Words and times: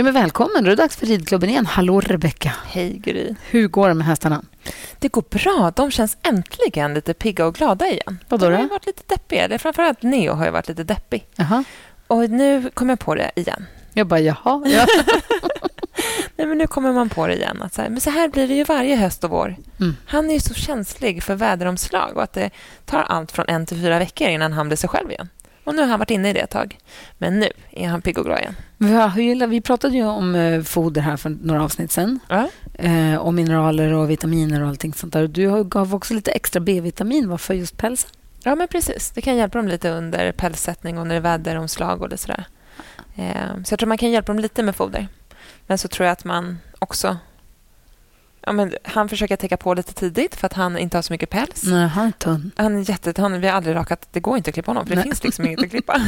Ja, 0.00 0.04
men 0.04 0.12
välkommen. 0.12 0.64
Då 0.64 0.70
är 0.70 0.76
det 0.76 0.82
dags 0.82 0.96
för 0.96 1.06
ridklubben 1.06 1.50
igen. 1.50 1.66
Hallå, 1.66 2.00
Rebecka. 2.00 2.52
Hej, 2.66 2.98
Gry. 2.98 3.34
Hur 3.50 3.68
går 3.68 3.88
det 3.88 3.94
med 3.94 4.06
hästarna? 4.06 4.42
Det 4.98 5.08
går 5.08 5.24
bra. 5.30 5.72
De 5.76 5.90
känns 5.90 6.16
äntligen 6.22 6.94
lite 6.94 7.14
pigga 7.14 7.46
och 7.46 7.54
glada 7.54 7.86
igen. 7.86 8.18
Vadå 8.28 8.50
de 8.50 8.56
har 8.56 8.68
varit 8.68 8.86
lite 8.86 9.02
deppiga. 9.06 9.44
Eller 9.44 9.58
framförallt 9.58 10.02
Neo 10.02 10.32
har 10.34 10.44
ju 10.44 10.50
varit 10.50 10.68
lite 10.68 10.84
deppig. 10.84 11.26
Jaha. 11.36 11.64
Och 12.06 12.30
nu 12.30 12.70
kommer 12.74 12.92
jag 12.92 13.00
på 13.00 13.14
det 13.14 13.30
igen. 13.34 13.66
Jag 13.92 14.06
bara, 14.06 14.20
jaha. 14.20 14.62
Ja. 14.66 14.86
Nej, 16.36 16.46
men 16.46 16.58
nu 16.58 16.66
kommer 16.66 16.92
man 16.92 17.08
på 17.08 17.26
det 17.26 17.34
igen. 17.34 17.62
Att 17.62 17.74
så 17.74 17.82
här, 17.82 17.88
men 17.88 18.00
så 18.00 18.10
här 18.10 18.28
blir 18.28 18.48
det 18.48 18.54
ju 18.54 18.64
varje 18.64 18.96
höst 18.96 19.24
och 19.24 19.30
vår. 19.30 19.56
Mm. 19.80 19.96
Han 20.06 20.30
är 20.30 20.34
ju 20.34 20.40
så 20.40 20.54
känslig 20.54 21.22
för 21.22 21.34
väderomslag 21.34 22.16
och 22.16 22.22
att 22.22 22.32
det 22.32 22.50
tar 22.84 23.02
allt 23.02 23.32
från 23.32 23.44
en 23.48 23.66
till 23.66 23.76
fyra 23.76 23.98
veckor 23.98 24.28
innan 24.28 24.52
han 24.52 24.68
blir 24.68 24.76
sig 24.76 24.88
själv 24.88 25.10
igen. 25.10 25.28
Och 25.70 25.76
nu 25.76 25.82
har 25.82 25.88
han 25.88 25.98
varit 25.98 26.10
inne 26.10 26.30
i 26.30 26.32
det 26.32 26.40
ett 26.40 26.50
tag. 26.50 26.78
Men 27.18 27.40
nu 27.40 27.48
är 27.70 27.88
han 27.88 28.02
pigg 28.02 28.18
och 28.18 28.24
glad 28.24 28.38
igen. 28.38 28.54
Vi, 29.50 29.60
pratade 29.60 29.96
ju 29.96 30.04
om 30.04 30.34
eh, 30.34 30.62
foder 30.62 31.00
här 31.02 31.16
för 31.16 31.36
några 31.42 31.64
avsnitt 31.64 31.92
sen. 31.92 32.18
Ja. 32.28 32.48
Eh, 32.74 33.14
och 33.16 33.34
mineraler 33.34 33.92
och 33.92 34.10
vitaminer 34.10 34.62
och 34.62 34.68
allting 34.68 34.94
sånt 34.94 35.12
där. 35.12 35.26
Du 35.28 35.46
har- 35.48 35.64
gav 35.64 35.94
också 35.94 36.14
lite 36.14 36.30
extra 36.32 36.60
B-vitamin. 36.60 37.28
Varför 37.28 37.54
just 37.54 37.76
pälsen? 37.76 38.10
Ja, 38.42 38.54
men 38.54 38.68
precis. 38.68 39.10
Det 39.10 39.20
kan 39.20 39.36
hjälpa 39.36 39.58
dem 39.58 39.68
lite 39.68 39.90
under 39.90 40.32
pälssättning 40.32 40.98
och 40.98 41.06
när 41.06 41.14
det 41.14 41.18
är 41.18 41.20
väderomslag 41.38 42.02
och 42.02 42.08
det 42.08 42.16
sådär. 42.18 42.44
Eh, 43.16 43.62
Så 43.64 43.72
jag 43.72 43.78
tror 43.78 43.88
man 43.88 43.98
kan 43.98 44.10
hjälpa 44.10 44.32
dem 44.32 44.38
lite 44.42 44.62
med 44.62 44.76
foder. 44.76 45.08
Men 45.66 45.78
så 45.78 45.88
tror 45.88 46.06
jag 46.06 46.12
att 46.12 46.24
man 46.24 46.58
också... 46.78 47.16
Ja, 48.46 48.52
men 48.52 48.74
han 48.84 49.08
försöker 49.08 49.36
täcka 49.36 49.56
på 49.56 49.74
lite 49.74 49.92
tidigt 49.94 50.34
för 50.34 50.46
att 50.46 50.52
han 50.52 50.78
inte 50.78 50.96
har 50.96 51.02
så 51.02 51.12
mycket 51.12 51.30
päls. 51.30 51.62
Nej, 51.64 51.88
han 51.88 52.06
är 52.06 52.12
tunn. 52.12 52.50
Han 52.56 52.76
är 52.76 52.90
jättetunn. 52.90 53.40
Vi 53.40 53.46
har 53.46 53.54
aldrig 53.54 53.76
rakat. 53.76 54.08
Det 54.12 54.20
går 54.20 54.36
inte 54.36 54.50
att 54.50 54.54
klippa 54.54 54.70
honom, 54.70 54.86
för 54.86 54.90
det 54.90 54.96
Nej. 54.96 55.04
finns 55.04 55.24
liksom 55.24 55.46
inget 55.46 55.62
att 55.62 55.70
klippa. 55.70 56.00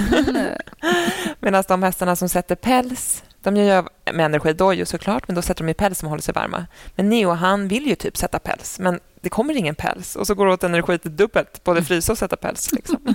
Medan 1.41 1.65
de 1.69 1.83
hästarna 1.83 2.17
som 2.17 2.29
sätter 2.29 2.55
päls, 2.55 3.23
de 3.43 3.57
gör 3.57 3.65
ju 3.77 4.13
med 4.13 4.27
energidojor 4.27 4.85
såklart, 4.85 5.29
men 5.29 5.35
då 5.35 5.43
sätter 5.43 5.65
de 5.65 5.71
i 5.71 5.75
päls 5.75 5.99
som 5.99 6.09
håller 6.09 6.23
sig 6.23 6.35
varma. 6.35 6.67
Men 6.97 7.09
Neo, 7.09 7.31
han 7.31 7.69
vill 7.69 7.87
ju 7.87 7.95
typ 7.95 8.17
sätta 8.17 8.39
päls, 8.39 8.79
men 8.79 9.01
det 9.23 9.29
kommer 9.29 9.57
ingen 9.57 9.75
päls. 9.75 10.17
Och 10.17 10.27
så 10.27 10.35
går 10.35 10.47
det 10.47 10.53
åt 10.53 10.65
energi 10.65 10.99
till 10.99 11.17
dubbelt, 11.17 11.65
både 11.65 11.85
frysa 11.85 12.13
och 12.13 12.19
sätta 12.19 12.37
päls. 12.37 12.73
Liksom. 12.73 12.99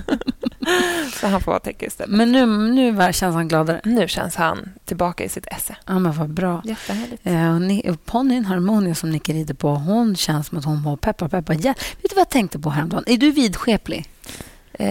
så 1.20 1.26
han 1.26 1.40
får 1.40 1.52
ha 1.52 1.58
täcke 1.58 1.86
istället. 1.86 2.16
Men 2.16 2.32
nu, 2.32 2.46
nu 2.46 3.12
känns 3.12 3.34
han 3.34 3.48
gladare. 3.48 3.80
Nu 3.84 4.08
känns 4.08 4.36
han 4.36 4.68
tillbaka 4.84 5.24
i 5.24 5.28
sitt 5.28 5.46
esse. 5.46 5.76
Ja, 5.86 5.98
men 5.98 6.12
vad 6.12 6.30
bra. 6.30 6.62
Jättehärligt. 6.64 7.86
Eh, 7.86 7.94
Ponnyn 8.04 8.44
Harmonia 8.44 8.94
som 8.94 9.10
Nicke 9.10 9.32
rider 9.32 9.54
på, 9.54 9.74
hon 9.74 10.16
känns 10.16 10.46
som 10.46 10.58
att 10.58 10.64
hon 10.64 10.82
var 10.82 10.96
peppar, 10.96 11.28
peppar. 11.28 11.54
Ja, 11.60 11.74
vet 12.02 12.10
du 12.10 12.14
vad 12.14 12.20
jag 12.20 12.28
tänkte 12.28 12.58
på 12.58 12.70
häromdagen? 12.70 13.04
Är 13.06 13.16
du 13.16 13.30
vidskeplig? 13.30 14.06
Eh, 14.72 14.88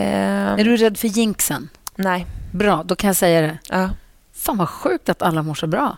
Är 0.60 0.64
du 0.64 0.78
rädd 0.78 0.98
för 0.98 1.08
jinxen? 1.08 1.70
Nej. 1.96 2.26
Bra, 2.52 2.84
då 2.84 2.96
kan 2.96 3.08
jag 3.08 3.16
säga 3.16 3.42
det. 3.42 3.58
Ja. 3.70 3.90
Fan 4.34 4.58
vad 4.58 4.70
sjukt 4.70 5.10
att 5.10 5.22
alla 5.22 5.44
mår 5.44 5.56
så 5.56 5.68
bra. 5.68 5.98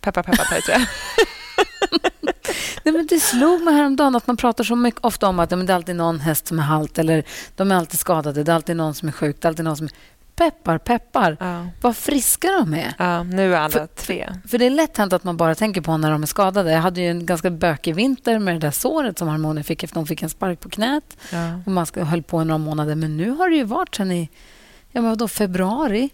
Peppar, 0.00 0.22
peppar, 0.22 0.46
jag. 0.68 0.80
Nej, 2.84 2.94
men 2.94 3.06
det 3.06 3.20
slog 3.20 3.62
mig 3.62 3.74
häromdagen 3.74 4.16
att 4.16 4.26
man 4.26 4.36
pratar 4.36 4.64
så 4.64 4.76
mycket 4.76 5.04
ofta 5.04 5.28
om 5.28 5.38
att 5.38 5.50
ja, 5.50 5.56
men 5.56 5.66
det 5.66 5.72
är 5.72 5.74
alltid 5.74 5.96
någon 5.96 6.20
häst 6.20 6.46
som 6.46 6.58
är 6.58 6.62
halt 6.62 6.98
eller 6.98 7.24
de 7.56 7.72
är 7.72 7.76
alltid 7.76 8.00
skadade. 8.00 8.44
Det 8.44 8.52
är 8.52 8.56
alltid 8.56 8.76
någon 8.76 8.94
som 8.94 9.08
är 9.08 9.12
sjuk. 9.12 9.36
Det 9.40 9.46
är 9.46 9.48
alltid 9.48 9.64
någon 9.64 9.76
som 9.76 9.86
är... 9.86 9.92
Peppar, 10.36 10.78
peppar. 10.78 11.36
Ja. 11.40 11.66
Vad 11.80 11.96
friska 11.96 12.48
de 12.48 12.74
är. 12.74 12.94
Ja, 12.98 13.22
nu 13.22 13.54
är 13.54 13.58
alla 13.58 13.70
För- 13.70 13.86
tre. 13.86 14.28
För 14.48 14.58
det 14.58 14.66
är 14.66 14.70
lätt 14.70 14.96
hänt 14.96 15.12
att 15.12 15.24
man 15.24 15.36
bara 15.36 15.54
tänker 15.54 15.80
på 15.80 15.96
när 15.96 16.10
de 16.10 16.22
är 16.22 16.26
skadade. 16.26 16.72
Jag 16.72 16.80
hade 16.80 17.00
ju 17.00 17.10
en 17.10 17.26
ganska 17.26 17.50
bökig 17.50 17.94
vinter 17.94 18.38
med 18.38 18.54
det 18.54 18.58
där 18.58 18.70
såret 18.70 19.18
som 19.18 19.28
Harmonia 19.28 19.64
fick 19.64 19.82
efter 19.82 19.96
hon 19.96 20.06
fick 20.06 20.22
en 20.22 20.30
spark 20.30 20.60
på 20.60 20.68
knät. 20.70 21.16
Ja. 21.32 21.60
Och 21.66 21.72
man 21.72 21.86
höll 21.96 22.22
på 22.22 22.42
i 22.42 22.44
några 22.44 22.58
månader. 22.58 22.94
Men 22.94 23.16
nu 23.16 23.30
har 23.30 23.50
det 23.50 23.56
ju 23.56 23.64
varit 23.64 23.94
sen 23.94 24.12
i 24.12 24.28
ja, 24.90 25.00
men 25.00 25.10
vadå, 25.10 25.28
februari. 25.28 26.10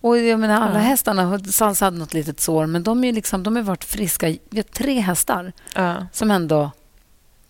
Och 0.00 0.18
jag 0.18 0.40
menar, 0.40 0.54
alla 0.60 0.74
Ja. 0.74 0.80
hästarna, 0.80 1.38
Salsa 1.38 1.84
hade 1.84 1.98
något 1.98 2.14
litet 2.14 2.40
sår, 2.40 2.66
men 2.66 2.82
de, 2.82 3.04
är 3.04 3.12
liksom, 3.12 3.42
de 3.42 3.56
har 3.56 3.62
varit 3.62 3.84
friska. 3.84 4.26
Vi 4.28 4.38
har 4.58 4.62
tre 4.62 5.00
hästar 5.00 5.52
Ja. 5.74 6.06
som 6.12 6.30
ändå 6.30 6.70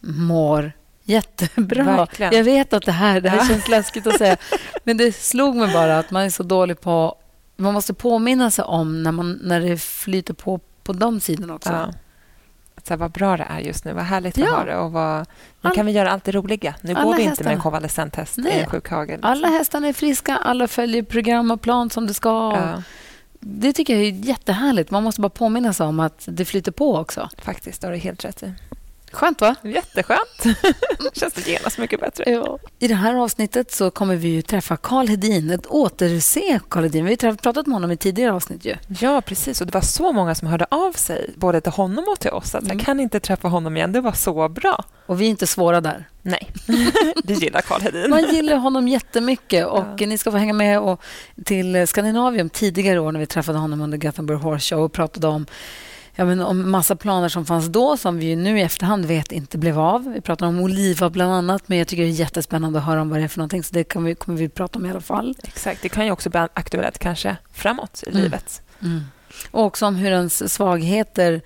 mår 0.01 0.73
jättebra. 1.05 1.85
Verkligen. 1.85 2.33
Jag 2.37 2.45
vet 2.45 2.73
att 2.73 2.85
det 2.87 2.93
här, 2.93 3.21
det 3.21 3.29
här 3.29 3.37
Ja. 3.37 3.45
känns 3.45 3.69
läskigt 3.69 4.07
att 4.07 4.19
säga, 4.19 4.37
men 4.85 4.97
det 4.97 5.13
slog 5.17 5.57
mig 5.57 5.73
bara 5.73 5.99
att 5.99 6.11
man 6.11 6.23
är 6.23 6.31
så 6.31 6.43
dålig 6.43 6.81
på... 6.81 7.17
Man 7.57 7.75
måste 7.75 7.95
påminna 7.95 8.51
sig 8.51 8.65
om 8.65 9.03
när, 9.03 9.13
man, 9.13 9.33
när 9.43 9.61
det 9.61 9.79
flyter 9.83 10.35
på 10.35 10.61
på 10.85 10.93
de 10.93 11.21
sidorna 11.21 11.55
också. 11.55 11.95
Att 12.81 12.87
Så 12.87 12.93
här, 12.95 12.99
vad 12.99 13.11
bra 13.11 13.37
det 13.37 13.47
är 13.51 13.59
just 13.61 13.85
nu, 13.85 13.93
vad 13.93 14.05
härligt 14.05 14.39
vi 14.39 14.43
Ja. 14.43 14.51
har 14.57 14.67
det. 14.67 14.77
Och 14.77 14.93
vad, 14.93 15.27
nu 15.63 15.71
kan 15.71 15.87
vi 15.87 15.93
göra 15.93 16.11
allt 16.11 16.25
det 16.25 16.33
roliga. 16.33 16.75
Nu 16.81 16.93
Alla 16.95 17.03
går 17.05 17.15
vi 17.15 17.23
inte 17.23 17.31
hästarna. 17.31 17.49
med 17.51 17.57
en 17.57 17.63
konvalescent 17.63 18.17
häst 18.17 18.39
i 18.39 18.51
en 18.51 18.67
sjukhage. 18.67 19.09
liksom. 19.09 19.31
Alla 19.31 19.49
hästarna 19.49 19.89
är 19.89 19.93
friska, 19.93 20.37
alla 20.37 20.69
följer 20.69 21.03
program 21.03 21.51
och 21.51 21.61
plan 21.61 21.91
som 21.91 22.07
det 22.07 22.15
ska. 22.15 22.29
Ja, 22.57 22.83
Det 23.41 23.73
tycker 23.73 23.97
jag 23.97 24.03
är 24.07 24.11
jättehärligt. 24.11 24.91
Man 24.91 25.03
måste 25.03 25.21
bara 25.21 25.29
påminna 25.31 25.73
sig 25.73 25.87
om 25.87 26.01
att 26.01 26.25
det 26.29 26.45
flyter 26.45 26.73
på 26.73 26.97
också. 26.97 27.29
faktiskt, 27.43 27.81
det 27.81 27.87
har 27.87 27.93
du 27.93 27.99
helt 27.99 28.25
rätt 28.25 28.43
i. 28.43 28.53
Skönt, 29.13 29.41
va? 29.41 29.55
Jätteskönt. 29.63 30.43
Känns 31.13 31.35
det 31.35 31.49
genast 31.51 31.79
mycket 31.79 32.01
bättre. 32.01 32.25
Ja. 32.31 32.59
I 32.79 32.89
det 32.89 32.95
här 32.95 33.15
avsnittet 33.15 33.73
så 33.73 33.91
kommer 33.91 34.17
vi 34.17 34.29
ju 34.29 34.43
träffa 34.43 34.77
Karl 34.77 35.07
Hedin, 35.09 35.51
ett 35.51 35.67
återse 35.67 36.61
Karl 36.69 36.83
Hedin. 36.83 37.05
Vi 37.05 37.17
har 37.23 37.35
pratat 37.35 37.67
med 37.67 37.75
honom 37.75 37.91
i 37.91 37.97
tidigare 37.97 38.33
avsnitt. 38.33 38.65
Ju. 38.65 38.77
Ja, 39.01 39.21
precis. 39.21 39.61
Och 39.61 39.67
det 39.67 39.75
var 39.75 39.81
så 39.81 40.13
många 40.13 40.35
som 40.35 40.49
hörde 40.49 40.67
av 40.71 40.93
sig, 40.93 41.31
både 41.37 41.61
till 41.61 41.73
honom 41.73 42.05
och 42.09 42.21
till 42.21 42.31
oss. 42.31 42.55
Att 42.55 42.63
Mm. 42.65 42.77
jag 42.79 42.87
kan 42.87 43.01
inte 43.01 43.21
träffa 43.21 43.49
honom 43.49 43.77
igen, 43.77 43.93
det 43.93 44.01
var 44.01 44.13
så 44.13 44.49
bra. 44.49 44.85
Och 45.07 45.21
vi 45.21 45.27
är 45.27 45.31
inte 45.31 45.47
svåra 45.47 45.81
där. 45.81 46.09
Nej, 46.23 46.51
det 47.25 47.35
gillar 47.35 47.61
Karl 47.61 47.81
Hedin. 47.81 48.11
Man 48.11 48.25
gillar 48.35 48.57
honom 48.57 48.89
jättemycket 48.89 49.67
och 49.67 49.85
Ja. 49.99 50.07
ni 50.07 50.19
ska 50.19 50.31
få 50.31 50.37
hänga 50.37 50.53
med 50.53 50.81
och 50.81 51.01
till 51.45 51.87
Skandinavium 51.89 52.51
tidigare 52.51 52.99
år 53.01 53.13
när 53.13 53.21
vi 53.21 53.27
träffade 53.27 53.59
honom 53.59 53.81
under 53.81 53.99
Gothenburg 53.99 54.39
Horse 54.41 54.75
Show 54.75 54.85
och 54.85 54.93
pratade 54.93 55.27
om 55.27 55.47
Ja, 56.21 56.27
men 56.27 56.41
om 56.41 56.71
massa 56.71 56.97
planer 56.97 57.29
som 57.29 57.47
fanns 57.47 57.67
då 57.67 57.97
som 57.97 58.19
vi 58.19 58.37
nu 58.37 58.59
i 58.59 58.63
efterhand 58.63 59.05
vet 59.05 59.33
inte 59.33 59.59
blev 59.59 59.79
av. 59.79 60.13
Vi 60.15 60.21
pratade 60.21 60.49
om 60.49 60.61
Oliva 60.61 61.11
bland 61.11 61.33
annat, 61.33 61.69
men 61.69 61.79
jag 61.79 61.89
tycker 61.89 62.03
det 62.03 62.09
är 62.09 62.13
jättespännande 62.13 62.79
att 62.79 62.85
höra 62.85 63.01
om 63.01 63.09
vad 63.11 63.19
det 63.19 63.25
är 63.25 63.29
för 63.29 63.39
någonting, 63.39 63.63
så 63.63 63.75
det 63.75 63.85
kan 63.85 64.05
vi, 64.05 64.15
kommer 64.15 64.39
vi 64.39 64.49
prata 64.49 64.79
om 64.79 64.87
i 64.87 64.91
alla 64.91 65.01
fall. 65.01 65.37
Exakt, 65.43 65.83
det 65.83 65.89
kan 65.89 66.05
ju 66.07 66.13
också 66.13 66.31
bli 66.31 66.41
aktuellt 66.55 66.99
kanske 66.99 67.37
framåt 67.53 68.03
i 68.07 68.11
Mm. 68.11 68.23
livet. 68.23 68.63
Och 69.51 69.65
också 69.65 69.87
om 69.87 69.95
hur 69.95 70.11
ens 70.11 70.53
svagheter 70.55 71.41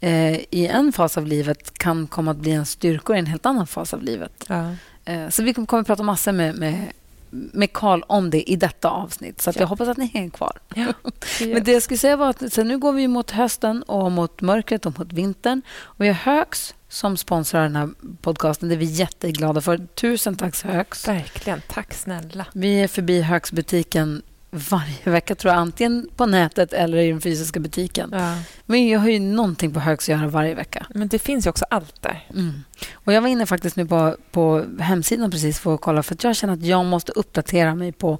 eh, 0.00 0.34
i 0.36 0.66
en 0.72 0.92
fas 0.92 1.18
av 1.18 1.26
livet 1.26 1.78
kan 1.78 2.06
komma 2.06 2.30
att 2.30 2.36
bli 2.36 2.52
en 2.52 2.66
styrkor 2.66 3.16
i 3.16 3.18
en 3.18 3.26
helt 3.26 3.46
annan 3.46 3.66
fas 3.66 3.94
av 3.94 4.02
livet. 4.02 4.44
Ja. 4.48 4.70
Eh, 5.04 5.28
så 5.28 5.42
vi 5.42 5.54
kommer, 5.54 5.66
kommer 5.66 5.82
prata 5.82 6.02
massor 6.02 6.32
med, 6.32 6.54
med, 6.54 6.92
med 7.30 7.72
Carl 7.72 8.02
om 8.06 8.30
det 8.30 8.50
i 8.50 8.56
detta 8.56 8.90
avsnitt, 8.90 9.40
så 9.40 9.52
jag 9.54 9.66
hoppas 9.66 9.88
att 9.88 9.96
ni 9.96 10.06
hänger 10.06 10.30
kvar. 10.30 10.58
Ja, 10.74 10.92
Men 11.40 11.64
det 11.64 11.72
jag 11.72 11.82
skulle 11.82 11.98
säga 11.98 12.16
var 12.16 12.30
att 12.30 12.52
så 12.52 12.62
nu 12.62 12.78
går 12.78 12.92
vi 12.92 13.08
mot 13.08 13.30
hösten 13.30 13.82
och 13.82 14.12
mot 14.12 14.40
mörkret 14.40 14.86
och 14.86 14.98
mot 14.98 15.12
vintern. 15.12 15.62
Och 15.70 16.04
vi 16.04 16.08
har 16.08 16.14
Högs 16.14 16.74
som 16.88 17.16
sponsrar 17.16 17.62
den 17.62 17.76
här 17.76 17.90
podcasten. 18.20 18.68
Det 18.68 18.74
är 18.74 18.76
vi 18.76 18.84
jätteglada 18.84 19.60
för. 19.60 19.86
Tusen 19.94 20.36
tack 20.36 20.64
Högs. 20.64 21.08
Verkligen, 21.08 21.62
tack 21.68 21.94
snälla. 21.94 22.46
Vi 22.52 22.82
är 22.82 22.88
förbi 22.88 23.22
Högsbutiken 23.22 24.22
varje 24.50 24.98
vecka, 25.04 25.34
tror 25.34 25.52
jag. 25.54 25.60
Antingen 25.60 26.08
på 26.16 26.26
nätet 26.26 26.72
eller 26.72 26.98
i 26.98 27.10
den 27.10 27.20
fysiska 27.20 27.60
butiken. 27.60 28.10
Ja. 28.12 28.34
Men 28.66 28.88
jag 28.88 29.00
har 29.00 29.08
ju 29.08 29.18
någonting 29.18 29.72
på 29.74 29.80
Högs 29.80 30.04
att 30.04 30.18
göra 30.18 30.28
varje 30.28 30.54
vecka. 30.54 30.86
Men 30.94 31.08
det 31.08 31.18
finns 31.18 31.46
ju 31.46 31.50
också 31.50 31.64
allt 31.70 32.02
där. 32.02 32.26
Mm. 32.30 32.52
Och 32.92 33.12
jag 33.12 33.20
var 33.20 33.28
inne 33.28 33.46
faktiskt 33.46 33.76
nu 33.76 33.86
på, 33.86 34.16
på 34.30 34.64
hemsidan 34.80 35.30
precis 35.30 35.58
för 35.58 35.74
att 35.74 35.80
kolla 35.80 36.02
för 36.02 36.14
att 36.14 36.24
jag 36.24 36.36
känner 36.36 36.54
att 36.54 36.64
jag 36.64 36.84
måste 36.84 37.12
uppdatera 37.12 37.74
mig 37.74 37.92
på 37.92 38.18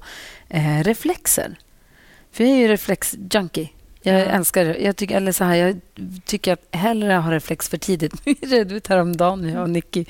eh, 0.49 0.83
reflexer. 0.83 1.59
För 2.31 2.43
jag 2.43 2.53
är 2.53 2.57
ju 2.57 2.67
reflex-junkie. 2.67 3.69
Jag 4.01 4.19
Ja. 4.19 4.25
älskar 4.25 4.65
det. 4.65 4.77
Jag 4.77 4.95
tycker, 4.95 5.17
eller 5.17 5.31
så 5.31 5.43
här, 5.43 5.55
jag 5.55 5.79
tycker 6.25 6.53
att 6.53 6.67
hellre 6.71 7.13
ha 7.13 7.31
reflex 7.31 7.69
för 7.69 7.77
tidigt. 7.77 8.13
Vi 8.25 8.33
redde 8.33 8.75
ut 8.75 8.87
häromdagen, 8.87 9.49
jag 9.49 9.61
och 9.61 9.69
Nicky. 9.69 10.05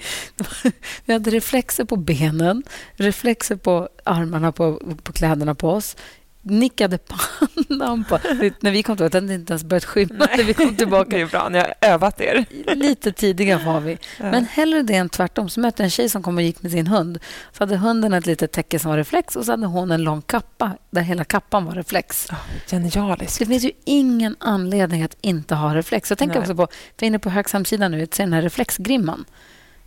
Vi 1.05 1.13
hade 1.13 1.29
reflexer 1.31 1.85
på 1.85 1.95
benen, 1.95 2.63
reflexer 2.93 3.55
på 3.55 3.89
armarna, 4.03 4.51
på, 4.51 4.95
på 5.03 5.13
kläderna 5.13 5.55
på 5.55 5.69
oss. 5.69 5.95
Nick 6.41 6.81
hade 6.81 6.97
pannan 6.97 8.03
på... 8.03 8.19
När 8.59 8.71
vi 8.71 8.83
kom 8.83 8.97
tillbaka, 8.97 9.19
den 9.19 9.23
hade 9.23 9.35
inte 9.35 9.53
ens 9.53 9.63
börjat 9.63 9.85
skymma 9.85 10.27
när 10.37 10.43
vi 10.43 10.53
kom 10.53 10.75
tillbaka. 10.75 11.09
Det 11.09 11.21
är 11.21 11.25
bra, 11.25 11.49
ni 11.49 11.57
har 11.57 11.73
övat 11.81 12.21
er. 12.21 12.45
Lite 12.75 13.11
tidiga 13.11 13.57
var 13.57 13.79
vi. 13.79 13.97
Men 14.19 14.45
hellre 14.45 14.81
det 14.81 14.95
än 14.95 15.09
tvärtom. 15.09 15.49
Så 15.49 15.59
mötte 15.59 15.81
jag 15.81 15.85
en 15.85 15.89
tjej 15.89 16.09
som 16.09 16.23
kom 16.23 16.37
och 16.37 16.43
gick 16.43 16.61
med 16.61 16.71
sin 16.71 16.87
hund. 16.87 17.19
Så 17.51 17.61
hade 17.63 17.77
hunden 17.77 18.13
ett 18.13 18.25
litet 18.25 18.51
täcke 18.51 18.79
som 18.79 18.91
var 18.91 18.97
reflex 18.97 19.35
och 19.35 19.45
så 19.45 19.51
hade 19.51 19.67
hon 19.67 19.91
en 19.91 20.03
lång 20.03 20.21
kappa 20.21 20.71
där 20.89 21.01
hela 21.01 21.23
kappan 21.23 21.65
var 21.65 21.73
reflex. 21.73 22.27
Ja, 22.29 22.37
Genialiskt. 22.67 23.39
Det 23.39 23.45
finns 23.45 23.63
ju 23.63 23.71
ingen 23.85 24.35
anledning 24.39 25.03
att 25.03 25.17
inte 25.21 25.55
ha 25.55 25.75
reflex. 25.75 26.11
Jag 26.11 26.17
tänker 26.17 26.35
Nej. 26.35 26.41
också 26.41 26.55
på, 26.55 26.67
är 26.99 27.07
inne 27.07 27.19
på 27.19 27.29
Högs 27.29 27.53
hemsida 27.53 27.87
nu, 27.87 28.07
ser 28.11 28.23
den 28.23 28.33
här 28.33 28.41
reflexgrimman 28.41 29.25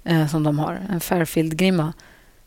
eh, 0.05 0.29
som 0.29 0.43
de 0.43 0.59
har. 0.59 0.87
En 0.91 1.01
Fairfield-grimma. 1.01 1.93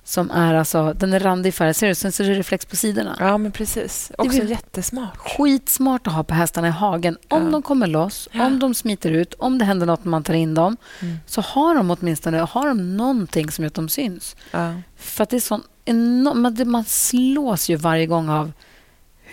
Som 0.08 0.32
är 0.32 0.54
alltså, 0.54 0.94
den 0.94 1.14
är 1.14 1.20
randig 1.20 1.54
färg. 1.54 1.74
Ser 1.74 1.88
du? 1.88 1.96
Sen 1.96 2.12
så 2.12 2.24
är 2.24 2.28
det 2.28 2.34
reflex 2.34 2.66
på 2.66 2.76
sidorna. 2.76 3.16
Ja, 3.20 3.38
men 3.38 3.52
precis. 3.52 4.12
Också 4.18 4.30
blir- 4.40 4.50
jättesmart. 4.50 5.18
Skitsmart 5.18 6.08
att 6.08 6.14
ha 6.14 6.24
på 6.24 6.34
hästarna 6.34 6.68
i 6.68 6.72
hagen. 6.72 7.18
Om 7.30 7.46
Ja. 7.46 7.52
de 7.52 7.62
kommer 7.62 7.88
loss, 7.88 8.30
Ja. 8.32 8.46
om 8.46 8.60
de 8.60 8.74
smiter 8.74 9.12
ut, 9.12 9.34
om 9.34 9.58
det 9.58 9.66
händer 9.66 9.86
något 9.86 10.04
när 10.04 10.10
man 10.12 10.24
tar 10.24 10.34
in 10.34 10.54
dem 10.54 10.78
Mm. 11.02 11.18
så 11.26 11.42
har 11.42 11.76
de 11.76 11.92
åtminstone 11.92 12.38
har 12.38 12.68
de 12.68 12.98
någonting 12.98 13.52
som 13.52 13.64
gör 13.64 13.68
att 13.68 13.74
de 13.74 13.90
syns. 13.90 14.36
Ja. 14.52 14.74
För 14.98 15.24
att 15.24 15.30
det 15.30 15.36
är 15.36 15.40
sån 15.40 15.64
enorm, 15.86 16.42
man, 16.42 16.56
det- 16.56 16.66
man 16.66 16.84
slås 16.86 17.70
ju 17.70 17.76
varje 17.76 18.06
gång 18.06 18.30
av 18.30 18.52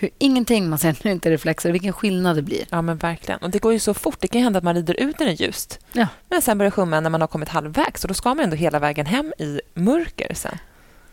hur 0.03 0.11
ingenting 0.17 0.69
man 0.69 0.79
säger 0.79 0.97
nu 1.03 1.11
inte 1.11 1.29
är 1.29 1.31
reflexer, 1.31 1.71
vilken 1.71 1.93
skillnad 1.93 2.35
det 2.35 2.41
blir. 2.41 2.65
Ja, 2.69 2.81
men 2.81 2.97
verkligen. 2.97 3.39
Och 3.39 3.49
Det 3.49 3.59
går 3.59 3.73
ju 3.73 3.79
så 3.79 3.93
fort. 3.93 4.17
Det 4.19 4.27
kan 4.27 4.41
hända 4.41 4.57
att 4.57 4.63
man 4.63 4.75
rider 4.75 4.99
ut 4.99 5.19
när 5.19 5.25
det 5.25 5.31
är 5.31 5.45
ljust. 5.45 5.79
Ja. 5.91 6.07
Men 6.29 6.41
sen 6.41 6.57
börjar 6.57 6.71
sjunga 6.71 6.99
när 6.99 7.09
man 7.09 7.21
har 7.21 7.27
kommit 7.27 7.49
halvvägs. 7.49 8.03
Och 8.03 8.07
då 8.07 8.13
ska 8.13 8.29
man 8.29 8.39
ändå 8.39 8.55
hela 8.55 8.79
vägen 8.79 9.05
hem 9.05 9.33
i 9.37 9.61
mörker 9.73 10.33
sen. 10.33 10.57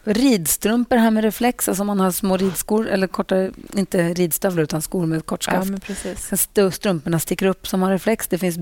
Ridstrumpor 0.05 0.97
här 0.97 1.11
med 1.11 1.25
reflex, 1.25 1.69
alltså 1.69 1.85
man 1.85 2.01
har 2.01 2.11
små 2.11 2.37
ridskor, 2.37 2.89
eller 2.89 3.07
korta, 3.07 3.51
inte 3.75 4.15
ridstövlar 4.15 4.63
utan 4.63 4.83
skor 4.83 5.07
med 5.07 5.27
kort 5.27 5.43
skaft. 5.43 5.71
Ja, 6.55 6.71
strumporna 6.71 7.19
sticker 7.19 7.47
upp 7.47 7.69
som 7.69 7.83
har 7.83 7.91
reflex. 7.91 8.29
Det 8.29 8.39
finns 8.39 8.59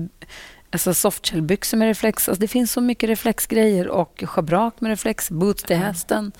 alltså 0.71 0.93
softshellbyxor 0.93 1.77
med 1.77 1.87
reflex. 1.87 2.29
Alltså 2.29 2.41
det 2.41 2.47
finns 2.47 2.71
så 2.71 2.81
mycket 2.81 3.09
reflexgrejer 3.09 3.87
och 3.87 4.23
schabrak 4.25 4.81
med 4.81 4.89
reflex, 4.89 5.29
boots 5.31 5.63
till 5.63 5.75
hästen. 5.77 6.31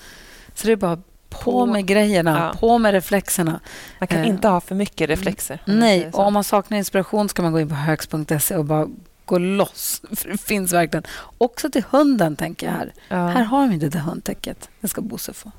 Så 0.54 0.66
det 0.66 0.72
är 0.72 0.76
bara 0.76 1.02
på, 1.30 1.66
med 1.66 1.86
grejerna, 1.86 2.50
Ja. 2.52 2.58
på 2.60 2.78
med 2.78 2.92
reflexerna. 2.92 3.60
Man 3.98 4.06
kan 4.06 4.18
Eh. 4.20 4.28
inte 4.28 4.48
ha 4.48 4.60
för 4.60 4.74
mycket 4.74 5.08
reflexer. 5.10 5.62
Nej, 5.64 6.08
så. 6.12 6.18
och 6.20 6.26
om 6.26 6.32
man 6.32 6.44
saknar 6.44 6.78
inspiration 6.78 7.28
ska 7.28 7.42
man 7.42 7.52
gå 7.52 7.60
in 7.60 7.68
på 7.68 7.74
högs.se 7.74 8.56
och 8.56 8.64
bara 8.64 8.86
gå 9.24 9.38
loss. 9.38 10.02
För 10.16 10.28
det 10.28 10.38
finns 10.40 10.72
verkligen. 10.72 11.04
Också 11.38 11.70
till 11.70 11.84
hunden, 11.90 12.36
tänker 12.36 12.66
jag 12.66 12.72
här. 12.74 12.92
ja. 13.08 13.26
Här 13.26 13.42
har 13.44 13.66
vi 13.68 13.74
inte 13.74 13.88
det 13.88 13.98
hundtäcket. 13.98 14.68
Det 14.80 14.88
ska 14.88 15.00
Bosse 15.00 15.32
få. 15.32 15.50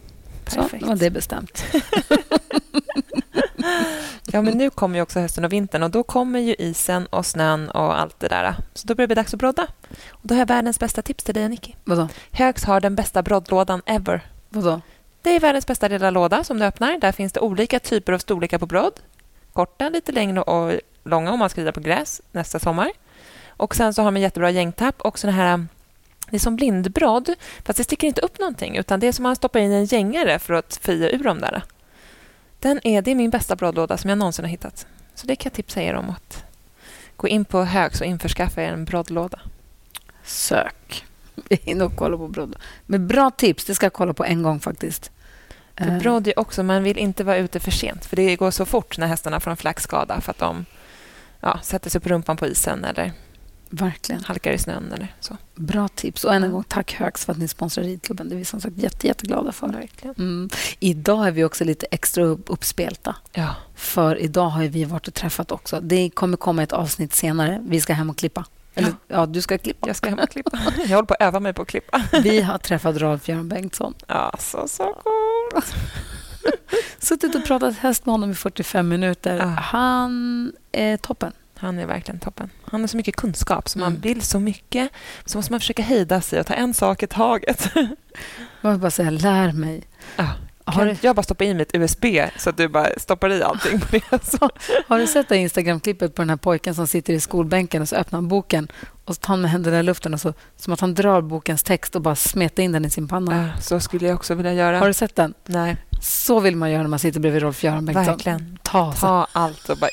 Så, 0.48 0.56
Perfekt. 0.62 0.82
nu 0.82 0.88
var 0.88 0.96
det 0.96 1.10
bestämt. 1.10 1.64
Ja, 4.34 4.42
men 4.42 4.58
nu 4.58 4.70
kommer 4.70 4.96
ju 4.96 5.02
också 5.02 5.20
hösten 5.20 5.46
och 5.46 5.54
vintern 5.54 5.84
och 5.84 5.90
då 5.92 6.04
kommer 6.04 6.40
ju 6.40 6.54
isen 6.56 7.06
och 7.06 7.26
snön 7.26 7.70
och 7.70 8.00
allt 8.00 8.20
det 8.20 8.28
där. 8.28 8.56
Så 8.74 8.88
då 8.88 8.96
blir 8.96 9.04
det 9.04 9.08
bli 9.08 9.16
dags 9.16 9.34
att 9.34 9.40
brodda. 9.40 9.68
Och 10.10 10.20
då 10.22 10.36
har 10.36 10.40
jag 10.40 10.48
världens 10.48 10.80
bästa 10.80 11.02
tips 11.02 11.24
till 11.24 11.34
dig, 11.34 11.50
Nicky. 11.50 11.74
Vadå? 11.84 12.08
Högs 12.32 12.64
har 12.64 12.80
den 12.80 12.96
bästa 12.96 13.24
broddlådan 13.24 13.82
ever. 13.86 14.22
Vadå? 14.50 14.82
Det 15.22 15.30
är 15.30 15.40
världens 15.40 15.68
bästa 15.68 15.88
lilla 15.88 16.10
låda 16.10 16.44
som 16.44 16.60
du 16.60 16.66
öppnar. 16.66 16.98
Där 16.98 17.12
finns 17.12 17.34
det 17.34 17.40
olika 17.40 17.80
typer 17.80 18.14
av 18.14 18.18
storlekar 18.18 18.58
på 18.58 18.66
brodd. 18.66 18.94
Korta, 19.54 19.90
lite 19.90 20.12
längre 20.12 20.42
och 20.42 20.80
långa 21.04 21.32
om 21.32 21.40
man 21.40 21.50
ska 21.50 21.62
rida 21.62 21.72
på 21.72 21.80
gräs 21.80 22.22
nästa 22.32 22.60
sommar. 22.60 22.92
Och 23.48 23.76
Sen 23.76 23.94
så 23.94 24.02
har 24.02 24.12
man 24.12 24.22
jättebra 24.22 24.50
gängtapp 24.50 25.02
och 25.02 25.20
såna 25.20 25.34
här 25.34 25.66
det 26.30 26.38
är 26.38 26.40
som 26.40 26.56
blindbrodd, 26.56 27.34
fast 27.66 27.78
det 27.78 27.84
sticker 27.84 28.08
inte 28.08 28.22
upp 28.22 28.40
någonting. 28.40 28.78
utan 28.78 29.00
Det 29.00 29.08
är 29.08 29.12
som 29.12 29.26
att 29.26 29.30
man 29.30 29.36
stoppar 29.36 29.60
in 29.60 29.72
en 29.72 29.86
gängare 29.86 30.40
för 30.40 30.54
att 30.54 30.80
fia 30.84 31.10
ur 31.10 31.24
dem 31.24 31.42
där. 31.42 31.64
Den 32.60 32.88
är, 32.88 33.02
det 33.02 33.12
är 33.12 33.16
min 33.16 33.30
bästa 33.30 33.56
broddlåda 33.56 33.98
som 33.98 34.10
jag 34.10 34.18
någonsin 34.18 34.46
har 34.46 34.50
hittat. 34.50 34.88
Så 35.16 35.28
det 35.28 35.36
kan 35.36 35.50
jag 35.50 35.54
tipsa 35.54 35.82
er 35.82 35.94
om. 35.94 36.10
att 36.10 36.44
Gå 37.16 37.28
in 37.28 37.46
på 37.46 37.64
Högs 37.64 38.02
och 38.02 38.08
införskaffa 38.08 38.64
er 38.64 38.72
en 38.72 38.86
broddlåda. 38.86 39.40
Sök. 40.24 41.06
In 41.50 41.82
och 41.82 41.96
kolla 41.96 42.18
på 42.18 42.28
brodd. 42.28 42.56
Med 42.86 43.02
bra 43.02 43.32
tips. 43.32 43.66
Det 43.66 43.76
ska 43.76 43.86
jag 43.86 43.94
kolla 43.94 44.14
på 44.14 44.26
en 44.26 44.44
gång 44.44 44.60
faktiskt. 44.60 45.12
För 45.78 46.28
Eh, 46.28 46.34
också, 46.36 46.64
man 46.64 46.84
vill 46.84 46.98
inte 46.98 47.24
vara 47.24 47.38
ute 47.38 47.60
för 47.60 47.72
sent. 47.72 48.06
För 48.06 48.16
Det 48.16 48.36
går 48.36 48.52
så 48.52 48.66
fort 48.66 48.98
när 48.98 49.08
hästarna 49.08 49.40
får 49.40 49.52
en 49.52 49.58
flackskada 49.58 50.22
för 50.22 50.32
att 50.32 50.38
de 50.38 50.66
ja, 51.40 51.60
sätter 51.64 51.90
sig 51.90 52.02
på 52.02 52.10
rumpan 52.10 52.38
på 52.38 52.48
isen 52.48 52.86
eller 52.86 53.14
Verkligen. 53.70 54.24
halkar 54.24 54.52
i 54.52 54.58
snön. 54.58 54.92
Eller 54.94 55.16
så. 55.20 55.38
Bra 55.56 55.88
tips. 55.88 56.24
Och 56.24 56.34
än 56.34 56.44
en 56.44 56.52
gång, 56.52 56.64
tack 56.64 56.94
Högs 56.94 57.26
för 57.26 57.32
att 57.32 57.38
ni 57.40 57.48
sponsrar 57.48 57.84
ridklubben. 57.84 58.30
Det 58.30 58.36
är 58.36 58.38
vi 58.38 58.46
som 58.46 58.62
sagt 58.62 58.78
jätte, 58.78 59.08
jätteglada 59.08 59.52
för. 59.52 59.68
Verkligen. 59.68 60.16
Mm. 60.16 60.50
Idag 60.80 61.28
är 61.28 61.32
vi 61.32 61.44
också 61.44 61.64
lite 61.64 61.86
extra 61.92 62.24
upp- 62.24 62.50
uppspelta. 62.50 63.16
Ja. 63.34 63.56
För 63.76 64.16
idag 64.22 64.50
har 64.50 64.64
vi 64.64 64.84
varit 64.84 65.08
och 65.08 65.14
träffat 65.14 65.52
också. 65.52 65.80
Det 65.82 66.10
kommer 66.10 66.38
komma 66.38 66.64
ett 66.64 66.74
avsnitt 66.74 67.14
senare. 67.14 67.62
Vi 67.68 67.82
ska 67.82 67.94
hem 67.94 68.10
och 68.10 68.18
klippa. 68.18 68.46
Eller, 68.74 68.94
ja. 69.08 69.26
du 69.26 69.42
ska 69.42 69.58
klippa. 69.58 69.88
Jag 69.88 69.96
ska 69.96 70.10
hem 70.10 70.20
och 70.20 70.30
klippa. 70.30 70.60
Jag 70.78 70.96
håller 70.96 71.04
på 71.08 71.14
att 71.14 71.22
öva 71.22 71.40
mig 71.40 71.54
på 71.54 71.62
att 71.62 71.68
klippa. 71.68 72.02
Vi 72.24 72.42
har 72.42 72.58
träffat 72.58 72.96
Rolf-Göran 72.96 73.50
Bengtsson. 73.50 73.94
Ja, 74.08 74.34
så, 74.40 74.68
så 74.68 74.84
coolt. 75.04 75.74
Suttit 77.00 77.36
och 77.36 77.46
pratat 77.46 77.78
häst 77.78 78.06
med 78.06 78.14
honom 78.14 78.32
i 78.32 78.36
45 78.36 78.88
minuter. 78.90 79.40
Ah. 79.40 79.46
Han 79.46 80.54
är 80.72 80.98
toppen. 80.98 81.32
Han 81.58 81.80
är 81.80 81.86
verkligen 81.86 82.20
toppen. 82.20 82.50
Han 82.64 82.82
har 82.82 82.88
så 82.88 82.98
mycket 82.98 83.16
kunskap, 83.16 83.70
så 83.70 83.80
man 83.80 83.88
Mm. 83.88 84.02
vill 84.02 84.22
så 84.22 84.40
mycket. 84.40 84.90
Så 85.26 85.38
måste 85.38 85.54
man 85.54 85.60
försöka 85.60 85.82
hejda 85.84 86.22
sig 86.22 86.40
och 86.40 86.46
ta 86.46 86.54
en 86.54 86.74
sak 86.74 87.04
i 87.04 87.08
taget. 87.08 87.76
Man 88.62 88.72
vill 88.72 88.82
bara 88.82 88.92
säga, 88.92 89.10
lär 89.10 89.52
mig. 89.52 89.84
Ja. 90.16 90.28
Har 90.66 90.86
du, 90.86 90.96
jag 91.02 91.16
bara 91.16 91.24
stoppa 91.24 91.44
i 91.44 91.54
mitt 91.54 91.76
USB 91.76 92.06
så 92.38 92.50
att 92.50 92.58
du 92.58 92.68
bara 92.68 92.88
stoppar 92.98 93.30
i 93.30 93.44
allting 93.44 93.80
på 93.80 93.86
det? 93.92 94.02
Har 94.88 94.98
du 95.00 95.08
sett 95.08 95.30
det 95.30 95.38
Instagram-klippet 95.38 96.16
på 96.16 96.22
den 96.22 96.30
här 96.30 96.38
pojken 96.38 96.76
som 96.76 96.88
sitter 96.88 97.14
i 97.14 97.20
skolbänken 97.20 97.82
och 97.82 97.90
så 97.90 97.96
öppnar 97.96 98.18
han 98.18 98.28
boken 98.28 98.68
och 99.06 99.16
så 99.16 99.22
tar 99.22 99.28
han 99.34 99.42
med 99.42 99.52
händerna 99.52 99.80
i 99.80 99.84
luften 99.84 100.14
och 100.14 100.22
så 100.22 100.34
som 100.58 100.74
att 100.74 100.80
han 100.82 100.94
drar 100.94 101.22
bokens 101.22 101.64
text 101.64 101.96
och 101.96 102.02
bara 102.02 102.16
smetar 102.16 102.64
in 102.64 102.72
den 102.72 102.86
i 102.86 102.90
sin 102.90 103.08
panna. 103.08 103.48
Ja, 103.56 103.62
så 103.62 103.80
skulle 103.80 104.08
jag 104.08 104.16
också 104.16 104.34
vilja 104.36 104.54
göra. 104.54 104.80
Har 104.80 104.88
du 104.88 104.94
sett 104.94 105.16
den? 105.16 105.34
Nej, 105.46 105.78
Så 106.02 106.40
vill 106.40 106.56
man 106.56 106.72
göra 106.72 106.82
när 106.82 106.90
man 106.90 107.00
sitter 107.00 107.20
bredvid 107.20 107.42
Rolf-Göran 107.44 107.86
Bengtsson. 107.86 108.06
verkligen. 108.06 108.58
Ta. 108.64 108.94
Ta 108.94 109.28
allt 109.32 109.70
och 109.70 109.78
bara 109.78 109.90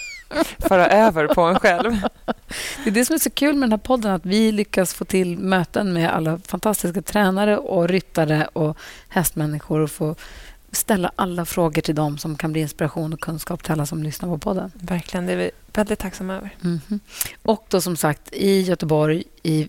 föra 0.58 0.86
över 0.86 1.26
på 1.26 1.42
en 1.42 1.58
själv. 1.58 1.96
Det 2.84 2.90
är 2.90 2.94
det 2.94 3.04
som 3.04 3.14
är 3.14 3.18
så 3.18 3.30
kul 3.30 3.54
med 3.54 3.62
den 3.62 3.72
här 3.72 3.78
podden, 3.78 4.12
att 4.14 4.26
vi 4.26 4.52
lyckas 4.52 4.94
få 4.94 5.04
till 5.04 5.38
möten 5.38 5.92
med 5.92 6.10
alla 6.14 6.38
fantastiska 6.46 7.02
tränare 7.02 7.58
och 7.58 7.88
ryttare 7.88 8.48
och 8.52 8.76
hästmänniskor 9.08 9.80
och 9.80 9.90
få 9.90 10.14
ställa 10.72 11.12
alla 11.16 11.44
frågor 11.44 11.82
till 11.82 11.94
dem 11.94 12.18
som 12.18 12.36
kan 12.36 12.52
bli 12.52 12.60
inspiration 12.60 13.12
och 13.12 13.20
kunskap 13.20 13.62
till 13.62 13.72
alla 13.72 13.86
som 13.86 14.02
lyssnar 14.02 14.28
på 14.28 14.38
podden. 14.38 14.70
Verkligen, 14.74 15.26
det 15.26 15.32
är 15.32 15.36
vi 15.36 15.50
väldigt 15.72 15.98
tacksamma 15.98 16.34
över. 16.34 16.56
Mhm. 16.60 17.00
Och 17.42 17.66
då 17.68 17.80
som 17.80 17.96
sagt, 17.96 18.32
i 18.32 18.60
Göteborg 18.60 19.24
i 19.42 19.68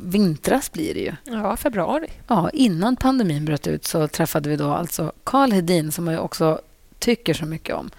vintras 0.00 0.72
blir 0.72 0.94
det 0.94 1.00
ju. 1.00 1.12
Ja, 1.24 1.56
februari. 1.56 2.08
Ja, 2.26 2.50
innan 2.50 2.96
pandemin 2.96 3.44
bröt 3.44 3.66
ut 3.66 3.86
så 3.86 4.08
träffade 4.08 4.48
vi 4.48 4.56
då 4.56 4.72
alltså 4.72 5.12
Karl 5.24 5.52
Hedin 5.52 5.92
som 5.92 6.08
jag 6.08 6.24
också 6.24 6.60
tycker 6.98 7.34
så 7.34 7.46
mycket 7.46 7.74
om. 7.74 7.90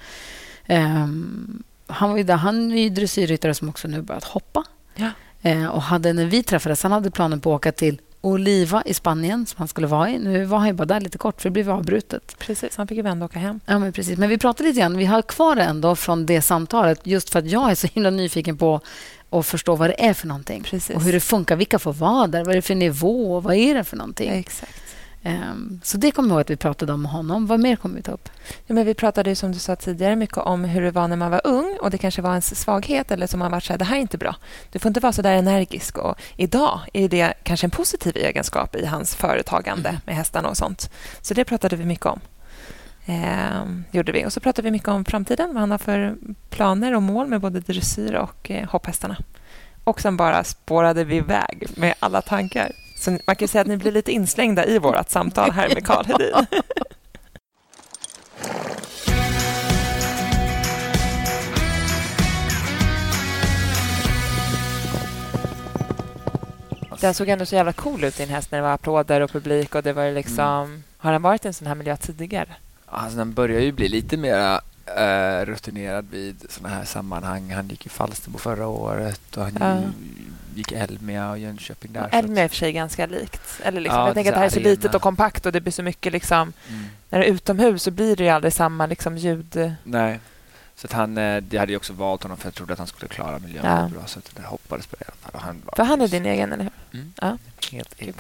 Ehm, 0.65 1.63
han, 1.87 2.09
var 2.09 2.17
ju 2.17 2.23
där, 2.23 2.35
han 2.35 2.71
är 2.71 2.81
ju 2.81 2.89
dressyrryttare 2.89 3.53
som 3.53 3.69
också 3.69 3.87
nu 3.87 4.01
börjat 4.01 4.23
hoppa. 4.23 4.63
Ja. 4.95 5.09
Eh, 5.41 5.65
och 5.65 5.81
hade, 5.81 6.13
när 6.13 6.25
vi 6.25 6.43
träffades, 6.43 6.83
han 6.83 6.91
hade 6.91 7.11
planen 7.11 7.39
på 7.39 7.53
att 7.53 7.55
åka 7.55 7.71
till 7.71 8.01
Oliva 8.21 8.83
i 8.85 8.93
Spanien 8.93 9.45
som 9.45 9.55
han 9.57 9.67
skulle 9.67 9.87
vara 9.87 10.09
i. 10.09 10.19
Nu 10.19 10.45
var 10.45 10.57
han 10.57 10.67
ju 10.67 10.73
bara 10.73 10.85
där 10.85 10.99
lite 10.99 11.17
kort 11.17 11.41
för 11.41 11.49
det 11.49 11.53
blev 11.53 11.69
avbrutet. 11.69 12.35
Precis, 12.39 12.77
han 12.77 12.87
fick 12.87 12.95
ju 12.95 13.01
vända 13.01 13.25
och 13.25 13.31
åka 13.31 13.39
hem. 13.39 13.59
Ja, 13.65 13.79
men 13.79 13.93
precis. 13.93 14.17
Men 14.17 14.29
vi 14.29 14.37
pratade 14.37 14.69
lite 14.69 14.81
grann. 14.81 14.97
Vi 14.97 15.05
har 15.05 15.21
kvar 15.21 15.55
det 15.55 15.63
ändå 15.63 15.95
från 15.95 16.25
det 16.25 16.41
samtalet 16.41 16.99
just 17.03 17.29
för 17.29 17.39
att 17.39 17.45
jag 17.45 17.71
är 17.71 17.75
så 17.75 17.87
himla 17.87 18.09
nyfiken 18.09 18.57
på 18.57 18.81
att 19.29 19.45
förstå 19.45 19.75
vad 19.75 19.89
det 19.89 20.05
är 20.05 20.13
för 20.13 20.27
någonting. 20.27 20.63
Precis. 20.63 20.95
Och 20.95 21.01
hur 21.01 21.13
det 21.13 21.19
funkar. 21.19 21.55
Vilka 21.55 21.79
får 21.79 21.93
vara 21.93 22.27
där? 22.27 22.39
Vad 22.45 22.51
är 22.51 22.55
det 22.55 22.61
för 22.61 22.75
nivå? 22.75 23.39
Vad 23.39 23.55
är 23.55 23.75
det 23.75 23.83
för 23.83 23.97
någonting? 23.97 24.29
Exakt. 24.29 24.80
Ehm, 25.23 25.79
så 25.83 25.97
det 25.97 26.11
kommer 26.11 26.29
jag 26.29 26.33
ihåg 26.33 26.41
att 26.41 26.49
vi 26.49 26.55
pratade 26.57 26.93
om 26.93 27.01
med 27.01 27.11
honom. 27.11 27.47
Vad 27.47 27.59
mer 27.59 27.75
kommer 27.75 27.95
vi 27.95 28.01
ta 28.01 28.11
upp? 28.11 28.29
Ja, 28.67 28.73
men 28.73 28.85
vi 28.85 28.93
pratade 28.93 29.29
ju 29.29 29.35
som 29.35 29.51
du 29.51 29.59
sa 29.59 29.75
tidigare 29.75 30.15
mycket 30.15 30.37
om 30.37 30.63
hur 30.63 30.81
det 30.81 30.91
var 30.91 31.07
när 31.07 31.15
man 31.15 31.31
var 31.31 31.41
ung 31.43 31.77
och 31.81 31.89
det 31.91 31.97
kanske 31.97 32.21
var 32.21 32.29
ens 32.29 32.59
svaghet 32.61 33.11
eller 33.11 33.27
som 33.27 33.39
man 33.39 33.51
varit 33.51 33.63
så 33.63 33.73
här, 33.73 33.77
det 33.77 33.85
här 33.85 33.95
är 33.97 34.01
inte 34.01 34.17
bra. 34.17 34.35
Du 34.71 34.79
får 34.79 34.89
inte 34.89 34.99
vara 34.99 35.13
så 35.13 35.21
där 35.21 35.35
energisk. 35.35 35.97
Och 35.97 36.15
idag 36.35 36.79
är 36.93 37.09
det 37.09 37.33
kanske 37.43 37.67
en 37.67 37.71
positiv 37.71 38.17
egenskap 38.17 38.75
i 38.75 38.85
hans 38.85 39.15
företagande 39.15 39.89
Mm. 39.89 40.01
med 40.05 40.15
hästarna 40.15 40.49
och 40.49 40.57
sånt. 40.57 40.91
Så 41.21 41.33
det 41.33 41.45
pratade 41.45 41.75
vi 41.75 41.85
mycket 41.85 42.05
om. 42.05 42.19
Ehm, 43.05 43.83
gjorde 43.91 44.11
vi. 44.11 44.25
Och 44.25 44.33
så 44.33 44.39
pratade 44.39 44.65
vi 44.65 44.71
mycket 44.71 44.87
om 44.87 45.05
framtiden, 45.05 45.49
vad 45.53 45.59
han 45.59 45.71
har 45.71 45.77
för 45.77 46.15
planer 46.49 46.95
och 46.95 47.01
mål 47.03 47.27
med 47.27 47.41
både 47.41 47.59
dressyr 47.59 48.13
och 48.13 48.51
eh, 48.51 48.69
hopphästarna. 48.69 49.17
Och 49.83 50.01
sen 50.01 50.17
bara 50.17 50.43
spårade 50.43 51.03
vi 51.03 51.15
iväg 51.15 51.67
med 51.75 51.93
alla 51.99 52.21
tankar. 52.21 52.71
Så 53.01 53.17
man 53.27 53.35
kan 53.35 53.47
säga 53.47 53.61
att 53.61 53.67
ni 53.67 53.77
blir 53.77 53.91
lite 53.91 54.11
inslängda 54.11 54.65
i 54.65 54.79
vårt 54.79 55.09
samtal 55.09 55.51
här 55.51 55.69
med 55.69 55.85
Karl 55.85 56.05
Hedin. 56.05 56.45
Den 66.99 67.13
såg 67.13 67.29
ändå 67.29 67.45
så 67.45 67.55
jävla 67.55 67.73
cool 67.73 68.03
ut, 68.03 68.17
din 68.17 68.29
häst, 68.29 68.51
när 68.51 68.59
det 68.59 68.63
var 68.63 68.73
applåder 68.73 69.21
och 69.21 69.31
publik. 69.31 69.75
och 69.75 69.83
det 69.83 69.93
var 69.93 70.11
liksom... 70.11 70.83
Har 70.97 71.11
den 71.11 71.21
varit 71.21 71.45
i 71.45 71.47
en 71.47 71.53
sån 71.53 71.67
här 71.67 71.75
miljö 71.75 71.97
tidigare? 71.97 72.55
Alltså, 72.85 73.17
den 73.17 73.33
börjar 73.33 73.61
ju 73.61 73.71
bli 73.71 73.87
lite 73.87 74.17
mer 74.17 74.59
eh, 74.97 75.45
rutinerad 75.45 76.07
vid 76.11 76.45
såna 76.49 76.69
här 76.69 76.85
sammanhang. 76.85 77.51
Han 77.53 77.67
gick 77.67 77.85
i 77.85 77.89
Falsterbo 77.89 78.37
förra 78.37 78.67
året 78.67 79.37
och 79.37 79.43
han 79.43 79.57
Ja. 79.59 79.81
gick 80.55 80.71
Elmia 80.71 81.29
och 81.29 81.37
Jönköping 81.39 81.93
där. 81.93 82.09
Elmia 82.11 82.41
är 82.41 82.45
i 82.45 82.47
och 82.47 82.51
för 82.51 82.57
sig 82.57 82.73
ganska 82.73 83.05
likt. 83.05 83.41
Eller 83.63 83.81
liksom, 83.81 83.99
Ja, 83.99 84.05
jag 84.07 84.13
tänker 84.13 84.31
att 84.31 84.35
det 84.35 84.39
här 84.39 84.45
är 84.45 84.49
så 84.49 84.59
arena. 84.59 84.69
litet 84.69 84.95
och 84.95 85.01
kompakt 85.01 85.45
och 85.45 85.51
det 85.51 85.61
blir 85.61 85.71
så 85.73 85.83
mycket... 85.83 86.13
liksom 86.13 86.53
Mm. 86.69 86.85
När 87.09 87.19
det 87.19 87.25
är 87.25 87.29
utomhus 87.33 87.83
så 87.83 87.91
blir 87.91 88.15
det 88.15 88.23
ju 88.23 88.29
aldrig 88.29 88.53
samma 88.53 88.85
liksom, 88.85 89.17
ljud... 89.17 89.71
Nej. 89.83 90.19
Så 90.75 90.87
att 90.87 90.93
han, 90.93 91.17
eh, 91.17 91.41
de 91.41 91.57
hade 91.57 91.71
ju 91.71 91.75
också 91.77 91.93
valt 91.93 92.23
honom 92.23 92.37
för 92.37 92.47
jag 92.47 92.53
trodde 92.53 92.73
att 92.73 92.79
han 92.79 92.87
skulle 92.87 93.07
klara 93.09 93.39
miljön 93.39 93.65
Ja. 93.65 93.89
bra. 93.93 94.05
Så 94.05 94.19
att 94.19 94.31
det 94.35 94.41
hoppades 94.43 94.87
på 94.87 94.95
det. 94.99 95.05
Och 95.33 95.41
han 95.41 95.61
var 95.65 95.73
För 95.75 95.83
han 95.83 96.01
är 96.01 96.07
din 96.07 96.25
egen, 96.25 96.51
eller 96.53 96.63
hur? 96.63 96.99
Mm. 96.99 97.13
Ja. 97.21 97.37
Helt 97.71 98.01
egen. 98.01 98.13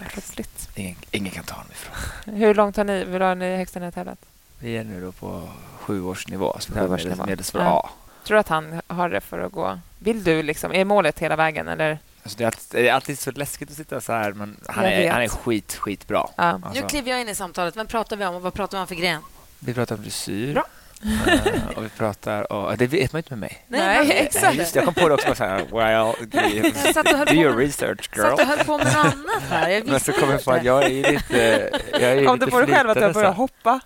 Ingen, 0.75 0.95
ingen 1.11 1.31
kan 1.31 1.43
ta 1.43 1.55
honom 1.55 1.71
ifrån. 1.71 2.35
Hur 2.35 2.53
långt 2.55 2.77
har 2.77 2.83
ni, 2.83 3.03
hur 3.05 3.19
har 3.19 3.35
ni 3.35 3.55
högst 3.57 3.75
ni 3.75 3.81
har 3.81 3.91
tävlat? 3.91 4.19
Vi 4.61 4.77
är 4.77 4.83
nu 4.83 5.01
då 5.01 5.11
på 5.11 5.49
sjuårsnivå. 5.79 6.55
Så 6.59 6.73
Sjuårsnivå. 6.73 7.15
Medels, 7.15 7.27
medelsvår 7.27 7.61
Ja. 7.61 7.79
A. 7.79 7.89
Tror 8.23 8.35
du 8.35 8.39
att 8.39 8.47
han 8.47 8.81
har 8.87 9.09
det 9.09 9.21
för 9.21 9.39
att 9.39 9.51
gå... 9.51 9.79
Vill 9.99 10.23
du 10.23 10.43
liksom... 10.43 10.73
Är 10.73 10.85
målet 10.85 11.19
hela 11.19 11.35
vägen, 11.35 11.67
eller? 11.67 11.99
Alltså 12.23 12.37
det, 12.37 12.43
är 12.43 12.47
alltid, 12.47 12.65
det 12.81 12.89
är 12.89 12.93
alltid 12.93 13.19
så 13.19 13.31
läskigt 13.31 13.69
att 13.69 13.75
sitta 13.77 14.01
så 14.01 14.13
här, 14.13 14.31
men 14.33 14.57
han 14.67 14.83
Jag 14.83 14.93
är, 14.93 14.97
vet. 15.01 15.13
han 15.13 15.21
är 15.21 15.27
skit, 15.27 15.73
skitbra. 15.75 16.27
Ja. 16.35 16.43
Alltså, 16.43 16.81
Nu 16.81 16.87
kliver 16.87 17.11
jag 17.11 17.21
in 17.21 17.29
i 17.29 17.35
samtalet. 17.35 17.75
Vem 17.77 17.87
pratar 17.87 18.17
vi 18.17 18.25
om 18.25 18.35
och 18.35 18.41
vad 18.41 18.53
pratar 18.53 18.77
vi 18.77 18.81
om 18.81 18.87
för 18.87 18.95
gren? 18.95 19.21
vi 19.59 19.73
pratar 19.73 19.95
om 19.95 20.01
dressyr. 20.01 20.53
Bra. 20.53 20.65
Uh, 21.05 21.77
och 21.77 21.83
vi 21.83 21.89
pratar 21.89 22.51
och 22.51 22.77
det 22.77 22.87
vet 22.87 23.13
man 23.13 23.19
inte 23.19 23.29
med 23.29 23.39
mig. 23.39 23.65
Nej, 23.67 24.07
Nej 24.07 24.17
exakt. 24.25 24.55
Just, 24.55 24.75
jag 24.75 24.85
kom 24.85 24.93
på 24.93 25.07
det 25.07 25.13
också. 25.13 25.35
Så 25.35 25.43
här, 25.43 25.57
well, 25.57 27.25
do 27.25 27.33
your 27.33 27.57
research 27.57 28.09
girl. 28.15 28.29
Satt 28.29 28.39
och 28.39 28.45
höll 28.45 28.65
på 28.65 28.77
med 28.77 28.87
något 28.87 28.95
annat 28.95 29.43
här. 29.49 29.69
Jag 29.69 29.87
Men 29.87 29.99
så 29.99 30.11
kom 30.11 30.29
jag 30.29 30.43
på 30.43 30.51
att 30.51 30.63
jag 30.63 30.83
är 30.83 31.11
lite 31.11 31.69
jag 31.91 32.01
är 32.01 32.25
Kom 32.25 32.39
du 32.39 32.47
på 32.47 32.59
dig 32.59 32.75
själv 32.75 32.89
att 32.89 32.99
du 32.99 33.13
börjat 33.13 33.35
hoppa? 33.35 33.79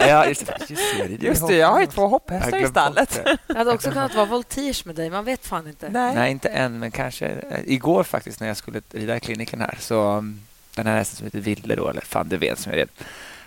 ja, 0.00 0.26
just 0.26 0.46
det. 0.46 0.58
Just 0.68 0.96
det, 0.96 1.26
just 1.26 1.48
det 1.48 1.56
jag 1.56 1.68
har 1.68 1.80
ju 1.80 1.86
två 1.86 2.06
hopphästar 2.06 2.58
i 2.58 2.66
stallet. 2.66 3.20
Det 3.46 3.58
hade 3.58 3.72
också 3.72 3.90
kunnat 3.90 4.14
vara 4.14 4.26
voltige 4.26 4.82
med 4.84 4.94
dig. 4.94 5.10
Man 5.10 5.24
vet 5.24 5.46
fan 5.46 5.68
inte. 5.68 5.88
Nej, 5.88 6.14
Nej 6.14 6.30
inte 6.30 6.48
än, 6.48 6.78
men 6.78 6.90
kanske. 6.90 7.26
Eh, 7.26 7.58
igår 7.64 8.04
faktiskt 8.04 8.40
när 8.40 8.48
jag 8.48 8.56
skulle 8.56 8.80
rida 8.92 9.16
i 9.16 9.20
kliniken 9.20 9.60
här 9.60 9.76
så 9.80 10.02
mm, 10.02 10.40
den 10.74 10.86
här 10.86 10.96
hästen 10.96 11.16
som 11.16 11.24
heter 11.24 11.38
Ville 11.38 11.74
då, 11.74 11.88
eller 11.88 12.00
fan 12.00 12.28
det 12.28 12.36
vet 12.36 12.58
som 12.58 12.72
jag 12.72 12.78
red 12.78 12.88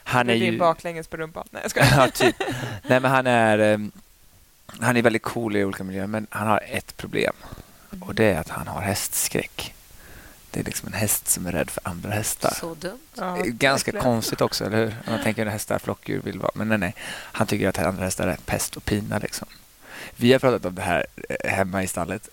han 0.09 0.29
är 0.29 0.33
ju... 0.33 0.57
baklänges 0.57 1.07
på 1.07 1.17
rumpan. 1.17 1.47
Nej, 1.51 1.61
jag 1.61 1.71
ska. 1.71 1.85
ja, 1.85 2.07
typ. 2.07 2.35
Nej, 2.87 2.99
men 2.99 3.11
han 3.11 3.27
är, 3.27 3.59
um, 3.59 3.91
han 4.79 4.97
är 4.97 5.01
väldigt 5.01 5.21
cool 5.23 5.55
i 5.55 5.63
olika 5.65 5.83
miljöer, 5.83 6.07
men 6.07 6.27
han 6.29 6.47
har 6.47 6.63
ett 6.67 6.97
problem. 6.97 7.33
Och 8.01 8.15
Det 8.15 8.25
är 8.33 8.39
att 8.39 8.49
han 8.49 8.67
har 8.67 8.81
hästskräck. 8.81 9.73
Det 10.51 10.59
är 10.59 10.63
liksom 10.63 10.87
en 10.87 10.93
häst 10.93 11.27
som 11.27 11.45
är 11.47 11.51
rädd 11.51 11.69
för 11.69 11.87
andra 11.87 12.09
hästar. 12.11 12.53
Så 12.59 12.75
dumt. 12.75 12.99
Ja, 13.17 13.37
Ganska 13.45 13.91
verkligen. 13.91 14.03
konstigt 14.13 14.41
också, 14.41 14.65
eller 14.65 14.77
hur? 14.77 14.95
Man 15.07 15.23
tänker 15.23 15.45
att 15.45 15.51
hästar 15.51 15.79
flockdjur 15.79 16.21
vill 16.21 16.39
vara. 16.39 16.51
Men 16.55 16.67
nej, 16.69 16.77
nej. 16.77 16.95
Han 17.11 17.47
tycker 17.47 17.69
att 17.69 17.79
andra 17.79 18.03
hästar 18.03 18.27
är 18.27 18.37
pest 18.45 18.77
och 18.77 18.85
pina. 18.85 19.17
Liksom. 19.19 19.47
Vi 20.15 20.31
har 20.31 20.39
pratat 20.39 20.65
om 20.65 20.75
det 20.75 20.81
här 20.81 21.05
eh, 21.29 21.51
hemma 21.51 21.83
i 21.83 21.87
stallet. 21.87 22.29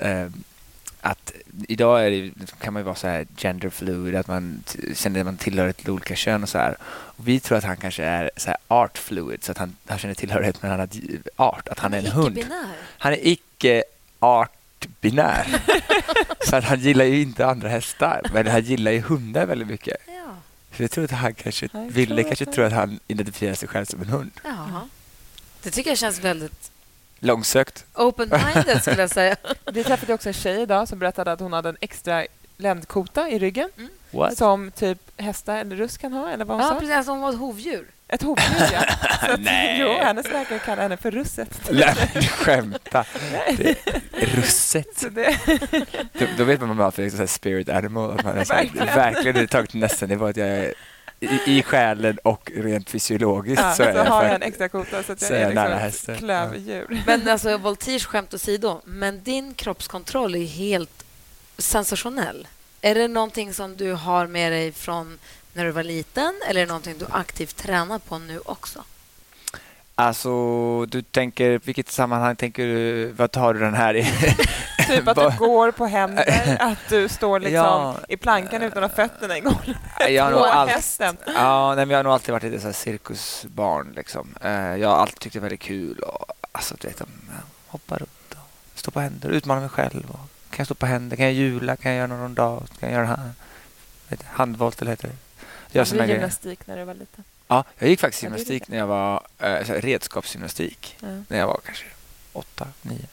Att 1.07 1.33
idag 1.69 2.07
är 2.07 2.11
det, 2.11 2.33
kan 2.59 2.73
man 2.73 2.81
ju 2.81 2.85
vara 2.85 2.95
så 2.95 3.09
här 3.09 3.27
gender 3.37 3.71
fluid, 3.71 4.17
att 4.17 4.29
man 4.29 4.63
känner 4.95 5.21
att 5.21 5.27
man 5.27 5.37
tillhör 5.37 5.69
ett 5.69 5.89
olika 5.89 6.17
kön 6.17 6.43
och 6.43 6.49
så 6.49 6.59
här. 6.59 6.77
Och 6.81 7.29
vi 7.29 7.41
tror 7.41 7.59
att 7.59 7.65
han 7.65 7.77
kanske 7.77 8.05
är 8.05 8.31
så 8.37 8.49
här 8.49 8.57
art 8.69 8.99
fluid, 8.99 9.45
så 9.45 9.53
att 9.53 9.59
han, 9.59 9.77
han 9.87 9.99
känner 9.99 10.15
tillhörighet 10.15 10.63
med 10.63 10.73
en 10.73 10.75
annan 10.75 10.89
art, 11.37 11.69
att 11.69 11.79
han, 11.79 11.93
han 11.93 12.05
är 12.05 12.07
en 12.07 12.13
hund. 12.13 12.45
Han 12.99 13.13
är 13.13 13.27
icke 13.27 13.85
art 14.19 14.87
binär. 15.01 15.63
så 16.41 16.57
att 16.57 16.65
han 16.65 16.81
gillar 16.81 17.05
ju 17.05 17.23
inte 17.23 17.47
andra 17.47 17.69
hästar, 17.69 18.23
men 18.33 18.47
han 18.47 18.63
gillar 18.63 18.93
ju 18.93 19.01
hundar 19.01 19.47
väldigt 19.47 19.69
mycket. 19.69 19.97
Ja. 20.07 20.35
Så 20.77 20.83
jag 20.83 20.91
tror 20.91 21.05
att 21.05 21.11
han 21.11 21.35
kanske, 21.35 21.69
Ville 21.73 22.23
kanske 22.23 22.47
tror 22.47 22.65
att 22.65 22.73
han 22.73 23.01
identifierar 23.09 23.55
sig 23.55 23.69
själv 23.69 23.85
som 23.85 24.01
en 24.01 24.09
hund. 24.09 24.31
Ja. 24.45 24.89
Det 25.63 25.71
tycker 25.71 25.91
jag 25.91 25.99
känns 25.99 26.21
väldigt 26.21 26.71
Långsökt. 27.21 27.85
Open-minded, 27.95 28.81
skulle 28.81 29.01
jag 29.01 29.11
säga. 29.11 29.37
Vi 29.73 29.85
träffade 29.85 30.15
också 30.15 30.29
en 30.29 30.33
tjej 30.33 30.63
idag 30.63 30.89
som 30.89 30.99
berättade 30.99 31.33
att 31.33 31.41
hon 31.41 31.53
hade 31.53 31.69
en 31.69 31.77
extra 31.81 32.27
ländkota 32.57 33.29
i 33.29 33.39
ryggen 33.39 33.71
mm. 33.79 34.35
som 34.37 34.71
typ 34.71 34.99
hästar 35.17 35.57
eller 35.57 35.77
russ 35.77 35.99
kan 35.99 36.13
ha, 36.13 36.31
eller 36.31 36.45
vad 36.45 36.57
hon 36.57 36.67
ja, 36.67 36.73
sa? 36.73 36.81
precis. 36.81 37.09
Hon 37.09 37.21
var 37.21 37.31
ett 37.31 37.39
hovdjur. 37.39 37.87
Ett 38.09 38.23
hovdjur, 38.23 38.69
ja. 38.73 38.85
Att, 39.21 39.41
Nej. 39.41 39.79
Jo, 39.81 40.05
hennes 40.05 40.33
läkare 40.33 40.59
kallar 40.59 40.83
henne 40.83 40.97
för 40.97 41.11
russet. 41.11 41.71
Nej, 41.71 41.95
men 42.15 42.23
skämta. 42.23 43.05
Det, 43.57 43.77
russet. 44.21 45.15
Det... 45.15 45.39
Då, 46.13 46.27
då, 46.39 46.45
vet 46.45 46.61
man 46.61 46.71
att 46.71 46.77
man 46.77 46.85
har 46.85 47.03
liksom 47.03 47.29
spirit 47.29 47.69
animal. 47.69 48.11
Att 48.11 48.25
man 48.25 48.39
är 48.39 48.45
här, 48.45 48.97
verkligen 48.97 49.49
tagit 49.49 49.75
nästa 49.75 50.07
nivå. 50.07 50.27
Att 50.27 50.37
jag 50.37 50.49
är 50.49 50.75
i, 51.21 51.59
i 51.59 51.63
själen 51.63 52.19
och 52.23 52.53
rent 52.55 52.91
fysiologiskt 52.91 53.63
ja, 53.63 53.75
så, 53.75 53.83
är 53.83 53.93
så 53.93 53.99
jag 53.99 54.05
har 54.05 54.25
jag 54.25 54.35
en 54.35 54.43
extra 54.43 54.69
kota 54.69 55.03
så 55.03 55.13
att 55.13 55.23
jag 55.23 55.31
är, 55.31 55.57
är 55.57 55.87
liksom 55.87 56.15
klövdjur. 56.15 56.87
Ja. 56.91 56.99
Men 57.07 57.29
alltså, 57.29 57.59
voltige 57.59 58.05
skämt 58.05 58.35
åsido, 58.35 58.81
men 58.85 59.23
din 59.23 59.55
kroppskontroll 59.55 60.35
är 60.35 60.47
helt 60.47 61.05
sensationell. 61.59 62.49
Är 62.81 62.95
det 62.95 63.09
någonting 63.09 63.55
som 63.55 63.77
du 63.77 63.93
har 63.93 64.27
med 64.27 64.53
dig 64.53 64.73
från 64.73 65.19
när 65.53 65.65
du 65.65 65.71
var 65.71 65.83
liten 65.83 66.35
eller 66.49 66.61
är 66.61 66.67
det 66.67 66.69
någonting 66.69 66.95
du 66.99 67.07
aktivt 67.11 67.57
tränar 67.57 67.99
på 67.99 68.19
nu 68.19 68.41
också? 68.45 68.85
Alltså, 69.95 70.87
du 70.87 71.03
tänker, 71.03 71.61
vilket 71.65 71.91
sammanhang 71.91 72.37
tänker 72.37 72.67
du, 72.67 73.07
vad 73.07 73.31
tar 73.31 73.55
du 73.55 73.61
den 73.61 73.75
här 73.75 73.97
i? 73.97 74.03
typ 74.87 75.09
att 75.09 75.17
du 75.17 75.39
går 75.39 75.71
på 75.71 75.87
händer, 75.87 76.57
att 76.61 76.79
du 76.89 77.09
står 77.09 77.41
liksom 77.41 77.65
ja, 77.65 77.97
i 78.09 78.17
plankan 78.17 78.63
utan 78.63 78.85
att 78.85 78.91
ha 78.91 79.09
fötterna. 79.09 79.39
Jag 80.09 80.25
har 80.25 80.31
nog 80.31 80.41
alltid, 80.41 81.17
ja, 81.27 81.75
nej, 81.75 81.89
jag 81.89 81.99
har 81.99 82.05
nog 82.05 82.13
alltid 82.13 82.33
varit 82.33 82.43
lite 82.43 82.61
så 82.61 82.73
cirkusbarn. 82.73 83.93
Liksom. 83.97 84.35
Eh, 84.43 84.77
jag 84.77 84.89
har 84.89 84.97
alltid 84.97 85.19
tyckt 85.19 85.33
det 85.33 85.41
var 85.41 85.45
väldigt 85.45 85.61
kul 85.61 85.99
och 85.99 86.33
alltså, 86.53 86.75
du 86.81 86.89
vet, 86.89 87.03
hoppa 87.67 87.97
runt 87.97 88.33
och 88.33 88.79
stå 88.79 88.91
på 88.91 89.01
händer, 89.01 89.29
utmana 89.29 89.61
mig 89.61 89.71
själv. 89.71 90.11
Och, 90.11 90.21
kan 90.51 90.59
jag 90.59 90.67
stå 90.67 90.75
på 90.75 90.87
händer? 90.87 91.17
Kan 91.17 91.25
jag 91.27 91.35
hjula? 91.35 91.77
Kan 91.77 91.93
jag 91.93 91.99
göra 91.99 92.07
någon 92.07 92.21
rondad? 92.21 92.69
Kan 92.81 92.93
jag 92.93 93.01
göra 93.01 93.21
handvolt 94.25 94.83
eller 94.83 94.93
heter 94.93 95.09
det? 95.09 95.17
Jag 95.79 95.87
gjorde 95.87 96.07
gymnastik 96.07 96.67
när 96.67 96.77
du 96.77 96.85
var 96.85 96.95
liten. 96.95 97.25
Ja, 97.49 97.65
jag 97.79 97.89
gick 97.89 98.01
faktiskt 98.01 98.23
gymnastik 98.23 98.69
när 98.69 98.79
jag 98.79 98.87
var 98.87 99.23
eh, 99.39 99.59
redskapsgymnastik. 99.59 100.97
Ja. 101.01 101.09
När 101.29 101.39
jag 101.39 101.47
var 101.47 101.61
kanske 101.65 101.87
åtta, 102.33 102.67
nio. 102.83 103.07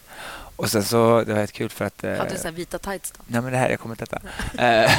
Och 0.55 0.69
sen 0.69 0.83
så, 0.83 1.23
det 1.23 1.33
var 1.33 1.39
helt 1.39 1.51
kul 1.51 1.69
för 1.69 1.85
att... 1.85 2.03
Eh, 2.03 2.17
Hade 2.17 2.29
du 2.29 2.37
så 2.37 2.51
vita 2.51 2.77
tights 2.77 3.11
då? 3.11 3.23
Nej, 3.27 3.41
men 3.41 3.51
det 3.51 3.57
här, 3.57 3.69
jag 3.69 3.79
kommer 3.79 3.95
till 3.95 4.07
detta. 4.09 4.21
Eh, 4.63 4.91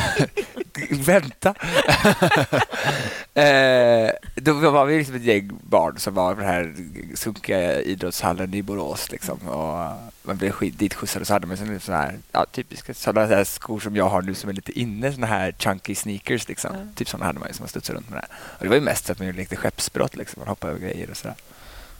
vänta! 1.04 1.48
eh, 3.34 4.10
då 4.34 4.70
var 4.70 4.84
vi 4.84 4.98
liksom 4.98 5.14
ett 5.14 5.22
gäng 5.22 5.50
barn 5.62 5.98
som 5.98 6.14
var 6.14 6.32
i 6.32 6.36
den 6.36 6.44
här 6.44 6.74
sunkiga 7.14 7.80
idrottshallen 7.80 8.54
i 8.54 8.62
Borås. 8.62 9.10
Liksom, 9.10 9.38
och 9.48 9.96
man 10.22 10.36
blev 10.36 10.50
skit, 10.50 10.78
ditskjutsad 10.78 11.20
och 11.20 11.26
så 11.26 11.32
hade 11.32 11.46
man 11.46 11.56
såna, 11.56 11.80
såna 11.80 11.98
här, 11.98 12.18
ja, 12.32 12.46
typiska 12.52 12.94
sådana 12.94 13.26
här 13.26 13.44
skor 13.44 13.80
som 13.80 13.96
jag 13.96 14.08
har 14.08 14.22
nu 14.22 14.34
som 14.34 14.50
är 14.50 14.54
lite 14.54 14.80
inne, 14.80 15.12
såna 15.12 15.26
här 15.26 15.54
chunky 15.58 15.94
sneakers. 15.94 16.48
Liksom. 16.48 16.74
Mm. 16.74 16.94
Typ 16.94 17.08
sådana 17.08 17.26
hade 17.26 17.38
man 17.38 17.48
ju 17.48 17.54
som 17.54 17.62
man 17.62 17.68
studsade 17.68 17.98
runt 17.98 18.10
med. 18.10 18.18
Det, 18.18 18.26
och 18.58 18.62
det 18.62 18.68
var 18.68 18.76
ju 18.76 18.82
mest 18.82 19.10
att 19.10 19.18
man 19.18 19.32
lekte 19.32 19.56
skeppsbrott, 19.56 20.16
liksom. 20.16 20.40
man 20.40 20.48
hoppade 20.48 20.72
över 20.72 20.82
grejer 20.82 21.10
och 21.10 21.16
sådär. 21.16 21.36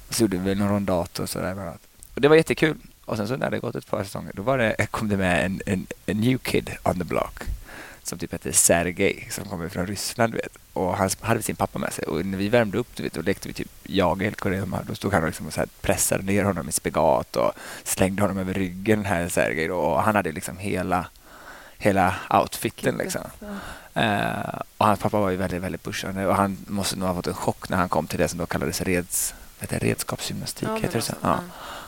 Och 0.09 0.15
så 0.15 0.23
gjorde 0.23 0.37
vi 0.37 0.55
någon 0.55 0.69
rondat 0.69 1.19
och 1.19 1.29
sådär. 1.29 1.73
Och 2.15 2.21
det 2.21 2.29
var 2.29 2.37
jättekul. 2.37 2.77
Och 3.05 3.17
sen 3.17 3.29
så 3.29 3.37
när 3.37 3.51
det 3.51 3.59
gått 3.59 3.75
ett 3.75 3.91
par 3.91 4.05
säsonger 4.05 4.33
då 4.35 4.43
var 4.43 4.59
det, 4.59 4.87
kom 4.91 5.09
det 5.09 5.17
med 5.17 5.45
en, 5.45 5.61
en, 5.67 5.87
en 6.07 6.21
new 6.21 6.39
kid 6.39 6.71
on 6.83 6.99
the 6.99 7.05
block 7.05 7.45
som 8.07 8.19
typ 8.19 8.33
hette 8.33 8.53
Sergej 8.53 9.29
som 9.31 9.45
kommer 9.45 9.69
från 9.69 9.87
Ryssland. 9.87 10.35
Vet. 10.35 10.59
Och 10.73 10.97
han 10.97 11.11
hade 11.21 11.43
sin 11.43 11.57
pappa 11.57 11.79
med 11.79 11.93
sig. 11.93 12.05
Och 12.05 12.27
när 12.27 12.39
vi 12.39 12.49
värmde 12.49 12.79
upp 12.79 13.01
vet, 13.01 13.13
då 13.13 13.23
lekte 13.23 13.49
vi 13.49 13.55
typ 13.55 13.71
jag 13.83 14.23
och 14.23 14.37
Kurema. 14.37 14.83
Då 14.87 14.95
stod 14.95 15.13
han 15.13 15.27
liksom 15.27 15.47
och 15.47 15.53
så 15.53 15.61
här 15.61 15.69
pressade 15.81 16.23
ner 16.23 16.45
honom 16.45 16.69
i 16.69 16.73
spagat 16.73 17.37
och 17.37 17.53
slängde 17.85 18.23
honom 18.23 18.39
över 18.39 18.55
ryggen, 18.55 18.99
den 18.99 19.07
här 19.07 19.29
Sergej. 19.29 19.71
Och 19.71 20.03
han 20.03 20.15
hade 20.15 20.33
liksom 20.33 20.59
hela, 20.59 21.07
hela 21.79 22.15
outfiten. 22.31 22.97
Liksom. 22.97 23.23
Uh, 23.97 24.61
och 24.77 24.87
hans 24.87 25.01
pappa 25.01 25.19
var 25.19 25.31
ju 25.31 25.37
väldigt, 25.37 25.63
väldigt 25.63 25.83
pushande. 25.83 26.27
Och 26.27 26.37
han 26.37 26.57
måste 26.67 26.97
nog 26.97 27.09
ha 27.09 27.15
fått 27.15 27.27
en 27.27 27.35
chock 27.35 27.69
när 27.69 27.77
han 27.77 27.89
kom 27.89 28.07
till 28.07 28.19
det 28.19 28.29
som 28.29 28.39
då 28.39 28.47
kallades 28.47 28.81
reds, 28.81 29.35
vet 29.61 29.73
jag, 29.73 29.83
redskapsgymnastik. 29.83 30.69
Ja, 30.69 30.77
heter 30.77 30.99
det 30.99 31.03
så? 31.03 31.15
Ja. 31.21 31.39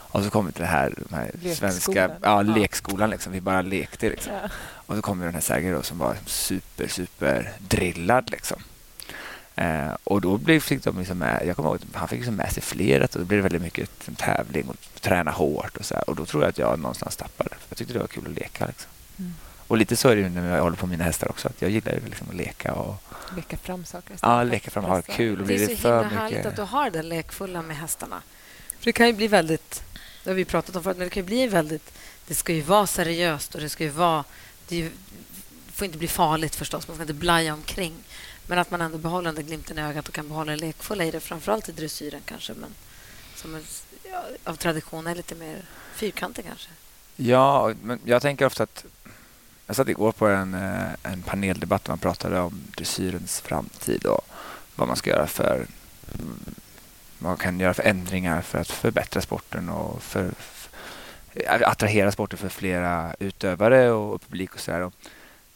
Och 0.09 0.25
så 0.25 0.31
kom 0.31 0.47
vi 0.47 0.53
till 0.53 0.63
det 0.63 0.69
här, 0.69 0.95
de 1.09 1.15
här 1.15 1.55
svenska 1.55 2.11
ja, 2.23 2.43
lekskolan. 2.43 3.11
Liksom. 3.11 3.33
Vi 3.33 3.41
bara 3.41 3.63
lekte. 3.63 4.09
Liksom. 4.09 4.33
Ja. 4.33 4.49
Och 4.87 4.97
så 4.97 5.03
kom 5.03 5.21
den 5.21 5.35
här 5.35 5.41
Sergej 5.41 5.85
som 5.85 5.99
var 5.99 6.17
super, 6.27 6.89
super 6.89 7.53
drillad. 7.59 8.31
Liksom. 8.31 8.63
Eh, 9.55 9.91
och 10.05 10.21
då 10.21 10.39
blev, 10.39 10.61
fick 10.61 10.85
de 10.85 10.99
liksom 10.99 11.19
med, 11.19 11.43
jag 11.47 11.57
kommer 11.57 11.69
ihåg, 11.69 11.79
han 11.93 12.09
fick 12.09 12.19
liksom 12.19 12.35
med 12.35 12.53
sig 12.53 12.63
fler. 12.63 13.03
Och 13.03 13.09
då 13.13 13.25
blev 13.25 13.39
det 13.39 13.43
väldigt 13.43 13.63
mycket 13.63 14.09
tävling 14.17 14.69
och 14.69 14.77
träna 15.01 15.31
hårt. 15.31 15.77
Och, 15.77 15.85
så 15.85 15.95
här. 15.95 16.11
och 16.11 16.17
då 16.17 16.27
tror 16.27 16.43
jag 16.43 16.51
att 16.51 16.59
jag 16.59 16.79
någonstans 16.79 17.17
tappade. 17.17 17.51
Jag 17.69 17.79
tyckte 17.79 17.93
det 17.95 18.01
var 18.01 18.07
kul 18.07 18.25
att 18.27 18.39
leka. 18.39 18.67
Liksom. 18.67 18.91
Mm. 19.19 19.35
Och 19.69 19.77
lite 19.77 19.97
så 19.97 20.09
är 20.09 20.17
det 20.17 20.29
när 20.29 20.55
jag 20.57 20.63
håller 20.63 20.77
på 20.77 20.87
med 20.87 20.99
mina 20.99 21.05
hästar 21.05 21.29
också. 21.29 21.49
Att 21.49 21.63
jag 21.63 21.71
gillar 21.71 21.99
liksom 22.05 22.27
att 22.29 22.37
leka. 22.37 22.73
Och, 22.73 23.03
leka 23.37 23.57
fram 23.57 23.85
saker. 23.85 24.17
Ja, 24.23 24.43
leka 24.43 24.71
fram, 24.71 24.85
ha 24.85 25.03
kul. 25.03 25.41
Och 25.41 25.47
det 25.47 25.55
är 25.55 25.67
så 25.67 25.73
himla 25.73 26.03
härligt 26.03 26.47
att 26.47 26.57
du 26.57 26.63
har 26.63 26.91
det 26.91 27.03
lekfulla 27.03 27.63
med 27.63 27.77
hästarna. 27.77 28.23
För 28.79 28.85
det 28.85 28.93
kan 28.93 29.07
ju 29.07 29.13
bli 29.13 29.29
väldigt 29.29 29.83
det 30.27 30.31
har 30.31 30.37
vi 30.37 30.45
pratat 30.45 30.77
om 30.77 30.83
förut, 30.83 30.97
men 30.97 31.07
det 31.07 31.11
kan 31.11 31.23
ju 31.23 31.27
bli 31.27 31.47
väldigt... 31.47 31.93
Det 32.27 32.35
ska 32.35 32.53
ju 32.53 32.61
vara 32.61 32.87
seriöst 32.87 33.55
och 33.55 33.61
det 33.61 33.69
ska 33.69 33.85
ju 33.85 33.91
vara... 33.91 34.25
Det 34.69 34.77
ju, 34.77 34.91
får 35.73 35.85
inte 35.85 35.99
bli 35.99 36.09
farligt 36.09 36.55
förstås, 36.55 36.89
man 36.89 36.97
ska 36.97 37.03
inte 37.03 37.15
blaja 37.15 37.55
omkring. 37.55 37.95
Men 38.47 38.59
att 38.59 38.71
man 38.71 38.81
ändå 38.81 38.99
behåller 38.99 39.33
den 39.33 39.47
glimten 39.47 39.79
i 39.79 39.83
ögat 39.83 40.09
och 40.09 40.15
kan 40.15 40.29
behålla 40.29 40.53
det 40.53 40.59
lekfulla 40.59 41.05
i 41.05 41.11
det, 41.11 41.21
framförallt 41.21 41.69
i 41.69 41.73
dressyren 41.73 42.21
kanske, 42.25 42.53
men 42.55 42.71
som 43.35 43.55
är, 43.55 43.63
ja, 44.11 44.25
av 44.45 44.55
tradition 44.55 45.07
är 45.07 45.15
lite 45.15 45.35
mer 45.35 45.65
fyrkantig 45.95 46.45
kanske. 46.45 46.69
Ja, 47.17 47.75
men 47.83 48.01
jag 48.05 48.23
tänker 48.23 48.47
ofta 48.47 48.63
att... 48.63 48.85
Jag 49.67 49.77
satt 49.77 49.89
igår 49.89 50.13
på 50.13 50.27
en, 50.27 50.55
eh, 50.55 51.13
en 51.13 51.23
paneldebatt 51.23 51.85
där 51.85 51.91
man 51.91 51.99
pratade 51.99 52.41
om 52.41 52.63
dressyrens 52.77 53.41
framtid 53.41 54.07
och 54.07 54.27
vad 54.77 54.89
man 54.89 54.97
ska 54.97 55.11
göra 55.11 55.27
för 55.27 55.67
mm, 56.15 56.55
man 57.19 57.37
kan 57.37 57.61
göra 57.61 57.75
för 57.75 57.83
ändringar 57.83 58.41
för 58.43 58.59
att 58.59 58.71
förbättra 58.71 59.23
sporten 59.23 59.69
och 59.69 60.03
för, 60.03 60.31
för 60.39 60.71
attrahera 61.65 62.13
sporten 62.13 62.39
för 62.39 62.49
flera 62.49 63.15
utövare 63.19 63.91
och 63.91 64.23
publik 64.23 64.55
och 64.55 64.61
sådär. 64.61 64.91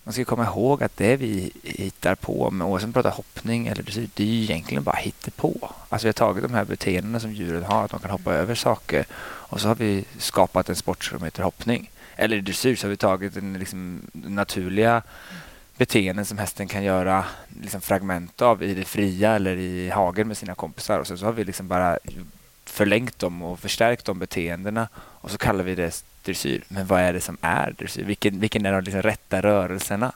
Man 0.04 0.12
ska 0.12 0.24
komma 0.24 0.44
ihåg 0.44 0.82
att 0.82 0.96
det 0.96 1.16
vi 1.16 1.52
hittar 1.62 2.14
på, 2.14 2.50
med, 2.50 2.66
oavsett 2.66 2.84
om 2.84 2.90
vi 2.90 2.94
pratar 2.94 3.10
hoppning 3.10 3.66
eller 3.66 3.82
dressyr, 3.82 4.08
det 4.14 4.22
är 4.22 4.26
ju 4.26 4.42
egentligen 4.42 4.82
bara 4.82 4.98
på. 5.36 5.74
Alltså 5.88 6.06
vi 6.06 6.08
har 6.08 6.12
tagit 6.12 6.42
de 6.42 6.54
här 6.54 6.64
beteendena 6.64 7.20
som 7.20 7.32
djuren 7.32 7.64
har, 7.64 7.84
att 7.84 7.90
de 7.90 8.00
kan 8.00 8.10
hoppa 8.10 8.34
över 8.34 8.54
saker 8.54 9.06
och 9.22 9.60
så 9.60 9.68
har 9.68 9.74
vi 9.74 10.04
skapat 10.18 10.68
en 10.68 10.76
sport 10.76 11.04
som 11.04 11.22
heter 11.22 11.42
hoppning. 11.42 11.90
Eller 12.16 12.36
i 12.36 12.40
dressyr 12.40 12.76
så 12.76 12.86
har 12.86 12.90
vi 12.90 12.96
tagit 12.96 13.34
den 13.34 13.58
liksom 13.58 14.02
naturliga 14.12 15.02
beteenden 15.80 16.24
som 16.24 16.38
hästen 16.38 16.68
kan 16.68 16.84
göra 16.84 17.24
liksom 17.62 17.80
fragment 17.80 18.42
av 18.42 18.62
i 18.62 18.74
det 18.74 18.84
fria 18.84 19.34
eller 19.34 19.56
i 19.56 19.90
hagen 19.90 20.28
med 20.28 20.36
sina 20.36 20.54
kompisar. 20.54 20.98
Och 20.98 21.06
sen 21.06 21.18
så 21.18 21.24
har 21.24 21.32
vi 21.32 21.44
liksom 21.44 21.68
bara 21.68 21.98
förlängt 22.64 23.18
dem 23.18 23.42
och 23.42 23.60
förstärkt 23.60 24.04
de 24.04 24.18
beteendena 24.18 24.88
och 24.94 25.30
så 25.30 25.38
kallar 25.38 25.64
vi 25.64 25.74
det 25.74 26.04
dressyr. 26.24 26.64
Men 26.68 26.86
vad 26.86 27.00
är 27.00 27.12
det 27.12 27.20
som 27.20 27.36
är 27.40 27.74
dressyr? 27.78 28.04
Vilken, 28.04 28.40
vilken 28.40 28.66
är 28.66 28.72
de 28.72 28.84
liksom 28.84 29.02
rätta 29.02 29.40
rörelserna? 29.40 30.12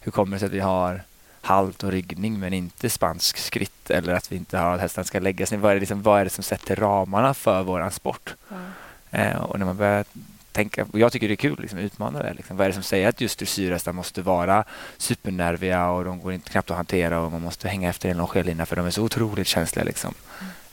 Hur 0.00 0.12
kommer 0.12 0.36
det 0.36 0.40
sig 0.40 0.46
att 0.46 0.52
vi 0.52 0.60
har 0.60 1.02
halt 1.40 1.82
och 1.82 1.90
ryggning 1.90 2.40
men 2.40 2.52
inte 2.52 2.90
spansk 2.90 3.36
skritt 3.36 3.90
eller 3.90 4.14
att 4.14 4.32
vi 4.32 4.36
inte 4.36 4.58
har 4.58 4.74
att 4.74 4.80
hästen 4.80 5.04
ska 5.04 5.18
lägga 5.20 5.46
sig? 5.46 5.58
Vad 5.58 5.70
är 5.70 5.74
det, 5.74 5.80
liksom, 5.80 6.02
vad 6.02 6.20
är 6.20 6.24
det 6.24 6.30
som 6.30 6.44
sätter 6.44 6.76
ramarna 6.76 7.34
för 7.34 7.62
vår 7.62 7.90
sport? 7.90 8.34
Mm. 8.50 8.70
Eh, 9.10 9.36
och 9.36 9.58
när 9.58 9.66
man 9.66 9.76
börjar 9.76 10.04
tänka, 10.54 10.86
och 10.92 10.98
jag 10.98 11.12
tycker 11.12 11.28
det 11.28 11.34
är 11.34 11.36
kul 11.36 11.58
liksom, 11.60 11.78
att 11.78 11.84
utmana 11.84 12.22
det. 12.22 12.34
Liksom. 12.34 12.56
Vad 12.56 12.64
är 12.64 12.68
det 12.68 12.74
som 12.74 12.82
säger 12.82 13.08
att 13.08 13.20
just 13.20 13.38
dressyrhästar 13.38 13.92
måste 13.92 14.22
vara 14.22 14.64
supernerviga 14.96 15.88
och 15.88 16.04
de 16.04 16.20
går 16.20 16.32
inte 16.32 16.50
knappt 16.50 16.70
att 16.70 16.76
hantera 16.76 17.20
och 17.20 17.32
man 17.32 17.42
måste 17.42 17.68
hänga 17.68 17.88
efter 17.88 18.08
en 18.08 18.16
longerlina 18.16 18.66
för 18.66 18.76
de 18.76 18.86
är 18.86 18.90
så 18.90 19.02
otroligt 19.02 19.46
känsliga. 19.46 19.84
Liksom. 19.84 20.14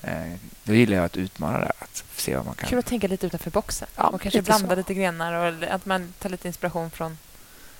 Mm. 0.04 0.32
Eh, 0.32 0.38
då 0.64 0.74
gillar 0.74 0.96
jag 0.96 1.06
att 1.06 1.18
utmana 1.18 1.60
det, 1.60 1.72
att 1.80 2.04
se 2.16 2.36
vad 2.36 2.46
man 2.46 2.56
kan... 2.56 2.70
Kul 2.70 2.80
att 2.80 2.86
tänka 2.86 3.08
lite 3.08 3.28
utanför 3.28 3.52
boxen 3.52 3.88
ja, 3.96 4.08
och 4.08 4.22
kanske 4.22 4.42
blanda 4.42 4.70
så. 4.70 4.76
lite 4.76 4.94
grenar 4.94 5.34
och 5.34 5.64
att 5.70 5.86
man 5.86 6.14
tar 6.20 6.30
lite 6.30 6.48
inspiration 6.48 6.92
från 6.92 7.18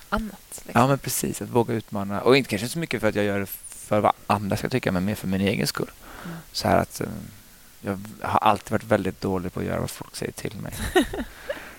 annat. 0.08 0.62
Liksom. 0.64 0.80
Ja, 0.80 0.86
men 0.86 0.98
precis. 0.98 1.42
Att 1.42 1.48
våga 1.48 1.74
utmana. 1.74 2.20
Och 2.20 2.36
inte 2.36 2.50
kanske 2.50 2.68
så 2.68 2.78
mycket 2.78 3.00
för 3.00 3.08
att 3.08 3.14
jag 3.14 3.24
gör 3.24 3.40
det 3.40 3.46
för 3.68 4.00
vad 4.00 4.12
andra 4.26 4.56
ska 4.56 4.68
tycka, 4.68 4.92
men 4.92 5.04
mer 5.04 5.14
för 5.14 5.28
min 5.28 5.40
egen 5.40 5.66
skull. 5.66 5.90
Mm. 6.24 6.36
Så 6.52 6.68
här 6.68 6.76
att 6.76 7.00
um, 7.00 7.08
jag 7.80 8.00
har 8.20 8.38
alltid 8.38 8.72
varit 8.72 8.84
väldigt 8.84 9.20
dålig 9.20 9.52
på 9.52 9.60
att 9.60 9.66
göra 9.66 9.80
vad 9.80 9.90
folk 9.90 10.16
säger 10.16 10.32
till 10.32 10.56
mig. 10.56 10.72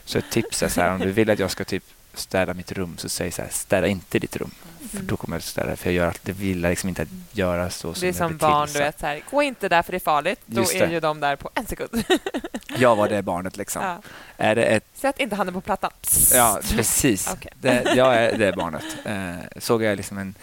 så 0.06 0.18
ett 0.18 0.32
tips 0.32 0.64
är 0.64 0.70
så 0.70 0.82
här, 0.82 0.92
om 0.92 1.00
du 1.00 1.12
vill 1.12 1.30
att 1.30 1.40
jag 1.40 1.52
ska 1.52 1.64
typ 1.64 1.84
städa 2.14 2.54
mitt 2.54 2.72
rum 2.72 2.98
så 2.98 3.10
säg 3.10 3.32
så 3.32 3.42
här, 3.42 3.50
städa 3.50 3.88
inte 3.88 4.20
ditt 4.20 4.36
rum. 4.36 4.52
Mm. 4.80 4.90
För 4.90 5.00
då 5.00 5.18
kommer 5.18 5.36
jag 5.36 5.40
att 5.40 5.46
städa. 5.46 5.76
För 5.76 5.90
jag 5.90 5.96
gör 5.96 6.08
alltid, 6.08 6.36
vill 6.36 6.62
liksom 6.62 6.90
inte 6.90 7.02
att 7.02 7.08
göra 7.32 7.70
så 7.70 7.94
som 7.94 8.02
Det 8.02 8.08
är 8.08 8.14
som 8.14 8.38
barn, 8.38 8.70
du 8.74 8.80
vet 8.80 9.00
så 9.00 9.06
här, 9.06 9.24
gå 9.32 9.44
inte 9.44 9.70
där 9.70 9.82
för 9.82 9.92
det 9.92 9.98
är 9.98 10.00
farligt. 10.00 10.40
Då 10.46 10.62
är 10.74 10.88
ju 10.88 11.00
de 11.00 11.20
där 11.20 11.36
på 11.36 11.50
en 11.54 11.66
sekund. 11.66 12.04
jag 12.78 12.96
var 12.96 13.10
det 13.10 13.22
barnet 13.22 13.58
liksom. 13.58 13.84
Ja. 13.84 14.02
Är 14.38 14.56
det 14.56 14.64
ett... 14.64 14.86
Sätt 14.94 15.20
inte 15.20 15.36
handen 15.36 15.54
på 15.54 15.62
plattan. 15.62 15.92
Psst. 16.02 16.34
Ja, 16.36 16.60
precis. 16.72 17.34
okay. 17.34 17.52
det, 17.62 17.94
jag 17.96 18.16
är 18.16 18.38
det 18.38 18.54
barnet. 18.54 18.84
Eh, 19.06 19.60
såg 19.60 19.84
jag 19.84 19.98
liksom 19.98 20.18
en, 20.18 20.36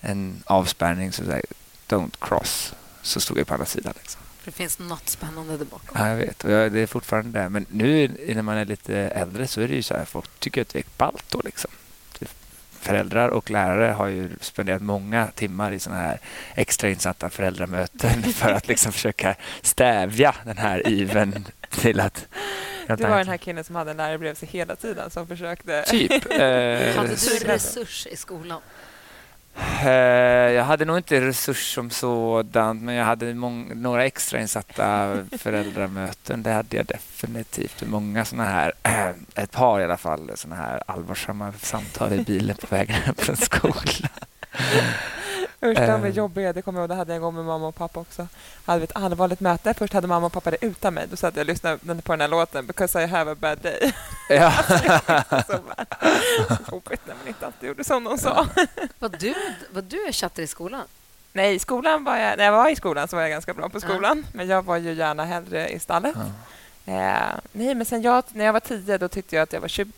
en 0.00 0.42
avspärrning 0.44 1.12
så 1.12 1.24
säger 1.24 1.44
don't 1.88 2.16
cross, 2.20 2.74
så 3.02 3.20
stod 3.20 3.38
jag 3.38 3.46
på 3.46 3.54
andra 3.54 3.66
sidan. 3.66 3.94
Liksom. 3.96 4.20
Det 4.44 4.50
finns 4.50 4.78
något 4.78 5.08
spännande 5.08 5.56
där 5.56 5.64
bakom. 5.64 6.00
Ja, 6.00 6.08
jag 6.08 6.16
vet. 6.16 6.44
Och 6.44 6.50
jag, 6.50 6.72
det 6.72 6.80
är 6.80 6.86
fortfarande 6.86 7.40
det. 7.40 7.48
Men 7.48 7.66
nu 7.70 8.08
när 8.34 8.42
man 8.42 8.56
är 8.56 8.64
lite 8.64 8.96
äldre 8.96 9.46
så 9.46 9.60
är 9.60 9.68
det 9.68 9.74
ju 9.74 9.82
så 9.82 9.94
här, 9.94 10.04
folk 10.04 10.30
tycker 10.38 10.62
att 10.62 10.68
det 10.68 10.78
är 10.78 10.84
ballt 10.96 11.24
då 11.28 11.40
liksom 11.44 11.70
föräldrar 12.80 13.28
och 13.28 13.50
lärare 13.50 13.92
har 13.92 14.06
ju 14.06 14.28
spenderat 14.40 14.82
många 14.82 15.26
timmar 15.26 15.72
i 15.72 15.78
såna 15.78 15.96
här 15.96 16.18
extrainsatta 16.54 17.30
föräldramöten 17.30 18.22
för 18.34 18.50
att 18.50 18.68
liksom 18.68 18.92
försöka 18.92 19.34
stävja 19.62 20.34
den 20.44 20.58
här 20.58 20.88
iven 20.88 21.46
till 21.70 22.00
att... 22.00 22.26
Du 22.86 22.94
var 22.94 23.18
den 23.18 23.28
här 23.28 23.36
killen 23.36 23.64
som 23.64 23.76
hade 23.76 23.90
en 23.90 23.96
lärare 23.96 24.18
bredvid 24.18 24.38
sig 24.38 24.48
hela 24.48 24.76
tiden 24.76 25.10
som 25.10 25.26
försökte... 25.26 25.82
Typ. 25.82 26.12
Eh, 26.40 26.96
hade 26.96 27.08
du 27.08 27.46
resurs 27.46 28.06
i 28.06 28.16
skolan? 28.16 28.60
Eh, 29.82 30.52
jag 30.52 30.64
hade 30.64 30.84
nog 30.84 30.96
inte 30.96 31.20
resurs 31.20 31.74
som 31.74 31.90
sådant, 31.90 32.82
men 32.82 32.94
jag 32.94 33.04
hade 33.04 33.34
många, 33.34 33.74
några 33.74 34.04
extrainsatta 34.04 35.16
föräldramöten. 35.38 36.42
Det 36.42 36.50
hade 36.50 36.76
jag 36.76 36.86
definitivt. 36.86 37.82
Många 37.86 38.24
såna 38.24 38.44
här, 38.44 38.72
ett 39.34 39.50
par 39.50 39.80
i 39.80 39.84
alla 39.84 39.96
fall, 39.96 40.30
såna 40.34 40.56
här 40.56 40.82
allvarsamma 40.86 41.52
samtal 41.52 42.12
i 42.12 42.24
bilen 42.24 42.56
på 42.56 42.66
vägen 42.70 42.94
hem 42.94 43.14
från 43.14 43.36
skolan. 43.36 44.08
Usch, 45.62 45.78
de 45.78 45.82
är 45.82 46.06
ehm. 46.06 46.10
jobbiga. 46.10 46.52
Det 46.52 46.62
kommer 46.62 46.80
jag 46.80 46.82
ihåg. 46.82 46.90
Det 46.90 46.94
hade 46.94 47.12
jag 47.12 47.16
en 47.16 47.22
gång 47.22 47.34
med 47.34 47.44
mamma 47.44 47.68
och 47.68 47.74
pappa 47.74 48.00
också. 48.00 48.28
hade 48.64 48.84
ett 48.84 48.96
allvarligt 48.96 49.40
möte. 49.40 49.74
Först 49.74 49.92
hade 49.92 50.06
mamma 50.06 50.26
och 50.26 50.32
pappa 50.32 50.50
det 50.50 50.64
utan 50.64 50.94
mig. 50.94 51.06
Då 51.10 51.16
satt 51.16 51.36
jag 51.36 51.42
och 51.42 51.46
lyssnade 51.46 52.02
på 52.02 52.12
den 52.12 52.20
här 52.20 52.28
låten 52.28 52.66
Because 52.66 53.02
I 53.02 53.06
have 53.06 53.32
a 53.32 53.36
bad 53.40 53.58
day. 53.58 53.92
Ja. 54.28 54.52
alltså, 55.28 55.60
Jobbigt 56.72 57.00
när 57.06 57.14
man 57.14 57.28
inte 57.28 57.46
alltid 57.46 57.68
gjorde 57.68 57.84
som 57.84 58.04
de 58.04 58.18
sa. 58.18 58.46
Var 58.98 59.08
du, 59.08 59.34
var 59.70 59.82
du 59.82 60.12
chatter 60.12 60.42
i 60.42 60.46
skolan? 60.46 60.84
Nej, 61.32 61.58
skolan 61.58 62.04
var 62.04 62.16
jag, 62.16 62.38
när 62.38 62.44
jag 62.44 62.52
var 62.52 62.68
i 62.68 62.76
skolan 62.76 63.08
så 63.08 63.16
var 63.16 63.22
jag 63.22 63.30
ganska 63.30 63.54
bra 63.54 63.68
på 63.68 63.80
skolan. 63.80 64.24
Ja. 64.26 64.30
Men 64.36 64.48
jag 64.48 64.64
var 64.64 64.76
ju 64.76 64.92
gärna 64.92 65.24
hellre 65.24 65.68
i 65.68 65.78
stallet. 65.78 66.14
Ja. 66.84 66.92
Eh, 66.92 67.38
nej, 67.52 67.74
men 67.74 67.84
sen 67.86 68.02
jag, 68.02 68.24
när 68.28 68.44
jag 68.44 68.52
var 68.52 68.60
tio 68.60 68.98
då 68.98 69.08
tyckte 69.08 69.36
jag 69.36 69.42
att 69.42 69.52
jag 69.52 69.60
var 69.60 69.68
20. 69.68 69.92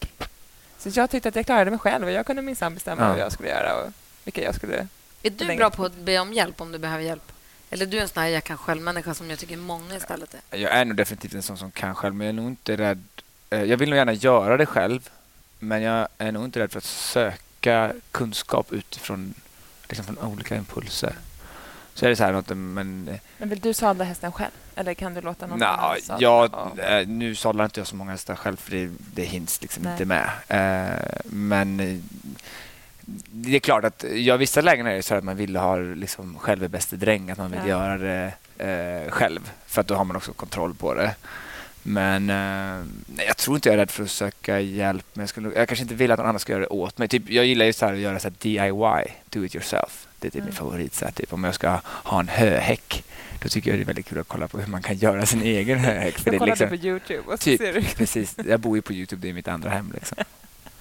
Så 0.79 0.88
jag 0.94 1.11
tyckte 1.11 1.29
att 1.29 1.37
jag 1.37 1.46
klarade 1.46 1.70
mig 1.70 1.81
själv 1.81 2.05
och 2.05 2.12
jag 2.12 2.27
kunde 2.27 2.42
minsann 2.42 2.75
bestämma 2.75 3.03
ja. 3.03 3.09
vad 3.09 3.18
jag 3.18 3.33
skulle 3.33 3.48
göra 3.48 3.75
och 3.77 3.92
vilka 4.25 4.42
jag 4.42 4.55
skulle 4.55 4.88
är 5.22 5.30
du 5.30 5.56
bra 5.56 5.70
på 5.70 5.85
att 5.85 5.96
be 5.96 6.18
om 6.18 6.32
hjälp 6.32 6.61
om 6.61 6.72
du 6.72 6.78
behöver 6.78 7.04
hjälp? 7.04 7.32
Eller 7.70 7.87
är 7.87 7.90
du 7.90 7.98
en 7.98 8.08
sån 8.08 8.22
här 8.22 8.30
jag 8.30 8.44
kan 8.44 8.58
själv-människa 8.58 9.14
som 9.14 9.30
jag 9.30 9.38
tycker 9.38 9.56
många 9.56 9.96
istället 9.96 10.35
är? 10.35 10.58
Jag 10.58 10.72
är 10.72 10.85
nog 10.85 10.96
definitivt 10.96 11.35
en 11.35 11.42
sån 11.42 11.56
som 11.56 11.70
kan 11.70 11.94
själv, 11.94 12.14
men 12.14 12.26
jag 12.26 12.32
är 12.32 12.37
nog 12.37 12.46
inte 12.46 12.76
rädd. 12.76 13.04
Eh, 13.50 13.62
jag 13.62 13.76
vill 13.76 13.88
nog 13.90 13.96
gärna 13.96 14.12
göra 14.12 14.56
det 14.56 14.66
själv, 14.66 15.11
men 15.58 15.82
jag 15.82 16.08
är 16.18 16.32
nog 16.32 16.44
inte 16.44 16.61
rädd 16.61 16.72
för 16.72 16.78
att 16.78 16.85
söka 16.85 17.92
kunskap 18.11 18.72
utifrån 18.72 19.35
liksom 19.88 20.04
från 20.04 20.18
olika 20.18 20.56
impulser. 20.56 21.14
Så 21.94 22.04
är 22.04 22.11
det 22.11 22.16
så 22.16 22.24
här 22.24 22.32
något, 22.32 22.48
men... 22.48 23.08
Eh, 23.08 23.20
men 23.38 23.48
vill 23.48 23.61
du 23.61 23.74
sadla 23.74 24.04
hästen 24.04 24.32
själv? 24.32 24.52
Eller 24.74 24.94
kan 24.94 25.14
du 25.14 25.20
låta 25.20 25.46
någon 25.46 25.62
annan 25.62 26.00
sadla? 26.00 26.18
Ja, 26.20 26.72
eh, 26.82 27.08
nu 27.08 27.35
sadlar 27.35 27.64
inte 27.64 27.80
jag 27.80 27.87
så 27.87 27.96
många 27.96 28.11
hästar 28.11 28.35
själv 28.35 28.56
för 28.56 28.70
det, 28.70 28.90
det 29.14 29.24
hinns 29.24 29.62
liksom 29.62 29.88
inte 29.88 30.04
med. 30.04 30.30
Men 31.24 32.02
det 33.30 33.56
är 33.56 33.60
klart 33.60 33.84
att 33.84 34.04
jag 34.14 34.38
vissa 34.38 34.60
lägen 34.60 34.86
är 34.86 34.94
det 34.94 35.02
så 35.02 35.14
att 35.14 35.24
man 35.24 35.36
vill 35.36 35.56
ha 35.56 35.76
liksom 35.76 36.38
själv 36.38 36.70
bäste 36.70 36.96
dräng, 36.96 37.30
att 37.30 37.38
man 37.38 37.50
vill 37.50 37.60
ja. 37.60 37.66
göra 37.66 37.98
det 37.98 38.32
eh, 38.58 39.10
själv 39.10 39.52
för 39.66 39.80
att 39.80 39.86
då 39.86 39.94
har 39.94 40.04
man 40.04 40.16
också 40.16 40.32
kontroll 40.32 40.74
på 40.74 40.94
det. 40.94 41.14
Men 41.82 42.30
eh, 42.30 42.86
jag 43.26 43.36
tror 43.36 43.56
inte 43.56 43.68
jag 43.68 43.74
är 43.74 43.78
rädd 43.78 43.90
för 43.90 44.02
att 44.02 44.10
söka 44.10 44.60
hjälp. 44.60 45.06
Men 45.12 45.22
jag, 45.22 45.28
skulle, 45.28 45.52
jag 45.54 45.68
kanske 45.68 45.82
inte 45.82 45.94
vill 45.94 46.10
att 46.10 46.18
någon 46.18 46.28
annan 46.28 46.38
ska 46.38 46.52
göra 46.52 46.62
det 46.62 46.68
åt 46.68 46.98
mig. 46.98 47.08
Typ, 47.08 47.30
jag 47.30 47.46
gillar 47.46 47.66
ju 47.66 47.72
så 47.72 47.86
att 47.86 47.98
göra 47.98 48.18
så 48.18 48.28
DIY, 48.38 49.14
do 49.30 49.44
it 49.44 49.54
yourself. 49.54 50.06
Det 50.18 50.26
är 50.26 50.30
typ 50.30 50.34
mm. 50.34 50.44
min 50.44 50.54
favorit. 50.54 50.94
Så 50.94 51.04
här, 51.04 51.12
typ, 51.12 51.32
om 51.32 51.44
jag 51.44 51.54
ska 51.54 51.80
ha 51.84 52.20
en 52.20 52.28
höhäck 52.28 53.04
då 53.42 53.48
tycker 53.48 53.70
jag 53.70 53.78
det 53.78 53.82
är 53.82 53.86
väldigt 53.86 54.06
kul 54.06 54.18
att 54.18 54.28
kolla 54.28 54.48
på 54.48 54.58
hur 54.58 54.66
man 54.66 54.82
kan 54.82 54.96
göra 54.96 55.26
sin 55.26 55.42
egen 55.42 55.78
höhäck. 55.78 56.18
För 56.18 56.32
jag 56.32 56.46
liksom, 56.46 56.68
på 56.68 56.74
Youtube 56.74 57.22
och 57.26 57.32
så 57.32 57.44
typ, 57.44 57.60
ser 57.60 57.72
du. 57.72 57.82
Precis, 57.82 58.36
jag 58.46 58.60
bor 58.60 58.76
ju 58.76 58.82
på 58.82 58.92
Youtube, 58.92 59.22
det 59.22 59.28
är 59.28 59.32
mitt 59.32 59.48
andra 59.48 59.70
hem. 59.70 59.92
Liksom. 59.94 60.18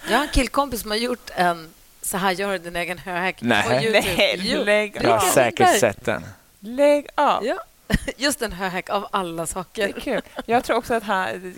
Jag 0.10 0.18
har 0.18 0.24
en 0.24 0.32
killkompis 0.32 0.82
som 0.82 0.92
har 0.92 0.98
gjort 0.98 1.30
en 1.36 1.68
så 2.02 2.18
här 2.18 2.32
gör 2.32 2.52
du 2.52 2.58
din 2.58 2.76
egen 2.76 2.98
höhäck 2.98 3.42
Nej. 3.42 3.64
på 3.64 3.74
Youtube. 3.74 4.02
Nej, 4.18 4.38
lägg 4.66 4.98
av. 4.98 5.04
Jag 5.04 5.18
har 5.18 5.30
säkert 5.30 5.80
sett 5.80 6.06
den. 6.06 6.24
Lägg 6.60 7.08
av. 7.16 7.46
Ja. 7.46 7.64
Just 8.18 8.42
en 8.42 8.52
höhäck 8.52 8.90
av 8.90 9.08
alla 9.12 9.46
saker. 9.46 9.88
Det 9.88 9.98
är 9.98 10.02
kul. 10.02 10.22
Jag 10.46 10.64
tror 10.64 10.78
också 10.78 10.94
att 10.94 11.04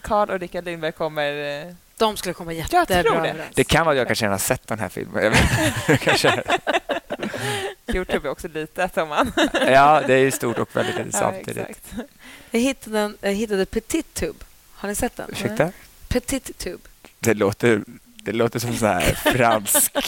Carl 0.02 0.30
och 0.30 0.40
Rickard 0.40 0.66
Lindberg 0.66 0.92
kommer... 0.92 1.62
Eh, 1.66 1.74
De 1.98 2.18
skulle 2.18 2.34
komma 2.34 2.54
jättebra 2.54 2.86
jag 2.90 3.06
tror 3.06 3.22
det. 3.22 3.36
det 3.54 3.64
kan 3.64 3.86
vara 3.86 3.94
att 3.94 3.98
jag 3.98 4.08
kanske 4.08 4.28
har 4.28 4.38
sett 4.38 4.68
den 4.68 4.80
här 4.80 4.90
filmen. 4.90 5.34
kanske. 6.00 6.44
Youtube 7.94 8.28
är 8.28 8.32
också 8.32 8.48
litet. 8.48 8.98
Om 8.98 9.10
man. 9.10 9.32
ja, 9.68 10.02
det 10.08 10.14
är 10.14 10.32
stort 10.32 10.60
och 10.60 10.76
väldigt, 10.76 10.96
väldigt 10.96 11.16
samtidigt. 11.16 11.84
Ja, 11.98 12.04
jag, 12.52 12.60
hittade 12.60 13.00
en, 13.00 13.18
jag 13.22 13.32
hittade 13.34 13.66
Petit 13.66 14.14
Tube. 14.14 14.40
Har 14.74 14.90
ni 14.90 14.96
sett 14.96 15.16
den? 15.16 15.30
Ursäkta? 15.32 15.72
Petit 16.08 16.58
Tube. 16.58 16.84
Det 17.20 17.34
låter 17.34 17.84
det 18.24 18.32
låter 18.32 18.60
som 18.60 18.78
så 18.78 18.86
här 18.86 19.02
fransk... 19.02 19.94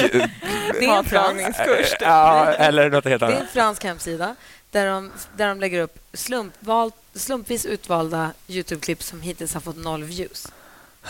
det 0.80 0.86
är 0.86 0.98
en 0.98 1.06
fransk 1.06 1.60
Ja, 2.00 2.54
eller 2.54 2.90
något 2.90 3.06
helt 3.06 3.24
annat. 3.24 3.36
Det 3.36 3.40
är 3.40 3.42
en 3.42 3.48
fransk 3.48 3.84
hemsida 3.84 4.36
där 4.72 4.88
de, 4.88 5.12
där 5.38 5.48
de 5.48 5.60
lägger 5.60 5.82
upp 5.82 6.00
slumpval, 6.14 6.92
slumpvis 7.14 7.66
utvalda 7.66 8.32
Youtube-klipp 8.48 9.04
som 9.04 9.22
hittills 9.22 9.54
har 9.54 9.62
fått 9.62 9.78
noll 9.78 10.04
views. 10.04 10.52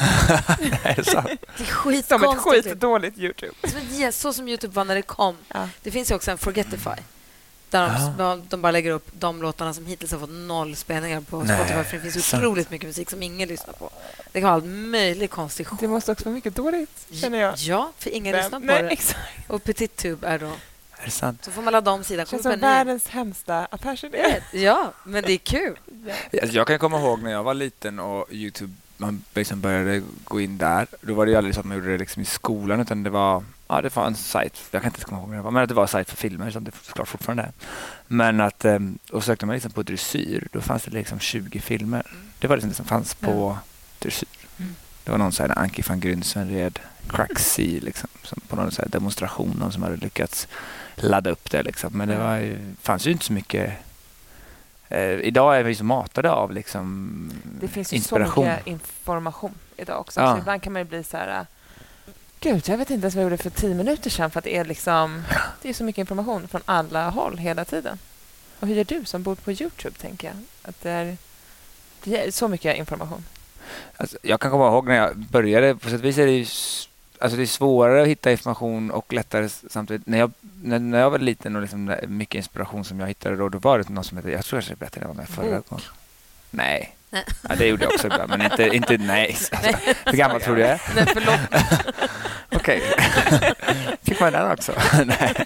är 0.84 0.96
det 0.96 1.06
sant? 1.06 1.28
Det 1.58 1.63
är 1.63 1.65
skitkonstigt. 1.65 2.08
Som 2.08 2.54
ett 2.54 2.65
skitdåligt 2.65 3.18
Youtube. 3.18 3.54
Så, 3.63 4.12
så 4.12 4.34
som 4.34 4.48
Youtube 4.48 4.76
var 4.76 4.86
när 4.86 4.96
det 4.96 5.02
kom. 5.02 5.36
Ja. 5.48 5.70
Det 5.84 5.91
finns 5.91 6.12
ju 6.12 6.15
också 6.15 6.32
en 6.32 6.38
Forgetify 6.38 7.02
där 7.76 8.18
de, 8.18 8.44
de, 8.50 8.62
bara 8.62 8.72
lägger 8.72 8.92
upp 8.92 9.08
de 9.12 9.42
låtarna 9.42 9.74
som 9.74 9.86
hittills 9.86 10.12
har 10.12 10.20
fått 10.20 10.30
noll 10.30 10.76
spelningar 10.76 11.22
på 11.22 11.44
Nej, 11.44 11.58
Spotify. 11.58 11.84
För 11.84 11.98
det 11.98 12.12
finns 12.12 12.34
otroligt 12.34 12.72
mycket 12.72 12.88
musik 12.88 13.10
som 13.10 13.24
ingen 13.24 13.50
lyssnar 13.50 13.74
på. 13.74 13.90
Det 14.32 14.40
kan 14.40 14.44
vara 14.44 14.54
allt 14.54 14.66
möjligt 14.66 15.32
konstigt 15.32 15.68
Det 15.80 15.88
måste 15.88 16.12
också 16.12 16.26
vara 16.26 16.36
mycket 16.36 16.56
dåligt, 16.56 17.08
känner 17.12 17.40
jag. 17.40 17.58
Ja, 17.58 17.92
för 17.98 18.10
ingen 18.10 18.32
Men, 18.32 18.44
lyssnar 18.44 18.60
på 18.60 18.66
nej, 18.66 18.84
det. 18.84 18.90
Exakt. 18.90 19.20
Och 19.48 19.64
Petit 19.64 19.96
Tube 19.96 20.28
är 20.28 20.40
då... 20.40 20.52
Är 20.98 21.06
det 21.06 21.12
sant? 21.12 21.44
Så 21.44 21.52
får 21.52 21.62
man 21.62 21.72
ladda 21.72 21.92
om 21.92 22.04
sidan. 22.04 22.26
Det 22.26 22.30
känns 22.30 22.44
som 22.44 22.60
världens 22.60 23.08
hemsta 23.08 23.66
affärsidé. 23.66 24.42
Ja, 24.52 24.94
men 25.04 25.24
det 25.24 25.34
är 25.34 25.38
kul. 25.38 25.80
Ja. 26.32 26.46
Jag 26.46 26.68
kan 26.68 26.80
komma 26.80 27.00
ihåg 27.00 27.24
när 27.24 27.32
jag 27.32 27.44
var 27.44 27.54
liten 27.54 28.00
och 28.00 28.34
Youtube 28.34 28.74
man 28.97 29.23
liksom 29.34 29.62
började 29.62 30.01
gå 30.23 30.41
in 30.41 30.58
där. 30.58 30.88
Då 31.01 31.13
var 31.13 31.25
det 31.25 31.36
aldrig 31.36 31.55
så 31.55 31.60
att 31.60 31.65
man 31.65 31.77
gjorde 31.77 31.91
det 31.91 31.97
liksom 31.97 32.21
i 32.21 32.25
skolan 32.25 32.79
utan 32.79 33.03
det 33.03 33.10
var 33.10 33.43
ja, 33.67 33.81
det 33.81 33.95
var 33.95 34.08
en 34.08 34.15
sajt, 34.15 34.62
jag 34.71 34.81
kan 34.81 34.91
inte 34.91 35.05
komma 35.05 35.21
ihåg 35.21 35.31
det 35.31 35.41
var, 35.41 35.51
men 35.51 35.63
att 35.63 35.69
det 35.69 35.75
var 35.75 35.84
en 35.84 35.88
sajt 35.88 36.10
för 36.10 36.17
filmer 36.17 36.51
som 36.51 36.63
det 36.63 36.71
såklart 36.81 37.08
fortfarande 37.08 37.43
är. 37.43 37.51
Men 38.08 38.41
att, 38.41 38.65
ehm, 38.65 38.99
och 39.12 39.23
sökte 39.23 39.45
man 39.45 39.53
liksom 39.53 39.71
på 39.71 39.84
dressyr, 39.84 40.47
då 40.51 40.62
fanns 40.62 40.84
det 40.84 40.91
liksom 40.91 41.19
20 41.19 41.60
filmer. 41.60 42.12
Det 42.39 42.47
var 42.47 42.55
liksom 42.55 42.69
det 42.69 42.75
som 42.75 42.86
fanns 42.86 43.13
på 43.13 43.58
dressyr. 43.99 44.29
Mm. 44.58 44.75
Det 45.03 45.12
var 45.12 45.17
någon 45.17 45.31
så 45.31 45.43
här, 45.43 45.60
Anki 45.60 45.84
van 45.88 45.99
Grünsen 46.01 46.49
red 46.49 46.79
Cracksea 47.08 47.79
liksom, 47.81 48.10
som 48.23 48.41
på 48.47 48.55
någon 48.55 48.71
så 48.71 48.81
här 48.81 48.89
demonstration, 48.89 49.58
någon 49.60 49.71
som 49.71 49.84
hade 49.84 49.95
lyckats 49.95 50.47
ladda 50.95 51.29
upp 51.29 51.51
det. 51.51 51.63
Liksom. 51.63 51.97
Men 51.97 52.08
det 52.08 52.17
var 52.17 52.38
ju, 52.38 52.75
fanns 52.81 53.08
ju 53.08 53.12
inte 53.12 53.25
så 53.25 53.34
mycket 53.34 53.73
eh, 54.89 55.19
idag 55.19 55.58
är 55.58 55.63
vi 55.63 55.76
så 55.76 55.84
matade 55.84 56.32
av 56.32 56.52
liksom 56.52 57.32
Det 57.62 57.67
finns 57.67 57.93
ju 57.93 57.98
inspiration. 57.98 58.45
så 58.45 58.52
mycket 58.52 58.67
information 58.67 59.54
idag 59.78 60.00
också. 60.00 60.19
Ja. 60.19 60.34
Så 60.34 60.38
ibland 60.39 60.62
kan 60.62 60.74
man 60.74 60.82
ju 60.82 60.88
bli 60.88 61.04
så 61.04 61.17
här... 61.17 61.39
äh, 61.39 61.45
Gud, 62.39 62.69
jag 62.69 62.78
vet 62.78 62.89
inte 62.89 63.04
ens 63.04 63.15
vad 63.15 63.24
jag 63.24 63.32
gjorde 63.32 63.43
för 63.43 63.50
tio 63.50 63.76
minuter 63.76 64.10
sedan 64.10 64.32
för 64.32 64.39
att 64.39 64.43
det 64.43 64.58
är 64.58 64.65
liksom... 64.65 65.24
Det 65.62 65.69
är 65.69 65.74
så 65.74 65.84
mycket 65.84 66.00
information 66.00 66.48
från 66.48 66.62
alla 66.65 67.10
håll 67.10 67.38
hela 67.38 67.65
tiden. 67.65 68.00
Och 68.60 68.67
hur 68.67 68.76
gör 68.76 68.84
du 68.84 69.06
som 69.06 69.24
bor 69.24 69.36
på 69.36 69.52
Youtube, 69.52 69.95
tänker 69.98 70.28
jag? 70.28 70.36
Att 70.62 70.82
det 70.82 70.89
är, 70.91 71.17
det 72.04 72.28
är 72.28 72.32
så 72.32 72.48
mycket 72.48 72.78
information. 72.78 73.26
Alltså, 73.98 74.17
jag 74.21 74.39
kan 74.39 74.52
komma 74.52 74.67
ihåg 74.67 74.88
när 74.88 74.95
jag 74.95 75.17
började, 75.17 75.76
på 75.76 75.89
sätt 75.89 76.00
och 76.00 76.06
vis 76.06 76.17
är 76.17 76.26
det 76.26 76.32
ju 76.32 76.45
alltså 77.19 77.38
det 77.38 77.43
är 77.43 77.47
svårare 77.47 78.01
att 78.01 78.08
hitta 78.08 78.32
information 78.32 78.91
och 78.91 79.13
lättare 79.13 79.49
samtidigt. 79.49 80.08
När 80.08 80.17
jag, 80.17 80.32
när, 80.62 80.80
när 80.80 80.99
jag 80.99 81.10
var 81.10 81.19
liten 81.19 81.56
och 81.56 81.62
liksom 81.62 81.95
mycket 82.08 82.36
inspiration 82.36 82.86
som 82.86 82.99
jag 82.99 83.08
hittade 83.08 83.36
då, 83.36 83.49
då 83.49 83.58
var 83.58 83.78
det 83.78 83.89
någon 83.89 84.04
som 84.04 84.17
hette, 84.17 84.32
jag 84.32 84.45
tror 84.45 84.63
jag 84.69 84.78
berättade 84.78 85.04
det 85.04 85.08
var 85.08 85.15
med 85.15 85.30
förra 85.30 85.47
gången. 85.47 85.84
Nej. 86.51 86.95
Nej. 87.10 87.23
Ja, 87.49 87.56
det 87.56 87.67
gjorde 87.67 87.84
jag 87.84 87.93
också 87.93 88.08
ibland, 88.08 88.30
men 88.30 88.41
inte, 88.41 88.63
inte 88.63 88.97
nej. 88.97 89.38
Alltså, 89.51 89.78
hur 90.06 90.17
gammal 90.17 90.41
tror 90.41 90.56
du 90.56 90.62
jag 90.62 90.69
är? 90.69 90.82
Nej, 90.95 91.06
förlåt. 91.13 91.39
Okej. 92.56 92.82
Fick 94.04 94.19
man 94.19 94.34
den 94.34 94.51
också? 94.51 94.73
Nej. 95.06 95.45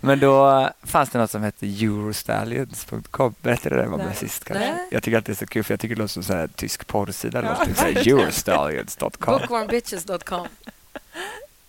Men 0.00 0.20
då 0.20 0.70
fanns 0.82 1.10
det 1.10 1.18
något 1.18 1.30
som 1.30 1.42
hette 1.42 1.66
eurostallions.com. 1.66 3.34
Berättade 3.42 3.76
jag 3.76 3.84
det 3.84 3.90
var 3.90 3.98
med 3.98 4.06
Nej. 4.06 4.16
sist 4.16 4.44
kanske? 4.44 4.72
Nej. 4.72 4.88
Jag 4.90 5.02
tycker 5.02 5.18
att 5.18 5.24
det 5.24 5.32
är 5.32 5.36
så 5.36 5.46
kul 5.46 5.64
för 5.64 5.72
jag 5.72 5.80
tycker 5.80 5.94
det 5.94 6.02
låter 6.02 6.22
som 6.22 6.36
här 6.36 6.48
tysk 6.48 6.86
porrsida. 6.86 7.42
Ja, 7.42 7.90
eurostallions.com. 7.90 9.38
Bookwormbitches.com. 9.38 10.46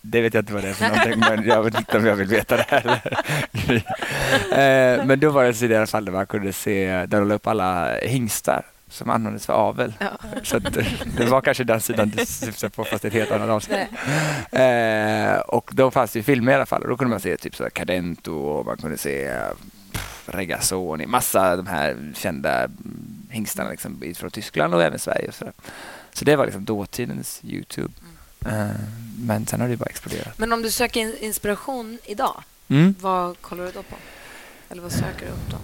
Det 0.02 0.22
vet 0.22 0.34
jag 0.34 0.42
inte 0.42 0.54
vad 0.54 0.64
det 0.64 0.70
är 0.70 0.74
för 0.74 0.88
någonting, 0.88 1.20
men 1.20 1.44
jag 1.48 1.64
vet 1.64 1.78
inte 1.78 1.98
om 1.98 2.06
jag 2.06 2.16
vill 2.16 2.28
veta 2.28 2.58
det 2.58 2.66
heller. 2.68 3.02
eh, 5.00 5.06
men 5.06 5.20
då 5.20 5.30
var 5.30 5.44
det 5.44 5.54
sida 5.54 5.74
i 5.74 5.78
alla 5.78 5.88
fall 5.88 6.06
där 6.06 6.12
man 6.12 6.26
kunde 6.26 6.54
se, 6.54 6.88
där 7.06 7.20
de 7.20 7.28
la 7.28 7.36
upp 7.36 7.48
alla 7.48 7.98
hingstar 8.00 8.66
som 8.90 9.10
användes 9.10 9.46
för 9.46 9.54
avel. 9.54 9.94
Ja. 10.00 10.08
Så 10.44 10.60
det- 10.60 11.26
var 11.30 11.42
kanske 11.42 11.64
den 11.64 11.82
sidan 11.82 12.10
du 12.10 12.26
syftade 12.26 12.70
på, 12.70 12.84
fast 12.84 13.02
det 13.02 13.06
är 13.08 13.10
ett 13.10 13.14
helt 13.14 13.32
annat 13.32 13.50
avsnitt. 13.50 13.80
Eh, 14.52 15.40
och 15.40 15.72
då 15.74 15.92
fanns 15.92 16.12
det 16.12 16.24
filmer 16.24 16.52
i 16.52 16.56
alla 16.56 16.66
fall. 16.66 16.82
Och 16.82 16.90
då 16.90 16.98
kunde 16.98 17.10
man 17.10 17.20
se 17.20 17.38
typ 17.38 17.56
så 17.56 17.70
Cadento 17.70 18.34
och 18.34 18.66
man 18.66 18.78
kunde 18.78 18.98
se 18.98 19.40
pff, 19.92 20.24
Regazzoni, 20.26 21.06
massa 21.06 21.56
de 21.56 21.68
här 21.68 22.14
kända 22.16 22.64
mm, 22.64 23.28
hingstarna 23.30 23.70
liksom, 23.70 24.14
från 24.16 24.32
Tyskland 24.32 24.74
och 24.74 24.84
även 24.84 25.00
Sverige. 25.00 25.28
Och 25.28 25.34
så, 25.34 25.46
där. 25.46 25.54
så 26.14 26.26
det 26.26 26.36
var 26.36 26.46
liksom 26.46 26.66
dåtidens 26.66 27.42
Youtube. 27.44 27.94
Eh, 27.98 28.19
men 29.20 29.48
sen 29.48 29.62
har 29.62 29.68
det 29.68 29.78
bara 29.78 29.90
exploderat. 29.90 30.38
Men 30.38 30.54
om 30.54 30.62
du 30.62 30.72
söker 30.72 31.00
in- 31.00 31.18
inspiration 31.20 31.98
idag, 32.06 32.44
Mm. 32.68 32.96
vad 33.00 33.42
kollar 33.42 33.66
du 33.66 33.72
då 33.72 33.84
på? 33.84 33.96
Eller 34.70 34.82
vad 34.82 34.92
söker 34.92 35.26
du 35.26 35.32
upp 35.32 35.50
då? 35.52 35.58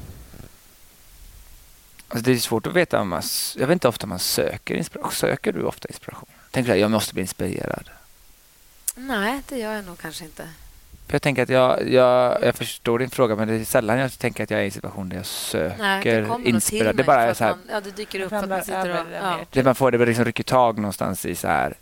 Alltså 2.07 2.23
det 2.25 2.31
är 2.31 2.37
svårt 2.37 2.67
att 2.67 2.73
veta 2.73 3.01
om 3.01 3.09
man... 3.09 3.21
Jag 3.55 3.67
vet 3.67 3.73
inte 3.73 3.87
ofta 3.87 4.07
man 4.07 4.19
söker 4.19 4.75
inspiration. 4.75 5.11
Söker 5.11 5.51
du 5.53 5.63
ofta 5.63 5.87
inspiration? 5.87 6.29
Tänker 6.51 6.71
jag, 6.71 6.79
jag 6.79 6.91
måste 6.91 7.13
bli 7.13 7.21
inspirerad. 7.21 7.89
Nej, 8.95 9.41
det 9.49 9.57
gör 9.57 9.73
jag 9.73 9.85
nog 9.85 9.97
kanske 9.99 10.23
inte. 10.25 10.49
För 11.07 11.13
jag 11.13 11.21
tänker 11.21 11.43
att 11.43 11.49
jag, 11.49 11.89
jag, 11.91 12.43
jag 12.43 12.55
förstår 12.55 12.99
din 12.99 13.09
fråga, 13.09 13.35
men 13.35 13.47
det 13.47 13.53
är 13.53 13.65
sällan 13.65 13.99
jag 13.99 14.19
tänker 14.19 14.43
att 14.43 14.49
jag 14.51 14.59
är 14.59 14.63
i 14.63 14.65
en 14.65 14.71
situation 14.71 15.09
där 15.09 15.17
jag 15.17 15.25
söker 15.25 15.77
Nej, 15.77 16.01
det 16.03 16.21
kommer 16.21 16.27
nog 16.27 16.45
till 16.45 16.55
inspiration. 16.55 16.85
mig. 16.85 16.95
Det 16.95 17.03
bara 17.03 17.21
är 17.21 17.27
att 17.31 17.37
så 17.37 17.43
här, 17.43 17.51
man, 17.51 17.59
ja, 17.69 17.81
det 17.81 17.91
dyker 17.95 18.19
upp 18.19 18.29
för 18.29 18.35
att 18.35 18.41
ramlar 18.43 18.57
man 18.57 18.65
sitter 18.65 18.89
och... 18.89 18.97
över 18.97 19.11
Ja. 19.21 19.35
ner. 19.37 19.45
det 19.51 19.63
man 19.63 19.75
får, 19.75 19.91
det 19.91 20.05
liksom 20.05 20.25
rycker 20.25 20.43
tag 20.43 20.77
någonstans 20.77 21.25
i 21.25 21.35
så 21.35 21.47
här 21.47 21.73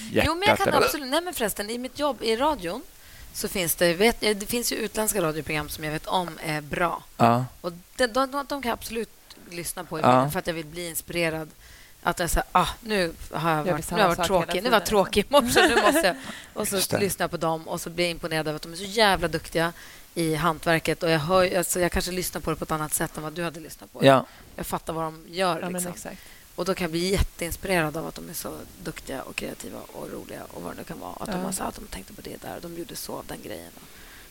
hjärtat. 0.00 0.26
Jo, 0.26 0.34
men 0.34 0.48
jag 0.48 0.58
kan 0.58 0.68
eller- 0.68 0.78
absolut... 0.78 1.08
Nej, 1.08 1.20
men 1.20 1.34
förresten, 1.34 1.70
i 1.70 1.78
mitt 1.78 1.98
jobb 1.98 2.22
i 2.22 2.36
radion 2.36 2.82
så 3.32 3.48
finns 3.48 3.74
det... 3.74 3.94
Vet, 3.94 4.22
jag- 4.22 4.36
det 4.36 4.46
finns 4.46 4.72
ju 4.72 4.76
utländska 4.76 5.22
radioprogram 5.22 5.68
som 5.68 5.84
jag 5.84 5.92
vet 5.92 6.06
om 6.06 6.38
är 6.44 6.60
bra. 6.60 7.02
Ja. 7.16 7.44
Och 7.60 7.72
de, 7.96 8.06
de, 8.06 8.30
de, 8.30 8.30
de 8.30 8.62
kan 8.62 8.62
jag 8.62 8.72
absolut 8.72 9.08
lyssna 9.50 9.84
på 9.84 10.00
Ja. 10.00 10.30
för 10.30 10.38
att 10.38 10.46
jag 10.46 10.54
vill 10.54 10.66
bli 10.66 10.88
inspirerad. 10.88 11.48
Att 12.02 12.18
jag 12.18 12.30
säger, 12.30 12.46
ah, 12.52 12.68
nu 12.80 13.12
har 13.32 13.50
jag 13.50 13.64
vi 13.64 13.70
varit, 13.70 13.90
nu 13.90 13.96
har 13.96 14.08
jag 14.08 14.16
varit 14.16 14.26
tråkig. 14.26 14.62
Nu 14.62 14.70
var 14.70 14.76
jag 14.76 14.86
tråkig 14.86 15.24
i 15.24 15.26
morse. 15.32 15.68
Nu 15.68 15.74
måste 15.82 16.06
jag. 16.06 16.16
Och 16.54 16.68
så 16.68 16.98
lyssnar 16.98 17.24
jag 17.24 17.30
på 17.30 17.36
dem 17.36 17.68
och 17.68 17.80
så 17.80 17.90
blir 17.90 18.04
jag 18.04 18.10
imponerad 18.10 18.48
över 18.48 18.56
att 18.56 18.62
de 18.62 18.72
är 18.72 18.76
så 18.76 18.84
jävla 18.84 19.28
duktiga 19.28 19.72
i 20.14 20.34
hantverket. 20.34 21.02
Och 21.02 21.10
jag, 21.10 21.18
hör, 21.18 21.58
alltså, 21.58 21.80
jag 21.80 21.92
kanske 21.92 22.10
lyssnar 22.10 22.40
på 22.40 22.50
det 22.50 22.56
på 22.56 22.64
ett 22.64 22.70
annat 22.70 22.94
sätt 22.94 23.16
än 23.16 23.22
vad 23.22 23.32
du 23.32 23.44
hade 23.44 23.60
lyssnat 23.60 23.92
på. 23.92 24.04
ja. 24.06 24.26
Jag 24.56 24.66
fattar 24.66 24.92
vad 24.92 25.04
de 25.04 25.24
gör. 25.28 25.54
Ja, 25.56 25.60
men 25.60 25.72
liksom. 25.72 25.92
exakt. 25.92 26.20
Och 26.56 26.64
då 26.64 26.74
kan 26.74 26.84
jag 26.84 26.90
bli 26.90 27.10
jätteinspirerad 27.10 27.96
av 27.96 28.06
att 28.06 28.14
de 28.14 28.28
är 28.28 28.32
så 28.34 28.56
duktiga 28.84 29.22
och 29.22 29.36
kreativa 29.36 29.78
och 29.92 30.08
roliga 30.12 30.42
och 30.50 30.62
vad 30.62 30.72
det 30.72 30.76
nu 30.78 30.84
kan 30.84 31.00
vara. 31.00 31.12
Att 31.20 31.26
de, 31.26 31.32
Ja. 31.38 31.44
har, 31.44 31.52
så 31.52 31.64
att 31.64 31.74
de 31.74 31.84
tänkte 31.86 32.12
på 32.12 32.20
det 32.22 32.42
där 32.42 32.58
de 32.62 32.78
gjorde 32.78 32.96
så 32.96 33.12
av 33.12 33.24
den 33.26 33.38
grejen. 33.44 33.70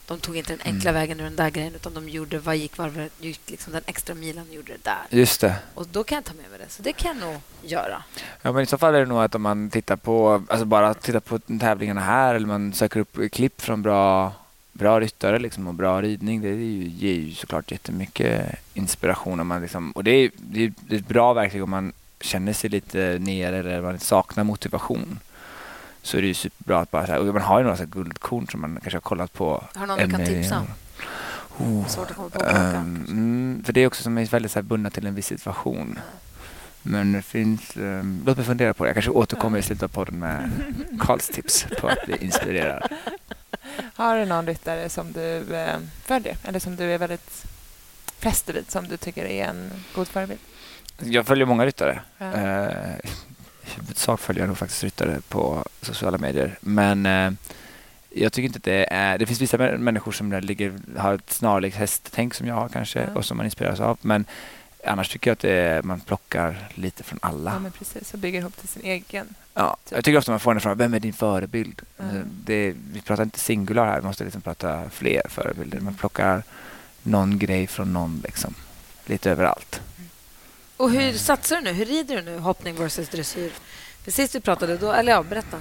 De 0.08 0.20
tog 0.20 0.38
inte 0.38 0.56
den 0.56 0.62
enkla 0.74 0.92
vägen 0.92 1.20
ur 1.20 1.24
den 1.24 1.36
där 1.36 1.50
grejen 1.50 1.76
utan 1.76 1.94
de 1.94 2.10
gjorde 2.10 2.40
vad 2.40 2.56
gick 2.58 2.78
varvet, 2.78 3.12
gick 3.20 3.50
liksom 3.50 3.74
den 3.74 3.82
extra 3.86 4.16
milen 4.16 4.48
och 4.50 4.56
gjorde 4.56 4.72
det 4.74 4.84
där. 4.84 5.18
Just 5.20 5.42
det. 5.42 5.56
Och 5.74 5.88
då 5.88 6.04
kan 6.04 6.16
jag 6.16 6.26
ta 6.26 6.34
med 6.34 6.50
mig 6.50 6.60
det. 6.60 6.70
Så 6.70 6.82
det 6.82 6.94
kan 6.94 7.18
jag 7.20 7.28
nog 7.32 7.42
göra. 7.62 8.04
Ja, 8.42 8.52
men 8.52 8.64
I 8.64 8.66
så 8.66 8.78
fall 8.78 8.96
är 8.96 9.00
det 9.00 9.06
nog 9.06 9.20
att 9.24 9.36
om 9.36 9.42
man 9.42 9.70
tittar 9.70 9.96
på, 9.96 10.44
alltså 10.50 10.66
bara 10.66 10.94
tittar 10.94 11.20
på 11.20 11.40
tävlingarna 11.40 12.02
här 12.02 12.36
eller 12.36 12.48
man 12.48 12.74
söker 12.74 13.00
upp 13.00 13.18
klipp 13.32 13.62
från 13.62 13.82
bra, 13.82 14.32
bra 14.72 15.00
ryttare 15.00 15.40
liksom, 15.40 15.68
och 15.68 15.74
bra 15.74 16.02
ridning. 16.02 16.42
Det 16.42 16.50
är 16.50 16.54
ju, 16.54 16.88
ger 16.88 17.14
ju 17.14 17.34
såklart 17.36 17.72
jättemycket 17.72 18.56
inspiration. 18.74 19.40
Om 19.40 19.48
man 19.48 19.62
liksom, 19.62 19.92
och 19.92 20.04
det 20.04 20.12
är, 20.12 20.32
det, 20.38 20.64
är, 20.64 20.74
det 20.80 20.96
är 20.96 21.00
ett 21.00 21.08
bra 21.08 21.34
verktyg 21.34 21.64
om 21.64 21.70
man 21.70 21.94
känner 22.24 22.54
sig 22.54 22.70
lite 22.70 23.18
nere 23.20 23.60
eller 23.60 23.82
man 23.82 24.00
saknar 24.00 24.44
motivation. 24.44 25.20
Så 26.02 26.18
är 26.18 26.22
det 26.22 26.28
ju 26.28 26.34
superbra 26.34 26.80
att 26.80 26.92
bara... 26.92 27.06
Så 27.06 27.12
här, 27.12 27.20
och 27.20 27.26
man 27.26 27.42
har 27.42 27.60
ju 27.60 27.64
några 27.64 27.78
så 27.78 27.84
här 27.84 27.90
guldkorn 27.90 28.48
som 28.48 28.62
man 28.62 28.80
kanske 28.82 28.96
har 28.96 29.02
kollat 29.02 29.34
på. 29.34 29.64
Har 29.76 29.88
någon 29.88 30.00
du 30.00 30.10
kan 30.10 30.26
tipsa 30.26 30.60
om? 30.60 30.68
Oh. 31.58 31.88
Svårt 31.88 32.10
att 32.12 32.16
komma 32.16 32.30
på. 32.30 32.46
Um, 32.46 33.06
mm, 33.08 33.64
för 33.66 33.74
det 33.74 33.82
är 33.82 33.88
också 33.88 34.04
som 34.04 34.18
är 34.18 34.26
väldigt 34.26 34.52
så 34.52 34.60
här 34.60 34.64
bundna 34.64 34.90
till 34.90 35.08
en 35.08 35.16
viss 35.16 35.28
situation. 35.28 36.00
Men 36.82 37.12
det 37.12 37.22
finns... 37.22 37.78
Um, 37.78 38.24
låt 38.26 38.38
mig 38.38 38.46
fundera 38.46 38.74
på 38.74 38.84
det. 38.84 38.88
Jag 38.88 38.96
kanske 38.96 39.12
återkommer 39.12 39.60
i 39.60 39.62
slutet 39.62 39.84
av 39.84 39.88
podden 39.88 40.20
med 40.20 40.52
Karls 41.00 41.28
tips 41.28 41.66
på 41.82 41.88
att 41.88 42.06
bli 42.06 42.18
inspirerad. 42.18 42.84
Har 43.96 44.18
du 44.18 44.26
någon 44.26 44.48
ryttare 44.48 44.90
som 44.90 45.12
du 45.12 45.56
eh, 45.56 45.78
följer 46.04 46.38
eller 46.44 46.60
som 46.60 46.76
du 46.76 46.84
är 46.84 46.98
väldigt 46.98 47.46
fäster 48.20 48.54
vid, 48.54 48.72
som 48.72 48.88
du 48.88 48.98
tycker 48.98 49.26
är 49.26 49.46
en 49.46 49.72
god 49.96 50.08
förebild? 50.08 50.40
Jag 51.06 51.26
följer 51.26 51.46
många 51.46 51.66
ryttare. 51.66 52.00
Ja. 52.18 52.26
Uh, 52.26 52.96
I 53.64 53.70
huvudsak 53.76 54.20
följer 54.20 54.42
jag 54.44 54.48
nog 54.48 54.58
faktiskt 54.58 54.84
ryttare 54.84 55.22
på 55.30 55.66
sociala 55.82 56.18
medier. 56.18 56.58
Men 56.62 57.06
eh, 57.06 57.32
jag 58.10 58.34
tycker 58.34 58.48
inte 58.48 58.58
att 58.58 58.64
det 58.64 58.94
är... 58.94 59.18
Det 59.18 59.26
finns 59.26 59.42
vissa 59.42 59.58
mä- 59.58 59.78
människor 59.78 60.12
som 60.12 60.32
ligger, 60.34 60.74
har 60.98 61.14
ett 61.14 61.32
snarlikt 61.32 61.78
hästtänk 61.78 62.34
som 62.34 62.48
jag 62.48 62.56
har 62.56 62.70
kanske 62.70 63.00
Ja. 63.00 63.08
och 63.16 63.26
som 63.26 63.38
man 63.38 63.46
inspireras 63.46 63.80
av. 63.80 63.98
Men 64.02 64.26
annars 64.86 65.10
tycker 65.10 65.30
jag 65.30 65.34
att 65.36 65.44
är, 65.44 65.82
man 65.82 66.00
plockar 66.00 66.70
lite 66.74 67.04
från 67.04 67.20
alla. 67.22 67.52
Ja, 67.52 67.60
men 67.60 67.72
precis. 67.72 68.14
Och 68.14 68.20
bygger 68.20 68.40
ihop 68.40 68.58
till 68.58 68.68
sin 68.68 68.84
egen. 68.86 69.36
Ja, 69.54 69.78
jag 69.90 70.04
tycker 70.06 70.18
ofta 70.18 70.32
man 70.32 70.40
får 70.40 70.54
den 70.54 70.62
frågan, 70.62 70.78
vem 70.78 70.94
är 70.94 71.00
din 71.00 71.14
förebild? 71.14 71.82
Mm. 72.00 72.16
Eh, 72.16 72.22
Det, 72.46 72.76
vi 72.94 73.02
pratar 73.02 73.24
inte 73.24 73.40
singular 73.40 73.86
här, 73.86 74.00
vi 74.02 74.06
måste 74.08 74.24
liksom 74.24 74.42
prata 74.42 74.90
fler 74.90 75.22
förebilder. 75.30 75.80
Man 75.80 75.94
plockar 75.96 76.44
någon 77.04 77.40
grej 77.40 77.68
från 77.68 77.94
någon, 77.94 78.22
liksom. 78.24 78.54
lite 79.06 79.32
överallt. 79.32 79.82
Och 80.78 80.92
hur 80.92 81.14
satsar 81.14 81.56
du 81.56 81.62
nu? 81.62 81.72
Hur 81.74 81.86
rider 81.86 82.16
du 82.16 82.22
nu? 82.22 82.40
Hoppning 82.40 82.76
versus 82.76 83.10
dressyr? 83.10 83.52
För 84.04 84.12
sist 84.12 84.36
vi 84.36 84.40
pratade, 84.40 84.78
då, 84.78 84.92
eller 84.92 85.12
ja, 85.12 85.24
berätta. 85.24 85.58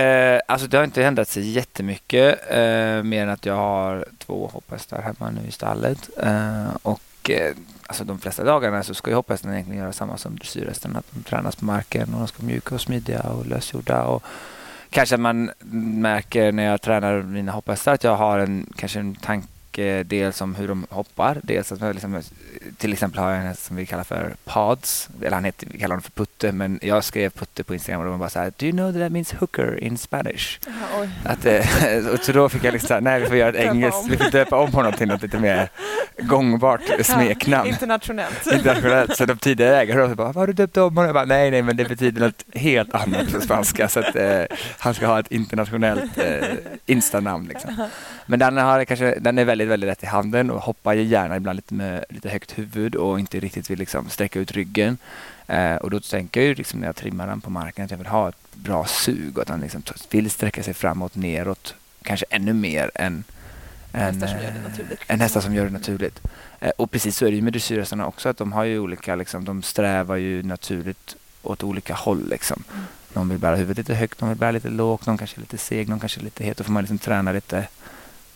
Eh, 0.00 0.40
alltså 0.48 0.66
det 0.66 0.76
har 0.76 0.84
inte 0.84 1.04
ändrat 1.04 1.28
sig 1.28 1.50
jättemycket, 1.50 2.40
eh, 2.50 3.02
mer 3.02 3.22
än 3.22 3.28
att 3.28 3.46
jag 3.46 3.54
har 3.54 4.06
två 4.18 4.50
hopphästar 4.52 5.02
hemma 5.02 5.30
nu 5.30 5.48
i 5.48 5.52
stallet. 5.52 6.10
Eh, 6.22 6.76
och 6.82 7.30
eh, 7.30 7.54
alltså 7.86 8.04
de 8.04 8.18
flesta 8.18 8.44
dagarna 8.44 8.82
så 8.82 8.94
ska 8.94 9.10
ju 9.10 9.16
hopphästarna 9.16 9.54
egentligen 9.54 9.82
göra 9.82 9.92
samma 9.92 10.16
som 10.16 10.36
dressyrhästarna. 10.36 10.98
Att 10.98 11.06
de 11.10 11.22
tränas 11.22 11.56
på 11.56 11.64
marken 11.64 12.14
och 12.14 12.18
de 12.18 12.28
ska 12.28 12.42
vara 12.42 12.46
mjuka 12.46 12.74
och 12.74 12.80
smidiga 12.80 13.22
och 13.22 13.46
lösgjorda. 13.46 14.02
Och 14.02 14.22
kanske 14.90 15.16
man 15.16 15.50
märker 16.00 16.52
när 16.52 16.64
jag 16.64 16.82
tränar 16.82 17.22
mina 17.22 17.52
hopphästar 17.52 17.92
att 17.92 18.04
jag 18.04 18.16
har 18.16 18.38
en, 18.38 18.66
kanske 18.76 18.98
en 18.98 19.14
tanke 19.14 19.48
dels 20.04 20.40
om 20.40 20.54
hur 20.54 20.68
de 20.68 20.86
hoppar. 20.90 21.40
Dels 21.42 21.72
att 21.72 21.94
liksom, 21.94 22.22
till 22.76 22.92
exempel 22.92 23.20
har 23.20 23.30
jag 23.30 23.40
en 23.40 23.46
häst 23.46 23.64
som 23.64 23.76
vi 23.76 23.86
kallar 23.86 24.04
för 24.04 24.36
Pods. 24.44 25.08
Eller 25.20 25.30
han 25.30 25.44
heter, 25.44 25.66
vi 25.70 25.78
kallar 25.78 25.88
honom 25.88 26.02
för 26.02 26.10
Putte, 26.10 26.52
men 26.52 26.78
jag 26.82 27.04
skrev 27.04 27.30
Putte 27.30 27.64
på 27.64 27.74
Instagram 27.74 28.00
och 28.00 28.06
de 28.06 28.10
var 28.10 28.18
bara 28.18 28.30
så 28.30 28.38
här 28.38 28.52
Do 28.56 28.66
you 28.66 28.72
know 28.72 28.92
that, 28.92 29.00
that 29.02 29.12
means 29.12 29.32
hooker 29.32 29.84
in 29.84 29.98
Spanish? 29.98 30.58
Oj. 31.00 31.08
Att, 31.24 31.46
eh, 31.46 32.06
och 32.12 32.18
så 32.18 32.32
då 32.32 32.48
fick 32.48 32.64
jag 32.64 32.72
liksom 32.72 33.04
nej 33.04 33.20
vi 33.20 33.26
får 33.26 33.36
göra 33.36 33.48
ett 33.48 33.70
engelskt, 33.70 34.08
vi 34.08 34.16
får 34.16 34.30
döpa 34.30 34.56
om 34.56 34.72
honom 34.72 34.92
till 34.92 35.08
något 35.08 35.22
lite 35.22 35.38
mer 35.38 35.70
gångbart 36.18 36.80
smeknamn. 37.02 37.68
Internationellt. 37.68 38.46
Internationellt. 38.46 39.16
Så 39.16 39.26
de 39.26 39.38
tidigare 39.38 39.76
ägarna 39.76 40.14
bara, 40.14 40.26
vad 40.26 40.36
har 40.36 40.46
du 40.46 40.52
döpt 40.52 40.76
om 40.76 40.82
honom? 40.82 41.04
Jag 41.04 41.14
bara, 41.14 41.24
nej, 41.24 41.50
nej, 41.50 41.62
men 41.62 41.76
det 41.76 41.84
betyder 41.84 42.20
något 42.20 42.44
helt 42.54 42.94
annat 42.94 43.32
på 43.32 43.40
spanska. 43.40 43.88
Så 43.88 44.00
att 44.00 44.16
eh, 44.16 44.42
han 44.78 44.94
ska 44.94 45.06
ha 45.06 45.20
ett 45.20 45.32
internationellt 45.32 46.18
eh, 46.18 46.48
instanamn. 46.86 47.48
Liksom. 47.48 47.88
Men 48.26 48.38
den, 48.38 48.56
har 48.56 48.84
kanske, 48.84 49.18
den 49.20 49.38
är 49.38 49.44
väldigt, 49.44 49.65
väldigt 49.68 49.88
lätt 49.88 50.02
i 50.02 50.06
handen 50.06 50.50
och 50.50 50.60
hoppar 50.60 50.94
gärna 50.94 51.36
ibland 51.36 51.56
lite 51.56 51.74
med 51.74 52.04
lite 52.08 52.28
högt 52.28 52.58
huvud 52.58 52.94
och 52.94 53.20
inte 53.20 53.40
riktigt 53.40 53.70
vill 53.70 53.78
liksom 53.78 54.08
sträcka 54.08 54.40
ut 54.40 54.52
ryggen. 54.52 54.98
Eh, 55.46 55.76
och 55.76 55.90
då 55.90 56.00
tänker 56.00 56.40
jag 56.40 56.48
ju 56.48 56.54
liksom 56.54 56.80
när 56.80 56.86
jag 56.86 56.96
trimmar 56.96 57.26
den 57.26 57.40
på 57.40 57.50
marken 57.50 57.84
att 57.84 57.90
jag 57.90 57.98
vill 57.98 58.06
ha 58.06 58.28
ett 58.28 58.54
bra 58.54 58.84
sug 58.86 59.36
och 59.36 59.42
att 59.42 59.48
han 59.48 59.60
liksom 59.60 59.82
vill 60.10 60.30
sträcka 60.30 60.62
sig 60.62 60.74
framåt, 60.74 61.14
neråt, 61.14 61.74
kanske 62.02 62.26
ännu 62.30 62.52
mer 62.52 62.90
än, 62.94 63.24
än, 63.92 64.22
Hästar 64.22 64.26
som 64.26 64.42
gör 64.42 64.50
det 64.52 64.68
naturligt. 64.68 65.00
än 65.06 65.20
hästar 65.20 65.40
som 65.40 65.54
gör 65.54 65.64
det 65.64 65.70
naturligt. 65.70 66.20
Eh, 66.60 66.70
Och 66.76 66.90
precis 66.90 67.16
så 67.16 67.26
är 67.26 67.30
det 67.30 67.36
ju 67.36 67.42
med 67.42 67.52
dressyrhästarna 67.52 68.06
också, 68.06 68.28
att 68.28 68.36
de 68.36 68.52
har 68.52 68.64
ju 68.64 68.78
olika, 68.78 69.14
liksom, 69.14 69.44
de 69.44 69.62
strävar 69.62 70.16
ju 70.16 70.42
naturligt 70.42 71.16
åt 71.42 71.62
olika 71.62 71.94
håll. 71.94 72.28
Liksom. 72.28 72.64
Mm. 72.72 72.84
Någon 73.12 73.28
vill 73.28 73.38
bära 73.38 73.56
huvudet 73.56 73.76
lite 73.76 73.94
högt, 73.94 74.20
någon 74.20 74.28
vill 74.28 74.38
bära 74.38 74.50
lite 74.50 74.68
lågt, 74.68 75.06
någon 75.06 75.18
kanske 75.18 75.36
är 75.36 75.40
lite 75.40 75.58
seg, 75.58 75.88
någon 75.88 76.00
kanske 76.00 76.20
är 76.20 76.24
lite 76.24 76.44
het. 76.44 76.56
Då 76.56 76.64
får 76.64 76.72
man 76.72 76.82
liksom 76.82 76.98
träna 76.98 77.32
lite 77.32 77.68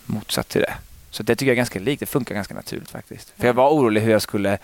motsatt 0.06 0.48
till 0.48 0.60
det. 0.60 0.74
Så 1.10 1.22
det 1.22 1.36
tycker 1.36 1.46
jag 1.46 1.54
är 1.54 1.56
ganska 1.56 1.78
likt. 1.78 2.00
Det 2.00 2.06
funkar 2.06 2.34
ganska 2.34 2.54
naturligt 2.54 2.90
faktiskt. 2.90 3.32
För 3.36 3.46
jag 3.46 3.54
var 3.54 3.70
orolig 3.70 4.00
hur 4.00 4.12
jag 4.12 4.22
skulle 4.22 4.58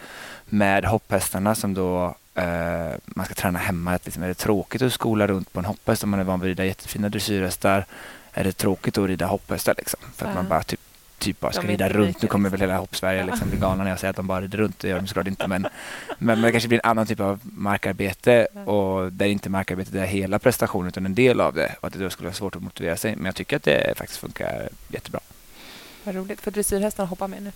med 0.47 0.85
hopphästarna 0.85 1.55
som 1.55 1.75
då 1.75 2.15
eh, 2.35 2.95
man 3.05 3.25
ska 3.27 3.35
träna 3.35 3.59
hemma. 3.59 3.95
Att 3.95 4.05
liksom, 4.05 4.23
är 4.23 4.29
det 4.29 4.35
tråkigt 4.35 4.83
att 4.83 4.93
skola 4.93 5.27
runt 5.27 5.53
på 5.53 5.59
en 5.59 5.65
hopphäst 5.65 6.05
om 6.05 6.11
man 6.11 6.21
är 6.21 6.25
van 6.25 6.41
vid 6.41 6.47
att 6.47 6.59
rida 6.59 6.65
jättefina 6.65 7.09
dressyrhästar? 7.09 7.85
Är 8.33 8.45
det 8.45 8.53
tråkigt 8.53 8.99
att 8.99 9.07
rida 9.07 9.27
hopphästar 9.27 9.75
liksom? 9.79 10.01
För 10.17 10.27
att 10.27 10.35
man 10.35 10.49
bara 10.49 10.63
typ, 10.63 10.81
typ 11.19 11.41
bara 11.41 11.53
ska 11.53 11.63
rida 11.63 11.89
runt. 11.89 12.23
Nu 12.23 12.29
kommer 12.29 12.49
väl 12.49 12.61
hela 12.61 12.77
hoppsverige 12.77 13.27
liksom 13.27 13.51
bli 13.51 13.59
galna 13.59 13.85
när 13.85 13.91
jag 13.91 13.99
säger 13.99 14.11
att 14.11 14.17
de 14.17 14.27
bara 14.27 14.41
rider 14.41 14.59
runt. 14.59 14.79
Det 14.79 14.89
gör 14.89 14.97
de 14.97 15.07
såklart 15.07 15.27
inte. 15.27 15.47
Men, 15.49 15.67
men, 16.19 16.43
det 16.43 16.53
kanske 16.53 16.69
blir 16.69 16.81
en 16.85 16.91
annan 16.91 17.07
typ 17.07 17.21
av 17.21 17.41
markarbete 17.43 18.47
och 18.47 19.13
där 19.13 19.27
inte 19.27 19.51
markarbetet 19.51 19.95
är 19.95 20.07
hela 20.07 20.39
prestationen 20.39 20.89
utan 20.89 21.07
en 21.07 21.15
del 21.15 21.41
av 21.41 21.55
det. 21.55 21.75
Och 21.81 21.87
att 21.87 21.93
det 21.93 21.99
då 21.99 22.11
skulle 22.11 22.27
vara 22.27 22.35
svårt 22.35 22.57
att 22.57 22.63
motivera 22.63 22.97
sig. 22.97 23.17
Men 23.17 23.25
jag 23.25 23.35
tycker 23.35 23.57
att 23.57 23.63
det 23.63 23.95
faktiskt 23.99 24.21
funkar 24.21 24.69
jättebra. 24.89 25.21
Vad 26.07 26.15
roligt. 26.15 26.41
För 26.41 26.51
dressyrhästarna 26.51 27.07
hoppar 27.09 27.29
med 27.29 27.43
nu. 27.43 27.53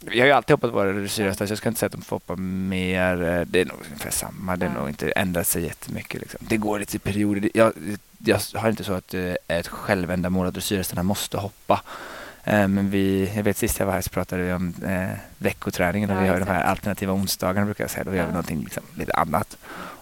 Jag 0.00 0.22
har 0.22 0.26
ju 0.26 0.32
alltid 0.32 0.50
hoppat 0.54 0.72
på 0.72 0.84
dressyrhästar 0.84 1.46
så 1.46 1.50
jag 1.52 1.58
ska 1.58 1.68
inte 1.68 1.78
säga 1.80 1.86
att 1.86 1.92
de 1.92 2.02
får 2.02 2.16
hoppa 2.16 2.36
mer. 2.36 3.22
Eh, 3.22 3.40
Det 3.46 3.60
är 3.60 3.64
nog 3.64 3.76
ungefär 3.86 4.10
samma. 4.10 4.56
Det 4.56 4.66
är 4.66 4.70
Ja. 4.74 4.78
nog 4.80 4.88
inte 4.88 5.10
ändrat 5.10 5.46
sig 5.46 5.62
jättemycket. 5.64 6.20
Liksom. 6.20 6.40
Det 6.48 6.56
går 6.56 6.78
lite 6.78 6.96
i 6.96 6.98
perioder. 6.98 7.50
Jag, 7.54 7.72
jag 8.18 8.40
har 8.54 8.68
inte 8.70 8.84
så 8.84 8.92
att 8.92 9.08
det 9.08 9.38
är 9.48 9.60
ett 9.60 9.68
självändamål 9.68 10.46
att 10.46 10.54
dressyrhästarna 10.54 11.02
måste 11.02 11.36
hoppa. 11.38 11.82
Eh, 12.44 12.68
Men 12.68 12.90
vi, 12.90 13.32
jag 13.36 13.42
vet 13.42 13.56
sist 13.56 13.78
jag 13.78 13.86
var 13.86 13.92
här 13.92 14.00
så 14.00 14.10
pratade 14.10 14.42
vi 14.42 14.52
om 14.52 14.74
eh, 14.86 15.18
veckoträningen 15.38 16.10
och 16.10 16.16
Ja, 16.16 16.20
vi 16.22 16.28
har 16.28 16.38
de 16.40 16.46
här 16.48 16.64
alternativa 16.64 17.12
onsdagarna 17.12 17.64
brukar 17.64 17.84
jag 17.84 17.90
säga. 17.90 18.04
Då 18.04 18.10
gör 18.10 18.16
vi 18.16 18.22
Ja. 18.22 18.26
någonting 18.28 18.60
liksom, 18.64 18.82
lite 18.94 19.12
annat. 19.12 19.56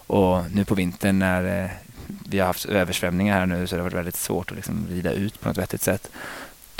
Och 0.07 0.51
nu 0.51 0.65
på 0.65 0.75
vintern 0.75 1.19
när 1.19 1.63
eh, 1.63 1.69
vi 2.29 2.39
har 2.39 2.47
haft 2.47 2.65
översvämningar 2.65 3.39
här 3.39 3.45
nu 3.45 3.67
så 3.67 3.75
det 3.75 3.81
har 3.81 3.89
varit 3.89 3.97
väldigt 3.97 4.15
svårt 4.15 4.49
att 4.51 4.55
liksom 4.55 4.87
rida 4.89 5.11
ut 5.11 5.41
på 5.41 5.47
något 5.47 5.57
vettigt 5.57 5.81
sätt. 5.81 6.09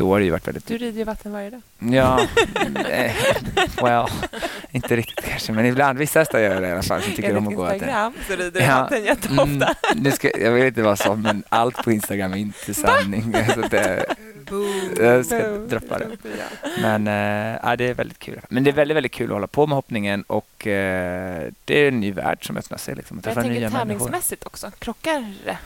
Då 0.02 0.14
har 0.14 0.20
det 0.20 0.26
ju 0.26 0.32
varit 0.32 0.48
väldigt 0.48 0.68
Du 0.68 0.78
rider 0.78 0.98
ju 0.98 1.04
vatten 1.04 1.32
varje 1.32 1.50
dag. 1.50 1.62
Ja, 1.80 2.20
eh, 2.90 3.12
well, 3.84 4.06
inte 4.72 4.96
riktigt 4.96 5.26
kanske, 5.26 5.52
men 5.52 5.66
ibland. 5.66 6.00
Vissa 6.00 6.20
hästar 6.20 6.40
gör 6.40 6.62
det 6.62 6.68
i 6.68 6.72
alla 6.72 6.82
fall. 6.82 7.02
Som 7.02 7.14
tycker 7.14 7.38
om 7.38 7.48
att 7.48 7.56
gå 7.56 7.62
vatten. 7.62 7.76
Instagram 7.76 8.14
så 8.28 8.36
rider 8.36 8.52
du 8.52 8.60
Ja, 8.60 8.82
vatten 8.82 9.04
jätteofta. 9.04 9.44
Mm, 9.44 9.68
nu 9.96 10.12
ska, 10.12 10.40
jag 10.40 10.52
vill 10.52 10.66
inte 10.66 10.82
vara 10.82 10.96
sån, 10.96 11.22
men 11.22 11.44
allt 11.50 11.84
på 11.84 11.92
Instagram 11.92 12.34
är 12.34 12.38
inte 12.38 12.74
sanning. 12.74 13.36
Så 13.56 13.62
det, 13.62 14.06
jag 15.00 15.26
ska 15.26 15.40
Boom. 15.40 15.68
droppa 15.68 16.00
det. 16.00 16.08
Men 16.82 17.06
ja, 17.64 17.76
det 17.76 17.86
är 17.86 17.94
väldigt 17.94 18.20
kul. 18.20 18.42
Men 18.50 18.64
det 18.64 18.70
är 18.70 18.74
väldigt, 18.74 18.96
väldigt 18.98 19.12
kul 19.12 19.28
att 19.30 19.34
hålla 19.34 19.48
på 19.48 19.68
med 19.68 19.76
hoppningen 19.76 20.24
och 20.24 20.68
eh, 20.68 21.48
det 21.66 21.76
är 21.84 21.88
en 21.88 22.00
ny 22.00 22.12
värld 22.12 22.48
som 22.48 22.58
öppnar 22.58 22.78
sig. 22.78 22.96
Liksom, 22.96 23.22
Jag 23.26 23.34
tänker 23.34 23.50
människor. 23.50 23.78
tävlingsmässigt 23.80 24.46
också. 24.46 24.72
Krockar 24.80 25.34
det? 25.46 25.58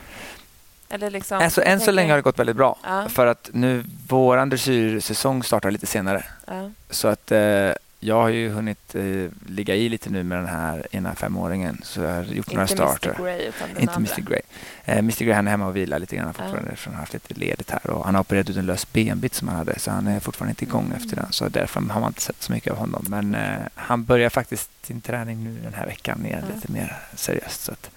Eller 0.95 1.09
liksom, 1.09 1.37
Alltså, 1.37 1.63
än 1.63 1.79
så 1.79 1.91
länge 1.91 2.11
har 2.11 2.15
det 2.17 2.21
gått 2.21 2.39
väldigt 2.39 2.55
bra. 2.55 2.77
Ja. 2.83 3.09
För 3.09 3.27
att 3.27 3.49
nu, 3.53 3.83
vår 4.07 4.45
dressyrsäsong 4.45 5.43
startar 5.43 5.71
lite 5.71 5.85
senare. 5.85 6.23
Ja. 6.47 6.71
Så 6.89 7.07
att 7.07 7.31
eh, 7.31 7.71
jag 7.99 8.15
har 8.15 8.29
ju 8.29 8.49
hunnit 8.49 8.95
eh, 8.95 9.03
ligga 9.47 9.75
i 9.75 9.89
lite 9.89 10.09
nu 10.09 10.23
med 10.23 10.37
den 10.37 10.47
här 10.47 10.87
ena 10.91 11.15
femåringen. 11.15 11.81
Så 11.83 12.01
jag 12.01 12.11
har 12.15 12.23
gjort 12.23 12.47
några 12.51 12.61
Inte 12.61 12.73
starter. 12.73 13.09
Mr 13.09 13.23
Grey 13.23 13.51
Inte. 13.79 13.95
Mr 13.95 14.21
Grey. 14.21 14.41
Eh, 14.85 14.97
Mr 14.97 15.23
Grey 15.25 15.33
han 15.33 15.47
är 15.47 15.51
hemma 15.51 15.67
och 15.67 15.75
vilar 15.75 15.99
lite 15.99 16.15
grann 16.15 16.33
fortfarande 16.33 16.71
eftersom 16.71 16.93
han 16.93 16.97
har 16.97 17.01
haft 17.01 17.13
lite 17.13 17.33
ledigt 17.33 17.71
här. 17.71 17.89
Och 17.89 18.05
han 18.05 18.15
har 18.15 18.21
opererat 18.21 18.49
ut 18.49 18.57
en 18.57 18.65
lös 18.65 18.93
benbit 18.93 19.33
som 19.33 19.47
han 19.47 19.57
hade 19.57 19.79
så 19.79 19.91
han 19.91 20.07
är 20.07 20.19
fortfarande 20.19 20.51
inte 20.51 20.63
igång 20.63 20.85
Mm. 20.85 20.97
efter 20.97 21.15
den. 21.15 21.31
Så 21.31 21.49
därför 21.49 21.81
har 21.81 22.01
man 22.01 22.09
inte 22.09 22.21
sett 22.21 22.41
så 22.43 22.51
mycket 22.51 22.71
av 22.71 22.77
honom. 22.77 23.05
Men 23.09 23.35
eh, 23.35 23.57
han 23.75 24.03
börjar 24.03 24.29
faktiskt 24.29 24.69
sin 24.85 25.01
träning 25.01 25.43
nu 25.43 25.59
den 25.63 25.73
här 25.73 25.85
veckan 25.85 26.25
igen 26.25 26.43
Ja. 26.49 26.55
lite 26.55 26.71
mer 26.71 26.97
seriöst. 27.15 27.61
Så 27.63 27.71
att 27.71 27.89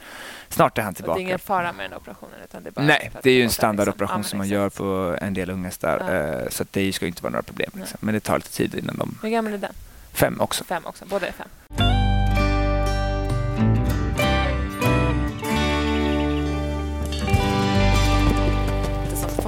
snart 0.49 0.79
är 0.79 0.83
han 0.83 0.89
Och 0.89 0.95
det 0.95 0.99
är 0.99 1.03
tillbaka. 1.03 1.21
ingen 1.21 1.39
fara 1.39 1.73
med 1.73 1.91
den 1.91 1.97
operationen? 1.99 2.35
Utan 2.45 2.63
det 2.63 2.69
är 2.69 2.73
bara 2.73 2.85
Nej, 2.87 3.11
för 3.13 3.21
det 3.23 3.31
är 3.31 3.35
ju 3.35 3.41
en 3.41 3.45
låta 3.47 3.55
standardoperation 3.55 4.17
liksom- 4.21 4.39
som 4.41 4.49
Ja, 4.51 4.59
man 4.59 4.63
gör 4.63 4.71
på 4.71 5.17
en 5.21 5.35
del 5.35 5.51
unghästar. 5.51 6.03
Ja. 6.09 6.41
Eh, 6.43 6.49
så 6.51 6.65
det 6.71 6.93
ska 6.93 7.07
inte 7.07 7.23
vara 7.23 7.31
några 7.31 7.43
problem. 7.43 7.71
Liksom. 7.75 7.99
Men 8.01 8.15
det 8.15 8.21
tar 8.21 8.37
lite 8.39 8.51
tid 8.53 8.75
innan 8.75 8.97
de... 8.97 9.19
Hur 9.23 9.29
gammal 9.29 9.53
är 9.53 9.59
den? 9.59 9.73
Fem 10.13 10.41
också. 10.41 10.65
Fem 10.65 10.87
också. 10.87 11.05
Båda 11.07 11.27
är 11.27 11.33
fem. 11.33 11.88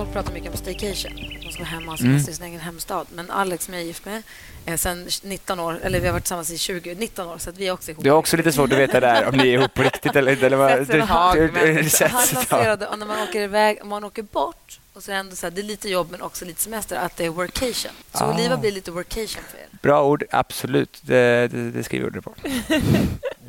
Folk 0.01 0.13
pratar 0.13 0.33
mycket 0.33 0.51
om 0.51 0.57
staycation. 0.57 1.13
De 1.45 1.51
ska 1.53 1.59
vara 1.59 1.69
hemma 1.71 1.93
och 1.93 2.01
Mm. 2.01 2.17
i 2.17 2.21
sin 2.21 2.45
egen 2.45 2.61
hemstad. 2.61 3.07
Men 3.15 3.31
Alex, 3.31 3.65
som 3.65 3.75
jag 3.75 3.83
är 3.83 3.87
gift 3.87 4.05
med, 4.05 4.23
är 4.67 4.77
sen 4.77 5.09
19 5.23 5.61
år, 5.61 5.79
eller 5.83 6.01
vi 6.01 6.07
har 6.07 6.13
varit 6.13 6.23
tillsammans 6.25 6.51
i 6.51 6.59
20, 6.59 6.95
19 6.95 7.27
år, 7.29 7.39
så 7.39 7.51
att 7.51 7.59
vi 7.59 7.67
är 7.69 7.73
också 7.73 7.91
ihop. 7.91 8.05
Du 8.05 8.11
har 8.11 8.19
också 8.19 8.37
lite 8.37 8.53
svårt 8.53 8.73
att 8.73 8.79
veta 8.79 9.01
där 9.01 9.29
om 9.29 9.37
ni 9.37 9.43
är 9.49 9.53
ihop 9.59 9.75
på 9.75 9.83
riktigt 9.83 10.17
eller 10.17 10.33
inte. 10.33 10.47
Eller 10.47 10.57
vad- 10.57 10.71
Sätts 10.79 10.91
en 10.91 11.01
hag 11.01 11.37
du- 11.37 11.47
du- 11.49 11.83
du- 11.83 12.07
Han 12.07 12.27
lanserade, 12.35 12.87
och 12.87 12.99
när 12.99 13.07
man 13.07 13.29
åker 13.29 13.41
iväg, 13.41 13.79
om 13.83 13.89
man 13.89 14.05
åker 14.05 14.23
bort, 14.23 14.81
och 14.95 15.03
så 15.03 15.11
är 15.11 15.15
det 15.15 15.21
ändå 15.21 15.37
så 15.37 15.47
här, 15.47 15.51
det 15.51 15.61
är 15.61 15.63
lite 15.63 15.89
jobb 15.89 16.09
men 16.11 16.23
också 16.23 16.45
lite 16.45 16.61
semester, 16.63 16.97
att 16.97 17.17
det 17.17 17.25
är 17.25 17.31
workation. 17.31 17.93
Så 18.15 18.25
Ah. 18.25 18.35
Oliva 18.35 18.57
blir 18.57 18.73
lite 18.73 18.91
workation 18.91 19.43
för 19.51 19.59
er. 19.59 19.67
Bra 19.83 20.05
ord, 20.05 20.25
absolut. 20.31 20.99
Det, 21.03 21.49
det, 21.49 21.71
det 21.71 21.85
skriver 21.85 22.05
jag 22.07 22.17
under 22.17 22.21
på. 22.21 22.35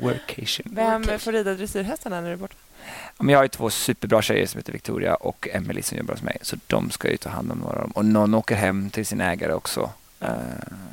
Workation. 0.00 0.66
Vem 0.74 1.00
Workation. 1.02 1.18
får 1.18 1.32
rida 1.32 1.54
dressyrhästarna 1.54 2.20
när 2.20 2.26
du 2.28 2.32
är 2.32 2.36
borta? 2.36 2.54
Men 3.18 3.28
jag 3.28 3.38
har 3.38 3.44
ju 3.44 3.48
två 3.48 3.70
superbra 3.70 4.22
tjejer 4.22 4.46
som 4.46 4.58
heter 4.58 4.72
Victoria 4.72 5.14
och 5.14 5.48
Emily 5.52 5.82
som 5.82 5.98
jobbar 5.98 6.14
hos 6.14 6.22
mig. 6.22 6.38
Så 6.42 6.56
de 6.66 6.90
ska 6.90 7.10
ju 7.10 7.16
ta 7.16 7.28
hand 7.28 7.52
om 7.52 7.58
några 7.58 7.74
av 7.74 7.80
dem. 7.82 7.90
Och 7.90 8.04
någon 8.04 8.34
åker 8.34 8.54
hem 8.54 8.90
till 8.90 9.06
sin 9.06 9.20
ägare 9.20 9.52
också. 9.52 9.90
Eh, 10.20 10.30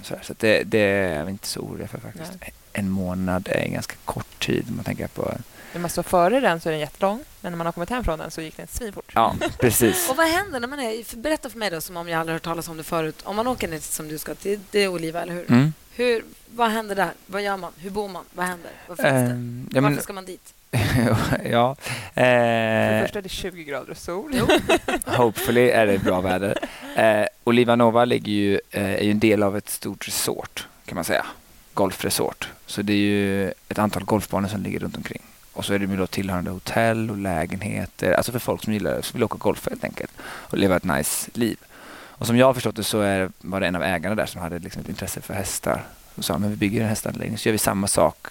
så 0.02 0.34
det, 0.38 0.63
det 0.63 0.80
är 0.80 1.23
vi 1.23 1.32
inte 1.32 1.47
så 1.47 1.60
oroliga 1.60 1.88
för 1.88 1.99
faktiskt. 1.99 2.32
En 2.73 2.89
månad 2.89 3.47
är 3.52 3.62
en 3.65 3.73
ganska 3.73 3.95
kort 4.06 4.39
tid 4.39 4.65
om 4.69 4.75
man 4.75 4.86
tänker 4.86 5.08
på... 5.08 5.34
När 5.73 5.82
man 5.82 5.89
står 5.89 6.04
före 6.04 6.39
den 6.39 6.62
så 6.62 6.69
är 6.69 6.71
den 6.71 6.80
jättelång, 6.80 7.23
men 7.41 7.52
när 7.52 7.58
man 7.58 7.65
har 7.65 7.71
kommit 7.71 7.89
hem 7.89 8.04
från 8.04 8.19
den 8.19 8.32
så 8.32 8.41
gick 8.41 8.58
den 8.58 8.67
svinfort. 8.67 9.12
Ja, 9.15 9.36
precis. 9.60 10.10
Och 10.10 10.15
vad 10.15 10.28
händer 10.28 10.60
när 10.60 10.67
man 10.67 10.80
är... 10.80 11.17
Berätta 11.17 11.49
för 11.49 11.58
mig 11.58 11.69
då, 11.69 11.82
som 11.82 11.97
om 11.97 12.10
jag 12.10 12.19
aldrig 12.19 12.34
hört 12.36 12.43
talas 12.43 12.67
om 12.67 12.78
det 12.78 12.84
förut. 12.84 13.21
Om 13.23 13.36
man 13.36 13.47
åker 13.47 13.67
ner 13.67 13.80
som 13.80 14.08
du 14.08 14.17
ska 14.17 14.36
till, 14.36 14.60
det 14.71 14.80
är 14.80 14.88
Oliva, 14.88 15.21
eller 15.21 15.34
hur? 15.34 15.52
Mm. 15.52 15.73
hur? 15.95 16.23
Vad 16.56 16.69
händer 16.69 16.95
där? 16.95 17.12
Vad 17.25 17.41
gör 17.41 17.58
man? 17.58 17.73
Hur 17.78 17.89
bor 17.89 18.08
man? 18.08 18.25
Vad 18.34 18.45
händer? 18.45 18.71
Vad 18.88 18.97
finns 18.97 19.10
det? 19.10 19.15
Ehm, 19.17 19.69
ja, 19.73 19.82
men, 19.82 19.91
Varför 19.91 20.04
ska 20.04 20.13
man 20.13 20.25
dit? 20.25 20.54
ja. 21.51 21.75
För 22.13 22.21
det 22.21 22.99
Eh, 22.99 23.01
första 23.01 23.19
är 23.19 23.23
det 23.23 23.29
20 23.29 23.63
grader 23.63 23.91
och 23.91 23.97
sol. 23.97 24.34
Hopefully 25.05 25.69
är 25.69 25.88
det 25.88 25.99
bra 25.99 26.21
väder. 26.21 26.58
Eh, 26.95 27.25
Oliva 27.43 27.75
Nova 27.75 28.05
ligger 28.05 28.32
ju, 28.32 28.60
eh, 28.71 28.93
är 28.93 29.03
ju 29.03 29.12
en 29.12 29.19
del 29.19 29.43
av 29.43 29.58
ett 29.58 29.69
stort 29.69 30.08
resort 30.08 30.67
kan 30.86 30.95
man 30.95 31.03
säga. 31.03 31.25
Golfresort. 31.73 32.49
Så 32.65 32.82
det 32.82 32.93
är 32.93 32.97
ju 32.97 33.47
ett 33.47 33.79
antal 33.79 34.03
golfbanor 34.03 34.47
som 34.47 34.63
ligger 34.63 34.79
runt 34.79 34.97
omkring. 34.97 35.21
Och 35.53 35.65
så 35.65 35.73
är 35.73 35.79
det 35.79 35.86
ju 35.86 35.97
då 35.97 36.08
tillhörande 36.08 36.51
hotell 36.51 37.12
och 37.12 37.17
lägenheter. 37.17 38.12
Alltså 38.13 38.32
för 38.32 38.39
folk 38.39 38.63
som 38.63 38.73
gillar 38.73 39.01
som 39.01 39.17
vill 39.17 39.23
åka 39.23 39.38
golf 39.38 39.67
helt 39.69 39.84
enkelt. 39.84 40.12
Och 40.21 40.58
leva 40.58 40.75
ett 40.75 40.84
nice 40.84 41.32
liv. 41.34 41.58
Och 41.91 42.27
som 42.27 42.38
jag 42.38 42.45
har 42.45 42.53
förstått 42.53 42.75
det 42.75 42.84
så 42.84 43.01
är, 43.01 43.32
var 43.41 43.60
det 43.60 43.67
en 43.67 43.75
av 43.75 43.84
ägarna 43.84 44.15
där 44.15 44.25
som 44.25 44.41
hade 44.41 44.60
liksom 44.60 44.82
ett 44.82 44.89
intresse 44.89 45.21
för 45.21 45.34
hästar. 45.34 45.84
Och 46.15 46.25
sa 46.25 46.38
men 46.38 46.49
vi 46.49 46.55
bygger 46.55 46.82
en 46.82 46.89
hästanläggning 46.89 47.38
så 47.38 47.49
gör 47.49 47.51
vi 47.51 47.58
samma 47.58 47.88
sak 47.88 48.27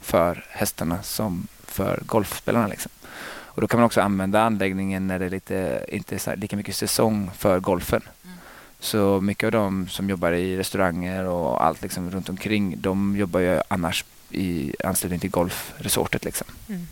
för 0.00 0.44
hästarna 0.50 1.02
som 1.02 1.46
för 1.72 2.02
golfspelarna. 2.06 2.66
Liksom. 2.66 2.92
Och 3.54 3.60
då 3.60 3.68
kan 3.68 3.80
man 3.80 3.86
också 3.86 4.00
använda 4.00 4.42
anläggningen 4.42 5.06
när 5.06 5.18
det 5.18 5.24
är 5.24 5.30
lite, 5.30 5.84
inte 5.88 6.14
är 6.14 6.36
lika 6.36 6.56
mycket 6.56 6.76
säsong 6.76 7.30
för 7.38 7.60
golfen. 7.60 8.02
Mm. 8.24 8.36
Så 8.80 9.20
mycket 9.20 9.46
av 9.46 9.52
de 9.52 9.88
som 9.88 10.10
jobbar 10.10 10.32
i 10.32 10.56
restauranger 10.56 11.24
och 11.24 11.64
allt 11.64 11.82
liksom 11.82 12.10
runt 12.10 12.28
omkring, 12.28 12.74
de 12.78 13.16
jobbar 13.16 13.40
ju 13.40 13.60
annars 13.68 14.04
i 14.30 14.74
anslutning 14.84 15.20
till 15.20 15.30
golfresortet. 15.30 16.24
Liksom. 16.24 16.46
Mm. 16.68 16.86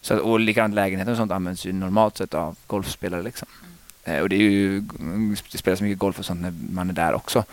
Så, 0.00 0.18
och 0.18 0.40
likadant 0.40 0.74
lägenheten 0.74 1.12
och 1.12 1.16
sånt 1.16 1.32
används 1.32 1.66
ju 1.66 1.72
normalt 1.72 2.16
sett 2.16 2.34
av 2.34 2.56
golfspelare. 2.66 3.22
Liksom. 3.22 3.48
Eh, 4.04 4.18
och 4.18 4.28
det, 4.28 4.36
är 4.36 4.40
ju, 4.40 4.80
det 5.52 5.58
spelas 5.58 5.80
mycket 5.80 5.98
golf 5.98 6.18
och 6.18 6.24
sånt 6.24 6.40
när 6.40 6.54
man 6.72 6.90
är 6.90 6.94
där 6.94 7.14
också. 7.14 7.44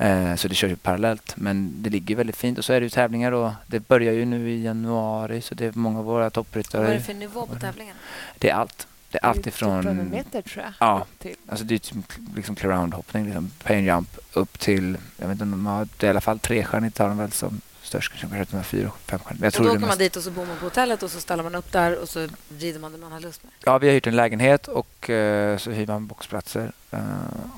Eh, 0.00 0.34
så 0.36 0.48
det 0.48 0.54
körs 0.54 0.70
ju 0.70 0.76
parallellt. 0.76 1.36
Men 1.36 1.82
det 1.82 1.90
ligger 1.90 2.16
väldigt 2.16 2.36
fint. 2.36 2.58
Och 2.58 2.64
så 2.64 2.72
är 2.72 2.80
det 2.80 2.84
ju 2.84 2.90
tävlingar 2.90 3.32
och 3.32 3.50
det 3.66 3.88
börjar 3.88 4.12
ju 4.12 4.24
nu 4.24 4.50
i 4.50 4.62
januari 4.64 5.40
så 5.40 5.54
det 5.54 5.66
är 5.66 5.72
många 5.74 5.98
av 5.98 6.04
våra 6.04 6.16
Vad 6.18 6.26
är 6.26 6.30
toppryttare. 6.30 6.94
det 6.94 7.00
för 7.00 7.14
nivå 7.14 7.46
på 7.46 7.54
tävlingen? 7.54 7.96
Det 8.38 8.50
är 8.50 8.54
allt. 8.54 8.86
Det 9.10 9.18
är 9.18 9.24
allt 9.26 9.42
Det 9.44 9.48
är 9.48 9.48
ifrån... 9.48 9.82
typ 9.82 10.12
meter, 10.12 10.42
tror 10.42 10.64
jag. 10.64 10.72
Ja. 10.80 11.06
Till. 11.18 11.36
Alltså 11.48 11.64
det 11.64 11.74
är 11.74 11.78
typ 11.78 11.96
liksom 12.36 12.54
clear-round-hoppning, 12.56 13.24
liksom 13.24 13.50
pay 13.64 13.76
and 13.76 13.86
jump 13.86 14.18
upp 14.32 14.58
till, 14.58 14.96
jag 15.16 15.26
vet 15.26 15.32
inte 15.32 15.42
om 15.44 15.50
de 15.50 15.66
har, 15.66 15.88
det 15.96 16.06
är 16.06 16.08
i 16.08 16.10
alla 16.10 16.20
fall 16.20 16.38
trestjärnigt 16.38 16.98
har 16.98 17.08
de 17.08 17.18
väl 17.18 17.32
som 17.32 17.60
störst, 17.82 18.12
kanske 18.20 18.44
de 18.50 18.56
har 18.56 18.62
fyra 18.62 18.90
femstjärnigt. 19.06 19.42
Jag 19.42 19.48
Och 19.48 19.54
tror 19.54 19.66
då 19.66 19.72
åker 19.72 19.86
man 19.86 19.98
dit 19.98 20.16
och 20.16 20.22
så 20.22 20.30
bor 20.30 20.46
man 20.46 20.56
på 20.56 20.64
hotellet 20.64 21.02
och 21.02 21.10
så 21.10 21.20
ställer 21.20 21.42
man 21.42 21.54
upp 21.54 21.72
där 21.72 21.98
och 22.02 22.08
så 22.08 22.28
rider 22.58 22.80
man 22.80 22.92
det 22.92 22.98
man 22.98 23.12
har 23.12 23.20
lust 23.20 23.42
med. 23.44 23.52
ja, 23.64 23.78
vi 23.78 23.86
har 23.86 23.94
hyrt 23.94 24.06
en 24.06 24.16
lägenhet 24.16 24.68
och 24.68 25.10
eh, 25.10 25.56
så 25.58 25.70
hyr 25.70 25.86
man 25.86 26.06
boxplatser 26.06 26.72
eh, 26.90 27.00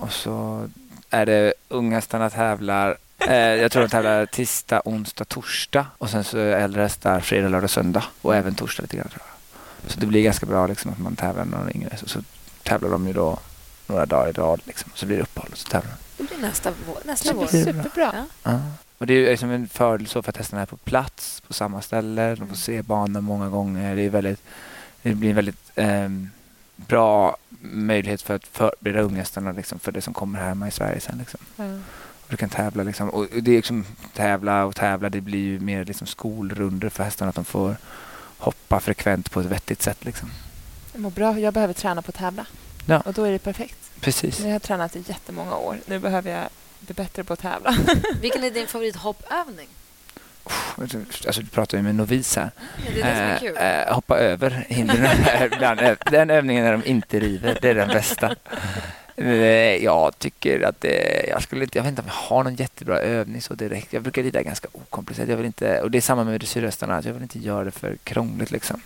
och 0.01 0.13
så 0.13 0.69
är 1.13 1.27
det 1.27 1.55
unghästarna 1.69 2.31
tävlar 2.31 2.97
Eh, 3.29 3.37
jag 3.37 3.73
tror 3.73 3.83
de 3.83 3.89
tävlar 3.89 4.27
tisdag, 4.27 4.83
onsdag, 4.85 5.25
torsdag 5.25 5.87
och 5.99 6.11
sen 6.11 6.25
så 6.25 6.39
äldre 6.39 6.83
hästar 6.83 7.21
fredag, 7.21 7.49
lördag, 7.49 7.71
söndag 7.71 8.05
och 8.23 8.37
även 8.37 8.55
torsdag 8.55 8.83
lite 8.83 8.97
grann. 8.97 9.09
Tror 9.09 9.23
jag. 9.25 9.93
Så 9.93 10.01
det 10.01 10.07
blir 10.07 10.23
ganska 10.23 10.47
bra 10.47 10.67
liksom, 10.67 10.91
att 10.91 10.99
man 10.99 11.17
tävlar 11.17 11.45
när 11.45 11.59
de 11.59 11.69
är 11.69 11.77
yngre. 11.77 11.97
Så, 11.97 12.09
så 12.09 12.21
tävlar 12.63 12.91
de 12.91 13.07
ju 13.07 13.13
då 13.13 13.39
några 13.87 14.07
dagar 14.07 14.29
i 14.29 14.33
rad. 14.33 14.61
Liksom. 14.65 14.91
Så 14.95 15.07
blir 15.07 15.17
det 15.17 15.23
uppehåll 15.23 15.49
och 15.53 15.59
så 15.59 15.69
tävlar 15.69 15.95
Det 16.17 16.25
blir 16.25 16.39
nästa 16.39 16.73
vår. 16.87 16.99
Nästa 17.05 17.33
vår. 17.33 17.47
Superbra. 17.47 18.13
Ja. 18.15 18.25
Ja. 18.43 18.61
Och 18.99 19.07
det 19.07 19.15
är 19.15 19.31
liksom 19.31 19.51
en 19.51 19.69
fördel 19.69 20.07
så 20.07 20.23
för 20.23 20.31
att 20.31 20.37
hästarna 20.37 20.63
är 20.63 20.67
på 20.67 20.77
plats 20.77 21.41
på 21.41 21.53
samma 21.53 21.83
ställe. 21.83 22.35
De 22.35 22.49
får 22.49 22.57
se 22.57 22.83
banan 22.83 23.25
många 23.25 23.49
gånger. 23.49 23.97
Det, 23.97 24.03
är 24.03 24.11
väldigt, 24.11 24.43
det 25.03 25.15
blir 25.15 25.31
en 25.31 25.37
väldigt 25.37 25.71
ehm, 25.75 26.31
bra 26.77 27.37
möjlighet 27.63 28.23
för 28.23 28.35
att 28.35 28.47
förbereda 28.47 29.01
unghästarna 29.01 29.53
liksom, 29.53 29.79
för 29.79 29.93
det 29.93 30.03
som 30.03 30.15
kommer 30.15 30.39
här 30.39 30.49
hemma 30.49 30.69
i 30.69 30.71
Sverige 30.71 31.01
sen. 31.01 31.19
Liksom. 31.19 31.41
Och 32.23 32.29
du 32.29 32.37
kan 32.37 32.49
tävla 32.49 32.83
liksom. 32.83 33.11
Och 33.11 33.27
det 33.43 33.51
är 33.51 33.57
liksom 33.57 33.87
tävla 34.15 34.65
och 34.65 34.77
tävla. 34.77 35.09
Det 35.09 35.21
blir 35.21 35.41
ju 35.41 35.61
mer 35.61 35.85
liksom 35.85 36.07
skolrunder 36.07 36.89
för 36.89 37.05
hästarna 37.05 37.29
att 37.29 37.35
de 37.35 37.45
får 37.45 37.77
hoppa 38.39 38.81
frekvent 38.81 39.31
på 39.31 39.41
ett 39.41 39.47
vettigt 39.47 39.83
sätt. 39.83 40.05
Liksom. 40.05 40.31
Jag 40.93 41.01
mår 41.01 41.11
bra. 41.11 41.39
Jag 41.39 41.55
behöver 41.55 41.75
träna 41.75 42.03
på 42.03 42.09
att 42.09 42.15
tävla. 42.15 42.47
Ja. 42.87 43.01
Och 43.01 43.13
då 43.13 43.25
är 43.25 43.33
det 43.33 43.39
perfekt. 43.39 43.91
Precis. 44.01 44.39
Nu 44.39 44.45
har 44.45 44.53
jag 44.53 44.63
tränat 44.63 44.97
i 44.97 45.05
jättemånga 45.09 45.57
år. 45.57 45.79
Nu 45.87 45.99
behöver 45.99 46.31
jag 46.31 46.49
bli 46.81 46.95
bättre 46.95 47.25
på 47.25 47.33
att 47.33 47.41
tävla. 47.41 47.77
Vilken 48.21 48.45
är 48.45 48.51
din 48.51 48.67
favorithoppövning? 48.67 49.69
Alltså, 51.27 51.41
du 51.41 51.47
pratar 51.47 51.79
ju 51.79 51.83
med 51.85 51.95
novis 51.95 52.37
här. 52.37 52.51
Ja. 53.01 53.07
Eh, 53.07 53.81
eh, 53.81 53.95
hoppa 53.95 54.19
över 54.19 54.67
hindren. 54.69 55.09
Ibland. 55.53 55.81
Den 56.11 56.31
övningen 56.31 56.65
när 56.65 56.73
de 56.73 56.85
inte 56.85 57.21
river, 57.21 57.59
det 57.63 57.71
är 57.71 57.75
den 57.75 57.89
bästa. 57.89 58.37
Eh, 59.17 59.85
Jag 59.85 60.19
tycker 60.19 60.63
att 60.63 60.81
det, 60.81 61.27
jag 61.29 61.43
skulle 61.43 61.65
inte, 61.65 61.79
jag 61.79 61.83
vet 61.83 61.89
inte 61.91 62.03
om 62.03 62.09
jag 62.09 62.15
har 62.37 62.45
någon 62.45 62.55
jättebra 62.55 62.99
övning 62.99 63.43
så 63.43 63.55
direkt. 63.55 63.93
Jag 63.93 64.03
brukar 64.03 64.23
rida 64.23 64.43
ganska 64.43 64.69
okomplicerat. 64.73 65.29
Jag 65.29 65.37
vill 65.37 65.47
inte, 65.47 65.81
och 65.81 65.91
det 65.91 65.99
är 65.99 66.03
samma 66.03 66.25
med 66.25 66.41
dressyrhästarna. 66.41 67.03
Jag 67.05 67.13
vill 67.13 67.23
inte 67.23 67.39
göra 67.39 67.65
det 67.65 67.71
för 67.71 67.97
krångligt 68.05 68.51
liksom. 68.51 68.83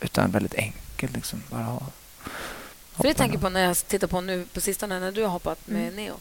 Utan 0.00 0.30
väldigt 0.30 0.54
enkelt 0.54 1.14
liksom. 1.14 1.42
Bara 1.50 1.62
ha. 1.62 1.82
För 2.96 3.02
det 3.02 3.14
tänker 3.14 3.38
på 3.38 3.48
när 3.48 3.60
jag 3.64 3.76
tittar 3.76 4.06
på 4.06 4.20
nu 4.20 4.44
på 4.54 4.60
sistone 4.60 5.00
när 5.00 5.12
du 5.12 5.22
har 5.22 5.28
hoppat 5.28 5.58
med 5.64 5.82
Mm. 5.82 5.94
Neo. 5.96 6.14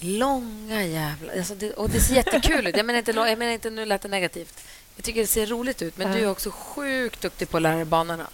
Långa 0.00 0.84
jävla... 0.84 1.32
Alltså 1.32 1.54
det, 1.54 1.72
och 1.72 1.90
det 1.90 2.00
ser 2.00 2.14
jättekul 2.14 2.66
ut. 2.66 2.76
Jag 2.76 2.86
menar 2.86 2.98
inte, 2.98 3.10
jag 3.12 3.38
menar 3.38 3.52
inte 3.52 3.70
nu 3.70 3.84
lät 3.84 4.02
det 4.02 4.08
negativt. 4.08 4.60
Jag 4.96 5.04
tycker 5.04 5.20
det 5.20 5.26
ser 5.26 5.46
roligt 5.46 5.82
ut, 5.82 5.96
men 5.96 6.08
Ja. 6.08 6.14
du 6.16 6.20
är 6.24 6.30
också 6.30 6.50
sjukt 6.50 7.20
duktig 7.20 7.48
på 7.50 7.56
att 7.56 7.62
lära 7.62 7.76
dig 7.76 7.84
banorna. 7.84 8.26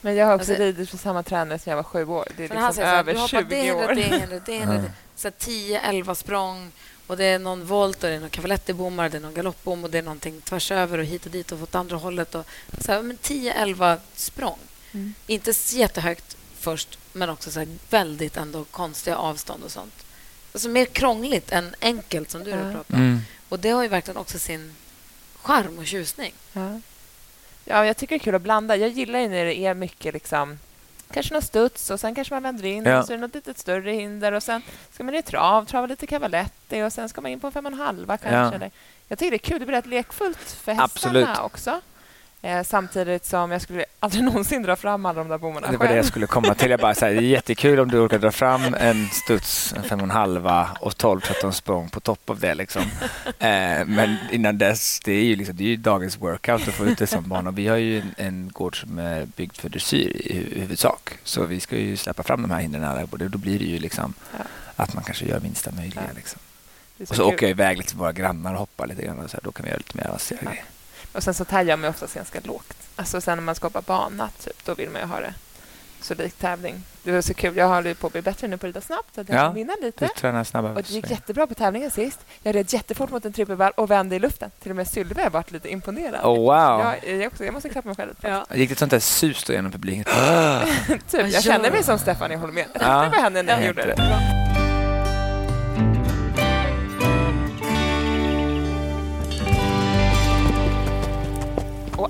Men 0.00 0.16
jag 0.16 0.26
har 0.26 0.34
också 0.34 0.50
Alltså- 0.50 0.62
ridit 0.64 0.90
för 0.90 0.98
samma 0.98 1.22
tränare 1.22 1.58
sedan 1.58 1.70
jag 1.70 1.76
var 1.76 1.82
sju 1.82 2.04
år. 2.06 2.28
Det 2.36 2.44
är 2.44 2.48
liksom 2.48 2.72
säger 2.74 2.88
här, 2.88 2.98
över 2.98 3.12
du 3.12 3.18
hoppar 3.18 3.42
20 3.42 3.62
det 3.62 3.72
år. 3.72 3.94
det 3.94 4.02
hindret, 4.02 4.46
det 4.46 4.54
hindret. 4.54 4.82
Ja. 4.86 4.90
Så 5.16 5.28
här 5.28 5.34
10-11 5.38 6.14
språng 6.14 6.72
och 7.06 7.16
det 7.16 7.24
är 7.24 7.38
någon 7.38 7.66
volt 7.66 7.96
och 8.04 8.08
det 8.10 8.16
är 8.16 8.20
någon 8.20 8.30
cavaletti-bommar, 8.30 9.08
det 9.08 9.16
är 9.16 9.20
någon 9.20 9.34
galoppbom 9.34 9.84
och 9.84 9.90
det 9.90 9.98
är 9.98 10.02
någonting 10.02 10.40
tvärs 10.40 10.70
över 10.72 10.98
och 10.98 11.04
hit 11.04 11.26
och 11.26 11.32
dit 11.32 11.52
och 11.52 11.62
åt 11.62 11.74
andra 11.74 11.96
hållet. 11.96 12.34
Och 12.34 12.44
så 12.80 12.92
här, 12.92 13.02
men 13.02 13.16
10-11 13.18 13.96
språng. 14.14 14.58
Mm. 14.92 15.14
Inte 15.26 15.52
jättehögt 15.70 16.36
först, 16.58 16.98
men 17.12 17.30
också 17.30 17.50
så 17.50 17.58
här 17.58 17.68
väldigt 17.90 18.36
ändå 18.36 18.64
konstiga 18.64 19.16
avstånd 19.16 19.64
och 19.64 19.70
sånt. 19.70 19.94
Alltså 20.52 20.68
mer 20.68 20.84
krångligt 20.86 21.52
än 21.52 21.74
enkelt, 21.80 22.30
som 22.30 22.44
du 22.44 22.50
Ja. 22.50 22.56
har 22.56 22.72
pratat 22.72 22.90
om. 22.90 22.96
Mm. 23.00 23.20
Och 23.48 23.58
det 23.58 23.70
har 23.70 23.82
ju 23.82 23.88
verkligen 23.88 24.18
också 24.18 24.38
sin 24.38 24.72
charm 25.42 25.78
och 25.78 25.86
tjusning. 25.86 26.34
Ja. 26.52 26.80
ja, 27.64 27.86
jag 27.86 27.96
tycker 27.96 28.14
det 28.14 28.22
är 28.22 28.24
kul 28.24 28.34
att 28.34 28.42
blanda. 28.42 28.76
Jag 28.76 28.88
gillar 28.88 29.18
ju 29.18 29.28
när 29.28 29.44
det 29.44 29.54
är 29.58 29.74
mycket 29.74 30.14
liksom 30.14 30.58
Kanske 31.12 31.32
någon 31.34 31.42
studs 31.42 31.90
och 31.90 32.00
sen 32.00 32.14
kanske 32.14 32.34
man 32.34 32.42
vänder 32.42 32.64
in 32.64 32.84
Ja. 32.84 32.98
och 33.00 33.06
så 33.06 33.12
är 33.12 33.16
det 33.16 33.20
något 33.20 33.34
litet 33.34 33.58
större 33.58 33.90
hinder 33.92 34.32
och 34.32 34.42
sen 34.42 34.62
ska 34.92 35.04
man 35.04 35.14
i 35.14 35.22
trav, 35.22 35.64
trava 35.64 35.86
lite 35.86 36.06
cavaletti 36.06 36.82
och 36.82 36.92
sen 36.92 37.08
ska 37.08 37.20
man 37.20 37.30
in 37.30 37.40
på 37.40 37.46
en 37.46 37.52
fem 37.52 37.66
och 37.66 37.72
en 37.72 37.78
halva 37.78 38.16
kanske. 38.16 38.36
Ja. 38.36 38.52
Eller. 38.54 38.70
Jag 39.08 39.18
tycker 39.18 39.30
det 39.30 39.36
är 39.36 39.38
kul. 39.38 39.60
Det 39.60 39.66
blir 39.66 39.76
rätt 39.76 39.86
lekfullt 39.86 40.38
för 40.38 40.72
hästarna 40.72 40.84
Absolut. 40.84 41.38
också. 41.38 41.80
Eh, 42.42 42.62
samtidigt 42.62 43.24
som 43.24 43.50
jag 43.50 43.62
skulle 43.62 43.84
aldrig 44.00 44.24
någonsin 44.24 44.62
dra 44.62 44.76
fram 44.76 45.06
alla 45.06 45.18
de 45.18 45.28
där 45.28 45.38
bommarna 45.38 45.70
Det 45.70 45.76
var 45.76 45.86
det 45.86 45.94
jag 45.94 46.02
själv. 46.02 46.08
skulle 46.10 46.26
komma 46.26 46.54
till. 46.54 46.70
Jag 46.70 46.80
bara, 46.80 46.94
så 46.94 47.04
här, 47.04 47.12
det 47.12 47.18
är 47.18 47.22
jättekul 47.22 47.80
om 47.80 47.88
du 47.90 47.98
orkar 47.98 48.18
dra 48.18 48.30
fram 48.32 48.74
en 48.74 49.08
studs, 49.08 49.72
en 49.76 49.82
fem 49.82 49.98
och 49.98 50.04
en 50.04 50.10
halva 50.10 50.68
och 50.80 50.92
12-13 50.92 51.50
språng 51.50 51.88
på 51.88 52.00
topp 52.00 52.30
av 52.30 52.40
det. 52.40 52.54
Liksom. 52.54 52.82
Eh, 53.38 53.86
men 53.86 54.16
innan 54.32 54.58
dess, 54.58 55.00
det 55.04 55.12
är 55.12 55.22
ju, 55.24 55.36
liksom, 55.36 55.56
det 55.56 55.64
är 55.64 55.68
ju 55.68 55.76
dagens 55.76 56.18
workout 56.18 56.68
att 56.68 56.74
få 56.74 56.86
ut 56.86 56.98
det 56.98 57.06
som 57.06 57.28
barn. 57.28 57.46
Och 57.46 57.58
vi 57.58 57.68
har 57.68 57.76
ju 57.76 57.98
en, 58.00 58.14
en 58.16 58.50
gård 58.52 58.80
som 58.80 58.98
är 58.98 59.26
byggd 59.26 59.56
för 59.56 59.68
dressyr 59.68 60.10
i 60.16 60.32
hu- 60.34 60.60
huvudsak. 60.60 61.10
Så 61.24 61.42
vi 61.44 61.60
ska 61.60 61.76
ju 61.76 61.96
släppa 61.96 62.22
fram 62.22 62.42
de 62.42 62.50
här 62.50 62.60
hindren. 62.60 62.84
alla. 62.84 63.04
Och 63.10 63.18
det- 63.18 63.28
Då 63.28 63.38
blir 63.38 63.58
det 63.58 63.64
ju 63.64 63.78
liksom 63.78 64.14
Ja. 64.32 64.44
att 64.76 64.94
man 64.94 65.04
kanske 65.04 65.24
gör 65.24 65.40
minsta 65.40 65.70
möjliga. 65.70 66.02
Ja. 66.08 66.12
Liksom. 66.16 66.40
Och 67.00 67.08
så 67.08 67.14
kul. 67.14 67.22
åker 67.34 67.46
jag 67.46 67.50
iväg 67.50 67.76
lite 67.76 67.88
till 67.88 67.98
våra 67.98 68.12
grannar 68.12 68.52
och 68.52 68.58
hoppar 68.58 68.86
lite 68.86 69.02
grann. 69.02 69.18
Och 69.18 69.30
så 69.30 69.36
här, 69.36 69.40
då 69.44 69.52
kan 69.52 69.64
vi 69.64 69.68
göra 69.70 69.78
lite 69.78 69.96
mer 69.96 70.06
avancerade 70.06 70.44
Ja. 70.44 70.50
grejer. 70.50 70.64
Och 71.12 71.22
sen 71.22 71.34
så 71.34 71.44
jag 71.68 71.78
mig 71.78 71.90
oftast 71.90 72.14
ganska 72.14 72.40
lågt. 72.44 72.76
Alltså 72.96 73.20
sen 73.20 73.38
när 73.38 73.42
man 73.42 73.54
ska 73.54 73.66
hoppa 73.66 73.80
bana, 73.80 74.28
typ, 74.44 74.64
då 74.64 74.74
vill 74.74 74.90
man 74.90 75.00
ju 75.00 75.06
ha 75.06 75.20
det 75.20 75.34
så 76.02 76.14
lik 76.14 76.34
tävling. 76.38 76.82
Det 77.02 77.12
var 77.12 77.20
så 77.20 77.34
kul. 77.34 77.56
Jag 77.56 77.68
håller 77.68 77.94
på 77.94 78.06
att 78.06 78.12
bli 78.12 78.22
bättre 78.22 78.48
nu 78.48 78.56
på 78.56 78.66
att 78.66 78.68
rida 78.68 78.80
snabbt, 78.80 79.14
så 79.14 79.20
att 79.20 79.28
jag 79.28 79.38
Ja, 79.38 79.50
vinna 79.50 79.72
Du 79.80 79.86
lite. 79.86 80.08
tränar 80.08 80.44
snabbare. 80.44 80.72
Och 80.74 80.82
det 80.82 80.90
gick 80.90 81.10
jättebra 81.10 81.46
på 81.46 81.54
tävlingen 81.54 81.90
sist. 81.90 82.18
Jag 82.42 82.54
red 82.54 82.72
jättefort 82.72 83.10
mot 83.10 83.24
en 83.24 83.32
trippelvall 83.32 83.72
och 83.76 83.90
vände 83.90 84.16
i 84.16 84.18
luften. 84.18 84.50
Till 84.62 84.70
och 84.70 84.76
med 84.76 84.88
har 85.22 85.30
varit 85.30 85.50
lite 85.50 85.68
imponerad. 85.68 86.20
Oh, 86.24 86.36
wow! 86.36 86.94
jag, 87.04 87.14
jag, 87.20 87.26
också, 87.26 87.44
jag 87.44 87.54
måste 87.54 87.68
klappa 87.68 87.88
mig 87.88 87.96
själv. 87.96 88.14
Ja. 88.20 88.46
Gick 88.54 88.68
det 88.68 88.72
ett 88.72 88.78
sånt 88.78 88.90
där 88.90 89.00
sus 89.00 89.44
då 89.44 89.52
genom 89.52 89.72
publiken? 89.72 90.04
typ, 91.10 91.32
jag 91.32 91.42
kände 91.42 91.70
mig 91.70 91.82
som 91.84 91.98
Stefanie 91.98 92.36
Holmén. 92.36 92.68
Jag 92.72 92.82
Ja. 92.82 92.86
tittade 93.04 93.10
på 93.10 93.22
henne 93.22 93.42
när 93.42 93.52
jag 93.52 93.62
Ja. 93.62 93.66
gjorde 93.66 93.82
det. 93.86 94.39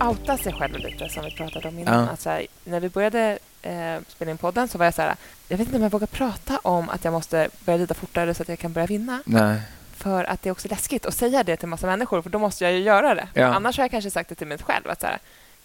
Outa 0.01 0.37
sig 0.39 0.53
själv 0.53 0.79
lite, 0.79 1.09
som 1.09 1.25
vi 1.25 1.31
pratade 1.31 1.69
om 1.69 1.79
innan. 1.79 2.05
Ja. 2.05 2.11
Att 2.11 2.21
så 2.21 2.31
här, 2.31 2.47
när 2.65 2.81
vi 2.81 2.89
började 2.89 3.39
eh, 3.63 3.97
spela 4.09 4.31
in 4.31 4.39
podden 4.39 4.69
så 4.69 4.79
var 4.79 4.85
jag 4.85 4.95
så 4.95 5.03
här... 5.03 5.17
Jag 5.49 5.59
vet 5.59 5.67
inte 5.67 5.77
om 5.77 5.83
jag 5.83 5.91
vågar 5.91 6.07
prata 6.07 6.59
om 6.63 6.89
att 6.89 7.05
jag 7.05 7.13
måste 7.13 7.49
börja 7.65 7.79
rida 7.79 7.95
fortare 7.95 8.35
så 8.35 8.43
att 8.43 8.49
jag 8.49 8.59
kan 8.59 8.73
börja 8.73 8.87
vinna. 8.87 9.23
Nej. 9.27 9.61
För 9.97 10.25
att 10.25 10.43
det 10.43 10.49
är 10.49 10.53
också 10.53 10.69
läskigt 10.69 11.07
att 11.07 11.15
säga 11.15 11.43
det 11.43 11.57
till 11.57 11.69
massa 11.69 11.87
människor, 11.87 12.23
för 12.23 12.31
då 12.31 12.39
måste 12.39 12.65
jag 12.65 12.73
ju 12.73 12.79
göra 12.79 13.15
det. 13.15 13.29
Ja. 13.35 13.47
Annars 13.47 13.77
har 13.77 13.85
jag 13.85 13.91
kanske 13.91 14.11
sagt 14.11 14.29
det 14.29 14.35
till 14.35 14.47
mig 14.47 14.59
själv, 14.59 14.91
att 14.91 15.01
så 15.01 15.07
här, 15.07 15.19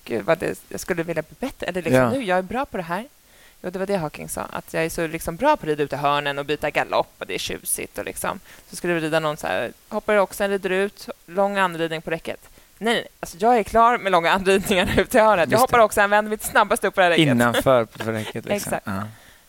Gud, 0.04 0.26
vad 0.26 0.38
det, 0.38 0.60
jag 0.70 0.80
skulle 0.80 1.04
vilja 1.04 1.22
bli 1.22 1.36
bättre. 1.48 1.66
Eller 1.68 1.82
liksom, 1.82 2.02
Ja. 2.02 2.10
nu, 2.10 2.24
jag 2.24 2.38
är 2.38 2.42
bra 2.42 2.66
på 2.66 2.78
det 2.78 2.84
här. 2.84 3.06
Jo, 3.62 3.70
det 3.70 3.80
var 3.80 3.86
det 3.86 3.98
Hawking 3.98 4.30
sa, 4.30 4.42
att 4.42 4.74
jag 4.74 4.86
är 4.86 4.90
så 4.90 5.08
liksom 5.08 5.36
bra 5.36 5.58
på 5.58 5.62
att 5.64 5.68
rida 5.68 5.84
ut 5.84 5.94
i 5.94 5.96
hörnen 5.96 6.40
och 6.40 6.46
byta 6.46 6.70
galopp 6.70 7.14
och 7.18 7.26
det 7.26 7.34
är 7.36 7.40
tjusigt. 7.40 7.98
Och 7.98 8.06
liksom. 8.06 8.40
Så 8.70 8.76
skulle 8.76 8.94
vi 8.94 9.00
rida 9.00 9.20
någon 9.20 9.38
så 9.38 9.48
här, 9.48 9.72
hoppar 9.90 10.16
också 10.16 10.44
rider 10.48 10.70
ut, 10.70 11.10
lång 11.26 11.58
anridning 11.58 12.02
på 12.02 12.12
räcket. 12.12 12.50
Nej, 12.78 12.94
nej, 12.94 13.08
alltså 13.20 13.38
jag 13.40 13.58
är 13.58 13.64
klar 13.64 13.98
med 13.98 14.12
långa 14.12 14.32
anridningar 14.32 15.00
ut 15.00 15.16
i 15.16 15.20
hörnet. 15.20 15.52
Jag 15.52 15.60
hoppar 15.60 15.78
det. 15.78 15.84
också 15.84 16.02
en, 16.02 16.10
vänder 16.10 16.30
mitt 16.30 16.44
snabbast 16.44 16.84
upp 16.84 16.96
på 16.96 17.00
det 17.02 17.06
här 17.06 17.12
räcket. 17.12 17.28
Innanför 17.28 17.86
på 17.86 18.12
räcket. 18.12 18.34
Liksom. 18.46 18.52
Exakt. 18.56 18.86
Ja. 18.88 19.04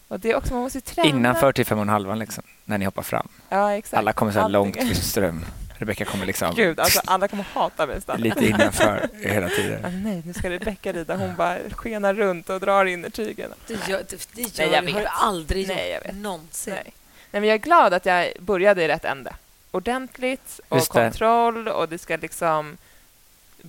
Och 0.08 0.20
det 0.20 0.30
är 0.30 0.36
också, 0.36 0.52
man 0.54 0.62
måste 0.62 0.78
ju 0.78 0.82
träna. 0.82 1.08
Innanför 1.08 1.52
till 1.52 1.66
fem 1.66 1.78
och 1.78 1.82
en 1.82 1.88
halvan 1.88 2.18
liksom, 2.18 2.44
när 2.64 2.78
ni 2.78 2.84
hoppar 2.84 3.02
fram. 3.02 3.28
Ja, 3.48 3.72
exakt. 3.72 3.98
Alla 3.98 4.12
kommer 4.12 4.32
så 4.32 4.40
här 4.40 4.48
långt 4.48 4.76
Allting. 4.76 4.88
vid 4.88 5.02
ström. 5.02 5.44
Rebecka 5.78 6.04
kommer 6.04 6.26
liksom 6.26 6.54
Gud, 6.54 6.80
alltså 6.80 7.00
alla 7.04 7.28
kommer 7.28 7.42
hata 7.54 7.86
mig 7.86 8.00
snart. 8.00 8.18
lite 8.18 8.46
innanför 8.46 9.08
hela 9.22 9.46
Ah, 9.46 9.50
tiden. 9.50 10.02
nej, 10.04 10.22
nu 10.26 10.32
ska 10.34 10.50
Rebecka 10.50 10.92
rida. 10.92 11.16
Hon 11.16 11.36
bara 11.36 11.58
skenar 11.72 12.14
runt 12.14 12.50
och 12.50 12.60
drar 12.60 12.84
innertygen. 12.84 13.50
Det 13.66 13.88
gör, 13.88 14.02
det, 14.10 14.28
det 14.32 14.42
gör 14.42 14.66
Nej, 14.66 14.70
jag 14.72 14.82
har 14.82 14.86
du 14.86 14.92
vet. 14.92 15.08
aldrig 15.20 15.68
Nej, 15.68 15.88
jag 15.90 15.96
gjort. 15.96 16.06
vet. 16.06 16.14
Någonsin. 16.14 16.74
Nej. 16.74 16.82
nej, 17.30 17.40
men 17.40 17.44
jag 17.44 17.54
är 17.54 17.58
glad 17.58 17.94
att 17.94 18.06
jag 18.06 18.32
började 18.40 18.82
i 18.82 18.88
rätt 18.88 19.04
ände. 19.04 19.32
Ordentligt 19.70 20.60
och 20.68 20.76
Just 20.76 20.92
det. 20.92 21.00
kontroll 21.00 21.68
och 21.68 21.88
det 21.88 21.98
ska 21.98 22.16
liksom 22.16 22.76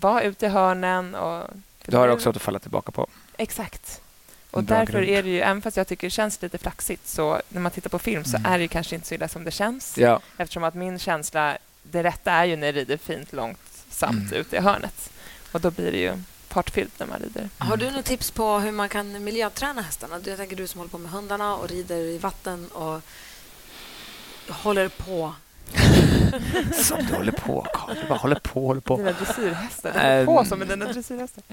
vara 0.02 0.22
ute 0.24 0.46
i 0.46 0.50
hörnen. 0.50 1.16
Och 1.16 1.48
Du 1.86 1.98
har 1.98 2.08
också 2.08 2.30
att 2.30 2.42
falla 2.42 2.60
tillbaka 2.60 2.92
på. 2.92 3.08
Exakt. 3.38 4.02
Och 4.52 4.64
därför 4.64 4.94
grund. 4.94 5.10
är 5.10 5.24
det 5.24 5.30
ju, 5.30 5.42
även 5.42 5.62
fast 5.62 5.78
jag 5.78 5.88
tycker 5.88 6.08
det 6.08 6.12
känns 6.12 6.42
lite 6.42 6.58
flaxigt, 6.58 7.08
så 7.08 7.42
när 7.50 7.62
man 7.62 7.72
tittar 7.72 7.90
på 7.90 8.00
film 8.00 8.26
så 8.26 8.38
Mm. 8.38 8.52
är 8.54 8.58
det 8.58 8.62
ju 8.62 8.68
kanske 8.68 8.96
inte 8.96 9.08
så 9.08 9.14
illa 9.16 9.28
som 9.28 9.44
det 9.44 9.52
känns. 9.52 9.98
Ja. 9.98 10.20
Eftersom 10.38 10.64
att 10.64 10.74
min 10.76 11.00
känsla, 11.00 11.58
det 11.84 12.04
rätta 12.04 12.32
är 12.32 12.46
ju 12.46 12.56
när 12.56 12.68
jag 12.68 12.76
rider 12.76 12.98
fint, 12.98 13.34
långt, 13.34 13.60
samt 13.90 14.32
Mm. 14.32 14.34
ute 14.34 14.56
i 14.56 14.60
hörnet. 14.60 15.10
Och 15.52 15.62
då 15.62 15.72
blir 15.72 15.92
det 15.92 15.98
ju 15.98 16.14
fartfyllt 16.48 17.00
när 17.00 17.08
man 17.08 17.20
rider. 17.20 17.50
Har 17.58 17.78
du 17.78 17.90
några 17.90 18.04
tips 18.04 18.32
på 18.32 18.60
hur 18.60 18.72
man 18.72 18.90
kan 18.90 19.24
miljöträna 19.24 19.82
hästarna? 19.82 20.20
Jag 20.26 20.38
tänker 20.38 20.56
du 20.56 20.68
som 20.68 20.78
håller 20.80 20.92
på 20.92 20.98
med 20.98 21.12
hundarna 21.12 21.56
och 21.56 21.70
rider 21.70 21.96
i 21.98 22.18
vatten 22.18 22.68
och 22.68 23.02
håller 24.50 24.88
på. 24.90 25.34
Som 26.74 27.06
du 27.10 27.16
håller 27.16 27.32
på, 27.32 27.68
Karl. 27.74 27.96
Du 27.96 28.08
bara 28.08 28.18
håller 28.20 28.36
på, 28.36 28.62
håller 28.68 28.82
på. 28.82 28.98
Dina 28.98 29.12
dressyrhästar. 29.12 29.92
Du 29.94 30.00
håller 30.00 30.26
på 30.26 30.40
Ehm. 30.40 30.46
som 30.46 30.60
med 30.60 30.68
dina 30.68 30.86
dressyrhästar. 30.86 31.44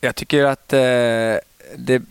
Jag 0.00 0.16
tycker 0.16 0.44
att 0.44 0.72
eh, 0.72 0.78
det... 0.78 1.94
eh, 1.94 2.02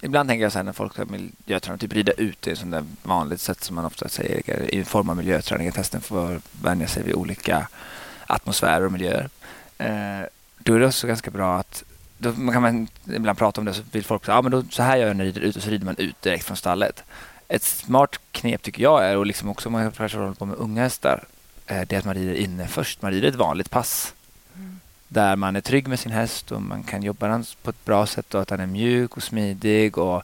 Ibland 0.00 0.28
tänker 0.28 0.42
jag 0.42 0.52
så 0.52 0.58
här 0.58 0.62
när 0.64 0.72
folk 0.72 0.92
ska 0.92 1.04
miljöträna, 1.04 1.78
typ 1.78 1.92
rida 1.92 2.12
ut, 2.12 2.42
det 2.42 2.50
är 2.50 2.54
sånt 2.54 2.70
där 2.72 2.84
vanligt 3.02 3.40
sätt 3.40 3.64
som 3.64 3.76
man 3.76 3.84
ofta 3.84 4.08
säger 4.08 4.74
i 4.74 4.84
form 4.84 5.08
av 5.08 5.16
miljöträning, 5.16 5.68
att 5.68 5.76
hästen 5.76 6.00
får 6.00 6.40
vänja 6.62 6.88
sig 6.88 7.02
vid 7.02 7.14
olika 7.14 7.68
atmosfärer 8.26 8.84
och 8.86 8.92
miljöer. 8.92 9.28
Eh, 9.78 10.20
då 10.58 10.74
är 10.74 10.80
det 10.80 10.86
också 10.86 11.06
ganska 11.06 11.30
bra 11.30 11.58
att 11.58 11.84
då 12.18 12.32
kan 12.32 12.62
man 12.62 12.88
ibland 13.14 13.38
prata 13.38 13.60
om 13.60 13.64
det 13.64 13.74
så 13.74 13.82
vill 13.92 14.04
folk 14.04 14.24
säga 14.24 14.36
ah, 14.38 14.42
men 14.42 14.52
då, 14.52 14.64
så 14.70 14.82
här 14.82 14.96
gör 14.96 15.06
jag 15.06 15.16
när 15.16 15.24
jag 15.24 15.28
rider 15.36 15.40
ut 15.48 15.56
och 15.56 15.62
så 15.62 15.70
rider 15.70 15.84
man 15.84 15.96
ut 15.98 16.22
direkt 16.22 16.44
från 16.44 16.56
stallet. 16.56 17.02
Ett 17.48 17.62
smart 17.62 18.20
knep 18.32 18.62
tycker 18.62 18.82
jag 18.82 19.04
är, 19.04 19.16
och 19.16 19.26
liksom 19.26 19.48
också 19.48 19.68
om 19.68 19.72
man 19.72 19.82
håller 19.82 20.34
på 20.34 20.46
med 20.46 20.56
unga 20.56 20.82
hästar, 20.82 21.24
eh, 21.66 21.80
det 21.86 21.92
är 21.92 21.98
att 21.98 22.04
man 22.04 22.14
rider 22.14 22.34
inne 22.34 22.68
först. 22.68 23.02
Man 23.02 23.12
rider 23.12 23.28
ett 23.28 23.34
vanligt 23.34 23.70
pass 23.70 24.14
där 25.14 25.36
man 25.36 25.56
är 25.56 25.60
trygg 25.60 25.88
med 25.88 26.00
sin 26.00 26.12
häst 26.12 26.52
och 26.52 26.62
man 26.62 26.82
kan 26.82 27.02
jobba 27.02 27.28
den 27.28 27.44
på 27.62 27.70
ett 27.70 27.84
bra 27.84 28.06
sätt 28.06 28.34
och 28.34 28.42
att 28.42 28.48
den 28.48 28.60
är 28.60 28.66
mjuk 28.66 29.16
och 29.16 29.22
smidig 29.22 29.98
och 29.98 30.22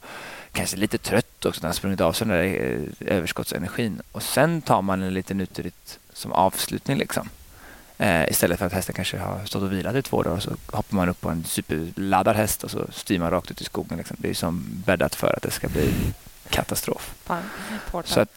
kanske 0.51 0.77
lite 0.77 0.97
trött 0.97 1.45
också 1.45 1.61
när 1.61 1.67
han 1.67 1.73
sprungit 1.73 2.01
av 2.01 2.13
sig 2.13 2.27
den 2.27 2.37
där 2.37 2.45
eh, 2.45 3.15
överskottsenergin. 3.15 4.01
Och 4.11 4.23
sen 4.23 4.61
tar 4.61 4.81
man 4.81 5.01
en 5.01 5.13
liten 5.13 5.41
uteritt 5.41 5.99
som 6.13 6.31
avslutning 6.31 6.97
liksom. 6.97 7.29
Eh, 7.97 8.29
istället 8.29 8.59
för 8.59 8.65
att 8.65 8.73
hästen 8.73 8.95
kanske 8.95 9.17
har 9.17 9.45
stått 9.45 9.63
och 9.63 9.71
vilat 9.71 9.95
i 9.95 10.01
två 10.01 10.23
dagar 10.23 10.35
och 10.35 10.43
så 10.43 10.49
hoppar 10.49 10.95
man 10.95 11.09
upp 11.09 11.21
på 11.21 11.29
en 11.29 11.43
superladdad 11.43 12.35
häst 12.35 12.63
och 12.63 12.71
så 12.71 12.85
styr 12.91 13.19
man 13.19 13.31
rakt 13.31 13.51
ut 13.51 13.61
i 13.61 13.63
skogen. 13.63 13.97
Liksom. 13.97 14.17
Det 14.19 14.29
är 14.29 14.33
som 14.33 14.65
bäddat 14.85 15.15
för 15.15 15.33
att 15.37 15.43
det 15.43 15.51
ska 15.51 15.67
bli 15.67 15.93
katastrof. 16.51 17.15
Så 18.05 18.19
att 18.19 18.35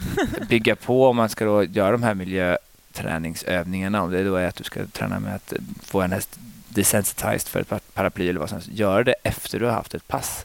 bygga 0.49 0.77
på 0.77 1.09
om 1.09 1.17
man 1.17 1.29
ska 1.29 1.45
då 1.45 1.65
göra 1.65 1.93
de 1.93 2.03
här 2.03 2.15
miljöträningsövningarna, 2.15 4.03
om 4.03 4.11
det 4.11 4.25
då 4.25 4.37
är 4.37 4.47
att 4.47 4.57
du 4.57 4.65
ska 4.65 4.87
träna 4.87 5.21
med 5.21 5.35
att 5.35 5.53
få 5.83 6.01
en 6.01 6.13
häst 6.13 6.39
desensitized 6.69 7.49
för 7.49 7.61
ett 7.61 7.95
paraply 7.95 8.29
eller 8.29 8.41
vad 8.41 8.49
som 8.49 8.57
helst. 8.57 8.71
Gör 8.73 9.05
det 9.05 9.15
efter 9.23 9.61
du 9.61 9.67
har 9.67 9.73
haft 9.73 9.95
ett 9.95 10.09
pass. 10.09 10.45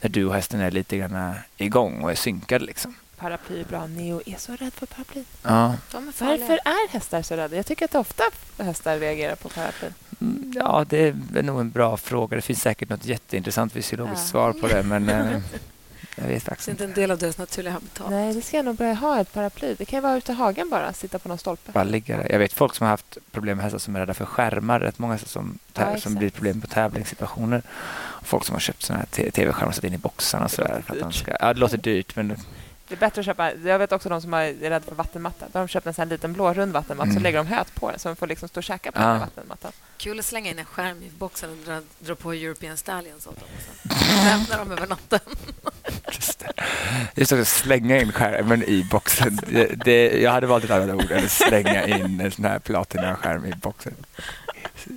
När 0.00 0.10
du 0.10 0.24
och 0.24 0.34
hästen 0.34 0.60
är 0.60 0.70
lite 0.70 0.96
grann 0.96 1.34
igång 1.56 2.02
och 2.02 2.10
är 2.10 2.14
synkade. 2.14 2.64
Liksom. 2.64 2.94
Paraply 3.16 3.60
är 3.60 3.64
bra. 3.64 3.86
Neo 3.86 4.22
är 4.26 4.36
så 4.38 4.56
rädd 4.56 4.72
för 4.72 4.86
paraply. 4.86 5.24
Ja. 5.42 5.74
Varför 5.92 6.58
är 6.64 6.88
hästar 6.88 7.22
så 7.22 7.36
rädda? 7.36 7.56
Jag 7.56 7.66
tycker 7.66 7.84
att 7.84 7.94
ofta 7.94 8.24
hästar 8.58 8.98
reagerar 8.98 9.36
på 9.36 9.48
paraply. 9.48 9.88
Mm, 10.20 10.52
ja, 10.56 10.84
det 10.88 10.98
är 11.34 11.42
nog 11.42 11.60
en 11.60 11.70
bra 11.70 11.96
fråga. 11.96 12.36
Det 12.36 12.42
finns 12.42 12.62
säkert 12.62 12.88
något 12.88 13.04
jätteintressant 13.04 13.72
fysiologiskt 13.72 14.24
ja. 14.24 14.30
svar 14.30 14.52
på 14.52 14.66
det. 14.66 14.82
Men 14.82 15.08
eh, 15.08 15.40
Jag 16.14 16.28
vet 16.28 16.42
faktiskt 16.42 16.66
Det 16.66 16.70
är 16.70 16.72
inte 16.72 16.84
en 16.84 16.92
del 16.92 17.10
av 17.10 17.18
deras 17.18 17.38
naturliga 17.38 17.72
habitat. 17.72 18.10
Nej, 18.10 18.34
det 18.34 18.42
ska 18.42 18.56
jag 18.56 18.64
nog 18.64 18.76
börja 18.76 18.94
ha 18.94 19.20
ett 19.20 19.32
paraply. 19.32 19.74
Det 19.74 19.84
kan 19.84 19.96
ju 19.96 20.00
vara 20.00 20.16
ute 20.16 20.32
i 20.32 20.34
hagen 20.34 20.70
bara, 20.70 20.92
sitta 20.92 21.18
på 21.18 21.28
någon 21.28 21.38
stolpe. 21.38 21.72
Bara 21.72 21.84
ligga 21.84 22.16
där. 22.16 22.32
Jag 22.32 22.38
vet 22.38 22.52
folk 22.52 22.74
som 22.74 22.84
har 22.84 22.90
haft 22.90 23.18
problem 23.30 23.56
med 23.56 23.64
hästar 23.64 23.78
som 23.78 23.96
är 23.96 24.00
rädda 24.00 24.14
för 24.14 24.24
skärmar. 24.24 24.80
Rätt 24.80 24.98
många 24.98 25.12
hästar 25.12 25.28
som, 25.28 25.58
ja, 25.74 26.00
som 26.00 26.14
blir 26.14 26.30
problem 26.30 26.60
på 26.60 26.66
tävlingssituationer. 26.66 27.62
Folk 28.22 28.44
som 28.44 28.54
har 28.54 28.60
köpt 28.60 28.82
såna 28.82 28.98
här 28.98 29.30
tv-skärmar 29.30 29.68
och 29.68 29.74
satt 29.74 29.84
in 29.84 29.94
i 29.94 29.98
boxarna. 29.98 30.48
Så 30.48 30.62
där, 30.62 30.82
för 30.86 30.94
att 30.94 31.00
de 31.00 31.12
ska, 31.12 31.36
ja, 31.40 31.54
det 31.54 31.60
låter 31.60 31.78
dyrt, 31.78 32.16
men 32.16 32.36
det 32.88 32.94
är 32.94 32.98
bättre 32.98 33.20
att 33.20 33.26
köpa... 33.26 33.52
Jag 33.54 33.78
vet 33.78 33.92
också 33.92 34.08
de 34.08 34.20
som 34.20 34.34
är 34.34 34.52
rädda 34.52 34.80
för 34.80 34.94
vattenmatta. 34.94 35.46
Då 35.52 35.58
har 35.58 35.66
de 35.66 35.68
köpt 35.68 35.86
en 35.86 35.94
sån 35.94 36.08
liten 36.08 36.32
blå 36.32 36.54
rund 36.54 36.72
vattenmatta 36.72 37.10
mm. 37.10 37.16
så 37.16 37.22
lägger 37.22 37.38
de 37.38 37.46
höet 37.46 37.74
på 37.74 37.90
den 37.90 37.98
så 37.98 38.08
de 38.08 38.16
får 38.16 38.26
liksom 38.26 38.48
stå 38.48 38.60
och 38.60 38.64
käka 38.64 38.92
på 38.92 39.00
ja. 39.00 39.06
den 39.06 39.20
vattenmattan. 39.20 39.72
Kul 39.96 40.18
att 40.18 40.24
slänga 40.24 40.50
in 40.50 40.58
en 40.58 40.64
skärm 40.64 41.02
i 41.02 41.10
boxen 41.18 41.50
och 41.50 41.56
dra, 41.56 41.80
dra 41.98 42.14
på 42.14 42.32
European 42.32 42.76
Stallions 42.76 43.26
åt 43.26 43.40
dem. 43.40 43.48
Lämna 44.24 44.56
dem 44.56 44.72
över 44.72 44.86
natten. 44.86 45.20
Just 47.14 47.32
att 47.32 47.48
slänga 47.48 48.00
in 48.00 48.12
skärmen 48.12 48.62
i 48.62 48.86
boxen. 48.90 49.40
Det, 49.46 49.84
det, 49.84 50.20
jag 50.22 50.30
hade 50.30 50.46
valt 50.46 50.64
ett 50.64 50.70
annat 50.70 50.94
ord 50.96 51.10
än 51.10 51.28
slänga 51.28 51.86
in 51.86 52.20
en 52.20 52.30
sån 52.30 52.44
här 52.44 52.58
platinaskärm 52.58 53.46
i 53.46 53.52
boxen. 53.52 53.94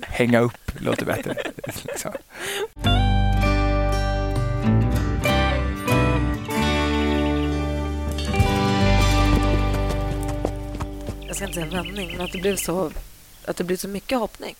Hänga 0.02 0.40
upp 0.40 0.72
låter 0.80 1.06
bättre. 1.06 1.34
Liksom. 1.84 2.12
ska 11.38 11.44
inte 11.44 11.54
säga 11.54 11.82
vändning, 11.82 12.16
men 12.16 12.20
att 12.20 12.32
det 12.32 12.38
blev 12.38 12.56
så, 12.56 12.90
att 13.44 13.56
det 13.56 13.64
blev 13.64 13.76
så 13.76 13.88
mycket 13.88 14.18
hoppning. 14.18 14.54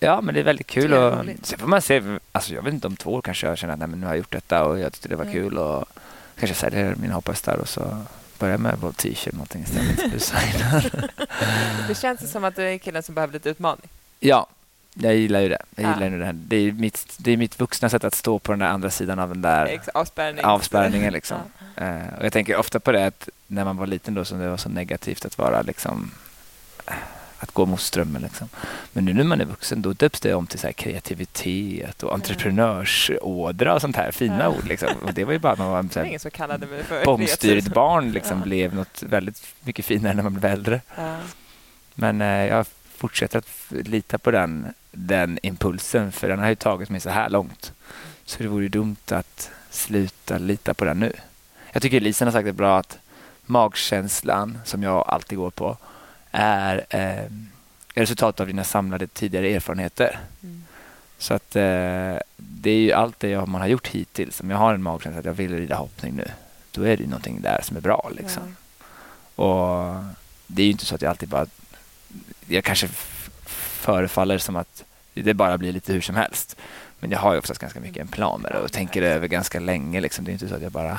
Ja, 0.00 0.20
men 0.20 0.34
det 0.34 0.40
är 0.40 0.44
väldigt 0.44 0.66
kul. 0.66 0.92
Och, 0.92 1.24
sen 1.42 1.58
får 1.58 1.66
man 1.66 1.82
se, 1.82 2.02
alltså 2.32 2.54
jag 2.54 2.62
vet 2.62 2.74
inte 2.74 2.86
om 2.86 2.96
två 2.96 3.14
år 3.14 3.22
kanske 3.22 3.46
jag 3.46 3.58
känner 3.58 3.72
att 3.72 3.78
nej, 3.78 3.88
men 3.88 4.00
nu 4.00 4.06
har 4.06 4.12
jag 4.12 4.18
gjort 4.18 4.32
detta 4.32 4.64
och 4.64 4.78
jag 4.78 4.92
tyckte 4.92 5.08
det 5.08 5.16
var 5.16 5.24
mm. 5.24 5.34
kul 5.34 5.58
och 5.58 5.88
kanske 6.38 6.56
säljer 6.56 6.94
mina 6.94 7.14
hopphästar 7.14 7.56
och 7.56 7.68
så 7.68 8.04
börjar 8.38 8.58
med 8.58 8.78
Bolt 8.78 8.96
T-shirt 8.96 9.32
någonting 9.32 9.62
istället. 9.62 10.92
det 11.88 11.94
känns 11.94 12.30
som 12.30 12.44
att 12.44 12.56
du 12.56 12.62
är 12.62 12.78
killen 12.78 13.02
som 13.02 13.14
behöver 13.14 13.32
lite 13.32 13.50
utmaning. 13.50 13.88
Ja, 14.20 14.46
jag 14.94 15.16
gillar 15.16 15.40
ju 15.40 15.48
det. 15.48 15.62
Jag 15.76 15.94
gillar 15.94 16.10
ja. 16.10 16.18
det, 16.18 16.24
här. 16.24 16.32
Det, 16.32 16.56
är 16.56 16.72
mitt, 16.72 17.14
det 17.16 17.32
är 17.32 17.36
mitt 17.36 17.60
vuxna 17.60 17.88
sätt 17.88 18.04
att 18.04 18.14
stå 18.14 18.38
på 18.38 18.52
den 18.52 18.58
där 18.58 18.66
andra 18.66 18.90
sidan 18.90 19.18
av 19.18 19.28
den 19.28 19.42
där 19.42 19.80
Avspärrning. 19.94 20.44
avspärrningen. 20.44 21.12
Liksom. 21.12 21.38
Ja. 21.74 21.82
Uh, 21.84 22.18
och 22.18 22.24
jag 22.24 22.32
tänker 22.32 22.56
ofta 22.56 22.80
på 22.80 22.92
det 22.92 23.06
att 23.06 23.28
när 23.46 23.64
man 23.64 23.76
var 23.76 23.86
liten 23.86 24.14
då 24.14 24.24
som 24.24 24.38
det 24.38 24.48
var 24.48 24.56
så 24.56 24.68
negativt 24.68 25.24
att 25.24 25.38
vara 25.38 25.62
liksom 25.62 26.10
uh, 26.90 26.94
att 27.38 27.52
gå 27.52 27.66
mot 27.66 27.80
strömmen. 27.80 28.22
Liksom. 28.22 28.48
Men 28.92 29.04
nu 29.04 29.14
när 29.14 29.24
man 29.24 29.40
är 29.40 29.44
vuxen 29.44 29.82
då 29.82 29.92
döps 29.92 30.20
det 30.20 30.34
om 30.34 30.46
till 30.46 30.58
så 30.58 30.72
kreativitet 30.72 32.02
och 32.02 32.14
entreprenörsådra 32.14 33.74
och 33.74 33.80
sånt 33.80 33.96
här 33.96 34.12
fina 34.12 34.42
ja. 34.42 34.48
ord. 34.48 34.68
Liksom. 34.68 34.88
Och 35.02 35.14
det 35.14 35.24
var 35.24 35.32
ju 35.32 35.38
bara 35.38 35.52
att 35.52 35.58
man 35.58 35.70
var 35.70 36.18
så 36.18 36.30
för 36.84 37.04
bångstyrigt 37.04 37.74
barn. 37.74 38.12
Liksom, 38.12 38.38
ja. 38.38 38.44
blev 38.44 38.74
något 38.74 39.02
väldigt 39.02 39.54
mycket 39.60 39.84
finare 39.84 40.14
när 40.14 40.22
man 40.22 40.34
blev 40.34 40.52
äldre. 40.52 40.80
Ja. 40.96 41.16
Men 41.94 42.20
uh, 42.20 42.46
jag 42.46 42.66
fortsätter 42.96 43.38
att 43.38 43.48
lita 43.70 44.18
på 44.18 44.30
den, 44.30 44.66
den 44.92 45.38
impulsen 45.42 46.12
för 46.12 46.28
den 46.28 46.38
har 46.38 46.48
ju 46.48 46.54
tagit 46.54 46.90
mig 46.90 47.00
så 47.00 47.10
här 47.10 47.28
långt. 47.28 47.72
Så 48.24 48.42
det 48.42 48.48
vore 48.48 48.62
ju 48.62 48.68
dumt 48.68 48.96
att 49.10 49.50
sluta 49.70 50.38
lita 50.38 50.74
på 50.74 50.84
den 50.84 51.00
nu. 51.00 51.12
Jag 51.72 51.82
tycker 51.82 52.00
Lisen 52.00 52.28
har 52.28 52.32
sagt 52.32 52.46
det 52.46 52.52
bra 52.52 52.78
att 52.78 52.98
magkänslan 53.46 54.58
som 54.64 54.82
jag 54.82 55.04
alltid 55.08 55.38
går 55.38 55.50
på 55.50 55.76
är 56.30 56.86
eh, 56.90 57.24
resultatet 57.94 58.40
av 58.40 58.46
dina 58.46 58.64
samlade 58.64 59.06
tidigare 59.06 59.48
erfarenheter. 59.50 60.18
Mm. 60.42 60.64
Så 61.18 61.34
att 61.34 61.56
eh, 61.56 62.16
det 62.36 62.70
är 62.70 62.80
ju 62.80 62.92
allt 62.92 63.20
det 63.20 63.28
jag, 63.28 63.48
man 63.48 63.60
har 63.60 63.68
gjort 63.68 63.88
hittills. 63.88 64.40
Om 64.40 64.50
jag 64.50 64.58
har 64.58 64.74
en 64.74 64.82
magkänsla 64.82 65.18
att 65.18 65.24
jag 65.24 65.32
vill 65.32 65.56
rida 65.56 65.76
hoppning 65.76 66.14
nu, 66.14 66.30
då 66.70 66.82
är 66.82 66.96
det 66.96 67.02
ju 67.02 67.08
någonting 67.08 67.40
där 67.40 67.60
som 67.62 67.76
är 67.76 67.80
bra. 67.80 68.10
Liksom. 68.16 68.56
Ja. 69.36 69.44
Och 69.44 70.04
Det 70.46 70.62
är 70.62 70.66
ju 70.66 70.72
inte 70.72 70.86
så 70.86 70.94
att 70.94 71.02
jag 71.02 71.10
alltid 71.10 71.28
bara 71.28 71.46
jag 72.46 72.64
kanske 72.64 72.88
förefaller 73.80 74.38
som 74.38 74.56
att 74.56 74.84
det 75.14 75.34
bara 75.34 75.58
blir 75.58 75.72
lite 75.72 75.92
hur 75.92 76.00
som 76.00 76.16
helst. 76.16 76.56
Men 77.00 77.10
jag 77.10 77.18
har 77.18 77.32
ju 77.32 77.38
oftast 77.38 77.60
ganska 77.60 77.80
mycket 77.80 78.00
en 78.00 78.08
plan 78.08 78.40
med 78.40 78.52
det 78.52 78.58
och 78.58 78.72
tänker 78.72 79.02
över 79.02 79.28
ganska 79.28 79.60
länge. 79.60 80.00
Liksom. 80.00 80.24
Det 80.24 80.30
är 80.30 80.32
inte 80.32 80.48
så 80.48 80.54
att 80.54 80.62
jag 80.62 80.72
bara... 80.72 80.98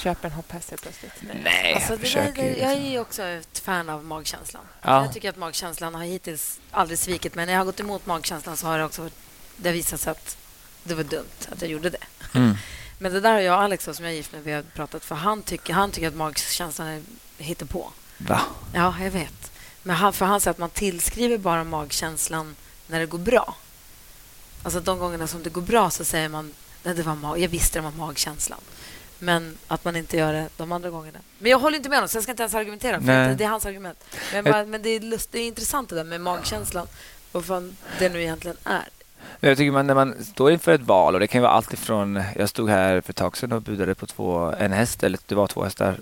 Köper 0.00 0.28
en 0.28 0.34
hopphäst 0.34 0.70
helt 0.70 0.82
plötsligt. 0.82 1.12
Nej, 1.44 1.74
alltså, 1.74 1.92
jag 1.92 2.00
försöker. 2.00 2.42
Där, 2.42 2.50
liksom. 2.50 2.68
Jag 2.68 2.78
är 2.78 3.00
också 3.00 3.22
ett 3.22 3.58
fan 3.58 3.90
av 3.90 4.04
magkänslan. 4.04 4.62
Ja. 4.82 5.04
Jag 5.04 5.14
tycker 5.14 5.30
att 5.30 5.36
magkänslan 5.36 5.94
har 5.94 6.04
hittills 6.04 6.60
aldrig 6.70 6.98
svikit 6.98 7.34
mig. 7.34 7.46
När 7.46 7.52
jag 7.52 7.60
har 7.60 7.64
gått 7.64 7.80
emot 7.80 8.06
magkänslan 8.06 8.56
så 8.56 8.66
har 8.66 8.78
det 8.78 8.84
också 8.84 9.10
det 9.56 9.72
visat 9.72 10.00
sig 10.00 10.10
att 10.10 10.36
det 10.84 10.94
var 10.94 11.04
dumt 11.04 11.48
att 11.52 11.62
jag 11.62 11.70
gjorde 11.70 11.90
det. 11.90 12.04
Mm. 12.34 12.54
Men 12.98 13.12
det 13.12 13.20
där 13.20 13.32
har 13.32 13.40
jag 13.40 13.56
och 13.56 13.62
Alex, 13.62 13.84
som 13.84 14.04
jag 14.04 14.12
är 14.12 14.16
gift 14.16 14.32
med, 14.32 14.44
vi 14.44 14.52
har 14.52 14.62
pratat 14.62 15.04
för 15.04 15.14
han 15.14 15.42
tycker, 15.42 15.72
han 15.72 15.90
tycker 15.90 16.08
att 16.08 16.14
magkänslan 16.14 16.88
är 16.88 17.02
hittepå. 17.38 17.90
Va? 18.18 18.40
Ja, 18.74 18.94
jag 19.02 19.10
vet. 19.10 19.52
Men 19.82 19.96
han, 19.96 20.12
för 20.12 20.26
han 20.26 20.40
säger 20.40 20.50
att 20.50 20.58
man 20.58 20.70
tillskriver 20.70 21.38
bara 21.38 21.64
magkänslan 21.64 22.56
när 22.86 23.00
det 23.00 23.06
går 23.06 23.18
bra. 23.18 23.56
Alltså 24.62 24.80
de 24.80 24.98
gångerna 24.98 25.26
som 25.26 25.42
det 25.42 25.50
går 25.50 25.62
bra 25.62 25.90
så 25.90 26.04
säger 26.04 26.28
man 26.28 26.54
att 26.84 26.96
det 26.96 27.02
var 27.02 27.14
mag 27.14 27.38
jag 27.38 27.48
visste 27.48 27.78
det 27.78 27.82
var 27.82 27.90
magkänslan. 27.90 28.60
Men 29.20 29.58
att 29.68 29.84
man 29.84 29.96
inte 29.96 30.16
gör 30.16 30.32
det 30.32 30.48
de 30.56 30.72
andra 30.72 30.90
gångerna. 30.90 31.18
Men 31.38 31.50
jag 31.50 31.58
håller 31.58 31.76
inte 31.76 31.88
med 31.88 31.98
honom, 31.98 32.08
så 32.08 32.16
jag 32.16 32.22
ska 32.22 32.32
inte 32.32 32.42
ens 32.42 32.54
argumentera. 32.54 33.00
För 33.00 33.06
det, 33.06 33.34
det 33.34 33.44
är 33.44 33.48
hans 33.48 33.66
argument. 33.66 34.04
Men, 34.32 34.44
man, 34.44 34.70
men 34.70 34.82
det, 34.82 34.90
är 34.90 35.00
lust, 35.00 35.32
det 35.32 35.38
är 35.38 35.46
intressant 35.46 35.88
det 35.88 35.94
där 35.94 36.04
med 36.04 36.20
magkänslan. 36.20 36.86
Vad 37.32 37.44
fan 37.44 37.76
det 37.98 38.08
nu 38.08 38.22
egentligen 38.22 38.56
är. 38.64 38.88
Jag 39.40 39.56
tycker 39.56 39.70
man, 39.70 39.86
när 39.86 39.94
man 39.94 40.24
står 40.24 40.52
inför 40.52 40.72
ett 40.72 40.80
val 40.80 41.14
och 41.14 41.20
det 41.20 41.26
kan 41.26 41.42
vara 41.42 41.52
allt 41.52 41.72
ifrån... 41.72 42.22
Jag 42.36 42.48
stod 42.48 42.70
här 42.70 43.00
för 43.00 43.12
ett 43.12 43.16
tag 43.16 43.36
sedan 43.36 43.52
och 43.52 43.62
budade 43.62 43.94
på 43.94 44.06
två, 44.06 44.54
en 44.58 44.72
häst, 44.72 45.02
eller 45.02 45.18
det 45.26 45.34
var 45.34 45.46
två 45.46 45.64
hästar 45.64 45.96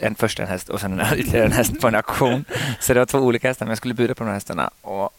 en, 0.00 0.14
först 0.14 0.40
en 0.40 0.46
häst 0.46 0.68
och 0.68 0.80
sen 0.80 1.00
en, 1.00 1.14
ytterligare 1.18 1.46
en 1.46 1.52
häst 1.52 1.80
på 1.80 1.88
en 1.88 1.94
auktion. 1.94 2.44
Så 2.80 2.94
det 2.94 2.98
var 2.98 3.06
två 3.06 3.18
olika 3.18 3.48
hästar, 3.48 3.66
men 3.66 3.70
jag 3.70 3.78
skulle 3.78 3.94
bjuda 3.94 4.14
på 4.14 4.24
de 4.24 4.28
här 4.28 4.34
hästarna. 4.34 4.70
Och 4.80 5.10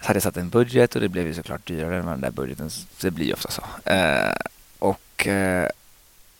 så 0.00 0.06
hade 0.06 0.16
jag 0.16 0.22
satt 0.22 0.36
en 0.36 0.48
budget 0.48 0.94
och 0.94 1.00
det 1.00 1.08
blev 1.08 1.26
ju 1.26 1.34
såklart 1.34 1.66
dyrare 1.66 1.98
än 1.98 2.06
den 2.06 2.20
där 2.20 2.30
budgeten. 2.30 2.70
Så 2.70 2.86
det 3.00 3.10
blir 3.10 3.26
ju 3.26 3.32
ofta 3.32 3.50
så. 3.50 3.90
Eh, 3.90 4.34
och 4.78 5.26
eh, 5.26 5.68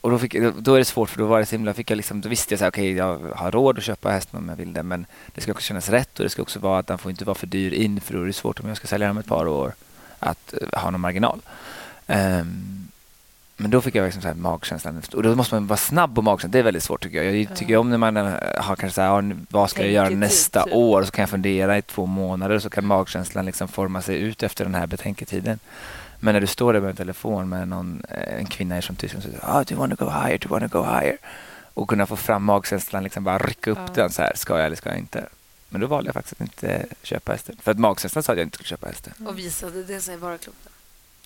och 0.01 0.11
då, 0.11 0.18
fick, 0.18 0.36
då 0.59 0.74
är 0.74 0.78
det 0.78 0.84
svårt 0.84 1.11
för 1.11 1.18
då 1.18 1.26
var 1.26 1.38
det 1.38 1.46
så 1.46 1.57
himla, 1.57 1.74
fick 1.74 1.90
jag 1.90 1.96
liksom, 1.96 2.20
då 2.20 2.28
visste 2.28 2.55
jag 2.55 2.62
att 2.62 2.68
okay, 2.68 2.92
jag 2.92 3.18
har 3.34 3.51
råd 3.51 3.78
att 3.78 3.84
köpa 3.84 4.11
hästen 4.11 4.38
om 4.38 4.49
jag 4.49 4.57
vill 4.57 4.72
det 4.72 4.82
men 4.82 5.07
det 5.34 5.40
ska 5.40 5.53
också 5.53 5.64
kännas 5.64 5.88
rätt 5.88 6.18
och 6.18 6.24
det 6.24 6.30
ska 6.30 6.42
också 6.42 6.59
vara 6.59 6.78
att 6.78 6.86
den 6.86 6.99
får 6.99 7.11
inte 7.11 7.24
vara 7.24 7.34
för 7.34 7.46
dyr 7.46 7.72
in 7.72 8.01
för 8.01 8.14
då 8.14 8.22
är 8.22 8.26
det 8.26 8.32
svårt 8.32 8.61
om 8.61 8.68
jag 8.68 8.76
ska 8.76 8.86
sälja 8.86 9.07
den 9.07 9.16
om 9.16 9.20
ett 9.20 9.26
par 9.26 9.49
år 9.49 9.72
att 10.18 10.55
uh, 10.62 10.80
ha 10.80 10.90
någon 10.90 11.01
marginal. 11.01 11.40
Um, 12.07 12.88
men 13.61 13.70
då 13.70 13.80
fick 13.80 13.94
jag 13.94 14.05
liksom 14.05 14.22
så 14.22 14.28
här 14.28 14.34
magkänslan. 14.34 15.03
Och 15.14 15.22
då 15.22 15.34
måste 15.34 15.55
man 15.55 15.66
vara 15.66 15.76
snabb 15.76 16.14
på 16.14 16.22
magkänslan. 16.22 16.51
Det 16.51 16.59
är 16.59 16.62
väldigt 16.62 16.82
svårt 16.82 17.03
tycker 17.03 17.22
jag. 17.22 17.36
Jag 17.36 17.57
tycker 17.57 17.76
om 17.76 17.90
när 17.90 17.99
man 17.99 18.16
eh, 18.16 18.24
har 18.57 18.76
kanske 18.76 18.94
så 18.94 19.01
här, 19.01 19.36
vad 19.51 19.70
ska 19.70 19.82
jag 19.82 19.92
göra 19.92 20.09
nästa 20.09 20.62
typ. 20.62 20.74
år? 20.74 21.03
Så 21.03 21.11
kan 21.11 21.22
jag 21.22 21.30
fundera 21.30 21.78
i 21.78 21.82
två 21.82 22.07
månader 22.07 22.55
och 22.55 22.62
så 22.62 22.70
kan 22.70 22.86
magkänslan 22.86 23.46
liksom 23.46 23.68
forma 23.68 24.03
sig 24.03 24.20
ut 24.20 24.42
efter 24.42 24.64
den 24.64 24.74
här 24.74 24.86
betänketiden. 24.86 25.59
Men 26.21 26.35
när 26.35 26.41
du 26.41 26.47
står 26.47 26.73
där 26.73 26.81
med 26.81 26.91
en 26.91 26.97
telefon 26.97 27.49
med 27.49 27.69
någon, 27.69 28.03
eh, 28.09 28.39
en 28.39 28.47
kvinna 28.47 28.83
från 28.83 28.97
Tyskland 28.97 29.25
och 29.25 29.31
säger 29.31 29.45
oh, 29.45 29.64
do 29.64 29.75
you 29.75 29.81
want 29.81 29.99
to 29.99 30.05
go 30.05 30.11
higher, 30.11 30.39
do 30.39 30.49
you 30.49 30.61
want 30.61 30.73
to 30.73 30.79
go 30.79 30.85
higher? 30.85 31.19
Och 31.75 31.89
kunna 31.89 32.07
få 32.07 32.16
fram 32.16 32.45
magkänslan, 32.45 33.05
liksom 33.05 33.25
bara 33.25 33.39
rycka 33.39 33.71
upp 33.71 33.79
ja. 33.79 33.93
den 33.95 34.11
så 34.11 34.23
här, 34.23 34.33
ska 34.35 34.57
jag 34.57 34.66
eller 34.66 34.77
ska 34.77 34.89
jag 34.89 34.99
inte? 34.99 35.27
Men 35.69 35.81
då 35.81 35.87
valde 35.87 36.09
jag 36.09 36.14
faktiskt 36.14 36.33
att 36.33 36.41
inte 36.41 36.87
köpa 37.03 37.33
hästen. 37.33 37.57
För 37.62 37.71
att 37.71 37.79
magkänslan 37.79 38.23
sa 38.23 38.33
att 38.33 38.39
jag 38.39 38.47
inte 38.47 38.55
skulle 38.55 38.69
köpa 38.69 38.87
hästen. 38.87 39.12
Och 39.27 39.39
visade 39.39 39.83
det 39.83 40.01
sig 40.01 40.16
vara 40.16 40.39
klokt? 40.39 40.69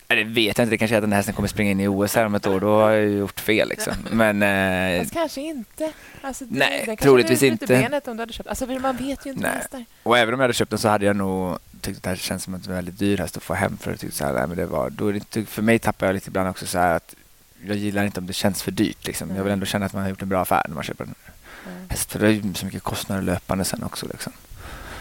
Det 0.07 0.25
vet 0.25 0.59
jag 0.59 0.65
inte. 0.65 0.75
Det 0.75 0.79
kanske 0.79 0.95
är 0.95 0.99
att 0.99 1.03
den 1.03 1.13
här 1.13 1.17
hästen 1.17 1.35
kommer 1.35 1.49
springa 1.49 1.71
in 1.71 1.81
i 1.81 1.89
OS 1.89 2.15
här 2.15 2.27
om 2.27 2.35
ett 2.35 2.47
år. 2.47 2.61
Då 2.61 2.81
har 2.81 2.91
jag 2.91 3.11
gjort 3.11 3.41
fel. 3.41 3.69
Liksom. 3.69 3.95
Men, 4.11 4.43
eh, 4.43 5.03
Fast 5.03 5.15
kanske 5.15 5.41
inte. 5.41 5.93
Alltså, 6.23 6.45
det, 6.45 6.59
nej, 6.59 6.83
den 6.87 6.97
troligtvis 6.97 7.43
inte. 7.43 7.67
Benet 7.67 8.09
om 8.09 8.17
du 8.17 8.23
hade 8.23 8.33
köpt. 8.33 8.49
Alltså, 8.49 8.67
man 8.67 8.97
vet 8.97 9.27
ju 9.27 9.31
inte 9.31 9.43
nej. 9.43 9.57
hästar. 9.57 9.85
Och 10.03 10.19
även 10.19 10.35
om 10.35 10.41
jag 10.41 10.45
hade 10.45 10.55
köpt 10.55 10.71
den 10.71 10.79
så 10.79 10.89
hade 10.89 11.07
jag 11.07 11.17
nog 11.17 11.59
tyckt 11.83 11.97
att 11.97 12.03
det 12.03 12.09
här 12.09 12.17
känns 12.17 12.43
som 12.43 12.55
en 12.55 12.61
väldigt 12.61 12.99
dyr 12.99 13.19
häst 13.19 13.37
att 13.37 13.43
få 13.43 13.55
hem. 13.55 13.77
För, 13.77 13.97
jag 14.01 14.13
så 14.13 14.25
här, 14.25 14.33
nej, 14.33 14.47
men 14.47 14.57
det 14.57 14.67
var, 14.67 14.91
då 14.91 15.13
det 15.13 15.45
för 15.45 15.63
mig 15.63 15.79
tappar 15.79 16.07
jag 16.07 16.15
lite 16.15 16.29
ibland 16.29 16.49
också 16.49 16.67
så 16.67 16.79
här 16.79 16.97
att 16.97 17.15
jag 17.67 17.77
gillar 17.77 18.05
inte 18.05 18.21
om 18.21 18.27
det 18.27 18.33
känns 18.33 18.63
för 18.63 18.71
dyrt. 18.71 19.07
Liksom. 19.07 19.37
Jag 19.37 19.45
vill 19.45 19.53
ändå 19.53 19.67
känna 19.67 19.87
att 19.87 19.93
man 19.93 20.03
har 20.03 20.11
gjort 20.11 20.23
en 20.23 20.29
bra 20.29 20.43
affär 20.43 20.63
när 20.69 20.75
man 20.75 20.85
köper 20.85 21.05
en 21.05 21.15
Mm. 21.67 21.89
häst. 21.89 22.13
För 22.13 22.19
det 22.19 22.27
är 22.27 22.31
ju 22.31 22.55
så 22.55 22.67
mycket 22.67 22.83
kostnader 22.83 23.23
löpande 23.23 23.65
sen 23.65 23.83
också. 23.83 24.07
Liksom. 24.07 24.33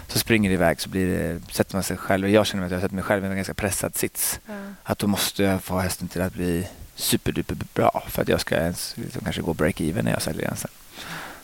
Så 0.07 0.19
springer 0.19 0.49
det 0.49 0.53
iväg 0.53 0.81
så 0.81 0.89
blir 0.89 1.07
det, 1.07 1.53
sätter 1.53 1.75
man 1.75 1.83
sig 1.83 1.97
själv, 1.97 2.29
jag 2.29 2.45
känner 2.45 2.65
att 2.65 2.71
jag 2.71 2.81
sätter 2.81 2.95
mig 2.95 3.03
själv 3.03 3.23
i 3.23 3.27
en 3.27 3.35
ganska 3.35 3.53
pressad 3.53 3.95
sits. 3.95 4.39
Ja. 4.47 4.53
Att 4.83 4.99
då 4.99 5.07
måste 5.07 5.43
jag 5.43 5.63
få 5.63 5.79
hästen 5.79 6.07
till 6.07 6.21
att 6.21 6.33
bli 6.33 6.67
superduper 6.95 7.57
bra 7.73 8.03
för 8.07 8.21
att 8.21 8.27
jag 8.27 8.41
ska 8.41 8.55
ens 8.55 8.97
liksom, 8.97 9.21
kanske 9.23 9.41
gå 9.41 9.53
break-even 9.53 10.03
när 10.03 10.11
jag 10.11 10.21
säljer 10.21 10.47
den 10.47 10.57
sen. 10.57 10.71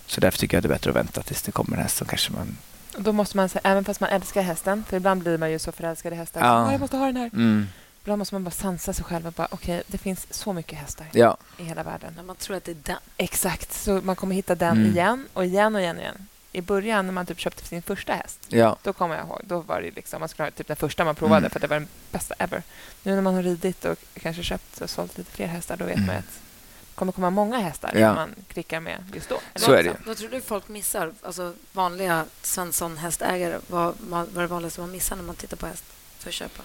Så 0.05 0.21
därför 0.21 0.39
tycker 0.39 0.57
jag 0.57 0.59
att 0.59 0.63
det 0.63 0.73
är 0.73 0.75
bättre 0.75 0.89
att 0.89 0.95
vänta 0.95 1.21
tills 1.21 1.41
det 1.41 1.51
kommer 1.51 1.77
en 1.77 1.83
häst 1.83 1.97
som 1.97 2.07
kanske 2.07 2.33
man... 2.33 2.57
Då 2.98 3.12
måste 3.12 3.38
man, 3.38 3.50
säga, 3.50 3.62
även 3.64 3.86
fast 3.86 4.00
man 4.00 4.10
älskar 4.10 4.41
hästen, 4.41 4.84
för 4.89 4.98
ibland 4.98 5.22
blir 5.24 5.38
man 5.38 5.52
ju 5.52 5.60
så 5.60 5.72
förälskad 5.72 6.14
i 6.14 6.16
hästar. 6.16 6.41
Ja. 6.41 6.45
Ja. 6.66 6.72
Jag 6.72 6.82
måste 6.82 6.98
ha 6.98 7.06
den 7.06 7.16
här. 7.18 7.26
Mm. 7.34 7.68
Ibland 8.02 8.20
måste 8.20 8.36
man 8.36 8.43
bara 8.43 8.52
sansa 8.52 8.93
sig 8.93 9.06
själv 9.06 9.28
och 9.28 9.34
bara, 9.34 9.48
okej, 9.52 9.84
det 9.88 9.98
finns 9.98 10.28
så 10.34 10.54
mycket 10.54 10.80
hästar 10.80 11.08
Ja, 11.12 11.38
i 11.58 11.64
hela 11.64 11.84
världen. 11.84 12.14
När 12.16 12.24
man 12.24 12.36
tror 12.36 12.58
att 12.58 12.64
det 12.64 12.72
är 12.72 12.78
den. 12.84 12.98
Exakt, 13.18 13.74
så 13.74 14.02
man 14.04 14.16
kommer 14.16 14.36
hitta 14.36 14.56
den 14.56 14.78
Mm. 14.78 14.91
igen 14.91 15.28
och 15.34 15.45
igen 15.45 15.76
och 15.76 15.82
igen 15.82 15.95
och 15.95 16.02
igen. 16.02 16.28
I 16.52 16.62
början 16.62 17.06
när 17.06 17.14
man 17.14 17.26
typ 17.26 17.39
köpte 17.39 17.64
sin 17.66 17.82
första 17.82 18.14
häst, 18.14 18.39
ja. 18.48 18.78
då 18.84 18.93
kommer 18.93 19.16
jag 19.16 19.26
ihåg, 19.26 19.41
då 19.43 19.60
var 19.60 19.82
det 19.82 19.91
liksom, 19.91 20.20
man 20.20 20.30
skulle 20.30 20.45
ha 20.45 20.52
typ 20.52 20.68
den 20.68 20.76
första 20.76 21.06
man 21.06 21.16
provade 21.16 21.38
Mm. 21.39 21.50
för 21.50 21.58
att 21.58 21.62
det 21.62 21.68
var 21.68 21.80
den 21.80 21.88
bästa 22.12 22.36
ever. 22.39 22.64
Nu 23.04 23.16
när 23.16 23.22
man 23.22 23.34
har 23.34 23.43
ridit 23.43 23.86
och 23.86 23.98
kanske 24.14 24.43
köpt 24.43 24.82
och 24.82 24.89
sålt 24.89 25.18
lite 25.18 25.32
fler 25.32 25.48
hästar, 25.48 25.78
då 25.78 25.86
vet 25.86 25.95
Mm. 25.95 26.08
man 26.08 26.16
att 26.16 26.26
det 26.26 26.47
kommer 26.98 27.12
komma 27.12 27.30
många 27.30 27.58
hästar 27.60 27.91
Ja. 27.95 28.08
som 28.08 28.16
man 28.16 28.36
klickar 28.48 28.80
med 28.80 29.04
just 29.14 29.30
då. 29.30 29.39
Så 29.56 29.72
är 29.72 29.84
det. 29.84 29.95
Vad 30.06 30.18
tror 30.18 30.30
du 30.30 30.41
folk 30.41 30.68
missar? 30.68 31.14
Alltså 31.22 31.54
vanliga 31.72 32.26
Svensson-hästägare. 32.41 33.60
Vad, 33.68 33.93
vad 34.00 34.38
är 34.38 34.41
det 34.41 34.48
vanligaste 34.48 34.82
man 34.82 34.91
missar 34.91 35.16
när 35.16 35.24
man 35.24 35.36
tittar 35.36 35.58
på 35.58 35.66
häst 35.68 35.84
för 36.20 36.30
att 36.30 36.34
köpa? 36.34 36.64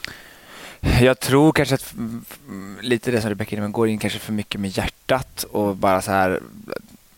Jag 1.00 1.20
tror 1.20 1.52
kanske 1.52 1.74
att 1.74 1.92
mm, 1.92 2.78
lite 2.80 3.10
det 3.10 3.20
som 3.20 3.30
Rebecka 3.30 3.56
inne, 3.56 3.62
man 3.62 3.72
går 3.72 3.88
in 3.88 3.98
kanske 3.98 4.18
för 4.18 4.32
mycket 4.32 4.60
med 4.60 4.70
hjärtat 4.76 5.42
och 5.44 5.76
bara 5.76 6.02
så 6.02 6.10
här 6.10 6.40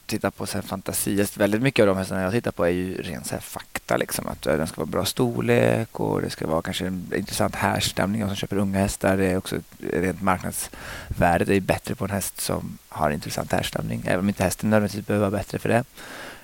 titta 0.07 0.31
på 0.31 0.47
så 0.47 0.59
här 0.59 0.63
fantasi. 0.63 1.27
Väldigt 1.37 1.63
mycket 1.63 1.83
av 1.83 1.87
de 1.87 1.97
hästarna 1.97 2.23
jag 2.23 2.33
tittar 2.33 2.51
på 2.51 2.65
är 2.65 2.71
ju 2.71 3.03
ren 3.03 3.25
så 3.25 3.35
här 3.35 3.41
fakta. 3.41 3.97
Liksom. 3.97 4.29
Att 4.29 4.47
eh, 4.47 4.57
den 4.57 4.67
ska 4.67 4.77
vara 4.77 4.87
bra 4.87 5.05
storlek 5.05 6.01
och 6.01 6.23
det 6.23 6.31
ska 6.31 6.47
vara 6.47 6.63
kanske 6.63 6.87
en 6.87 7.13
intressant 7.17 7.55
härstamning. 7.55 8.21
Jag 8.21 8.31
som 8.31 8.37
köper 8.37 8.57
unga 8.57 8.79
hästar. 8.79 9.17
Det 9.17 9.27
är 9.27 9.37
också 9.37 9.57
rent 9.79 10.23
marknadsvärdet 10.23 11.49
är 11.49 11.55
ju 11.55 11.61
bättre 11.61 11.95
på 11.95 12.05
en 12.05 12.11
häst 12.11 12.41
som 12.41 12.79
har 12.89 13.11
intressant 13.11 13.53
härstamning. 13.53 14.03
Även 14.07 14.21
om 14.21 14.29
inte 14.29 14.45
hästen 14.45 14.71
nödvändigtvis 14.71 15.07
behöver 15.07 15.31
vara 15.31 15.39
bättre 15.39 15.59
för 15.59 15.69
det. 15.69 15.85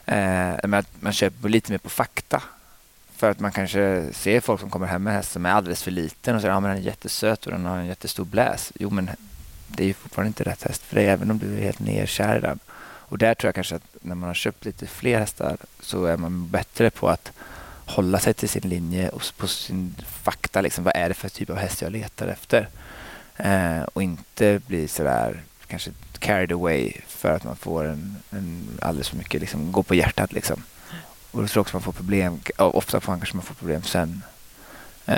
Eh, 0.06 0.68
men 0.68 0.74
att 0.74 0.88
man 1.00 1.12
köper 1.12 1.48
lite 1.48 1.72
mer 1.72 1.78
på 1.78 1.88
fakta. 1.88 2.42
För 3.16 3.30
att 3.30 3.40
man 3.40 3.52
kanske 3.52 4.06
ser 4.12 4.40
folk 4.40 4.60
som 4.60 4.70
kommer 4.70 4.86
hem 4.86 5.02
med 5.02 5.10
en 5.10 5.16
häst 5.16 5.32
som 5.32 5.46
är 5.46 5.50
alldeles 5.50 5.82
för 5.82 5.90
liten 5.90 6.34
och 6.34 6.40
säger 6.40 6.52
att 6.52 6.56
ah, 6.56 6.60
men 6.60 6.70
den 6.70 6.78
är 6.78 6.86
jättesöt 6.86 7.46
och 7.46 7.52
den 7.52 7.64
har 7.64 7.76
en 7.76 7.86
jättestor 7.86 8.24
bläs. 8.24 8.72
Jo, 8.74 8.90
men 8.90 9.10
det 9.66 9.82
är 9.82 9.86
ju 9.86 9.94
fortfarande 9.94 10.26
inte 10.26 10.44
rätt 10.44 10.62
häst 10.62 10.82
för 10.82 10.96
dig 10.96 11.06
även 11.06 11.30
om 11.30 11.38
du 11.38 11.56
är 11.56 11.62
helt 11.62 11.78
nerkär 11.78 12.36
i 12.36 12.40
den. 12.40 12.58
Och 13.10 13.18
där 13.18 13.34
tror 13.34 13.48
jag 13.48 13.54
kanske 13.54 13.76
att 13.76 13.96
när 14.00 14.14
man 14.14 14.26
har 14.26 14.34
köpt 14.34 14.64
lite 14.64 14.86
fler 14.86 15.18
hästar 15.18 15.56
så 15.80 16.04
är 16.04 16.16
man 16.16 16.48
bättre 16.48 16.90
på 16.90 17.08
att 17.08 17.32
hålla 17.86 18.18
sig 18.18 18.34
till 18.34 18.48
sin 18.48 18.68
linje 18.68 19.08
och 19.08 19.22
på 19.36 19.46
sin 19.46 19.94
fakta. 20.06 20.60
Liksom, 20.60 20.84
vad 20.84 20.96
är 20.96 21.08
det 21.08 21.14
för 21.14 21.28
typ 21.28 21.50
av 21.50 21.56
häst 21.56 21.82
jag 21.82 21.92
letar 21.92 22.28
efter? 22.28 22.68
Eh, 23.36 23.82
och 23.82 24.02
inte 24.02 24.60
bli 24.66 24.88
sådär 24.88 25.42
kanske 25.66 25.90
carried 26.18 26.52
away 26.52 26.92
för 27.06 27.32
att 27.32 27.44
man 27.44 27.56
får 27.56 27.84
en, 27.84 28.16
en 28.30 28.78
alldeles 28.82 29.08
för 29.08 29.16
mycket, 29.16 29.40
liksom, 29.40 29.72
gå 29.72 29.82
på 29.82 29.94
hjärtat. 29.94 30.32
Liksom. 30.32 30.62
Och 31.30 31.42
då 31.42 31.48
tror 31.48 31.58
jag 31.58 31.62
också 31.62 31.76
man 31.76 31.82
får 31.82 31.92
problem, 31.92 32.40
ofta 32.56 33.00
får 33.00 33.12
man 33.12 33.20
kanske 33.20 33.36
man 33.36 33.44
får 33.44 33.54
problem 33.54 33.82
sen 33.82 34.22
eh, 35.06 35.14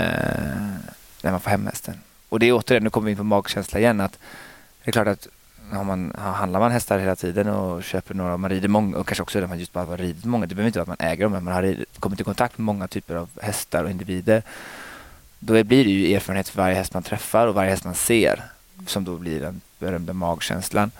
när 1.23 1.31
man 1.31 1.41
får 1.41 1.51
hem 1.51 1.67
hästen. 1.67 2.01
Och 2.29 2.39
det 2.39 2.47
är 2.47 2.53
återigen, 2.53 2.85
nu 2.85 2.91
kommer 2.91 3.07
vi 3.07 3.11
in 3.11 3.17
på 3.17 3.25
magkänsla 3.25 3.79
igen, 3.79 4.01
att 4.01 4.19
det 4.85 4.91
är 4.91 4.93
klart 4.93 5.09
att 5.09 5.29
har 5.77 5.85
man, 5.85 6.15
handlar 6.19 6.61
man 6.61 6.73
hästar 6.73 6.99
hela 6.99 7.17
tiden 7.17 7.49
och 7.49 7.85
köper 7.85 8.15
några, 8.15 8.37
man 8.37 8.51
rider 8.51 8.69
många 8.69 8.99
och 8.99 9.07
kanske 9.07 9.23
också 9.23 9.41
när 9.41 9.47
man 9.47 9.59
just 9.59 9.73
bara 9.73 9.85
har 9.85 9.97
ridit 9.97 10.25
många, 10.25 10.47
det 10.47 10.55
behöver 10.55 10.67
inte 10.67 10.79
vara 10.79 10.93
att 10.93 11.01
man 11.01 11.09
äger 11.09 11.25
dem, 11.25 11.33
men 11.33 11.45
man 11.45 11.55
har 11.55 11.63
ridit, 11.63 12.01
kommit 12.01 12.21
i 12.21 12.25
kontakt 12.25 12.59
med 12.59 12.65
många 12.65 12.89
typer 12.89 13.15
av 13.15 13.29
hästar 13.43 13.85
och 13.85 13.91
individer. 13.91 14.43
Då 15.39 15.65
blir 15.65 15.85
det 15.85 15.91
ju 15.91 16.15
erfarenhet 16.15 16.49
för 16.49 16.63
varje 16.63 16.75
häst 16.75 16.95
man 16.95 17.03
träffar 17.03 17.47
och 17.47 17.55
varje 17.55 17.71
häst 17.71 17.85
man 17.85 17.95
ser 17.95 18.43
som 18.87 19.05
då 19.05 19.17
blir 19.17 19.41
den 19.41 19.61
berömda 19.79 20.13
magkänslan. 20.13 20.91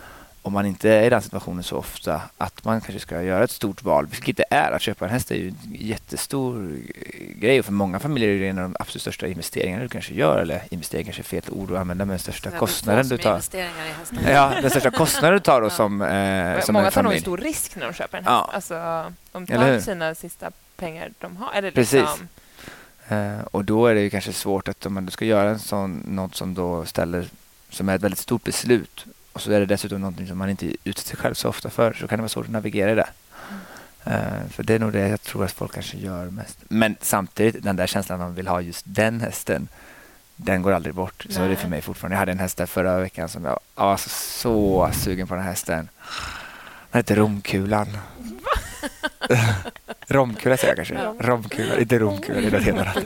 Om 0.45 0.53
man 0.53 0.65
inte 0.65 0.89
är 0.89 1.03
i 1.03 1.09
den 1.09 1.21
situationen 1.21 1.63
så 1.63 1.77
ofta 1.77 2.21
att 2.37 2.63
man 2.65 2.81
kanske 2.81 2.99
ska 2.99 3.21
göra 3.21 3.43
ett 3.43 3.51
stort 3.51 3.83
val, 3.83 4.07
vilket 4.07 4.37
det 4.37 4.45
är. 4.49 4.71
Att 4.71 4.81
köpa 4.81 5.05
en 5.05 5.11
häst 5.11 5.31
är 5.31 5.35
ju 5.35 5.47
en 5.47 5.57
jättestor 5.71 6.77
grej 7.35 7.59
och 7.59 7.65
för 7.65 7.71
många 7.73 7.99
familjer 7.99 8.29
är 8.29 8.39
det 8.39 8.47
en 8.47 8.57
av 8.57 8.63
de 8.63 8.75
absolut 8.79 9.01
största 9.01 9.27
investeringarna 9.27 9.83
du 9.83 9.89
kanske 9.89 10.13
gör. 10.13 10.37
Eller 10.39 10.61
investering 10.69 11.03
kanske 11.03 11.21
är 11.21 11.23
fel 11.23 11.41
ord 11.49 11.71
att 11.71 11.77
använda, 11.79 12.05
men 12.05 12.09
den 12.09 12.19
största 12.19 12.51
kostnaden 12.51 13.07
du 13.09 13.17
tar. 13.17 13.29
investeringar 13.31 13.85
i 13.85 13.89
hästar. 13.89 14.31
Ja, 14.31 14.53
den 14.61 14.69
största 14.69 14.91
kostnaden 14.91 15.33
du 15.33 15.39
tar 15.39 15.61
då 15.61 15.67
Ja. 15.67 15.69
som, 15.69 16.01
eh, 16.01 16.59
som 16.61 16.73
Många 16.73 16.85
en 16.85 16.91
tar 16.91 17.03
nog 17.03 17.13
en 17.13 17.21
stor 17.21 17.37
risk 17.37 17.75
när 17.75 17.85
de 17.85 17.93
köper 17.93 18.17
en 18.17 18.23
häst. 18.23 18.31
Ja. 18.31 18.49
Alltså, 18.53 19.13
de 19.31 19.47
tar 19.47 19.79
sina 19.79 20.15
sista 20.15 20.51
pengar 20.75 21.09
de 21.19 21.37
har. 21.37 21.53
Eller 21.53 21.71
Precis. 21.71 21.93
liksom, 22.01 22.27
Eh, 23.07 23.39
och 23.51 23.65
då 23.65 23.87
är 23.87 23.95
det 23.95 24.01
ju 24.01 24.09
kanske 24.09 24.33
svårt 24.33 24.67
att 24.67 24.85
om 24.85 24.93
man 24.93 25.11
ska 25.11 25.25
göra 25.25 25.49
en 25.49 25.59
sån, 25.59 26.03
något 26.07 26.35
som 26.35 26.53
då 26.53 26.85
ställer, 26.85 27.25
som 27.69 27.89
är 27.89 27.95
ett 27.95 28.01
väldigt 28.01 28.19
stort 28.19 28.43
beslut 28.43 29.05
och 29.33 29.41
så 29.41 29.51
är 29.51 29.59
det 29.59 29.65
dessutom 29.65 30.01
någonting 30.01 30.27
som 30.27 30.37
man 30.37 30.49
inte 30.49 30.75
utsätter 30.83 31.09
sig 31.09 31.17
själv 31.17 31.33
så 31.33 31.49
ofta 31.49 31.69
för 31.69 31.93
så 31.93 32.07
kan 32.07 32.17
det 32.17 32.21
vara 32.21 32.29
svårt 32.29 32.45
att 32.45 32.51
navigera 32.51 32.91
i 32.91 32.95
det. 32.95 33.09
Eh, 34.03 34.49
för 34.49 34.63
det 34.63 34.73
är 34.73 34.79
nog 34.79 34.93
det 34.93 35.07
jag 35.07 35.21
tror 35.21 35.45
att 35.45 35.51
folk 35.51 35.73
kanske 35.73 35.97
gör 35.97 36.29
mest. 36.29 36.57
Men 36.67 36.95
samtidigt, 37.01 37.63
den 37.63 37.75
där 37.75 37.87
känslan 37.87 38.19
man 38.19 38.35
vill 38.35 38.47
ha 38.47 38.61
just 38.61 38.85
den 38.87 39.21
hästen, 39.21 39.67
den 40.35 40.61
går 40.61 40.71
aldrig 40.71 40.95
bort. 40.95 41.25
Så 41.29 41.39
är 41.39 41.43
det 41.43 41.47
Nej. 41.47 41.57
för 41.57 41.67
mig 41.67 41.81
fortfarande. 41.81 42.15
Jag 42.15 42.19
hade 42.19 42.31
en 42.31 42.39
häst 42.39 42.57
där 42.57 42.65
förra 42.65 42.99
veckan 42.99 43.29
som 43.29 43.45
jag 43.45 43.59
var 43.75 43.97
så, 43.97 44.09
så 44.09 44.89
sugen 44.93 45.27
på 45.27 45.35
den 45.35 45.43
hästen. 45.43 45.89
Den 46.91 46.99
heter 46.99 47.15
Romkulan. 47.15 47.87
Romkula 50.07 50.57
säger 50.57 50.69
jag 50.69 50.75
kanske. 50.75 50.93
Ja. 51.03 51.15
Romkulan, 51.19 51.79
inte 51.79 51.99
romkula, 51.99 52.49
det 52.59 52.69
är 52.69 52.73
något 52.73 52.87
annat. 52.87 52.97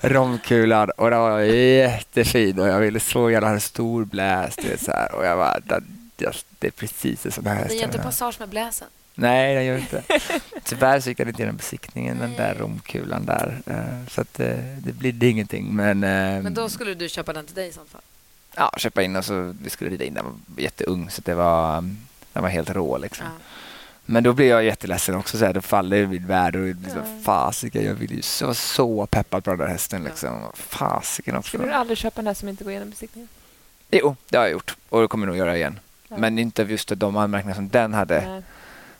Romkulan 0.00 0.90
och 0.90 1.10
den 1.10 1.20
var 1.20 1.40
jättefin 1.40 2.58
och 2.60 2.68
jag 2.68 2.78
ville 2.80 3.00
så 3.00 3.30
gärna 3.30 3.46
ha 3.46 3.54
en 3.54 3.60
stor 3.60 4.04
bläs. 4.04 4.56
Du 4.56 4.68
vet, 4.68 4.80
så 4.84 4.90
här. 4.90 5.14
Och 5.14 5.24
jag 5.24 5.38
bara, 5.38 5.58
"Den- 5.64 5.98
det 6.58 6.66
är 6.66 6.70
precis 6.70 7.26
en 7.26 7.32
sån 7.32 7.46
här 7.46 7.54
häst. 7.54 7.68
Den 7.68 7.76
gör 7.76 7.82
jag 7.82 7.88
inte 7.88 7.98
vill 7.98 8.04
ha." 8.04 8.10
passage 8.10 8.36
med 8.40 8.48
bläsen. 8.48 8.88
Nej, 9.14 9.54
den 9.54 9.64
gör 9.64 9.78
inte. 9.78 10.02
Tyvärr 10.64 11.00
så 11.00 11.08
gick 11.08 11.18
den 11.18 11.28
inte 11.28 11.42
genom 11.42 11.56
besiktningen, 11.56 12.18
den 12.18 12.32
där 12.36 12.54
romkulan 12.54 13.24
där. 13.26 13.62
Eh, 13.66 14.08
Så 14.10 14.20
att 14.20 14.40
eh, 14.40 14.56
det 14.78 14.92
blir 14.92 15.24
ingenting. 15.24 15.76
Men, 15.76 16.04
eh, 16.04 16.42
Men 16.42 16.54
då 16.54 16.68
skulle 16.68 16.94
du 16.94 17.08
köpa 17.08 17.32
den 17.32 17.46
till 17.46 17.54
dig 17.54 17.68
i 17.68 17.72
sånt 17.72 17.88
fall? 17.90 18.00
ja, 18.56 18.72
köpa 18.76 19.02
in 19.02 19.16
och 19.16 19.24
så 19.24 19.54
vi 19.62 19.70
skulle 19.70 19.90
rida 19.90 20.04
in. 20.04 20.14
Den 20.14 20.24
var 20.24 20.62
jätteung 20.62 21.10
så 21.10 21.22
det 21.24 21.34
var, 21.34 21.80
den 22.32 22.42
var 22.42 22.48
helt 22.48 22.70
rå 22.70 22.98
liksom. 22.98 23.26
Ja. 23.26 23.32
Men 24.06 24.22
då 24.22 24.32
blir 24.32 24.48
jag 24.48 24.64
jätteledsen 24.64 25.14
också. 25.14 25.38
Så 25.38 25.44
här, 25.44 25.52
då 25.52 25.60
faller 25.60 26.06
mitt 26.06 26.22
värde 26.22 26.58
och 26.58 26.66
liksom, 26.66 27.22
fasiken, 27.24 27.84
jag 27.84 27.94
vill 27.94 28.12
ju 28.12 28.22
så, 28.22 28.54
så 28.54 29.06
peppad 29.06 29.44
på 29.44 29.50
den 29.50 29.58
där 29.58 29.66
hästen. 29.66 30.04
Liksom. 30.04 30.38
Fasiken 30.54 31.36
också. 31.36 31.48
skulle 31.48 31.64
du 31.64 31.72
aldrig 31.72 31.98
köpa 31.98 32.20
en 32.20 32.26
häst 32.26 32.40
som 32.40 32.48
inte 32.48 32.64
går 32.64 32.70
igenom 32.70 32.90
besiktningen? 32.90 33.28
Jo, 33.90 34.16
det 34.28 34.36
har 34.36 34.44
jag 34.44 34.52
gjort 34.52 34.76
och 34.88 35.00
det 35.00 35.08
kommer 35.08 35.26
jag 35.26 35.28
nog 35.28 35.38
göra 35.38 35.56
igen. 35.56 35.78
Ja. 36.08 36.16
Men 36.18 36.38
inte 36.38 36.62
just 36.62 36.88
de 36.96 37.16
anmärkningar 37.16 37.54
som 37.54 37.68
den 37.68 37.94
hade. 37.94 38.28
Nej. 38.28 38.42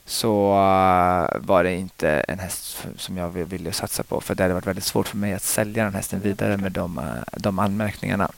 så 0.05 0.51
uh, 0.53 1.47
var 1.47 1.65
det 1.65 1.75
inte 1.75 2.11
en 2.11 2.39
häst 2.39 2.87
som 2.97 3.17
jag 3.17 3.29
vill- 3.29 3.45
ville 3.45 3.73
satsa 3.73 4.03
på. 4.03 4.21
För 4.21 4.35
det 4.35 4.43
hade 4.43 4.55
varit 4.55 4.67
väldigt 4.67 4.85
svårt 4.85 5.09
för 5.09 5.17
mig 5.17 5.35
att 5.35 5.43
sälja 5.43 5.85
den 5.85 5.95
hästen 5.95 6.21
vidare 6.21 6.57
med 6.57 6.73
de, 6.73 6.99
uh, 6.99 7.05
de 7.37 7.59
anmärkningarna. 7.59 8.31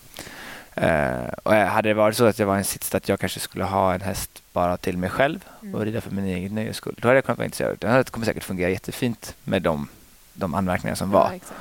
Uh, 0.83 1.29
och 1.43 1.53
hade 1.55 1.89
det 1.89 1.95
varit 1.95 2.17
så 2.17 2.25
att 2.25 2.39
jag 2.39 2.47
var 2.47 2.55
i 2.55 2.59
en 2.59 2.65
sits 2.65 2.95
att 2.95 3.09
jag 3.09 3.21
kanske 3.21 3.41
skulle 3.41 3.65
ha 3.65 3.95
en 3.95 4.01
häst 4.01 4.43
bara 4.53 4.77
till 4.77 4.99
mig 4.99 5.11
själv 5.11 5.45
Mm. 5.63 5.75
och 5.75 5.81
rida 5.85 6.01
för 6.01 6.11
min 6.11 6.25
egen 6.25 6.55
nöjes 6.55 6.77
skull. 6.77 6.95
Då 6.99 7.09
hade 7.09 7.17
jag 7.17 7.25
kunnat 7.25 7.39
vara 7.39 7.45
intresserad. 7.45 7.85
Hade- 7.85 8.05
kommer 8.05 8.27
säkert 8.27 8.45
fungera 8.45 8.71
jättefint 8.71 9.37
med 9.45 9.63
de, 9.63 9.89
de 10.35 10.55
anmärkningar 10.55 10.95
som 10.95 11.11
var. 11.11 11.31
Exakt. 11.35 11.61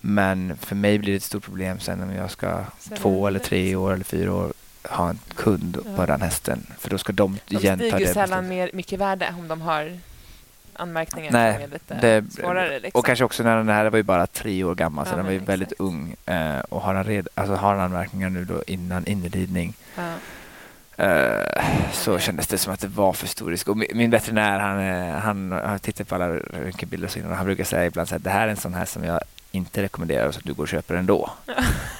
Men 0.00 0.56
för 0.56 0.74
mig 0.76 0.98
blir 0.98 1.12
det 1.12 1.16
ett 1.16 1.22
stort 1.22 1.44
problem 1.44 1.80
sen 1.80 2.02
om 2.02 2.12
jag 2.14 2.30
ska 2.30 2.64
Sälja 2.78 2.98
två 2.98 3.26
eller 3.26 3.38
tre 3.38 3.76
år 3.76 3.92
eller 3.92 4.04
fyra 4.04 4.32
år 4.34 4.52
ha 4.90 5.08
en 5.10 5.18
kund 5.34 5.78
Ja. 5.84 5.96
på 5.96 6.06
den 6.06 6.20
hästen. 6.22 6.66
För 6.78 6.90
då 6.90 6.98
ska 6.98 7.12
de, 7.12 7.38
De 7.48 7.56
igen 7.56 7.78
ta 7.78 7.84
stiger 7.84 7.98
ju 7.98 8.04
det 8.06 8.12
sällan 8.12 8.48
mer, 8.48 8.70
mycket 8.74 8.98
värde 9.00 9.34
om 9.38 9.48
de 9.48 9.60
har 9.60 9.98
anmärkningar 10.78 11.32
Nej, 11.32 11.62
är 11.62 11.68
lite 11.68 11.94
det- 11.94 12.32
svårare. 12.32 12.78
Liksom. 12.80 12.98
Och 12.98 13.06
kanske 13.06 13.24
också 13.24 13.42
när 13.42 13.56
den 13.56 13.68
här 13.68 13.90
var 13.90 13.96
ju 13.96 14.02
bara 14.02 14.26
tre 14.26 14.64
år 14.64 14.74
gammal 14.74 15.06
så 15.06 15.12
Ja, 15.12 15.16
den 15.16 15.24
var 15.24 15.32
ju 15.32 15.38
men 15.38 15.46
väldigt 15.46 15.72
exakt. 15.72 15.80
ung. 15.80 16.14
Eh, 16.26 16.58
och 16.68 16.80
har 16.80 16.94
han, 16.94 17.04
red, 17.04 17.28
alltså 17.34 17.54
har 17.54 17.74
han 17.74 17.80
anmärkningar 17.80 18.30
nu 18.30 18.44
då 18.44 18.62
innan 18.66 19.06
inridning 19.06 19.74
ja. 19.96 20.12
eh, 21.04 21.62
så 21.92 22.18
kändes 22.18 22.46
det 22.46 22.58
som 22.58 22.72
att 22.72 22.80
det 22.80 22.88
var 22.88 23.12
för 23.12 23.26
stor 23.26 23.50
risk. 23.50 23.68
Och 23.68 23.76
min, 23.76 23.88
min 23.94 24.10
veterinär 24.10 24.58
han, 24.58 24.78
eh, 24.80 25.14
han 25.18 25.52
har 25.52 25.78
tittat 25.78 26.08
på 26.08 26.14
alla 26.14 26.28
röntgenbilder 26.28 27.06
och 27.06 27.12
så 27.12 27.18
innan 27.18 27.30
och 27.30 27.36
han 27.36 27.46
brukar 27.46 27.64
säga 27.64 27.86
ibland 27.86 28.08
så 28.08 28.14
här, 28.14 28.20
det 28.20 28.30
här 28.30 28.46
är 28.46 28.50
en 28.50 28.56
sån 28.56 28.74
här 28.74 28.84
som 28.84 29.04
jag 29.04 29.20
inte 29.56 29.82
rekommenderar 29.82 30.32
så 30.32 30.38
att 30.38 30.44
du 30.44 30.54
går 30.54 30.62
och 30.62 30.68
köper 30.68 30.94
ändå. 30.94 31.30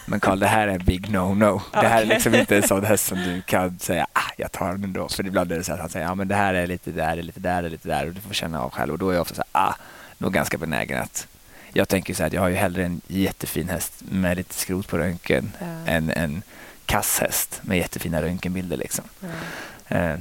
Men 0.07 0.20
Karl, 0.20 0.38
det 0.38 0.46
här 0.46 0.68
är 0.68 0.72
en 0.72 0.84
big 0.84 1.07
no-no. 1.09 1.61
Det 1.72 1.88
här 1.88 2.02
är 2.02 2.07
liksom 2.07 2.34
inte 2.34 2.57
en 2.57 2.62
sån 2.62 2.84
häst 2.84 3.07
som 3.07 3.18
du 3.18 3.42
kan 3.42 3.78
säga, 3.78 4.07
ah, 4.12 4.30
jag 4.36 4.52
tar 4.52 4.68
den 4.72 4.84
ändå. 4.84 5.09
För 5.09 5.26
ibland 5.26 5.52
är 5.52 5.57
det 5.57 5.64
så 5.64 5.72
att 5.72 5.80
han 5.80 5.88
säger, 5.88 6.07
ja 6.07 6.14
men 6.14 6.28
det 6.28 6.34
här 6.34 6.54
är 6.54 6.66
lite 6.66 6.90
där, 6.90 7.16
lite 7.16 7.40
där, 7.40 7.62
lite 7.62 7.88
där 7.88 8.07
och 8.07 8.14
du 8.14 8.20
får 8.20 8.34
känna 8.34 8.62
av 8.62 8.70
själv. 8.70 8.92
Och 8.92 8.98
då 8.98 9.11
är 9.11 9.14
jag 9.14 9.22
ofta 9.22 9.34
så 9.34 9.42
här, 9.52 9.62
ah, 9.68 9.74
nog 10.18 10.32
ganska 10.32 10.59
benägen 10.59 11.02
att 11.02 11.26
jag 11.72 11.88
tänker 11.88 12.14
så 12.14 12.22
här 12.22 12.26
att 12.26 12.32
jag 12.32 12.40
har 12.40 12.48
ju 12.48 12.54
hellre 12.54 12.84
en 12.84 13.00
jättefin 13.07 13.68
häst 13.68 13.92
med 14.11 14.36
lite 14.36 14.54
skrot 14.54 14.88
på 14.88 14.98
röntgen 14.98 15.52
Ja. 15.59 15.66
än 15.92 16.11
en 16.11 16.42
kasshäst 16.86 17.61
med 17.62 17.78
jättefina 17.78 18.22
röntgenbilder. 18.22 18.76
Liksom. 18.76 19.04
Mm. 19.22 19.34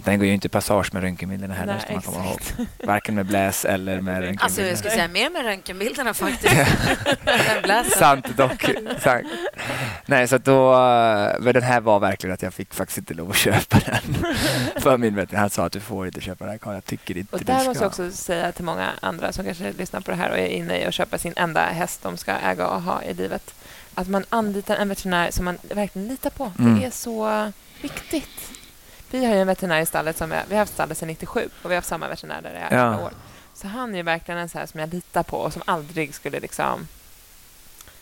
Den 0.03 0.19
går 0.19 0.25
ju 0.25 0.33
inte 0.33 0.49
passage 0.49 0.93
med 0.93 1.03
röntgenbilderna 1.03 1.53
heller, 1.53 1.73
Nej, 1.73 1.81
ska 1.81 1.93
man 1.93 2.01
komma 2.01 2.25
ihåg. 2.25 2.67
Varken 2.83 3.15
med 3.15 3.25
bläs 3.25 3.65
eller 3.65 4.01
med 4.01 4.13
röntgenbilderna. 4.13 4.43
Alltså, 4.43 4.61
jag 4.61 4.77
skulle 4.77 4.93
säga 4.93 5.07
mer 5.07 5.29
med 5.29 5.45
röntgenbilderna 5.45 6.13
faktiskt. 6.25 6.55
Sant 7.97 8.37
dock. 8.37 8.65
Sant. 8.99 9.25
Nej, 10.05 10.27
så 10.27 10.37
då, 10.37 10.73
eh, 10.73 11.35
men 11.39 11.53
den 11.53 11.63
här 11.63 11.81
var 11.81 11.99
verkligen 11.99 12.33
att 12.33 12.41
jag 12.41 12.53
fick 12.53 12.73
faktiskt 12.73 12.97
inte 12.97 13.13
lov 13.13 13.29
att 13.29 13.35
köpa 13.35 13.79
den. 13.79 14.17
För 14.81 14.97
min 14.97 15.15
veterinär 15.15 15.41
han 15.41 15.49
sa 15.49 15.65
att 15.65 15.71
du 15.71 15.79
får 15.79 16.07
inte 16.07 16.21
köpa 16.21 16.45
den 16.45 16.59
här 16.63 16.73
Jag 16.73 16.85
tycker 16.85 17.17
inte 17.17 17.35
och 17.35 17.41
där 17.41 17.65
måste 17.65 17.83
jag 17.83 17.87
också 17.89 18.11
säga 18.11 18.51
till 18.51 18.65
många 18.65 18.89
andra 18.99 19.31
som 19.31 19.45
kanske 19.45 19.71
lyssnar 19.71 20.01
på 20.01 20.11
det 20.11 20.17
här 20.17 20.31
och 20.31 20.37
är 20.37 20.47
inne 20.47 20.77
i 20.77 20.85
att 20.85 20.93
köpa 20.93 21.17
sin 21.17 21.33
enda 21.35 21.65
häst 21.65 22.03
de 22.03 22.17
ska 22.17 22.31
äga 22.31 22.67
och 22.67 22.81
ha 22.81 23.03
i 23.03 23.13
livet 23.13 23.55
att 23.95 24.07
man 24.07 24.25
anlitar 24.29 24.75
en 24.75 24.89
veterinär 24.89 25.31
som 25.31 25.45
man 25.45 25.57
verkligen 25.61 26.07
litar 26.07 26.29
på. 26.29 26.51
Mm. 26.59 26.79
Det 26.79 26.85
är 26.85 26.91
så 26.91 27.51
viktigt. 27.81 28.51
Vi 29.09 29.25
har 29.25 29.35
en 29.35 29.47
veterinär 29.47 29.81
i 29.81 29.85
stallet 29.85 30.17
som 30.17 30.31
är, 30.31 30.43
vi 30.49 30.55
har 30.55 30.59
haft 30.59 30.73
stallet 30.73 30.97
sedan 30.97 31.07
97 31.07 31.49
och 31.61 31.71
vi 31.71 31.73
har 31.73 31.75
haft 31.75 31.87
samma 31.87 32.07
veterinär 32.07 32.41
där 32.41 32.53
i 32.53 32.75
alla 32.75 32.97
ja. 32.97 32.99
år. 32.99 33.11
Så 33.53 33.67
han 33.67 33.95
är 33.95 34.03
verkligen 34.03 34.39
en 34.39 34.49
så 34.49 34.57
här 34.57 34.65
som 34.65 34.79
jag 34.79 34.93
litar 34.93 35.23
på 35.23 35.37
och 35.37 35.53
som 35.53 35.61
aldrig 35.65 36.15
skulle 36.15 36.39
liksom... 36.39 36.87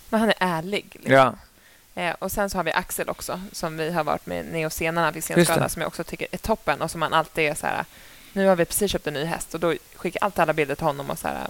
Men 0.10 0.20
han 0.20 0.30
är 0.30 0.36
ärlig. 0.40 0.86
Liksom. 0.92 1.14
Ja. 1.14 1.36
Eh, 1.96 2.16
och 2.20 2.32
Sen 2.32 2.50
så 2.50 2.58
har 2.58 2.64
vi 2.64 2.72
Axel 2.72 3.10
också, 3.10 3.42
som 3.52 3.78
vi 3.78 3.92
har 3.92 4.04
varit 4.04 4.26
med 4.26 4.46
neosenarna 4.46 5.12
vid 5.12 5.24
senskada, 5.24 5.70
som 5.70 5.82
jag 5.82 5.88
också 5.88 6.04
tycker 6.04 6.28
är 6.32 6.38
toppen 6.38 6.82
och 6.82 6.92
som 6.92 7.00
man 7.00 7.14
alltid 7.14 7.44
är 7.44 7.56
så 7.56 7.68
här... 7.68 7.86
Nu 8.34 8.48
har 8.48 8.56
vi 8.56 8.66
precis 8.66 8.92
köpt 8.92 9.08
en 9.08 9.14
ny 9.14 9.24
häst 9.24 9.54
och 9.54 9.60
då 9.60 9.76
skickar 9.96 10.20
jag 10.22 10.26
alltid 10.26 10.40
alla 10.40 10.54
bilder 10.54 10.76
till 10.76 10.86
honom 10.86 11.10
och 11.10 11.20
så 11.20 11.28
här... 11.28 11.48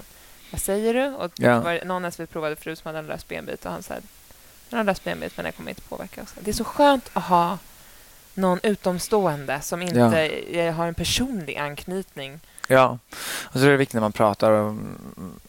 Vad 0.51 0.61
säger 0.61 0.93
du? 0.93 1.05
Och 1.05 1.31
ja. 1.35 1.59
var 1.59 1.85
någon 1.85 2.03
häst 2.03 2.19
vi 2.19 2.25
provade 2.25 2.55
förut 2.55 2.79
som 2.79 2.87
hade 2.87 2.99
en 2.99 3.07
lös 3.07 3.27
benbit 3.27 3.65
och 3.65 3.71
han 3.71 3.83
sa 3.83 3.95
den 4.69 4.77
har 4.77 4.83
löst 4.83 5.03
benbit, 5.03 5.37
men 5.37 5.43
den 5.43 5.53
kommer 5.53 5.69
inte 5.69 5.81
påverka 5.81 6.21
oss. 6.21 6.33
Det 6.39 6.51
är 6.51 6.53
så 6.53 6.63
skönt 6.63 7.09
att 7.13 7.23
ha 7.23 7.57
någon 8.33 8.59
utomstående 8.63 9.61
som 9.61 9.81
inte 9.81 10.29
ja. 10.51 10.71
har 10.71 10.87
en 10.87 10.93
personlig 10.93 11.57
anknytning. 11.57 12.39
Ja, 12.67 12.97
och 13.43 13.59
så 13.59 13.65
är 13.65 13.71
det 13.71 13.77
viktigt 13.77 13.93
när 13.93 14.01
man 14.01 14.11
pratar 14.11 14.51
om 14.51 14.97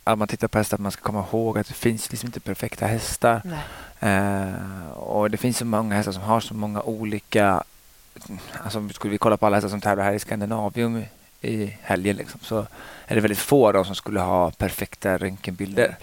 att 0.05 0.19
man 0.19 0.29
tittar 0.29 0.49
på 0.49 0.59
hästar 0.59 0.77
att 0.77 0.81
man 0.81 0.93
ska 0.93 1.03
komma 1.03 1.25
ihåg 1.33 1.59
att 1.59 1.67
det 1.67 1.75
finns 1.75 2.11
liksom 2.11 2.27
inte 2.27 2.41
perfekta 2.41 2.87
hästar. 2.87 3.43
Eh, 4.01 4.91
och 4.91 5.31
det 5.31 5.37
finns 5.37 5.59
så 5.59 5.65
många 5.65 5.95
hästar 5.95 6.13
som 6.13 6.23
har 6.23 6.41
så 6.41 6.55
många 6.55 6.83
olika... 6.83 7.63
Alltså 8.65 8.89
skulle 8.89 9.11
vi 9.11 9.19
kolla 9.19 9.37
på 9.37 9.47
alla 9.47 9.57
hästar 9.57 9.69
som 9.69 9.81
tävlar 9.81 10.05
här 10.05 10.13
i 10.13 10.19
Skandinavium 10.19 11.05
i 11.41 11.77
helgen 11.83 12.17
liksom, 12.17 12.41
så 12.43 12.67
är 13.07 13.15
det 13.15 13.21
väldigt 13.21 13.39
få 13.39 13.67
av 13.67 13.73
dem 13.73 13.85
som 13.85 13.95
skulle 13.95 14.21
ha 14.21 14.51
perfekta 14.51 15.19
röntgenbilder. 15.19 15.97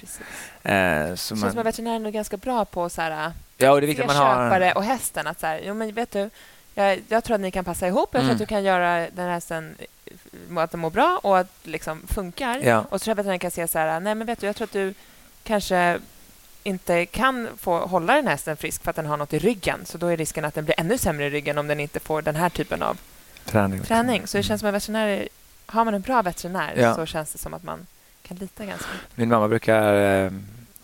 Ja, 0.61 0.71
eh, 0.71 1.15
så 1.15 1.35
man... 1.35 1.51
som 1.51 1.63
veterinären 1.63 2.05
är 2.05 2.11
ganska 2.11 2.37
bra 2.37 2.65
på 2.65 2.85
att 2.85 2.97
ja, 2.97 3.71
och 3.71 3.81
det 3.81 3.85
är 3.85 3.87
viktigt 3.87 4.05
man 4.05 4.15
har... 4.15 4.49
köpare 4.49 4.73
och 4.73 4.83
hästen. 4.83 5.27
Att 5.27 5.39
så 5.39 5.47
här, 5.47 5.61
jo, 5.65 5.73
men 5.73 5.93
vet 5.93 6.11
du, 6.11 6.29
jag, 6.75 7.01
jag, 7.07 7.23
tror 7.23 7.35
att 7.35 7.41
ni 7.41 7.51
kan 7.51 7.65
passa 7.65 7.87
ihop. 7.87 8.09
Jag 8.11 8.19
tror 8.19 8.23
mm. 8.23 8.33
att 8.33 8.39
du 8.39 8.45
kan 8.45 8.63
göra 8.63 8.99
den 8.99 9.25
här 9.25 9.33
hästen 9.33 9.75
att 10.57 10.71
den 10.71 10.79
mår 10.79 10.89
bra 10.89 11.19
och 11.23 11.39
att 11.39 11.51
liksom 11.63 12.01
funkar. 12.07 12.59
Ja. 12.63 12.85
Och 12.89 13.01
så 13.01 13.03
tror 13.03 13.11
jag 13.11 13.15
veterinären 13.15 13.39
kan 13.39 13.51
säga 13.51 13.67
så 13.67 13.79
här, 13.79 13.99
nej 13.99 14.15
men 14.15 14.27
vet 14.27 14.39
du, 14.39 14.47
jag 14.47 14.55
tror 14.55 14.65
att 14.65 14.71
du 14.71 14.93
kanske 15.43 15.99
inte 16.63 17.05
kan 17.05 17.47
få 17.57 17.79
hålla 17.79 18.15
den 18.15 18.27
hästen 18.27 18.57
frisk 18.57 18.83
för 18.83 18.89
att 18.89 18.95
den 18.95 19.05
har 19.05 19.17
något 19.17 19.33
i 19.33 19.39
ryggen. 19.39 19.79
Så 19.85 19.97
då 19.97 20.07
är 20.07 20.17
risken 20.17 20.45
att 20.45 20.53
den 20.53 20.65
blir 20.65 20.79
ännu 20.79 20.97
sämre 20.97 21.25
i 21.25 21.29
ryggen 21.29 21.57
om 21.57 21.67
den 21.67 21.79
inte 21.79 21.99
får 21.99 22.21
den 22.21 22.35
här 22.35 22.49
typen 22.49 22.81
av 22.81 22.97
träning. 23.45 23.83
träning. 23.83 24.27
Så 24.27 24.37
det 24.37 24.43
känns 24.43 24.59
som 24.59 24.69
att 24.69 24.75
veterinär, 24.75 25.27
har 25.65 25.85
man 25.85 25.93
en 25.93 26.01
bra 26.01 26.21
veterinär 26.21 26.73
ja. 26.77 26.95
så 26.95 27.05
känns 27.05 27.31
det 27.31 27.37
som 27.37 27.53
att 27.53 27.63
man 27.63 27.87
kan 28.21 28.37
lita 28.37 28.65
ganska 28.65 28.87
mycket. 28.93 29.17
Min 29.17 29.29
mamma 29.29 29.47
brukar 29.47 29.93
eh, 29.93 30.31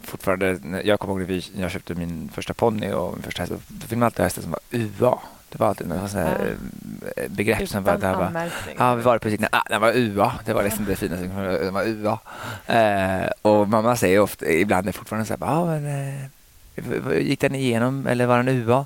fortfarande... 0.02 0.60
Jag 0.84 1.00
kommer 1.00 1.22
ihåg 1.22 1.44
när 1.54 1.62
jag 1.62 1.72
köpte 1.72 1.96
min 1.96 2.30
första 2.34 2.54
ponny 2.54 2.92
och 2.92 3.14
min 3.14 3.24
första 3.24 3.44
häst. 3.44 3.54
Då 3.68 3.88
fick 3.88 3.98
man 3.98 4.06
alltid 4.06 4.24
hästar 4.24 4.42
som 4.42 4.52
var 4.52 4.60
UA. 4.72 5.20
Det 5.50 5.60
var 5.60 5.68
alltid 5.68 5.88
något 5.88 6.14
ja. 6.14 6.20
Eh, 6.20 7.30
begrepp 7.30 7.62
Utan 7.62 7.68
som 7.68 7.84
var... 7.84 7.98
Där 7.98 8.14
var 8.16 8.50
ja, 8.78 8.95
vi 8.95 9.04
var 9.04 9.20
precis 9.20 9.39
ah, 9.52 9.64
den 9.70 9.82
var 9.82 9.91
UA. 9.95 10.34
Det 10.45 10.54
var 10.54 10.64
liksom 10.64 10.86
det 10.86 10.95
finaste. 10.95 11.26
Den 11.64 11.74
var 11.74 11.84
UA. 11.88 12.20
Eh, 12.68 13.30
och 13.41 13.70
mamma 13.70 13.95
säger 13.95 14.20
ofta, 14.20 14.45
ibland 14.45 14.88
är 14.88 14.91
fortfarande 14.91 15.26
så 15.26 15.34
här, 15.34 15.52
ah, 15.52 15.66
men, 15.66 15.86
eh, 15.86 17.18
gick 17.20 17.39
den 17.39 17.56
igenom 17.56 18.08
eller 18.08 18.26
var 18.26 18.38
den 18.43 18.48
UA? 18.48 18.86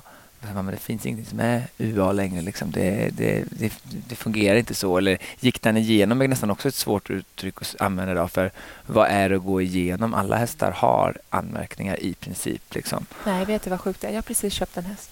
men 0.54 0.66
det 0.66 0.76
finns 0.76 1.06
ingenting 1.06 1.26
som 1.26 1.40
är 1.40 1.62
UA 1.78 2.12
längre. 2.12 2.42
Liksom. 2.42 2.70
Det, 2.70 3.10
det, 3.12 3.44
det, 3.50 3.72
det, 4.08 4.14
fungerar 4.14 4.56
inte 4.56 4.74
så. 4.74 4.98
Eller 4.98 5.18
gick 5.40 5.62
den 5.62 5.76
igenom 5.76 6.22
är 6.22 6.28
nästan 6.28 6.50
också 6.50 6.68
ett 6.68 6.74
svårt 6.74 7.10
uttryck 7.10 7.62
att 7.62 7.76
använda 7.80 8.12
idag. 8.12 8.30
För 8.30 8.50
vad 8.86 9.08
är 9.08 9.28
det 9.28 9.36
att 9.36 9.44
gå 9.44 9.60
igenom? 9.60 10.14
Alla 10.14 10.36
hästar 10.36 10.70
har 10.70 11.16
anmärkningar 11.30 12.02
i 12.02 12.14
princip. 12.14 12.74
Liksom. 12.74 13.06
Nej, 13.26 13.44
vet 13.44 13.62
du 13.62 13.70
vad 13.70 13.80
sjukt 13.80 14.00
det 14.00 14.06
är? 14.06 14.10
Jag 14.10 14.16
har 14.16 14.22
precis 14.22 14.52
köpt 14.52 14.76
en 14.76 14.84
häst. 14.84 15.10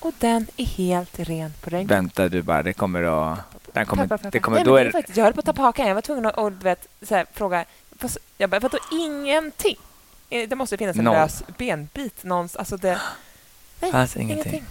Och 0.00 0.12
den 0.18 0.46
är 0.56 0.64
helt 0.64 1.18
ren 1.18 1.52
på 1.60 1.70
ryggen. 1.70 1.86
Vänta 1.86 2.28
du 2.28 2.42
bara, 2.42 2.62
det 2.62 2.72
kommer 2.72 3.02
att... 3.32 3.38
Den 3.72 3.86
kommer, 3.86 4.06
pappa, 4.06 4.18
pappa. 4.18 4.30
Det 4.30 4.38
kommer, 4.40 4.56
Nej, 4.56 4.64
då 4.64 4.76
är 4.76 4.84
det... 4.84 4.92
Faktiskt, 4.92 5.16
jag 5.16 5.24
höll 5.24 5.32
på 5.34 5.40
att 5.40 5.46
ta 5.46 5.52
på 5.52 5.62
hakan. 5.62 5.86
Jag 5.86 5.94
var 5.94 6.02
tvungen 6.02 6.26
att 6.26 6.38
och, 6.38 6.64
vet, 6.64 6.88
så 7.02 7.14
här, 7.14 7.26
fråga. 7.32 7.64
Jag 8.38 8.50
bara, 8.50 8.60
vadå 8.60 8.78
ingenting? 8.92 9.76
Det 10.28 10.54
måste 10.56 10.76
finnas 10.76 10.96
en 10.96 11.04
Noll. 11.04 11.14
lös 11.14 11.42
benbit 11.58 12.24
någonstans. 12.24 12.58
Alltså 12.58 12.76
det, 12.76 13.00
Nej, 13.80 13.92
fanns 13.92 14.16
ingenting. 14.16 14.52
ingenting. 14.52 14.64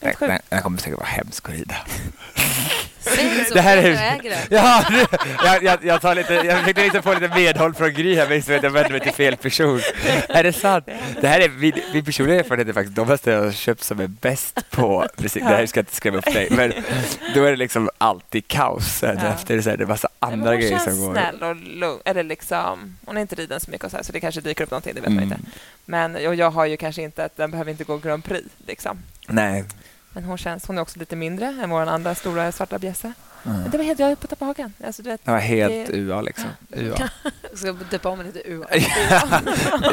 Den, 0.00 0.14
den, 0.28 0.40
den 0.48 0.62
kommer 0.62 0.78
säkert 0.78 0.98
vara 0.98 1.08
hemsk 1.08 1.48
att 1.48 1.54
rida. 1.54 1.76
det 3.52 3.60
här 3.60 3.76
är... 3.76 4.18
Ja, 4.50 4.84
jag, 5.44 5.62
jag, 5.62 5.84
jag, 5.84 6.00
tar 6.00 6.14
lite, 6.14 6.34
jag 6.34 6.58
försökte 6.58 6.82
liksom 6.82 7.02
få 7.02 7.14
lite 7.14 7.34
medhåll 7.34 7.74
från 7.74 7.92
Gry 7.92 8.16
här, 8.16 8.28
men 8.28 8.42
jag 8.62 8.70
vänder 8.70 8.90
mig 8.90 9.00
till 9.00 9.12
fel 9.12 9.36
person. 9.36 9.80
Är 10.28 10.42
det 10.42 10.52
sant? 10.52 10.88
Det 11.20 11.28
här 11.28 11.40
är 11.40 11.48
min, 11.48 11.72
min 11.92 12.04
personliga 12.04 12.38
erfarenhet 12.38 12.68
är 12.68 12.72
faktiskt 12.72 12.96
de 12.96 13.08
hästar 13.08 13.32
jag 13.32 13.44
har 13.44 13.52
köpt 13.52 13.82
som 13.82 14.00
är 14.00 14.06
bäst 14.06 14.70
på 14.70 15.06
musik. 15.16 15.42
Det 15.42 15.48
här 15.48 15.66
ska 15.66 15.78
jag 15.78 15.82
inte 15.82 15.94
skrämma 15.94 16.18
upp 16.18 16.24
dig, 16.24 16.48
men 16.50 16.72
då 17.34 17.44
är 17.44 17.50
det 17.50 17.56
liksom 17.56 17.90
alltid 17.98 18.48
kaos 18.48 18.84
sen 18.84 19.18
ja. 19.22 19.28
efter. 19.28 19.56
Det 19.56 19.66
är, 19.66 19.76
det 19.76 19.84
är 19.84 19.88
massa 19.88 20.08
andra 20.18 20.56
grejer 20.56 20.78
som 20.78 20.98
går. 20.98 21.06
Hon 21.06 21.14
känns 21.14 21.38
snäll 21.38 21.50
och 21.50 21.56
lugn. 21.56 22.00
Eller 22.04 22.22
liksom, 22.22 22.96
hon 23.04 23.16
är 23.16 23.20
inte 23.20 23.34
riden 23.34 23.60
så 23.60 23.70
mycket 23.70 23.84
och 23.84 23.90
så, 23.90 23.96
här, 23.96 24.04
så 24.04 24.12
det 24.12 24.20
kanske 24.20 24.40
dyker 24.40 24.64
upp 24.64 24.70
någonting, 24.70 24.94
det 24.94 25.00
vet 25.00 25.10
mm. 25.10 25.28
man 25.28 25.38
inte. 25.38 25.50
Men 25.84 26.26
och 26.26 26.34
jag 26.34 26.50
har 26.50 26.66
ju 26.66 26.76
kanske 26.76 27.02
inte 27.02 27.24
att 27.24 27.36
den 27.36 27.50
behöver 27.50 27.70
inte 27.70 27.84
gå 27.84 27.96
Grand 27.98 28.24
Prix. 28.24 28.48
Liksom. 28.66 28.98
Nej. 29.28 29.64
Men 30.12 30.24
hon, 30.24 30.38
känns, 30.38 30.66
hon 30.66 30.78
är 30.78 30.82
också 30.82 30.98
lite 30.98 31.16
mindre 31.16 31.46
än 31.46 31.70
vår 31.70 31.80
andra 31.80 32.14
stora 32.14 32.52
svarta 32.52 32.78
bjässe. 32.78 33.12
Mm. 33.46 33.70
Det 33.70 33.78
var 33.78 33.84
helt, 33.84 33.98
jag 33.98 34.06
höll 34.06 34.16
på 34.16 34.24
att 34.24 34.30
tappa 34.30 34.44
hakan. 34.44 34.72
Alltså, 34.84 35.02
det 35.02 35.18
var 35.24 35.38
helt 35.38 35.86
det... 35.86 35.96
UA 35.96 36.20
liksom. 36.20 36.50
UA. 36.70 37.10
ska 37.54 37.72
döpa 37.72 38.08
om 38.08 38.22
lite 38.22 38.50
UA. 38.50 38.66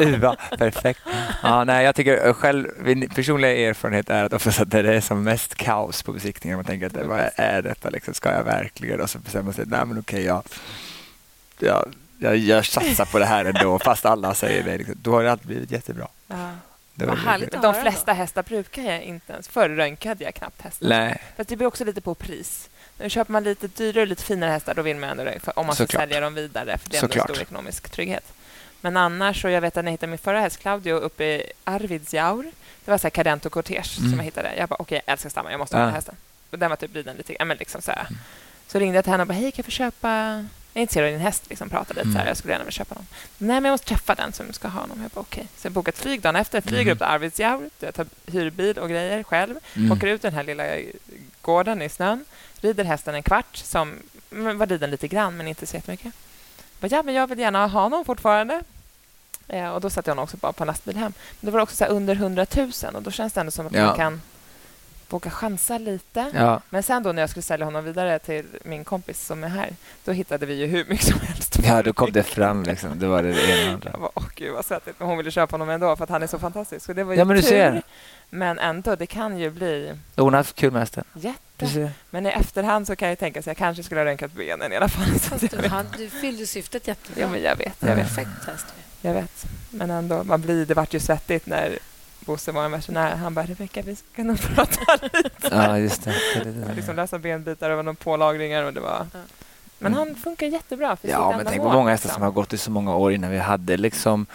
UA, 0.00 0.36
perfekt. 0.58 1.00
Ja, 1.42 1.64
nej, 1.64 1.84
jag 1.84 1.94
tycker 1.94 2.32
själv, 2.32 2.68
min 2.78 3.08
personliga 3.08 3.68
erfarenhet 3.68 4.10
är 4.10 4.24
att 4.24 4.32
oftast 4.32 4.60
att 4.60 4.70
det 4.70 4.94
är 4.94 5.00
som 5.00 5.22
mest 5.22 5.54
kaos 5.54 6.02
på 6.02 6.12
besiktningen. 6.12 6.58
Man 6.58 6.64
tänker 6.64 6.86
att 6.86 7.06
vad 7.06 7.30
är 7.36 7.62
detta 7.62 7.90
liksom? 7.90 8.14
Ska 8.14 8.32
jag 8.32 8.44
verkligen? 8.44 9.00
Och 9.00 9.10
så 9.10 9.18
bestämmer 9.18 9.44
man 9.44 9.54
sig, 9.54 9.64
nej 9.66 9.86
men 9.86 9.98
okej, 9.98 10.24
jag, 10.24 10.42
jag, 11.58 11.94
jag, 12.18 12.36
jag 12.36 12.66
satsar 12.66 13.04
på 13.04 13.18
det 13.18 13.26
här 13.26 13.44
ändå, 13.44 13.78
fast 13.78 14.06
alla 14.06 14.34
säger 14.34 14.62
det. 14.62 14.78
Liksom. 14.78 14.94
Då 15.02 15.12
har 15.12 15.22
det 15.22 15.32
alltid 15.32 15.46
blivit 15.46 15.70
jättebra. 15.70 16.08
Ja. 16.26 16.50
Det 17.00 17.06
var 17.06 17.16
härligt 17.16 17.52
De 17.52 17.74
flesta 17.74 18.12
hästar 18.12 18.42
brukar 18.42 18.82
jag 18.82 19.02
inte 19.02 19.32
ens. 19.32 19.48
Förr 19.48 19.68
röntgade 19.68 20.24
jag 20.24 20.34
knappt 20.34 20.62
hästar. 20.62 20.88
Nej. 20.88 21.22
För 21.36 21.44
det 21.44 21.56
beror 21.56 21.68
också 21.68 21.84
lite 21.84 22.00
på 22.00 22.14
pris. 22.14 22.70
Nu 22.98 23.10
köper 23.10 23.32
man 23.32 23.44
lite 23.44 23.68
dyrare 23.68 24.02
och 24.02 24.06
lite 24.06 24.22
finare 24.22 24.50
hästar, 24.50 24.74
då 24.74 24.82
vill 24.82 24.96
man 24.96 25.20
ändå 25.20 25.32
om 25.54 25.66
man 25.66 25.74
ska 25.74 25.86
sälja 25.86 26.20
dem 26.20 26.34
vidare, 26.34 26.78
för 26.78 26.90
det 26.90 26.96
är 26.96 27.02
ändå 27.02 27.20
stor 27.20 27.40
ekonomisk 27.40 27.90
trygghet. 27.90 28.32
Men 28.80 28.96
annars, 28.96 29.42
så 29.42 29.48
jag 29.48 29.60
vet 29.60 29.76
att 29.76 29.84
när 29.84 29.90
jag 29.90 29.92
hittade 29.92 30.10
min 30.10 30.18
förra 30.18 30.40
häst, 30.40 30.58
Claudio, 30.58 30.94
uppe 30.94 31.24
i 31.24 31.52
Arvidsjaur. 31.64 32.42
Det 32.84 32.90
var 32.90 32.98
så 32.98 33.02
här 33.02 33.10
Cadento 33.10 33.50
Cortege 33.50 33.98
mm. 33.98 34.10
som 34.10 34.18
jag 34.18 34.24
hittade. 34.24 34.54
Jag 34.56 34.68
bara, 34.68 34.74
okej, 34.74 34.82
okay, 34.82 35.02
jag 35.06 35.12
älskar 35.12 35.30
stamma, 35.30 35.50
jag 35.50 35.58
måste 35.58 35.76
ha 35.76 35.80
den 35.80 35.88
här 35.88 35.96
hästen. 35.96 36.14
Och 36.50 36.58
den 36.58 36.70
var 36.70 36.76
typ 36.76 36.96
riden 36.96 37.16
lite, 37.16 37.36
ja, 37.38 37.44
men 37.44 37.56
liksom 37.56 37.82
så 37.82 37.90
här. 37.90 38.06
Mm. 38.10 38.18
Så 38.66 38.78
ringde 38.78 38.96
jag 38.96 39.04
till 39.04 39.10
henne 39.10 39.22
och 39.22 39.26
bara, 39.26 39.34
hej, 39.34 39.52
kan 39.52 39.58
jag 39.58 39.64
få 39.64 39.70
köpa 39.70 40.44
jag 40.72 40.80
är 40.80 40.82
intresserad 40.82 41.06
av 41.06 41.12
din 41.12 41.20
häst. 41.20 41.44
Liksom, 41.48 41.68
pratade 41.68 41.94
lite 41.94 42.04
mm. 42.04 42.12
så 42.12 42.18
här, 42.18 42.26
jag 42.26 42.36
skulle 42.36 42.52
gärna 42.52 42.64
vilja 42.64 42.72
köpa 42.72 42.94
någon. 42.94 43.06
Nej, 43.38 43.60
men 43.60 43.64
jag 43.64 43.72
måste 43.72 43.86
träffa 43.86 44.14
den 44.14 44.32
som 44.32 44.52
ska 44.52 44.68
ha 44.68 44.80
honom. 44.80 45.02
Jag 45.02 45.10
bara, 45.10 45.20
okay. 45.20 45.44
Så 45.56 45.66
jag 45.66 45.72
bokade 45.72 45.94
ett 45.94 46.02
flyg 46.02 46.20
dagen 46.20 46.36
efter. 46.36 46.60
Flyger 46.60 46.82
mm. 46.82 46.92
upp 46.92 46.98
till 46.98 47.06
Arvidsjaur. 47.06 47.70
Jag 47.80 47.94
tar 47.94 48.06
hyrbil 48.26 48.78
och 48.78 48.88
grejer 48.88 49.22
själv. 49.22 49.54
Mm. 49.76 49.92
Åker 49.92 50.06
ut 50.06 50.22
den 50.22 50.34
här 50.34 50.44
lilla 50.44 50.64
gården 51.42 51.82
i 51.82 51.88
snön. 51.88 52.24
Rider 52.60 52.84
hästen 52.84 53.14
en 53.14 53.22
kvart. 53.22 53.56
Som 53.56 53.94
var 54.30 54.66
riden 54.66 54.90
lite 54.90 55.08
grann, 55.08 55.36
men 55.36 55.48
inte 55.48 55.66
så 55.66 55.76
jättemycket. 55.76 56.12
Jag 56.80 56.90
bara, 56.90 56.96
ja, 56.96 57.02
men 57.02 57.14
jag 57.14 57.26
vill 57.26 57.38
gärna 57.38 57.66
ha 57.66 57.82
honom 57.82 58.04
fortfarande. 58.04 58.62
Eh, 59.48 59.68
och 59.68 59.80
Då 59.80 59.90
satte 59.90 60.10
jag 60.10 60.14
honom 60.14 60.24
också 60.24 60.36
bara 60.36 60.52
på 60.52 60.62
en 60.62 60.66
lastbil 60.66 60.96
hem. 60.96 61.12
Men 61.40 61.46
det 61.46 61.50
var 61.50 61.60
också 61.60 61.76
så 61.76 61.84
under 61.84 62.14
100 62.14 62.46
000 62.56 62.70
och 62.94 63.02
då 63.02 63.10
känns 63.10 63.32
det 63.32 63.40
ändå 63.40 63.50
som 63.50 63.66
att 63.66 63.74
ja. 63.74 63.86
man 63.86 63.96
kan 63.96 64.20
våga 65.12 65.30
chansa 65.30 65.78
lite. 65.78 66.26
Ja. 66.34 66.60
Men 66.70 66.82
sen 66.82 67.02
då 67.02 67.12
när 67.12 67.22
jag 67.22 67.30
skulle 67.30 67.42
sälja 67.42 67.64
honom 67.64 67.84
vidare 67.84 68.18
till 68.18 68.46
min 68.64 68.84
kompis 68.84 69.26
som 69.26 69.44
är 69.44 69.48
här, 69.48 69.70
då 70.04 70.12
hittade 70.12 70.46
vi 70.46 70.54
ju 70.54 70.66
hur 70.66 70.84
mycket 70.88 71.06
som 71.06 71.20
helst. 71.20 71.58
Ja, 71.62 71.82
då 71.82 71.92
kom 71.92 72.12
det 72.12 72.22
fram 72.22 72.62
liksom. 72.62 72.98
Det 72.98 73.06
var 73.06 73.22
det 73.22 73.28
ena 73.28 73.68
och 73.68 73.74
andra. 73.74 73.90
Jag 73.90 74.00
bara, 74.00 74.10
åh 74.14 74.24
gud 74.34 74.52
vad 74.52 74.64
svettigt. 74.64 74.96
Men 74.98 75.08
hon 75.08 75.16
ville 75.18 75.30
köpa 75.30 75.54
honom 75.54 75.70
ändå 75.70 75.96
för 75.96 76.04
att 76.04 76.10
han 76.10 76.22
är 76.22 76.26
så 76.26 76.38
fantastisk. 76.38 76.86
Så 76.86 76.92
det 76.92 77.04
var 77.04 77.12
ju 77.12 77.18
ja, 77.18 77.24
men 77.24 77.36
du 77.36 77.42
tur. 77.42 77.48
Ser. 77.48 77.82
Men 78.30 78.58
ändå, 78.58 78.96
det 78.96 79.06
kan 79.06 79.38
ju 79.38 79.50
bli... 79.50 79.92
Hon 80.16 80.32
har 80.32 80.38
haft 80.38 80.56
kul 80.56 80.72
med 80.72 80.82
hästen. 80.82 81.04
Jätte. 81.14 81.92
Men 82.10 82.26
i 82.26 82.28
efterhand 82.28 82.86
så 82.86 82.96
kan 82.96 83.08
jag 83.08 83.18
tänka 83.18 83.40
att 83.40 83.46
jag 83.46 83.56
kanske 83.56 83.82
skulle 83.82 84.00
ha 84.00 84.04
röntgat 84.04 84.32
benen 84.32 84.72
i 84.72 84.76
alla 84.76 84.88
fall. 84.88 85.18
Så 85.18 85.56
du, 85.56 85.68
han, 85.68 85.86
du 85.96 86.10
fyllde 86.10 86.46
syftet 86.46 86.88
jättebra. 86.88 87.20
Ja, 87.20 87.28
men 87.28 87.42
jag 87.42 87.56
vet. 87.56 87.76
Jag 87.78 87.96
vet. 87.96 88.06
Perfekt 88.06 88.46
häst. 88.46 88.66
Jag 89.00 89.14
vet. 89.14 89.46
Men 89.70 89.90
ändå, 89.90 90.24
man 90.24 90.40
blir, 90.40 90.66
det 90.66 90.74
vart 90.74 90.94
ju 90.94 91.00
svettigt 91.00 91.46
när 91.46 91.78
Bosse 92.26 92.52
var 92.52 92.64
en 92.64 92.70
veterinär. 92.70 93.16
Han 93.16 93.34
bara, 93.34 93.44
Rebecka, 93.46 93.82
vi 93.82 93.96
ska 93.96 94.24
nog 94.24 94.40
prata 94.54 94.98
lite. 95.12 95.48
Ja, 95.50 95.78
just 95.78 96.04
det. 96.04 96.14
det, 96.34 96.44
det, 96.44 96.66
det. 96.66 96.74
liksom 96.74 96.96
lösa 96.96 97.18
benbitar 97.18 97.70
och 97.70 97.84
några 97.84 97.94
pålagringar. 97.96 98.62
Och 98.64 98.72
det 98.72 98.80
var... 98.80 99.06
Ja. 99.12 99.18
Men 99.82 99.94
Mm. 99.94 99.98
han 100.08 100.16
funkar 100.16 100.46
jättebra 100.46 100.96
för 100.96 101.08
Ja, 101.08 101.34
men 101.36 101.46
tänk 101.46 101.62
på 101.62 101.72
många 101.72 101.90
hästar 101.90 102.06
liksom. 102.08 102.14
som 102.14 102.22
har 102.22 102.30
gått 102.30 102.52
i 102.52 102.58
så 102.58 102.70
många 102.70 102.94
år 102.96 103.12
innan 103.12 103.30
vi 103.30 103.38
hade 103.38 103.76
liksom 103.76 104.26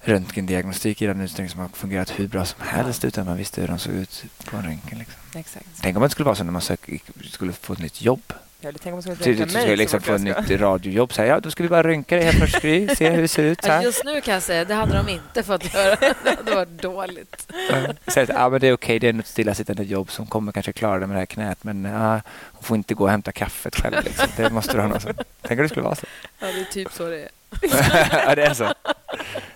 röntgendiagnostik 0.00 1.02
i 1.02 1.06
den 1.06 1.20
utsträckning 1.20 1.48
som 1.50 1.60
har 1.60 1.68
fungerat 1.68 2.10
hur 2.18 2.26
bra 2.28 2.44
som 2.44 2.60
helst 2.66 3.04
utan 3.04 3.26
man 3.26 3.36
visste 3.36 3.60
hur 3.60 3.68
de 3.68 3.78
såg 3.78 3.92
ut 3.94 4.24
på 4.44 4.56
en 4.56 4.62
röntgen. 4.62 4.98
Liksom. 4.98 5.20
Exakt. 5.34 5.66
Tänk 5.80 5.96
om 5.96 6.02
det 6.02 6.10
skulle 6.10 6.24
vara 6.24 6.34
så 6.36 6.44
när 6.44 6.52
man 6.52 6.62
sök, 6.62 6.90
skulle 7.30 7.52
få 7.52 7.72
ett 7.72 7.78
nytt 7.78 8.02
jobb. 8.02 8.32
Tänk 8.62 8.86
om 8.86 8.92
man 8.92 9.02
skulle 9.02 9.16
Du, 9.16 9.24
du, 9.24 9.30
röntga 9.30 9.44
du 9.46 9.52
mig 9.52 9.62
skulle 9.62 9.76
så 9.76 9.76
liksom 9.76 10.00
få 10.00 10.12
ett 10.14 10.48
nytt 10.48 10.60
radiojobb. 10.60 11.12
Så 11.12 11.22
här, 11.22 11.28
ja, 11.28 11.40
då 11.40 11.50
ska 11.50 11.62
vi 11.62 11.68
bara 11.68 11.82
röntga 11.82 12.16
dig 12.16 12.24
helt 12.24 12.38
först 12.38 12.62
Gry, 12.62 12.88
se 12.88 13.10
hur 13.10 13.22
det 13.22 13.28
ser 13.28 13.42
ut. 13.42 13.66
Här. 13.66 13.82
Just 13.82 14.04
nu 14.04 14.20
kan 14.20 14.34
jag 14.34 14.42
säga 14.42 14.64
det 14.64 14.74
hade 14.74 14.96
de 14.96 15.08
inte 15.08 15.42
fått 15.42 15.74
göra. 15.74 15.96
Det 16.24 16.36
hade 16.36 16.54
varit 16.54 16.82
dåligt. 16.82 17.52
Så 18.06 18.20
att, 18.20 18.28
ja, 18.28 18.48
men 18.48 18.60
det 18.60 18.68
är 18.68 18.72
okej, 18.72 18.98
det 18.98 19.08
är 19.08 19.18
ett 19.18 19.26
stillasittande 19.26 19.84
jobb 19.84 20.10
som 20.10 20.26
kommer 20.26 20.52
kanske 20.52 20.72
klara 20.72 20.98
det 20.98 21.06
med 21.06 21.16
det 21.16 21.20
här 21.20 21.26
knät 21.26 21.64
men 21.64 21.84
ja, 21.84 22.20
hon 22.52 22.62
får 22.62 22.76
inte 22.76 22.94
gå 22.94 23.04
och 23.04 23.10
hämta 23.10 23.32
kaffet 23.32 23.76
själv. 23.76 23.96
Liksom. 24.04 24.28
Det 24.36 24.50
måste 24.50 24.72
du 24.72 24.80
ha 24.80 24.88
någon 24.88 25.00
som... 25.00 25.12
Tänk 25.42 25.58
om 25.58 25.62
det 25.62 25.68
skulle 25.68 25.84
vara 25.84 25.94
så. 25.94 26.06
Ja, 26.40 26.46
det 26.46 26.60
är 26.60 26.64
typ 26.64 26.92
så 26.92 27.06
det 27.08 27.22
är. 27.22 27.28
ja, 28.26 28.34
det 28.34 28.42
är 28.42 28.54
så. 28.54 28.74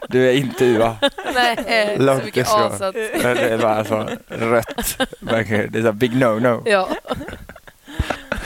Du 0.08 0.28
är 0.28 0.32
inte 0.32 0.64
UA. 0.64 0.96
Nej, 1.34 1.96
Långt 1.98 2.20
så 2.20 2.26
mycket 2.26 2.46
ifrån. 2.46 2.92
Det 3.22 3.40
är 3.40 3.58
bara 3.58 3.84
så 3.84 4.08
rött. 4.28 4.98
Det 5.20 5.78
är 5.78 5.82
så 5.82 5.92
big 5.92 6.12
no-no. 6.12 6.62
Ja. 6.64 6.88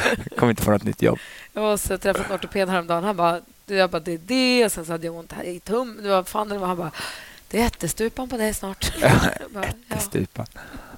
Kommer 0.36 0.50
inte 0.50 0.62
få 0.62 0.70
något 0.70 0.82
nytt 0.84 1.02
jobb. 1.02 1.18
Jag 1.52 1.62
var 1.62 1.76
så 1.76 1.98
träffat 1.98 2.26
en 2.30 2.34
ortoped 2.36 2.68
häromdagen. 2.68 3.04
Han 3.04 3.16
bara, 3.16 3.40
du, 3.66 3.74
jag 3.74 3.90
bara, 3.90 4.00
det 4.00 4.12
är 4.12 4.18
det. 4.18 4.64
Och 4.64 4.72
sen 4.72 4.84
så 4.86 4.92
hade 4.92 5.06
jag 5.06 5.14
ont 5.14 5.32
här 5.32 5.44
i 5.44 5.60
tum. 5.60 5.98
Det 6.02 6.08
var 6.08 6.22
fan 6.22 6.48
det 6.48 6.58
var. 6.58 6.66
Han 6.66 6.76
bara, 6.76 6.90
det 7.48 7.60
är 7.60 7.66
ättestupan 7.66 8.28
på 8.28 8.36
dig 8.36 8.54
snart. 8.54 8.92
Jag 9.00 9.10
bara, 9.50 9.64
ja. 9.64 9.94
Ättestupan. 9.96 10.46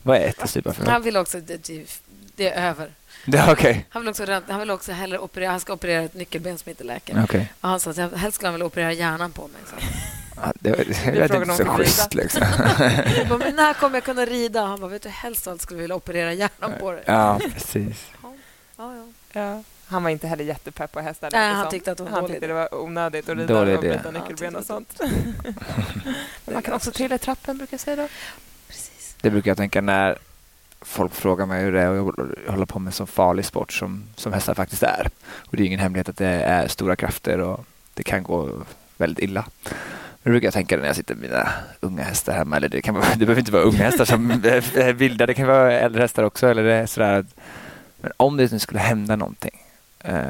Vad 0.02 0.16
är 0.16 0.20
ättestupan 0.28 0.74
för 0.74 0.82
något? 0.82 0.90
Han 0.90 1.02
vill 1.02 1.16
också, 1.16 1.40
det, 1.40 2.48
är 2.48 2.68
över. 2.68 2.90
Det 3.24 3.38
är 3.38 3.52
okej. 3.52 3.86
Han 3.90 4.02
vill 4.02 4.08
också, 4.08 4.40
han 4.48 4.60
vill 4.60 4.70
också 4.70 4.92
hellre 4.92 5.18
operera, 5.18 5.50
han 5.50 5.60
ska 5.60 5.72
operera 5.72 6.02
ett 6.02 6.14
nyckelben 6.14 6.58
som 6.58 6.70
inte 6.70 6.84
läker. 6.84 7.24
Okej. 7.24 7.52
Och 7.60 7.68
han 7.68 7.80
sa 7.80 7.90
att 7.90 7.96
jag- 7.96 8.10
helst 8.10 8.34
skulle 8.34 8.46
han 8.48 8.54
vilja 8.54 8.66
operera 8.66 8.92
hjärnan 8.92 9.32
på 9.32 9.42
mig. 9.42 9.60
Så. 9.70 9.76
Ja, 10.36 10.52
det, 10.60 10.70
det, 10.70 10.84
det 11.04 11.14
lät 11.28 11.34
inte 11.34 11.54
så 11.56 11.64
schysst 11.64 12.14
liksom. 12.14 12.42
Jag 13.16 13.28
bara, 13.28 13.38
men 13.38 13.56
när 13.56 13.74
kommer 13.74 13.96
jag 13.96 14.04
kunna 14.04 14.24
rida? 14.24 14.60
Han 14.66 14.80
bara, 14.80 14.90
vet 14.90 15.02
du, 15.02 15.08
helst 15.08 15.46
av 15.46 15.52
allt 15.52 15.62
skulle 15.62 15.78
jag 15.78 15.82
vilja 15.82 15.96
operera 15.96 16.32
hjärnan 16.32 16.72
på 16.80 16.92
dig. 16.92 17.02
Ja, 17.06 17.40
precis. 17.54 18.06
Ja, 18.82 18.94
ja. 18.96 19.04
Ja. 19.40 19.62
Han 19.86 20.02
var 20.02 20.10
inte 20.10 20.26
heller 20.26 20.44
jättepepp 20.44 20.92
på 20.92 21.00
hästar. 21.00 21.30
Nej, 21.32 21.52
han 21.52 21.62
som. 21.64 21.70
tyckte 21.70 21.92
att 21.92 21.98
det 21.98 22.04
var 22.04 22.10
en 22.10 22.14
Han 22.16 22.26
tyckte 22.26 22.46
det 22.46 22.52
var 22.52 22.74
onödigt 22.74 23.28
att 23.28 23.36
rida 23.38 23.60
och 23.60 24.04
han 24.04 24.14
nyckelben 24.14 24.56
och 24.56 24.64
sånt. 24.64 25.00
Men 25.00 25.24
man 26.54 26.62
kan 26.62 26.74
också 26.74 26.90
trilla 26.90 27.14
i 27.14 27.18
trappen, 27.18 27.58
brukar 27.58 27.74
jag 27.74 27.80
säga 27.80 27.96
då. 27.96 28.08
Precis. 28.68 29.16
Det 29.20 29.30
brukar 29.30 29.50
jag 29.50 29.58
tänka 29.58 29.80
när 29.80 30.18
folk 30.80 31.14
frågar 31.14 31.46
mig 31.46 31.64
hur 31.64 31.72
det 31.72 31.80
är 31.80 32.08
att 32.08 32.48
hålla 32.52 32.66
på 32.66 32.78
med 32.78 32.94
så 32.94 33.06
farlig 33.06 33.44
sport 33.44 33.72
som, 33.72 34.04
som 34.16 34.32
hästar 34.32 34.54
faktiskt 34.54 34.82
är. 34.82 35.08
Och 35.34 35.56
det 35.56 35.62
är 35.62 35.66
ingen 35.66 35.80
hemlighet 35.80 36.08
att 36.08 36.16
det 36.18 36.26
är 36.26 36.68
stora 36.68 36.96
krafter 36.96 37.38
och 37.40 37.64
det 37.94 38.02
kan 38.02 38.22
gå 38.22 38.50
väldigt 38.96 39.24
illa. 39.24 39.44
Men 39.64 39.72
det 40.22 40.30
brukar 40.30 40.46
jag 40.46 40.54
tänka 40.54 40.76
när 40.76 40.86
jag 40.86 40.96
sitter 40.96 41.14
med 41.14 41.30
mina 41.30 41.48
unga 41.80 42.02
hästar 42.02 42.32
hemma. 42.32 42.56
Eller 42.56 42.68
det, 42.68 42.82
kan 42.82 42.94
vara, 42.94 43.04
det 43.16 43.26
behöver 43.26 43.38
inte 43.38 43.52
vara 43.52 43.62
unga 43.62 43.78
hästar 43.84 44.04
som 44.04 44.30
är 44.74 44.92
vilda, 44.92 45.26
det 45.26 45.34
kan 45.34 45.46
vara 45.46 45.72
äldre 45.72 46.02
hästar 46.02 46.22
också. 46.22 46.46
Eller 46.46 46.62
det 46.62 46.74
är 46.74 46.86
sådär. 46.86 47.18
att- 47.18 47.34
Men 48.02 48.12
om 48.16 48.36
det 48.36 48.52
nu 48.52 48.58
skulle 48.58 48.80
hända 48.80 49.16
någonting, 49.16 49.62
eh, 50.00 50.22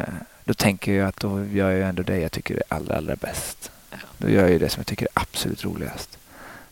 då 0.45 0.55
tänker 0.55 0.93
jag 0.93 1.09
att 1.09 1.17
då 1.17 1.45
gör 1.45 1.71
jag 1.71 1.89
ändå 1.89 2.03
det 2.03 2.19
jag 2.19 2.33
tycker 2.33 2.55
är 2.55 2.63
allra, 2.69 2.97
allra 2.97 3.17
bäst. 3.17 3.71
Då 4.19 4.29
gör 4.29 4.49
jag 4.49 4.61
det 4.61 4.69
som 4.69 4.81
jag 4.81 4.87
tycker 4.87 5.05
är 5.15 5.23
absolut 5.23 5.65
roligast. 5.65 6.19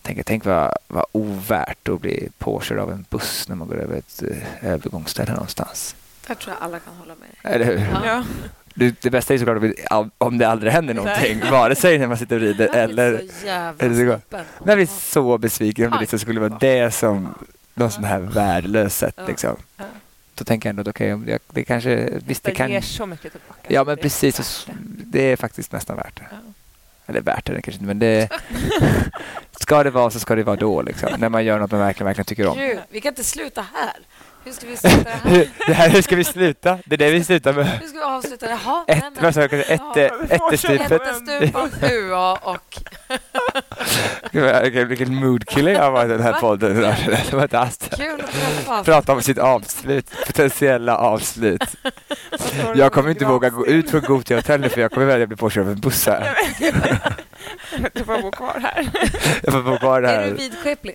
Tänk, 0.03 0.27
tänk 0.27 0.45
vad, 0.45 0.73
vad 0.89 1.05
ovärt 1.13 1.89
att 1.89 2.01
bli 2.01 2.29
påkörd 2.39 2.79
av 2.79 2.93
en 2.93 3.05
buss 3.11 3.49
när 3.49 3.57
man 3.57 3.69
går 3.69 3.81
över 3.81 3.97
ett 3.97 4.23
eh, 4.23 4.73
övergångsställe 4.73 5.33
någonstans. 5.33 5.97
Jag 6.29 6.39
tror 6.39 6.55
jag 6.61 6.65
alla 6.65 6.79
kan 6.79 6.95
hålla 6.95 7.15
med 7.15 7.29
dig. 7.43 7.55
Eller 7.55 7.65
hur? 7.65 8.07
Ja. 8.07 8.25
Det, 8.75 9.03
det 9.03 9.11
bästa 9.11 9.35
är 9.35 9.39
såklart 9.39 10.11
om 10.19 10.39
det- 10.39 10.49
aldrig 10.49 10.73
händer 10.73 10.95
någonting, 10.95 11.41
vare 11.51 11.75
sig 11.75 11.99
när 11.99 12.07
man 12.07 12.17
sitter 12.19 12.37
och 12.37 12.43
rider 12.43 12.65
Jag 12.75 12.89
blir 12.91 13.05
eller... 13.05 13.19
så 13.41 13.47
jävla 13.47 14.21
jag 14.65 14.77
blir 14.77 14.87
så 14.87 15.39
besviken 15.39 15.85
om 15.87 15.91
det 15.93 16.01
liksom 16.01 16.19
skulle 16.19 16.41
vara 16.41 16.59
det 16.61 16.91
som 16.95 17.35
någon 17.75 17.91
sån 17.91 18.05
här 18.05 18.21
värdelös 18.21 18.97
sätt. 18.99 19.15
Ja. 19.17 19.27
Liksom. 19.27 19.57
Ja. 20.41 20.45
Då 20.45 20.45
tänker 20.45 20.69
jag 20.69 20.71
ändå 20.73 20.81
att 20.81 20.89
okej, 20.89 21.13
om 21.15 21.39
det, 21.49 21.65
kanske... 21.65 22.09
Visst, 22.27 22.43
det 22.45 22.51
Det 22.51 22.55
kan... 22.55 22.71
ger 22.71 22.81
så 22.81 23.07
mycket 23.07 23.33
tillbaka. 23.33 23.61
Ja, 23.69 23.85
men 23.85 23.95
Det 23.97 24.01
är 24.01 24.03
precis. 24.03 24.37
så- 24.37 24.71
det. 24.71 24.75
Det 25.19 25.33
är 25.33 25.37
faktiskt 25.37 25.73
nästan 25.73 25.97
värt 25.97 26.17
det. 26.17 26.27
Ja. 26.31 26.37
Eller 27.07 27.21
värt 27.21 27.47
det 27.47 27.53
kanske 27.53 27.71
inte, 27.73 27.85
men 27.85 27.99
det... 27.99 28.29
ska 29.61 29.83
det 29.83 29.91
vara 29.91 30.11
så 30.11 30.19
ska 30.21 30.35
det 30.35 30.43
vara 30.43 30.57
då, 30.57 30.83
liksom. 30.83 31.09
När 31.19 31.29
man 31.29 31.45
gör 31.45 31.59
något 31.59 31.71
man 31.71 31.81
verkligen, 31.81 32.07
verkligen 32.07 32.25
tycker 32.25 32.47
om. 32.47 32.59
Gud, 32.59 32.79
vi 32.91 33.01
kan 33.01 33.09
inte 33.09 33.25
sluta 33.25 33.67
här. 33.75 33.93
Hur 34.45 34.53
ska 34.53 34.67
vi 34.67 34.77
sluta 34.77 35.03
det 35.05 35.11
här? 35.31 35.49
det 35.67 35.73
här, 35.75 35.91
hur 35.91 36.03
ska 36.03 36.17
vi 36.17 36.25
sluta? 36.25 36.79
Det 36.87 36.95
är 36.95 36.99
det 36.99 37.11
vi 37.11 37.25
slutar 37.25 37.53
med. 37.53 37.67
Hur 37.67 37.87
ska 37.89 37.99
vi 37.99 38.05
avsluta 38.05 38.47
det? 38.47 38.53
Jaha, 38.65 38.85
Ett, 38.89 38.99
nej, 39.03 39.11
men- 39.15 39.23
vad 39.25 39.35
sa 39.35 39.41
jag? 39.41 39.53
Ett, 39.53 39.81
Ja. 39.95 39.95
ättestupen. 40.29 41.01
Ättestupan, 41.01 41.71
UA 41.91 42.35
och... 42.37 42.79
Gud, 43.09 43.19
Vilken, 44.63 44.89
vilken 44.89 45.15
moodkiller 45.15 45.73
jag 45.73 45.83
har 45.83 45.91
varit 45.91 46.09
i 46.09 46.13
den 46.13 46.23
här 46.23 46.41
podden. 46.41 46.75
Det 46.75 46.83
var 46.83 47.49
det. 47.49 47.97
Kul 47.97 48.21
att 48.21 48.31
träffas. 48.33 48.87
Prata 48.87 49.13
om 49.13 49.23
sitt 49.23 49.39
avslut, 49.39 50.11
potentiella 50.27 50.97
avslut. 50.97 51.63
Jag 52.75 52.93
kommer 52.93 53.11
inte 53.11 53.25
våga 53.25 53.51
gå 53.51 53.67
ut 53.67 53.91
från 53.91 54.01
Gothia 54.01 54.37
hotell 54.37 54.61
nu 54.61 54.69
för 54.69 54.81
jag 54.81 54.91
kommer 54.93 55.07
välja 55.07 55.23
att 55.23 55.29
bli 55.29 55.37
påkörd 55.37 55.65
av 55.67 55.73
en 55.73 55.81
buss 55.81 56.07
här. 56.07 56.37
Du 57.93 58.05
får 58.05 58.23
bo 58.23 58.31
kvar 58.31 58.61
här. 58.63 58.91
Jag 59.43 59.53
får 59.53 59.63
bo 59.63 59.79
kvar 59.79 59.99
Är 59.99 60.03
du 60.03 60.09
här. 60.09 60.31
vidskeplig? 60.31 60.95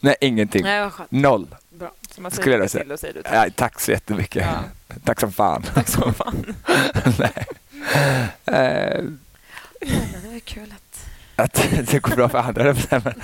Nej, 0.00 0.16
ingenting. 0.20 0.62
Nej. 0.62 0.90
Noll. 1.08 1.46
Bra. 1.70 1.90
Så 2.14 2.20
man 2.20 2.30
Skulle 2.30 2.56
jag 2.56 2.70
säger 2.70 2.84
säga. 2.84 2.84
till 2.84 2.92
och 2.92 3.00
säger 3.00 3.14
du 3.14 3.22
tack. 3.22 3.32
Nej, 3.32 3.50
tack 3.50 3.80
så 3.80 3.90
jättemycket. 3.90 4.46
Ja. 4.46 4.96
Tack 5.04 5.20
som 5.20 5.32
fan. 5.32 5.62
Tack 5.74 5.88
så 5.88 6.12
fan. 6.12 6.54
Nej. 7.18 7.46
Men 8.44 9.18
det 10.22 10.28
var 10.32 10.38
kul 10.44 10.74
att... 10.76 10.87
att 11.38 11.52
det 11.90 11.98
går 12.02 12.16
bra 12.16 12.28
för 12.28 12.38
andra. 12.38 12.74
men- 12.90 13.14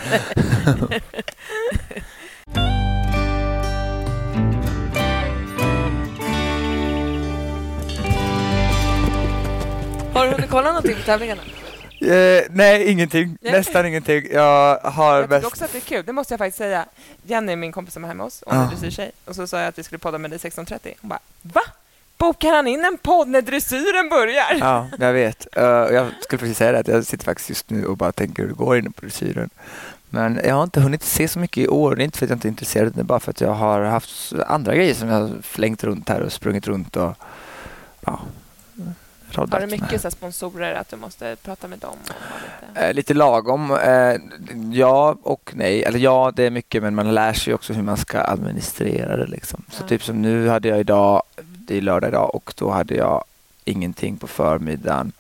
Har 10.15 10.27
du 10.27 10.33
hunnit 10.33 10.51
kolla 10.51 10.69
någonting 10.69 10.95
på 10.97 11.03
tävlingarna? 11.03 11.43
Eh, 12.01 12.43
nej, 12.51 12.91
ingenting. 12.91 13.39
Nej. 13.41 13.53
Nästan 13.53 13.87
ingenting. 13.87 14.27
Jag 14.33 14.79
har 14.79 15.21
Jag 15.21 15.31
mest... 15.31 15.47
också 15.47 15.65
att 15.65 15.73
det 15.73 15.79
är 15.79 15.81
kul, 15.81 16.05
det 16.07 16.13
måste 16.13 16.35
jag 16.35 16.39
faktiskt 16.39 16.59
säga. 16.59 16.87
Jenny, 17.27 17.57
min 17.57 17.73
kompis 17.73 17.95
som 17.95 18.05
är 18.05 18.09
hemma 18.09 18.25
hos 18.25 18.43
oss, 18.43 18.45
hon 18.47 18.59
är 18.59 18.69
dressyrtjej. 18.69 19.11
Och 19.25 19.35
så 19.35 19.47
sa 19.47 19.59
jag 19.59 19.69
att 19.69 19.79
vi 19.79 19.83
skulle 19.83 19.99
podda 19.99 20.19
med 20.19 20.31
dig 20.31 20.39
16.30. 20.39 20.93
Hon 21.01 21.09
bara, 21.09 21.19
va? 21.43 21.61
Bokar 22.19 22.51
han 22.57 22.67
in 22.67 22.85
en 22.85 22.99
podd 22.99 23.29
när 23.29 23.43
dressyren 23.43 24.09
börjar? 24.09 24.57
Ja, 24.61 24.87
jag 24.99 25.13
vet. 25.13 25.57
Eh, 25.57 25.65
jag 25.65 26.07
skulle 26.21 26.39
precis 26.39 26.59
säga 26.59 26.73
det, 26.73 26.79
att 26.79 26.89
jag 26.89 27.07
sitter 27.07 27.25
faktiskt 27.25 27.49
just 27.49 27.71
nu 27.71 27.87
och 27.87 27.97
bara 27.97 28.13
tänker 28.13 28.43
hur 28.43 28.49
det 28.49 28.55
går 28.57 28.79
inne 28.79 28.91
på 28.91 29.01
dressyren. 29.01 29.51
Men 30.11 30.41
jag 30.45 30.55
har 30.55 30.63
inte 30.63 30.81
hunnit 30.81 31.03
se 31.03 31.29
så 31.29 31.39
mycket 31.39 31.57
i 31.65 31.69
år. 31.69 31.97
Det 31.97 32.03
är 32.03 32.05
inte 32.05 32.19
för 32.19 32.27
att 32.27 32.31
jag 32.31 32.37
inte 32.37 32.49
är 32.49 32.51
intresserad, 32.51 32.99
är 32.99 33.03
bara 33.03 33.21
för 33.21 33.31
att 33.31 33.41
jag 33.41 33.53
har 33.55 33.81
haft 33.83 34.33
andra 34.47 34.75
grejer 34.75 34.95
som 34.95 35.09
jag 35.09 35.21
har 35.21 35.31
flängt 35.43 35.85
runt 35.85 36.09
här 36.09 36.21
och 36.21 36.33
sprungit 36.33 36.67
runt 36.67 36.97
och 36.97 37.13
ja, 38.01 38.21
Har 39.37 39.61
du 39.61 39.67
mycket 39.67 40.01
så 40.03 40.11
sponsorer 40.11 40.75
att 40.75 40.89
du 40.91 40.97
måste 40.97 41.37
prata 41.43 41.69
med 41.69 41.79
dem? 41.79 41.97
Lite... 42.69 42.87
Eh, 42.87 42.95
lite 42.95 43.15
lagom. 43.15 43.71
Eh, 43.71 44.15
ja 44.73 45.17
och 45.23 45.51
nej. 45.55 45.83
Eller 45.85 45.99
ja, 45.99 46.33
det 46.37 46.43
är 46.45 46.51
mycket 46.51 46.83
men 46.83 46.95
man 46.95 47.15
lär 47.15 47.33
sig 47.33 47.55
också 47.55 47.73
hur 47.73 47.83
man 47.83 47.97
ska 47.97 48.21
administrera 48.21 49.17
det. 49.17 49.27
Liksom. 49.27 49.65
Så 49.71 49.83
Ja. 49.83 49.89
typ 49.89 50.03
som 50.05 50.23
nu 50.23 50.49
hade 50.49 50.69
jag 50.69 50.81
idag, 50.81 51.23
det 51.67 51.77
är 51.77 51.81
lördag 51.81 52.09
idag 52.09 52.35
och 52.35 52.55
då 52.57 52.71
hade 52.71 52.95
jag 52.95 53.25
ingenting 53.65 54.17
på 54.17 54.27
förmiddagen. 54.27 55.13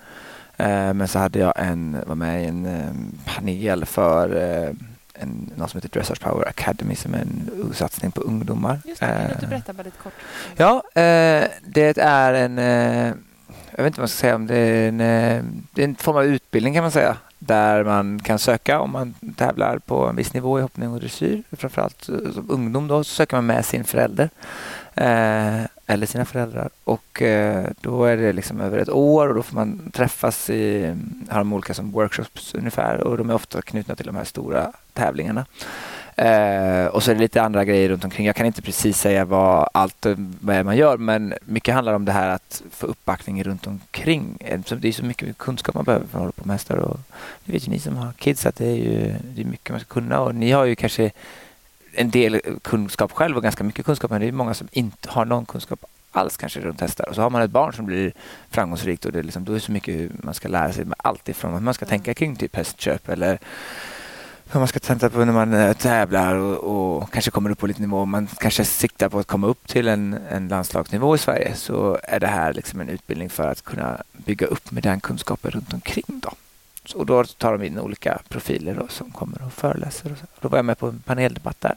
Eh, 0.56 0.94
men 0.94 1.08
så 1.08 1.18
hade 1.18 1.38
jag 1.38 1.52
en, 1.56 1.96
var 2.06 2.14
med 2.14 2.42
i 2.42 2.46
en 2.46 2.66
eh, 2.66 3.34
panel 3.34 3.84
för 3.84 4.36
eh, 4.36 4.70
en, 5.14 5.50
något 5.56 5.70
som 5.70 5.78
heter 5.78 5.88
Dressage 5.88 6.20
Power 6.20 6.48
Academy 6.48 6.94
som 6.94 7.14
är 7.14 7.18
en 7.18 7.72
satsning 7.74 8.10
på 8.10 8.20
ungdomar. 8.20 8.80
Just 8.84 9.00
det, 9.00 9.06
kan 9.06 9.26
du 9.26 9.32
inte 9.32 9.46
berätta 9.46 9.72
bara 9.72 9.82
lite 9.82 9.98
kort? 10.02 10.12
Ja, 10.56 10.82
det 11.64 11.98
är 11.98 12.34
en, 12.34 12.58
jag 13.70 13.82
vet 13.82 13.86
inte 13.86 14.00
vad 14.00 14.02
man 14.02 14.08
ska 14.08 14.20
säga 14.20 14.34
om 14.34 14.46
det 14.46 14.56
är 14.56 14.88
en, 14.88 14.98
det 15.72 15.82
är 15.82 15.84
en 15.84 15.96
form 15.96 16.16
av 16.16 16.24
utbildning 16.24 16.74
kan 16.74 16.82
man 16.82 16.92
säga. 16.92 17.16
Där 17.38 17.84
man 17.84 18.20
kan 18.20 18.38
söka 18.38 18.80
om 18.80 18.90
man 18.90 19.14
tävlar 19.36 19.78
på 19.78 20.06
en 20.06 20.16
viss 20.16 20.34
nivå 20.34 20.58
i 20.58 20.62
hoppning 20.62 20.88
och 20.88 21.00
dressyr. 21.00 21.42
Framförallt 21.52 22.04
som 22.04 22.46
ungdom 22.48 22.88
då 22.88 23.04
så 23.04 23.14
söker 23.14 23.36
man 23.36 23.46
med 23.46 23.64
sin 23.64 23.84
förälder. 23.84 24.30
Eh, 24.94 25.66
eller 25.86 26.06
sina 26.06 26.24
föräldrar. 26.24 26.68
Och 26.84 27.22
eh, 27.22 27.66
då 27.80 28.04
är 28.04 28.16
det 28.16 28.32
liksom 28.32 28.60
över 28.60 28.78
ett 28.78 28.88
år 28.88 29.28
och 29.28 29.34
då 29.34 29.42
får 29.42 29.54
man 29.54 29.90
träffas 29.92 30.50
i, 30.50 30.94
har 31.28 31.38
de 31.38 31.52
olika 31.52 31.74
som 31.74 31.90
workshops 31.90 32.54
ungefär 32.54 33.00
och 33.00 33.18
de 33.18 33.30
är 33.30 33.34
ofta 33.34 33.62
knutna 33.62 33.96
till 33.96 34.06
de 34.06 34.16
här 34.16 34.24
stora 34.24 34.72
tävlingarna. 34.92 35.46
Eh, 36.16 36.86
och 36.86 37.02
så 37.02 37.10
är 37.10 37.14
det 37.14 37.20
lite 37.20 37.42
andra 37.42 37.64
grejer 37.64 37.88
runt 37.88 38.04
omkring. 38.04 38.26
Jag 38.26 38.36
kan 38.36 38.46
inte 38.46 38.62
precis 38.62 38.98
säga 38.98 39.24
vad 39.24 39.68
allt 39.74 40.06
eh, 40.06 40.14
vad 40.40 40.64
man 40.64 40.76
gör 40.76 40.96
men 40.96 41.34
mycket 41.44 41.74
handlar 41.74 41.94
om 41.94 42.04
det 42.04 42.12
här 42.12 42.28
att 42.28 42.62
få 42.70 42.86
uppbackning 42.86 43.44
runt 43.44 43.66
omkring. 43.66 44.36
Eh, 44.40 44.60
det 44.78 44.88
är 44.88 44.92
så 44.92 45.04
mycket 45.04 45.38
kunskap 45.38 45.74
man 45.74 45.84
behöver 45.84 46.06
för 46.06 46.18
att 46.18 46.20
hålla 46.20 46.32
på 46.32 46.46
med 46.46 46.54
hästar. 46.54 46.76
Och 46.76 47.00
det 47.44 47.52
vet 47.52 47.66
ju 47.66 47.70
ni 47.70 47.78
som 47.78 47.96
har 47.96 48.12
kids 48.12 48.46
att 48.46 48.56
det 48.56 48.66
är, 48.66 48.76
ju, 48.76 49.14
det 49.34 49.40
är 49.42 49.44
mycket 49.44 49.70
man 49.70 49.80
ska 49.80 49.94
kunna 49.94 50.20
och 50.20 50.34
ni 50.34 50.50
har 50.50 50.64
ju 50.64 50.74
kanske 50.74 51.10
en 51.96 52.10
del 52.10 52.40
kunskap 52.62 53.12
själv 53.12 53.36
och 53.36 53.42
ganska 53.42 53.64
mycket 53.64 53.86
kunskap 53.86 54.10
men 54.10 54.20
det 54.20 54.28
är 54.28 54.32
många 54.32 54.54
som 54.54 54.68
inte 54.72 55.10
har 55.10 55.24
någon 55.24 55.46
kunskap 55.46 55.84
alls 56.12 56.36
kanske 56.36 56.60
runt 56.60 56.80
hästar. 56.80 57.08
Och 57.08 57.14
så 57.14 57.22
har 57.22 57.30
man 57.30 57.42
ett 57.42 57.50
barn 57.50 57.72
som 57.72 57.86
blir 57.86 58.12
framgångsrikt 58.50 59.04
och 59.04 59.12
det 59.12 59.18
är 59.18 59.22
liksom, 59.22 59.44
då 59.44 59.52
är 59.52 59.54
det 59.54 59.60
så 59.60 59.72
mycket 59.72 60.24
man 60.24 60.34
ska 60.34 60.48
lära 60.48 60.72
sig 60.72 60.84
allt 60.96 61.28
ifrån 61.28 61.54
att 61.54 61.62
man 61.62 61.74
ska 61.74 61.86
tänka 61.86 62.14
kring 62.14 62.36
typ 62.36 62.56
hästköp 62.56 63.08
eller 63.08 63.38
hur 64.52 64.60
man 64.60 64.68
ska 64.68 64.80
tänka 64.80 65.10
på 65.10 65.24
när 65.24 65.32
man 65.32 65.54
eh, 65.54 65.72
tävlar 65.72 66.34
och, 66.34 66.98
och, 66.98 67.12
kanske 67.12 67.30
kommer 67.30 67.50
upp 67.50 67.58
på 67.58 67.66
lite 67.66 67.80
nivå. 67.80 68.04
Man 68.04 68.26
kanske 68.26 68.64
siktar 68.64 69.08
på 69.08 69.18
att 69.18 69.26
komma 69.26 69.46
upp 69.46 69.68
till 69.68 69.88
en, 69.88 70.18
en 70.30 70.48
landslagsnivå 70.48 71.14
i 71.14 71.18
Sverige 71.18 71.54
så 71.54 71.98
är 72.02 72.20
det 72.20 72.26
här 72.26 72.52
liksom 72.52 72.80
en 72.80 72.88
utbildning 72.88 73.30
för 73.30 73.48
att 73.48 73.64
kunna 73.64 74.02
bygga 74.12 74.46
upp 74.46 74.70
med 74.70 74.82
den 74.82 75.00
kunskapen 75.00 75.50
runt 75.50 75.72
omkring. 75.72 76.04
Då. 76.06 76.30
Och 76.94 77.06
då 77.06 77.24
tar 77.24 77.58
de 77.58 77.66
in 77.66 77.78
olika 77.78 78.18
profiler 78.28 78.74
då, 78.74 78.88
som 78.88 79.10
kommer 79.10 79.42
och 79.46 79.52
föreläser. 79.52 80.12
Och 80.12 80.18
så. 80.18 80.26
Då 80.40 80.48
var 80.48 80.58
jag 80.58 80.64
med 80.64 80.78
på 80.78 80.86
en 80.86 81.02
paneldebatt 81.04 81.60
där. 81.60 81.74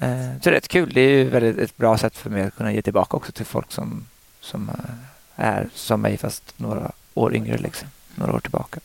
Eh, 0.00 0.32
så 0.42 0.50
det 0.50 0.50
är 0.50 0.54
rätt 0.54 0.68
kul. 0.68 0.92
Det 0.92 1.00
är 1.00 1.08
ju 1.08 1.24
väldigt 1.24 1.58
ett 1.58 1.76
bra 1.76 1.98
sätt 1.98 2.16
för 2.16 2.30
mig 2.30 2.42
att 2.42 2.56
kunna 2.56 2.72
ge 2.72 2.82
tillbaka 2.82 3.16
också 3.16 3.32
till 3.32 3.46
folk 3.46 3.72
som, 3.72 4.06
som 4.40 4.68
eh, 4.68 5.44
är 5.44 5.68
som 5.74 6.00
mig 6.00 6.16
fast 6.16 6.54
några 6.56 6.90
år 7.14 7.34
yngre, 7.34 7.58
liksom. 7.58 7.88
några 8.14 8.32
år 8.32 8.40
tillbaka. 8.40 8.80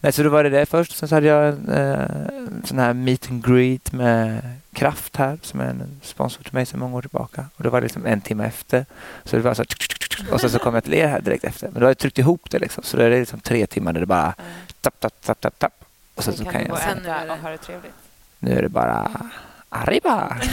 Nej, 0.00 0.12
så 0.12 0.22
då 0.22 0.28
var 0.28 0.44
det 0.44 0.50
det 0.50 0.66
först. 0.66 0.96
Sen 0.96 1.08
så 1.08 1.14
hade 1.14 1.26
jag 1.26 1.48
en, 1.48 1.68
eh, 1.68 2.00
en 2.36 2.62
sån 2.64 2.78
här 2.78 2.92
meet 2.94 3.30
and 3.30 3.46
greet 3.46 3.92
med 3.92 4.50
Kraft 4.72 5.16
här 5.16 5.38
som 5.42 5.60
är 5.60 5.64
en 5.64 6.00
sponsor 6.02 6.42
till 6.42 6.54
mig 6.54 6.66
sedan 6.66 6.80
många 6.80 6.96
år 6.96 7.02
tillbaka. 7.02 7.46
Och 7.56 7.62
det 7.62 7.70
var 7.70 7.80
liksom 7.80 8.06
en 8.06 8.20
timme 8.20 8.46
efter. 8.46 8.86
Så 9.24 9.36
det 9.36 9.42
var 9.42 9.54
så 9.54 9.64
och 10.30 10.40
sen 10.40 10.50
så 10.50 10.58
kom 10.58 10.74
jag 10.74 10.84
till 10.84 10.94
er 10.94 11.06
här 11.08 11.20
direkt 11.20 11.44
efter. 11.44 11.68
Men 11.68 11.80
då 11.80 11.86
har 11.86 11.90
jag 11.90 11.98
tryckt 11.98 12.18
ihop 12.18 12.50
det 12.50 12.58
liksom. 12.58 12.82
Så 12.82 12.96
det 12.96 13.04
är 13.04 13.10
liksom 13.10 13.40
tre 13.40 13.66
timmar 13.66 13.92
där 13.92 14.00
det 14.00 14.06
bara 14.06 14.34
tapp, 14.80 15.00
tapp, 15.00 15.20
tapp, 15.20 15.40
tapp, 15.40 15.58
tapp. 15.58 15.84
Och 16.14 16.24
sen 16.24 16.34
så 16.34 16.44
kan, 16.44 16.66
jag... 16.66 16.78
Sen 16.78 17.02
det... 17.02 17.32
och 17.32 17.38
ha 17.38 17.50
det 17.50 17.58
trevligt. 17.58 17.94
Nu 18.38 18.58
är 18.58 18.62
det 18.62 18.68
bara 18.68 19.10
arriba! 19.68 20.36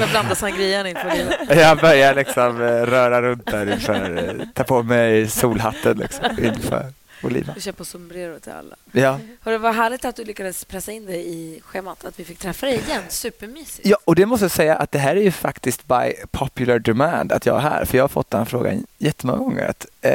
Jag 0.00 0.10
blandar 0.10 0.34
sangrian 0.34 0.86
inför. 0.86 1.56
Jag 1.56 1.78
börjar 1.78 2.14
liksom 2.14 2.62
eh, 2.62 2.86
röra 2.86 3.22
runt 3.22 3.46
där 3.46 3.72
inför, 3.72 4.38
eh, 4.40 4.46
ta 4.54 4.64
på 4.64 4.82
mig 4.82 5.28
solhatten 5.28 5.98
liksom 5.98 6.44
inför 6.44 6.92
Oliva. 7.22 7.52
Du 7.54 7.60
köper 7.60 7.84
sombrero 7.84 8.40
till 8.40 8.52
alla. 8.52 8.76
Ja. 8.92 9.18
Hör 9.40 9.52
det 9.52 9.58
var 9.58 9.72
härligt 9.72 10.04
att 10.04 10.16
du 10.16 10.24
lyckades 10.24 10.64
pressa 10.64 10.92
in 10.92 11.06
dig 11.06 11.28
i 11.28 11.60
schemat, 11.64 12.04
att 12.04 12.20
vi 12.20 12.24
fick 12.24 12.38
träffa 12.38 12.66
dig 12.66 12.80
igen. 12.86 13.02
Supermysigt. 13.08 13.88
Ja, 13.88 13.96
och 14.04 14.14
det 14.14 14.26
måste 14.26 14.44
jag 14.44 14.50
säga 14.50 14.76
att 14.76 14.92
det 14.92 14.98
här 14.98 15.16
är 15.16 15.22
ju 15.22 15.32
faktiskt 15.32 15.86
by 15.86 16.14
popular 16.30 16.78
demand 16.78 17.32
att 17.32 17.46
jag 17.46 17.56
är 17.56 17.60
här, 17.60 17.84
för 17.84 17.96
jag 17.96 18.04
har 18.04 18.08
fått 18.08 18.30
den 18.30 18.46
frågan 18.46 18.86
jättemånga 18.98 19.38
gånger. 19.38 19.68
Att, 19.68 19.86
eh, 20.00 20.10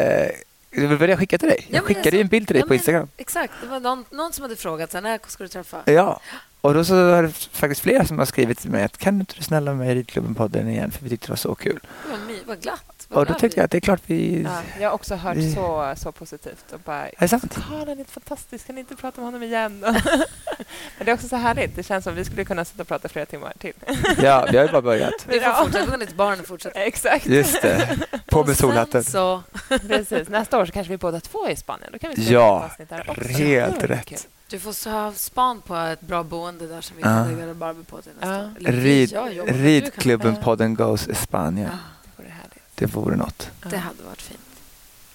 det 0.71 0.87
var 0.87 1.07
det 1.07 1.11
jag 1.11 1.19
skickade 1.19 1.39
till 1.39 1.49
dig. 1.49 1.67
Jag 1.69 1.77
ja, 1.77 1.81
skickade 1.81 2.07
alltså, 2.07 2.21
en 2.21 2.27
bild 2.27 2.47
till 2.47 2.53
dig 2.53 2.61
ja, 2.61 2.67
på 2.67 2.73
Instagram. 2.73 3.07
exakt, 3.17 3.53
det 3.61 3.67
var 3.67 3.79
någon, 3.79 4.05
någon 4.09 4.33
som 4.33 4.41
hade 4.41 4.55
frågat 4.55 4.91
så 4.91 5.01
när 5.01 5.19
ska 5.27 5.43
du 5.43 5.47
träffa? 5.47 5.81
Ja, 5.85 6.19
och 6.65 6.73
då 6.73 6.83
så 6.83 6.95
är 6.95 7.23
det 7.23 7.31
faktiskt 7.31 7.81
flera 7.81 8.05
som 8.05 8.19
har 8.19 8.25
skrivit 8.25 8.59
till 8.59 8.71
mig 8.71 8.83
att 8.83 8.97
kan 8.97 9.13
du 9.13 9.19
inte 9.19 9.43
snälla 9.43 9.73
med 9.73 9.97
Ridklubben-podden 9.97 10.69
igen 10.69 10.91
för 10.91 11.03
vi 11.03 11.09
tyckte 11.09 11.27
det 11.27 11.31
var 11.31 11.37
så 11.37 11.55
kul. 11.55 11.79
Vad, 12.09 12.19
vad 12.45 12.61
glatt. 12.61 13.07
Vad 13.09 13.19
och 13.19 13.33
då 13.33 13.39
tyckte 13.39 13.59
jag 13.59 13.65
att 13.65 13.71
det 13.71 13.77
är 13.77 13.81
klart 13.81 14.01
vi... 14.05 14.41
Ja, 14.41 14.61
jag 14.79 14.89
har 14.89 14.95
också 14.95 15.15
hört 15.15 15.37
så, 15.55 15.93
så 16.03 16.11
positivt. 16.11 16.73
Och 16.73 16.79
bara, 16.79 17.07
är 17.07 17.13
det 17.19 17.27
sant? 17.27 17.57
Karl 17.69 17.89
är 17.89 18.03
fantastisk, 18.03 18.65
kan 18.65 18.75
ni 18.75 18.81
inte 18.81 18.95
prata 18.95 19.21
med 19.21 19.27
honom 19.27 19.43
igen? 19.43 19.79
Men 20.97 21.05
det 21.05 21.11
är 21.11 21.13
också 21.13 21.27
så 21.27 21.35
härligt. 21.35 21.75
Det 21.75 21.83
känns 21.83 22.03
som 22.03 22.13
att 22.13 22.19
vi 22.19 22.25
skulle 22.25 22.45
kunna 22.45 22.65
sitta 22.65 22.81
och 22.81 22.87
prata 22.87 23.09
flera 23.09 23.25
timmar 23.25 23.53
till. 23.59 23.73
ja, 24.21 24.47
vi 24.51 24.57
har 24.57 24.65
ju 24.65 24.71
bara 24.71 24.81
börjat. 24.81 25.25
Vi 25.27 25.39
får 25.39 25.63
fortsätta, 25.63 25.97
ditt 25.97 26.15
barn 26.15 26.43
fortsätter. 26.43 26.79
Exakt. 26.79 27.25
Just 27.25 27.61
det. 27.61 27.97
På 28.25 28.43
med 28.43 28.57
solhatten. 28.57 29.03
Så... 29.03 29.43
Precis. 29.87 30.29
Nästa 30.29 30.59
år 30.59 30.65
så 30.65 30.71
kanske 30.71 30.91
vi 30.91 30.97
båda 30.97 31.19
två 31.19 31.45
är 31.45 31.51
i 31.51 31.55
Spanien. 31.55 31.89
Då 31.93 31.99
kan 31.99 32.13
vi 32.15 32.31
ja, 32.31 32.69
helt 33.37 33.83
rätt. 33.83 34.27
Du 34.49 34.59
får 34.59 34.89
ha 34.89 35.13
span 35.13 35.61
på 35.61 35.75
ett 35.75 36.01
bra 36.01 36.23
boende 36.23 36.67
där 36.67 36.81
som 36.81 36.97
vi 36.97 37.03
kan 37.03 37.37
lägga 37.37 37.53
Barbie 37.53 37.83
på 37.83 38.01
till 38.01 38.11
nästa 38.19 38.53
ja. 38.59 38.71
Rid, 38.71 39.13
Ridklubben-podden 39.47 40.75
Goes 40.75 41.07
Spanien. 41.21 41.69
Ja. 41.71 41.77
Det 42.75 42.85
vore 42.85 43.15
något. 43.15 43.49
Det 43.63 43.77
hade 43.77 44.03
varit 44.03 44.21
fint. 44.21 44.39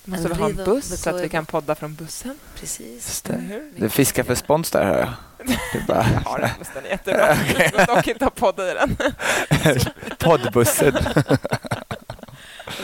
Måste 0.04 0.28
vi 0.28 0.34
ha 0.34 0.48
en 0.48 0.56
buss 0.56 1.02
så 1.02 1.10
att 1.10 1.22
vi 1.22 1.28
kan 1.28 1.46
podda 1.46 1.74
från 1.74 1.94
bussen? 1.94 2.38
Precis. 2.54 3.22
Det. 3.22 3.70
Du 3.76 3.88
fiskar 3.88 4.24
för 4.24 4.34
spons 4.34 4.70
där, 4.70 4.84
hör 4.84 4.98
jag. 4.98 5.12
Du 5.72 5.80
bara... 5.86 6.06
jag 6.12 6.20
har 6.20 6.38
den 6.38 6.50
bussen, 6.58 6.84
jättebra. 6.84 7.26
Jag 7.58 7.72
ska 7.72 7.94
dock 7.94 8.08
inte 8.08 8.24
ha 8.24 8.30
podda 8.30 8.70
i 8.70 8.74
den. 8.74 8.96
Poddbussen. 10.18 10.94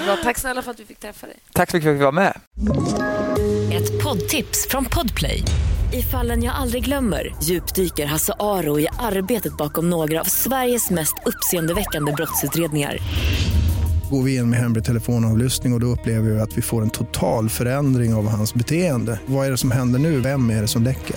Bra, 0.04 0.16
tack 0.22 0.38
snälla 0.38 0.62
för 0.62 0.70
att 0.70 0.80
vi 0.80 0.84
fick 0.84 1.00
träffa 1.00 1.26
dig. 1.26 1.36
Tack 1.52 1.70
så 1.70 1.76
mycket 1.76 1.86
för 1.86 1.94
att 1.94 2.00
vi 2.00 2.04
var 2.04 2.12
med. 2.12 2.40
Ett 3.72 4.02
poddtips 4.02 4.66
från 4.70 4.84
Podplay. 4.84 5.42
I 5.92 6.02
fallen 6.02 6.42
jag 6.42 6.54
aldrig 6.54 6.84
glömmer 6.84 7.34
djupdyker 7.42 8.06
Hasse 8.06 8.32
Aro 8.38 8.80
i 8.80 8.88
arbetet 8.98 9.56
bakom 9.56 9.90
några 9.90 10.20
av 10.20 10.24
Sveriges 10.24 10.90
mest 10.90 11.14
uppseendeväckande 11.26 12.12
brottsutredningar 12.12 12.98
går 14.10 14.22
vi 14.22 14.36
in 14.36 14.50
med 14.50 14.58
hemlig 14.58 14.84
telefonavlyssning 14.84 15.72
och, 15.72 15.76
och 15.76 15.80
då 15.80 15.86
upplever 15.86 16.30
vi 16.30 16.40
att 16.40 16.58
vi 16.58 16.62
får 16.62 16.82
en 16.82 16.90
total 16.90 17.48
förändring 17.48 18.14
av 18.14 18.28
hans 18.28 18.54
beteende. 18.54 19.20
Vad 19.26 19.46
är 19.46 19.50
det 19.50 19.56
som 19.56 19.70
händer 19.70 19.98
nu? 19.98 20.20
Vem 20.20 20.50
är 20.50 20.62
det 20.62 20.68
som 20.68 20.82
läcker? 20.82 21.16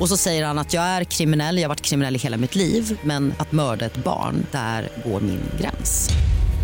Och 0.00 0.08
så 0.08 0.16
säger 0.16 0.44
han 0.46 0.58
att 0.58 0.74
jag 0.74 0.84
är 0.84 1.04
kriminell, 1.04 1.56
jag 1.56 1.64
har 1.64 1.68
varit 1.68 1.80
kriminell 1.80 2.16
i 2.16 2.18
hela 2.18 2.36
mitt 2.36 2.54
liv 2.54 2.98
men 3.02 3.34
att 3.38 3.52
mörda 3.52 3.86
ett 3.86 3.96
barn, 3.96 4.46
där 4.50 4.88
går 5.04 5.20
min 5.20 5.40
gräns. 5.60 6.10